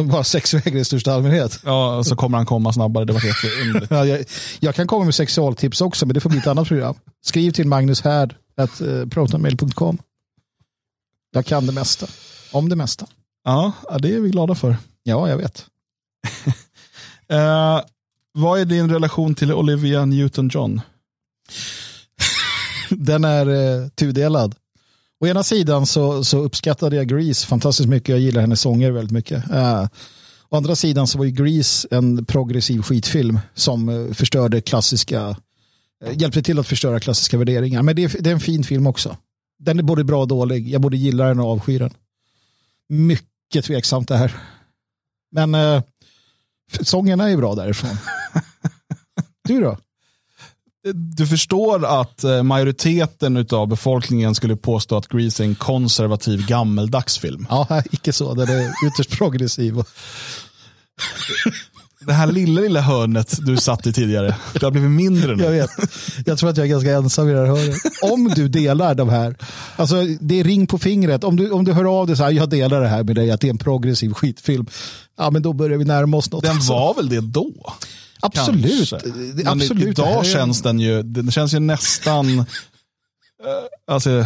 Bara 0.03 0.23
sexvägrare 0.23 0.79
i 0.79 0.85
största 0.85 1.13
allmänhet. 1.13 1.59
Ja, 1.65 2.03
så 2.03 2.15
kommer 2.15 2.37
han 2.37 2.45
komma 2.45 2.73
snabbare. 2.73 3.05
Det 3.05 3.13
var 3.13 3.21
jätteunderligt. 3.25 3.87
ja, 3.91 4.05
jag, 4.05 4.25
jag, 4.59 4.75
kan 4.75 4.87
komma 4.87 5.05
med 5.05 5.15
sexualtips 5.15 5.81
också, 5.81 6.05
men 6.05 6.13
det 6.13 6.19
får 6.19 6.29
bli 6.29 6.39
ett 6.39 6.47
annat 6.47 6.67
program. 6.67 6.95
Skriv 7.25 7.51
till 7.51 7.67
Magnus 7.67 8.01
Härd, 8.01 8.35
uh, 8.81 9.05
protonmail.com. 9.09 9.97
Jag 11.31 11.45
kan 11.45 11.65
det 11.65 11.71
mesta. 11.71 12.07
Om 12.51 12.69
det 12.69 12.75
mesta. 12.75 13.07
Ja, 13.43 13.71
det 13.99 14.15
är 14.15 14.19
vi 14.19 14.29
glada 14.29 14.55
för. 14.55 14.77
Ja, 15.07 15.29
jag 15.29 15.37
vet. 15.37 15.65
uh, 17.33 17.81
vad 18.33 18.59
är 18.59 18.65
din 18.65 18.89
relation 18.89 19.35
till 19.35 19.53
Olivia 19.53 20.05
Newton-John? 20.05 20.81
den 22.89 23.23
är 23.23 23.49
uh, 23.49 23.87
tudelad. 23.89 24.55
Å 25.19 25.27
ena 25.27 25.43
sidan 25.43 25.85
så, 25.85 26.23
så 26.23 26.39
uppskattade 26.39 26.95
jag 26.95 27.07
Grease 27.07 27.47
fantastiskt 27.47 27.89
mycket. 27.89 28.09
Jag 28.09 28.19
gillar 28.19 28.41
hennes 28.41 28.61
sånger 28.61 28.91
väldigt 28.91 29.11
mycket. 29.11 29.51
Uh, 29.51 29.87
å 30.49 30.57
andra 30.57 30.75
sidan 30.75 31.07
så 31.07 31.17
var 31.17 31.25
ju 31.25 31.31
Grease 31.31 31.87
en 31.91 32.25
progressiv 32.25 32.81
skitfilm 32.81 33.39
som 33.53 33.89
uh, 33.89 34.13
förstörde 34.13 34.61
klassiska, 34.61 35.27
uh, 35.29 35.35
hjälpte 36.13 36.43
till 36.43 36.59
att 36.59 36.67
förstöra 36.67 36.99
klassiska 36.99 37.37
värderingar. 37.37 37.81
Men 37.83 37.95
det 37.95 38.03
är, 38.03 38.21
det 38.21 38.29
är 38.29 38.33
en 38.33 38.39
fin 38.39 38.63
film 38.63 38.87
också. 38.87 39.17
Den 39.59 39.79
är 39.79 39.83
både 39.83 40.03
bra 40.03 40.21
och 40.21 40.27
dålig. 40.27 40.69
Jag 40.69 40.81
både 40.81 40.97
gillar 40.97 41.27
den 41.27 41.39
och 41.39 41.51
avskyr 41.51 41.79
den. 41.79 41.93
Mycket 42.89 43.65
tveksamt 43.65 44.07
det 44.07 44.17
här. 44.17 44.35
Men 45.35 45.55
uh, 45.55 45.81
sångerna 46.81 47.29
är 47.29 47.37
bra 47.37 47.55
därifrån. 47.55 47.97
du 49.47 49.61
då? 49.61 49.77
Du 50.93 51.27
förstår 51.27 52.01
att 52.01 52.23
eh, 52.23 52.43
majoriteten 52.43 53.47
av 53.51 53.67
befolkningen 53.67 54.35
skulle 54.35 54.55
påstå 54.55 54.97
att 54.97 55.07
Grease 55.07 55.43
är 55.43 55.47
en 55.47 55.55
konservativ 55.55 56.47
gammeldags 56.47 57.17
film. 57.17 57.47
Ja, 57.49 57.83
icke 57.91 58.13
så. 58.13 58.33
Den 58.33 58.49
är 58.49 58.71
ytterst 58.87 59.17
progressiv. 59.17 59.75
Det 62.07 62.13
här 62.13 62.27
lilla, 62.27 62.61
lilla 62.61 62.81
hörnet 62.81 63.45
du 63.45 63.57
satt 63.57 63.87
i 63.87 63.93
tidigare, 63.93 64.35
det 64.53 64.63
har 64.63 64.71
blivit 64.71 64.91
mindre 64.91 65.35
nu. 65.35 65.43
Jag 65.43 65.51
vet. 65.51 65.69
Jag 66.25 66.37
tror 66.37 66.49
att 66.49 66.57
jag 66.57 66.65
är 66.65 66.69
ganska 66.69 66.91
ensam 66.91 67.29
i 67.29 67.33
det 67.33 67.39
här 67.39 67.45
hörnet. 67.45 67.75
Om 68.01 68.31
du 68.35 68.47
delar 68.47 68.95
de 68.95 69.09
här, 69.09 69.35
alltså 69.75 69.95
det 70.19 70.39
är 70.39 70.43
ring 70.43 70.67
på 70.67 70.77
fingret. 70.77 71.23
Om 71.23 71.35
du, 71.35 71.51
om 71.51 71.65
du 71.65 71.73
hör 71.73 71.99
av 71.99 72.07
dig 72.07 72.17
så 72.17 72.23
här, 72.23 72.31
jag 72.31 72.49
delar 72.49 72.81
det 72.81 72.87
här 72.87 73.03
med 73.03 73.15
dig, 73.15 73.31
att 73.31 73.41
det 73.41 73.47
är 73.47 73.49
en 73.49 73.57
progressiv 73.57 74.13
skitfilm. 74.13 74.65
Ja, 75.17 75.29
men 75.29 75.41
då 75.41 75.53
börjar 75.53 75.77
vi 75.77 75.85
närma 75.85 76.17
oss 76.17 76.31
något. 76.31 76.43
Den 76.43 76.59
var 76.59 76.93
väl 76.93 77.09
det 77.09 77.21
då? 77.21 77.73
Absolut. 78.19 78.91
Men 79.33 79.47
absolut. 79.47 79.87
idag 79.87 80.25
känns 80.25 80.61
den 80.61 80.79
ju, 80.79 81.03
den 81.03 81.31
känns 81.31 81.53
ju 81.53 81.59
nästan, 81.59 82.39
uh, 82.39 82.45
alltså, 83.87 84.25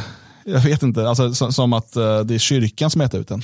jag 0.49 0.61
vet 0.61 0.83
inte, 0.83 1.09
alltså, 1.09 1.51
som 1.51 1.73
att 1.73 1.97
uh, 1.97 2.19
det 2.19 2.35
är 2.35 2.39
kyrkan 2.39 2.89
som 2.89 3.01
äter 3.01 3.19
ut 3.19 3.27
den. 3.27 3.41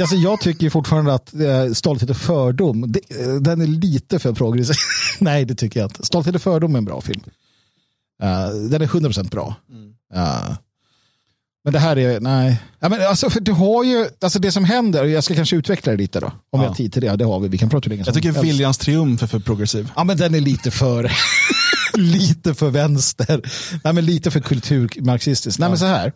Alltså, 0.00 0.16
jag 0.16 0.40
tycker 0.40 0.70
fortfarande 0.70 1.14
att 1.14 1.34
uh, 1.34 1.72
Stolthet 1.72 2.10
och 2.10 2.16
fördom, 2.16 2.92
det, 2.92 3.26
uh, 3.26 3.40
den 3.40 3.60
är 3.60 3.66
lite 3.66 4.18
för 4.18 4.32
progressiv. 4.32 4.76
Nej, 5.20 5.44
det 5.44 5.54
tycker 5.54 5.80
jag 5.80 5.86
inte. 5.86 6.06
Stolthet 6.06 6.34
och 6.34 6.42
fördom 6.42 6.74
är 6.74 6.78
en 6.78 6.84
bra 6.84 7.00
film. 7.00 7.20
den 8.70 8.82
är 8.82 8.86
100% 8.86 9.30
bra. 9.30 9.54
Mm. 9.70 9.94
Men 11.64 11.72
det 11.72 11.78
här 11.78 11.98
är, 11.98 12.20
nej. 12.20 12.62
Ja, 12.80 12.88
men 12.88 13.06
alltså, 13.06 13.30
för 13.30 13.40
du 13.40 13.52
har 13.52 13.84
ju, 13.84 14.08
alltså 14.20 14.38
det 14.38 14.52
som 14.52 14.64
händer, 14.64 15.04
jag 15.04 15.24
ska 15.24 15.34
kanske 15.34 15.56
utveckla 15.56 15.92
det 15.92 15.98
lite 15.98 16.20
då. 16.20 16.26
Om 16.26 16.32
ja. 16.50 16.58
vi 16.60 16.66
har 16.66 16.74
tid 16.74 16.92
till 16.92 17.02
det, 17.02 17.16
det 17.16 17.24
har 17.24 17.40
vi. 17.40 17.48
Vi 17.48 17.58
kan 17.58 17.70
prata 17.70 17.84
hur 17.84 17.90
länge 17.90 18.02
Jag 18.06 18.14
tycker 18.14 18.42
Viljans 18.42 18.78
triumf 18.78 19.22
är 19.22 19.26
för 19.26 19.38
progressiv. 19.38 19.92
Ja, 19.96 20.04
men 20.04 20.16
den 20.16 20.34
är 20.34 20.40
lite 20.40 20.70
för, 20.70 21.12
lite 21.96 22.54
för 22.54 22.70
vänster. 22.70 23.40
Nej, 23.84 23.92
men 23.92 24.04
lite 24.04 24.30
för 24.30 24.40
kulturmarxistisk. 24.40 25.58
Nej, 25.58 25.66
ja. 25.66 25.70
men 25.70 25.78
så 25.78 25.86
här. 25.86 26.12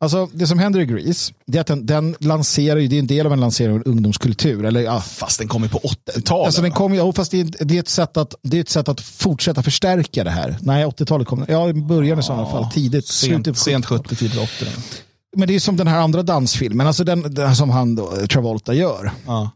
Alltså, 0.00 0.28
det 0.32 0.46
som 0.46 0.58
händer 0.58 0.80
i 0.80 0.86
Greece, 0.86 1.32
det 1.46 1.58
är 1.58 1.60
att 1.60 1.66
den, 1.66 1.86
den 1.86 2.16
lanserar 2.20 2.80
ju, 2.80 2.88
det 2.88 2.96
är 2.96 2.98
en 2.98 3.06
del 3.06 3.26
av 3.26 3.32
en 3.32 3.40
lansering 3.40 3.74
av 3.74 3.82
ungdomskultur. 3.84 4.64
Eller, 4.64 4.80
ja. 4.80 5.00
Fast 5.00 5.38
den 5.38 5.48
kom 5.48 5.62
ju 5.62 5.68
på 5.68 5.78
80-talet. 5.78 6.46
Alltså, 6.46 6.62
den 6.62 6.70
kom, 6.70 6.94
ja, 6.94 7.12
fast 7.12 7.30
det 7.30 7.40
är, 7.40 7.64
det, 7.64 7.76
är 7.76 7.80
ett 7.80 7.88
sätt 7.88 8.16
att, 8.16 8.34
det 8.42 8.56
är 8.56 8.60
ett 8.60 8.68
sätt 8.68 8.88
att 8.88 9.00
fortsätta 9.00 9.62
förstärka 9.62 10.24
det 10.24 10.30
här. 10.30 10.56
Nej, 10.60 10.84
80-talet 10.84 11.26
kom, 11.28 11.44
ja 11.48 11.68
i 11.68 11.72
början 11.72 12.18
i 12.18 12.22
sådana 12.22 12.46
fall, 12.46 12.70
tidigt. 12.70 13.06
Sent, 13.06 13.58
sent 13.58 13.86
70, 13.86 14.16
tidigt 14.16 14.38
80. 14.38 14.66
Men 15.36 15.48
det 15.48 15.54
är 15.54 15.60
som 15.60 15.76
den 15.76 15.86
här 15.86 16.00
andra 16.00 16.22
dansfilmen, 16.22 16.86
alltså 16.86 17.04
den, 17.04 17.34
den 17.34 17.56
som 17.56 17.70
han 17.70 17.94
då, 17.94 18.26
Travolta 18.26 18.74
gör. 18.74 19.12
Ja. 19.26 19.50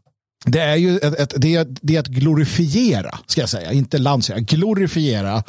Det 0.47 0.61
är 0.61 0.77
ju 0.77 0.97
ett, 0.97 1.21
ett, 1.21 1.35
det 1.37 1.55
är, 1.55 1.67
det 1.83 1.97
är 1.97 2.01
att 2.01 2.07
glorifiera, 2.07 3.19
ska 3.27 3.41
jag 3.41 3.51
säga, 3.51 3.73
inte 3.73 3.99
lansera, 3.99 4.39
glorifiera 4.41 5.43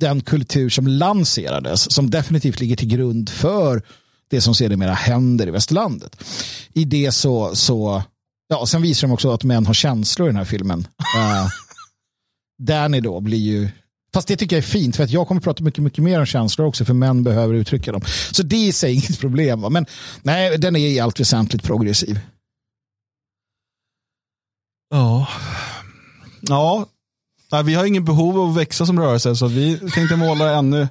den 0.00 0.20
kultur 0.20 0.70
som 0.70 0.86
lanserades, 0.86 1.94
som 1.94 2.10
definitivt 2.10 2.60
ligger 2.60 2.76
till 2.76 2.88
grund 2.88 3.28
för 3.28 3.82
det 4.34 4.40
som 4.40 4.54
sedermera 4.54 4.94
händer 4.94 5.46
i 5.46 5.50
västerlandet. 5.50 6.16
I 6.72 6.84
det 6.84 7.12
så, 7.12 7.56
så 7.56 8.02
ja, 8.48 8.66
sen 8.66 8.82
visar 8.82 9.08
de 9.08 9.12
också 9.12 9.32
att 9.32 9.44
män 9.44 9.66
har 9.66 9.74
känslor 9.74 10.28
i 10.28 10.30
den 10.30 10.36
här 10.36 10.44
filmen. 10.44 10.78
uh, 10.78 11.48
Danny 12.66 13.00
då 13.00 13.20
blir 13.20 13.38
ju 13.38 13.68
Fast 14.14 14.28
det 14.28 14.36
tycker 14.36 14.56
jag 14.56 14.64
är 14.64 14.68
fint, 14.68 14.96
för 14.96 15.04
att 15.04 15.10
jag 15.10 15.28
kommer 15.28 15.40
att 15.40 15.44
prata 15.44 15.64
mycket, 15.64 15.84
mycket 15.84 16.04
mer 16.04 16.20
om 16.20 16.26
känslor 16.26 16.66
också, 16.66 16.84
för 16.84 16.94
män 16.94 17.24
behöver 17.24 17.54
uttrycka 17.54 17.92
dem. 17.92 18.02
Så 18.32 18.42
det 18.42 18.56
är 18.56 18.68
i 18.68 18.72
sig 18.72 18.92
inget 18.94 19.20
problem. 19.20 19.60
Va? 19.60 19.68
Men 19.70 19.86
nej, 20.22 20.58
den 20.58 20.76
är 20.76 20.88
i 20.88 21.00
allt 21.00 21.20
väsentligt 21.20 21.62
progressiv. 21.62 22.20
Ja. 24.90 25.28
Ja. 26.40 26.86
vi 27.64 27.74
har 27.74 27.84
ingen 27.84 28.04
behov 28.04 28.40
av 28.40 28.50
att 28.50 28.56
växa 28.56 28.86
som 28.86 29.00
rörelse, 29.00 29.36
så 29.36 29.46
vi 29.46 29.90
tänkte 29.90 30.16
måla 30.16 30.58
ännu. 30.58 30.88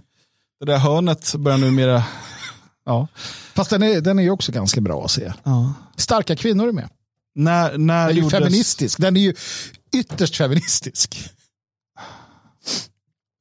Det 0.59 0.65
där 0.65 0.77
hörnet 0.77 1.35
börjar 1.35 1.57
numera 1.57 2.03
Ja. 2.85 3.07
Fast 3.53 3.69
den 3.69 3.83
är, 3.83 4.01
den 4.01 4.19
är 4.19 4.23
ju 4.23 4.29
också 4.29 4.51
ganska 4.51 4.81
bra 4.81 5.05
att 5.05 5.11
se. 5.11 5.33
Ja. 5.43 5.73
Starka 5.97 6.35
kvinnor 6.35 6.67
är 6.67 6.71
med. 6.71 6.89
När, 7.35 7.77
när 7.77 8.07
den 8.07 8.17
är 8.17 8.21
ju 8.21 8.29
feministisk. 8.29 8.99
Den 8.99 9.17
är 9.17 9.21
ju 9.21 9.33
ytterst 9.95 10.35
feministisk. 10.35 11.29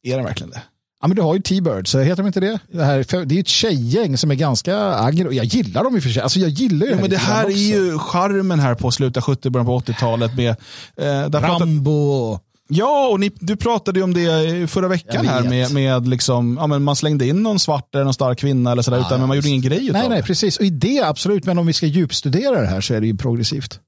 Är 0.03 0.17
den 0.17 0.25
verkligen 0.25 0.51
det? 0.51 0.63
Ja, 1.01 1.09
men 1.09 1.17
du 1.17 1.23
har 1.23 1.35
ju 1.35 1.41
T-Bird, 1.41 1.89
så 1.89 1.99
heter 1.99 2.23
de 2.23 2.27
inte 2.27 2.41
det? 2.41 2.59
Det, 2.73 2.85
här, 2.85 3.25
det 3.25 3.37
är 3.37 3.41
ett 3.41 3.49
tjejgäng 3.49 4.19
som 4.19 4.31
är 4.31 4.35
ganska 4.35 4.77
aggro. 4.95 5.33
Jag 5.33 5.45
gillar 5.45 5.85
dem 5.85 5.97
i 5.97 5.99
och 5.99 6.03
för 6.03 6.11
sig. 6.11 6.23
Alltså, 6.23 6.39
jag 6.39 6.51
gillar 6.51 6.87
ju 6.87 6.93
jo, 6.93 7.01
men 7.01 7.11
det 7.11 7.17
här 7.17 7.45
är 7.45 7.51
ju 7.51 7.99
charmen 7.99 8.61
här 8.61 8.75
på 8.75 8.91
slutet 8.91 9.17
av 9.17 9.23
70 9.23 9.51
början 9.51 9.67
på 9.67 9.79
80-talet 9.79 10.37
med 10.37 10.57
eh, 10.97 11.31
Rambo. 11.31 12.39
Pratat... 12.39 12.52
Ja, 12.75 13.09
och 13.09 13.21
ni, 13.21 13.31
du 13.41 13.57
pratade 13.57 13.99
ju 13.99 14.05
om 14.05 14.15
det 14.15 14.71
förra 14.71 14.89
veckan 14.89 15.27
här 15.27 15.43
med, 15.43 15.73
med 15.73 16.09
liksom, 16.09 16.57
ja, 16.61 16.67
men 16.67 16.83
man 16.83 16.97
slängde 16.97 17.27
in 17.27 17.43
någon 17.43 17.59
svart 17.59 17.95
eller 17.95 18.05
någon 18.05 18.15
stark 18.15 18.39
kvinna 18.39 18.73
eller 18.73 18.83
sådär, 18.83 18.99
ja, 18.99 19.07
utan 19.07 19.19
men 19.19 19.29
man 19.29 19.37
gjorde 19.37 19.49
ingen 19.49 19.63
grej 19.63 19.91
Nej, 19.93 20.09
nej, 20.09 20.23
precis. 20.23 20.59
Och 20.59 20.65
i 20.65 20.71
det 20.71 21.01
absolut, 21.01 21.45
men 21.45 21.59
om 21.59 21.67
vi 21.67 21.73
ska 21.73 21.87
djupstudera 21.87 22.61
det 22.61 22.67
här 22.67 22.81
så 22.81 22.95
är 22.95 23.01
det 23.01 23.07
ju 23.07 23.17
progressivt. 23.17 23.81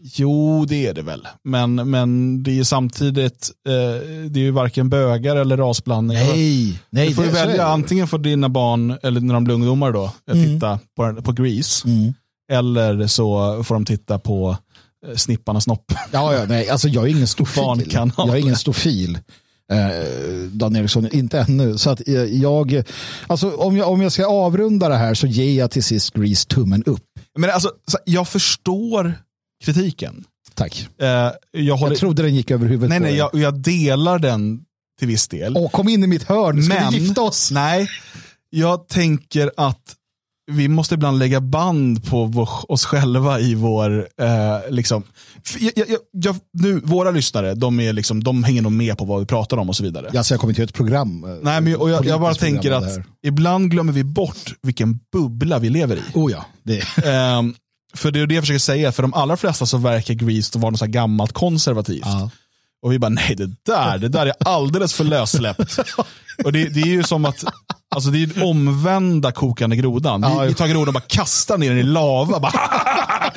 Jo, 0.00 0.64
det 0.64 0.86
är 0.86 0.94
det 0.94 1.02
väl. 1.02 1.28
Men, 1.44 1.90
men 1.90 2.42
det 2.42 2.50
är 2.50 2.54
ju 2.54 2.64
samtidigt, 2.64 3.50
eh, 3.68 4.08
det 4.28 4.40
är 4.40 4.44
ju 4.44 4.50
varken 4.50 4.90
bögar 4.90 5.36
eller 5.36 5.56
rasblandning. 5.56 6.18
Nej, 6.18 6.82
nej. 6.90 7.08
Du 7.08 7.14
får 7.14 7.24
ju 7.24 7.30
välja, 7.30 7.66
antingen 7.66 8.08
får 8.08 8.18
dina 8.18 8.48
barn, 8.48 8.98
eller 9.02 9.20
när 9.20 9.34
de 9.34 9.44
blir 9.44 9.54
ungdomar 9.54 9.92
då, 9.92 10.12
mm. 10.30 10.44
titta 10.44 10.78
på, 10.96 11.22
på 11.22 11.32
Grease. 11.32 11.88
Mm. 11.88 12.14
Eller 12.52 13.06
så 13.06 13.62
får 13.64 13.74
de 13.74 13.84
titta 13.84 14.18
på 14.18 14.56
eh, 15.06 15.16
Snipparna 15.16 15.60
snopp. 15.60 15.92
Ja, 16.12 16.34
ja, 16.34 16.44
nej, 16.48 16.68
alltså 16.68 16.88
jag 16.88 17.04
är 17.04 17.08
ingen 17.08 17.26
stofil. 17.26 17.62
Jag 18.16 18.28
är 18.28 18.36
ingen 18.36 18.56
stofil. 18.56 19.18
Eh, 19.72 20.50
Dan 20.50 20.76
Eriksson, 20.76 21.08
inte 21.12 21.38
ännu. 21.40 21.78
Så 21.78 21.90
att 21.90 22.08
eh, 22.08 22.14
jag, 22.14 22.82
alltså 23.26 23.50
om 23.50 23.76
jag, 23.76 23.90
om 23.90 24.02
jag 24.02 24.12
ska 24.12 24.26
avrunda 24.26 24.88
det 24.88 24.96
här 24.96 25.14
så 25.14 25.26
ger 25.26 25.58
jag 25.58 25.70
till 25.70 25.84
sist 25.84 26.14
Grease 26.14 26.48
tummen 26.48 26.84
upp. 26.84 27.04
Men 27.38 27.50
alltså, 27.50 27.70
jag 28.04 28.28
förstår 28.28 29.14
kritiken. 29.64 30.24
Tack. 30.54 30.88
Eh, 30.98 31.06
jag, 31.50 31.76
håller... 31.76 31.92
jag 31.92 31.98
trodde 31.98 32.22
den 32.22 32.34
gick 32.34 32.50
över 32.50 32.66
huvudet 32.66 32.88
Nej, 32.88 33.00
nej, 33.00 33.16
jag, 33.16 33.30
jag 33.32 33.60
delar 33.60 34.18
den 34.18 34.60
till 34.98 35.08
viss 35.08 35.28
del. 35.28 35.56
Åh, 35.56 35.70
kom 35.70 35.88
in 35.88 36.04
i 36.04 36.06
mitt 36.06 36.22
hörn, 36.22 36.62
ska 36.62 36.74
Men, 36.74 36.92
vi 36.92 36.98
gifta 36.98 37.22
oss? 37.22 37.50
Nej, 37.50 37.88
jag 38.50 38.88
tänker 38.88 39.50
att 39.56 39.94
vi 40.50 40.68
måste 40.68 40.94
ibland 40.94 41.18
lägga 41.18 41.40
band 41.40 42.04
på 42.04 42.24
vår, 42.24 42.48
oss 42.72 42.84
själva 42.84 43.40
i 43.40 43.54
vår, 43.54 44.08
eh, 44.20 44.70
liksom, 44.70 45.02
jag, 45.58 45.72
jag, 45.76 45.98
jag, 46.12 46.36
nu, 46.52 46.80
våra 46.84 47.10
lyssnare, 47.10 47.54
de, 47.54 47.80
är 47.80 47.92
liksom, 47.92 48.24
de 48.24 48.44
hänger 48.44 48.62
nog 48.62 48.72
med 48.72 48.98
på 48.98 49.04
vad 49.04 49.20
vi 49.20 49.26
pratar 49.26 49.56
om 49.56 49.68
och 49.68 49.76
så 49.76 49.82
vidare. 49.82 50.10
Ja, 50.12 50.24
så 50.24 50.34
jag 50.34 50.40
kommer 50.40 50.50
inte 50.50 50.60
göra 50.60 50.68
ett 50.68 50.74
program. 50.74 51.24
Eh, 51.24 51.30
Nej, 51.42 51.60
men 51.60 51.76
och 51.76 51.90
jag, 51.90 52.06
jag 52.06 52.20
bara 52.20 52.34
tänker 52.34 52.72
att 52.72 52.98
ibland 53.22 53.70
glömmer 53.70 53.92
vi 53.92 54.04
bort 54.04 54.54
vilken 54.62 54.98
bubbla 55.12 55.58
vi 55.58 55.70
lever 55.70 55.96
i. 55.96 56.00
Oh 56.14 56.32
ja, 56.32 56.44
det. 56.62 56.78
eh, 56.78 57.42
för 57.94 58.10
det 58.10 58.20
är 58.20 58.26
det 58.26 58.34
jag 58.34 58.42
försöker 58.42 58.58
säga, 58.58 58.92
för 58.92 59.02
de 59.02 59.14
allra 59.14 59.36
flesta 59.36 59.66
så 59.66 59.78
verkar 59.78 60.14
Grease 60.14 60.58
vara 60.58 60.70
något 60.70 60.80
gammalt 60.80 61.32
konservativt. 61.32 62.02
Ja. 62.04 62.30
Och 62.82 62.92
vi 62.92 62.98
bara, 62.98 63.08
nej 63.08 63.34
det 63.36 63.50
där, 63.66 63.98
det 63.98 64.08
där 64.08 64.26
är 64.26 64.34
alldeles 64.44 64.94
för 64.94 65.04
lössläppt. 65.04 65.78
och 66.44 66.52
det, 66.52 66.64
det, 66.64 66.80
är 66.80 66.86
ju 66.86 67.02
som 67.02 67.24
att, 67.24 67.44
alltså 67.94 68.10
det 68.10 68.22
är 68.22 68.44
omvända 68.44 69.32
kokande 69.32 69.76
grodan. 69.76 70.22
Ja, 70.22 70.40
vi, 70.40 70.48
vi 70.48 70.54
tar 70.54 70.66
grodan 70.66 70.88
och 70.88 70.94
bara 70.94 71.00
kastar 71.00 71.58
ner 71.58 71.70
den 71.70 71.78
i 71.78 71.82
lava. 71.82 72.40
Bara, 72.40 72.52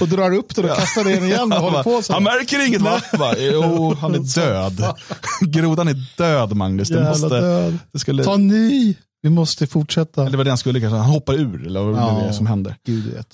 och 0.00 0.08
drar 0.08 0.34
upp 0.34 0.54
den 0.54 0.70
och 0.70 0.76
kastar 0.76 1.04
ner 1.04 1.14
den 1.14 1.24
igen 1.24 1.52
och 1.52 1.58
håller 1.58 1.82
på 1.82 2.02
så. 2.02 2.12
Han 2.12 2.22
märker 2.22 2.66
inget 2.66 2.82
va? 2.82 3.00
Bara, 3.18 3.38
jo, 3.38 3.94
han 3.94 4.14
är 4.14 4.18
död. 4.34 4.94
Grodan 5.40 5.88
är 5.88 6.06
död 6.16 6.56
Magnus. 6.56 6.88
Det 6.88 7.04
måste, 7.04 7.28
död. 7.28 7.78
Det 7.92 7.98
skulle... 7.98 8.24
Ta 8.24 8.36
ny. 8.36 8.94
Vi 9.22 9.30
måste 9.30 9.66
fortsätta. 9.66 10.26
Eller 10.26 10.36
vad 10.36 10.46
det 10.46 10.50
han 10.50 10.58
skulle 10.58 10.80
kanske. 10.80 10.96
Han 10.96 11.10
hoppar 11.10 11.34
ur 11.34 11.66
eller 11.66 11.80
vad 11.80 12.02
ja, 12.02 12.20
det 12.22 12.28
är 12.28 12.32
som 12.32 12.46
händer. 12.46 12.76
Gud 12.86 13.14
vet. 13.14 13.28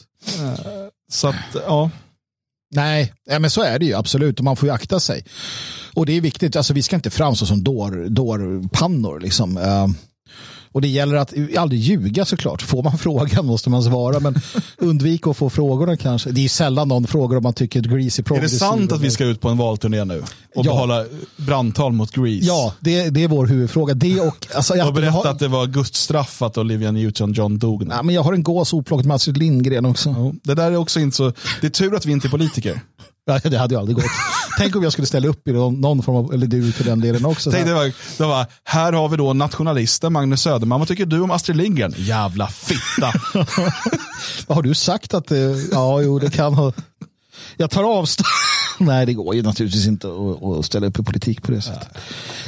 Så 1.12 1.28
att, 1.28 1.35
ja. 1.66 1.91
Nej, 2.71 3.12
men 3.27 3.51
så 3.51 3.62
är 3.62 3.79
det 3.79 3.85
ju 3.85 3.95
absolut 3.95 4.39
och 4.39 4.45
man 4.45 4.57
får 4.57 4.68
ju 4.68 4.75
akta 4.75 5.01
sig. 5.01 5.25
Och 5.95 6.07
det 6.07 6.16
är 6.16 6.21
viktigt, 6.21 6.57
alltså 6.57 6.73
vi 6.73 6.83
ska 6.83 6.97
inte 6.97 7.11
framstå 7.11 7.47
som 7.47 7.64
dår, 7.64 8.09
dårpannor 8.09 9.21
liksom. 9.21 9.57
Uh, 9.57 9.89
och 10.73 10.81
det 10.81 10.89
gäller 10.89 11.16
att 11.16 11.35
aldrig 11.59 11.81
ljuga 11.81 12.25
såklart. 12.25 12.62
Får 12.62 12.83
man 12.83 12.99
frågan 12.99 13.47
måste 13.47 13.71
man 13.71 13.83
svara, 13.83 14.21
men 14.21 14.41
undvik 14.79 15.27
att 15.27 15.37
få 15.37 15.51
frågorna 15.51 15.97
kanske. 15.97 16.31
Det 16.31 16.41
är 16.41 16.43
ju 16.43 16.49
sällan 16.49 16.89
någon 16.89 17.07
frågar 17.07 17.37
om 17.37 17.43
man 17.43 17.53
tycker 17.53 17.81
att 17.81 17.87
Grease 17.87 18.21
är 18.21 18.25
progressiv. 18.25 18.62
Är 18.62 18.71
det 18.73 18.79
sant 18.79 18.93
att 18.93 19.01
vi 19.01 19.11
ska 19.11 19.25
ut 19.25 19.41
på 19.41 19.49
en 19.49 19.57
valturné 19.57 20.05
nu? 20.05 20.23
Och 20.55 20.66
ja. 20.66 20.73
behålla 20.73 21.05
brandtal 21.37 21.93
mot 21.93 22.11
Grease? 22.12 22.47
Ja, 22.47 22.75
det, 22.81 23.11
det 23.11 23.25
är 23.25 23.29
vår 23.29 23.47
huvudfråga. 23.47 23.95
Det 23.95 24.21
och, 24.21 24.47
alltså, 24.55 24.77
jag, 24.77 24.89
och 24.89 24.95
berätta 24.95 25.12
har... 25.12 25.27
att 25.27 25.39
det 25.39 25.49
var 25.49 25.66
gudstraff 25.66 26.43
att 26.43 26.59
Olivia 26.59 26.91
Newton-John 26.91 27.59
dog. 27.59 27.87
Nej, 27.87 27.99
men 28.05 28.14
jag 28.14 28.23
har 28.23 28.33
en 28.33 28.43
gås 28.43 28.73
oplockat 28.73 29.07
med 29.07 29.14
Astrid 29.14 29.37
Lindgren 29.37 29.87
också. 29.87 30.09
Ja, 30.09 30.33
det 30.43 30.55
där 30.55 30.73
är 30.73 30.77
också 30.77 31.01
inte 31.01 31.16
så... 31.16 31.33
Det 31.61 31.66
är 31.66 31.71
tur 31.71 31.95
att 31.95 32.07
vi 32.07 32.12
inte 32.12 32.27
är 32.27 32.31
politiker. 32.31 32.81
Det 33.39 33.59
hade 33.59 33.74
ju 33.74 33.81
aldrig 33.81 33.97
gått. 33.97 34.05
Tänk 34.59 34.76
om 34.76 34.83
jag 34.83 34.93
skulle 34.93 35.07
ställa 35.07 35.28
upp 35.28 35.49
i 35.49 35.53
någon 35.53 36.03
form 36.03 36.16
av, 36.16 36.35
eller 36.35 36.47
du 36.47 36.72
för 36.72 36.85
den 36.85 37.01
delen 37.01 37.24
också. 37.24 37.51
Tänk, 37.51 37.66
det 37.66 37.74
var, 37.74 37.93
det 38.18 38.24
var, 38.24 38.47
här 38.64 38.93
har 38.93 39.09
vi 39.09 39.16
då 39.16 39.33
nationalisten 39.33 40.12
Magnus 40.12 40.43
Söderman. 40.43 40.78
Vad 40.78 40.89
tycker 40.89 41.07
du 41.07 41.20
om 41.20 41.31
Astrid 41.31 41.57
Lindgren? 41.57 41.95
Jävla 41.97 42.49
fitta. 42.49 43.12
har 44.55 44.62
du 44.62 44.74
sagt 44.74 45.14
att 45.14 45.26
det, 45.26 45.68
ja 45.72 46.01
jo 46.01 46.18
det 46.18 46.31
kan 46.31 46.55
ha, 46.55 46.72
jag 47.57 47.70
tar 47.70 47.85
avstånd. 47.99 48.26
Nej, 48.87 49.07
det 49.07 49.14
går 49.14 49.35
ju 49.35 49.43
naturligtvis 49.43 49.87
inte 49.87 50.09
att, 50.59 50.64
ställa 50.64 50.87
upp 50.87 50.99
i 50.99 51.03
politik 51.03 51.43
på 51.43 51.53
det 51.53 51.61
sättet. 51.61 51.89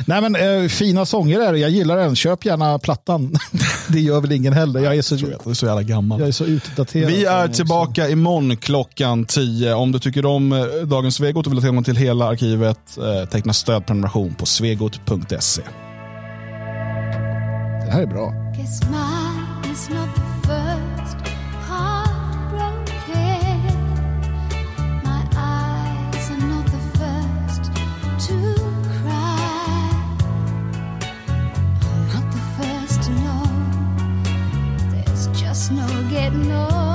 Nej, 0.06 0.20
men 0.20 0.36
äh, 0.36 0.68
fina 0.68 1.06
sånger 1.06 1.40
är 1.40 1.52
det. 1.52 1.58
Jag 1.58 1.70
gillar 1.70 1.96
den. 1.96 2.16
Köp 2.16 2.44
gärna 2.44 2.78
plattan. 2.78 3.36
det 3.88 4.00
gör 4.00 4.20
väl 4.20 4.32
ingen 4.32 4.52
heller. 4.52 4.80
Jag 4.80 4.96
är 4.96 5.02
så, 5.02 5.14
jag 5.14 5.50
är 5.50 5.54
så 5.54 5.66
jävla 5.66 5.82
gammal. 5.82 6.20
Jag 6.20 6.28
är 6.28 6.32
så 6.32 6.44
utdaterad. 6.44 7.10
Vi 7.10 7.24
är 7.24 7.48
tillbaka 7.48 8.02
också. 8.02 8.12
imorgon 8.12 8.56
klockan 8.56 9.24
10. 9.24 9.74
Om 9.74 9.92
du 9.92 9.98
tycker 9.98 10.26
om 10.26 10.52
eh, 10.52 10.64
dagens 10.84 11.14
Svegot 11.14 11.46
och 11.46 11.52
vill 11.52 11.58
ha 11.58 11.62
tillgång 11.62 11.84
till 11.84 11.96
hela 11.96 12.28
arkivet, 12.28 12.98
eh, 12.98 13.28
teckna 13.28 13.52
stödprenumeration 13.52 14.34
på 14.34 14.46
svegot.se. 14.46 15.62
Det 17.86 17.92
här 17.92 18.02
är 18.02 18.06
bra. 18.06 18.32
no 35.76 36.10
getting 36.10 36.52
old. 36.52 36.91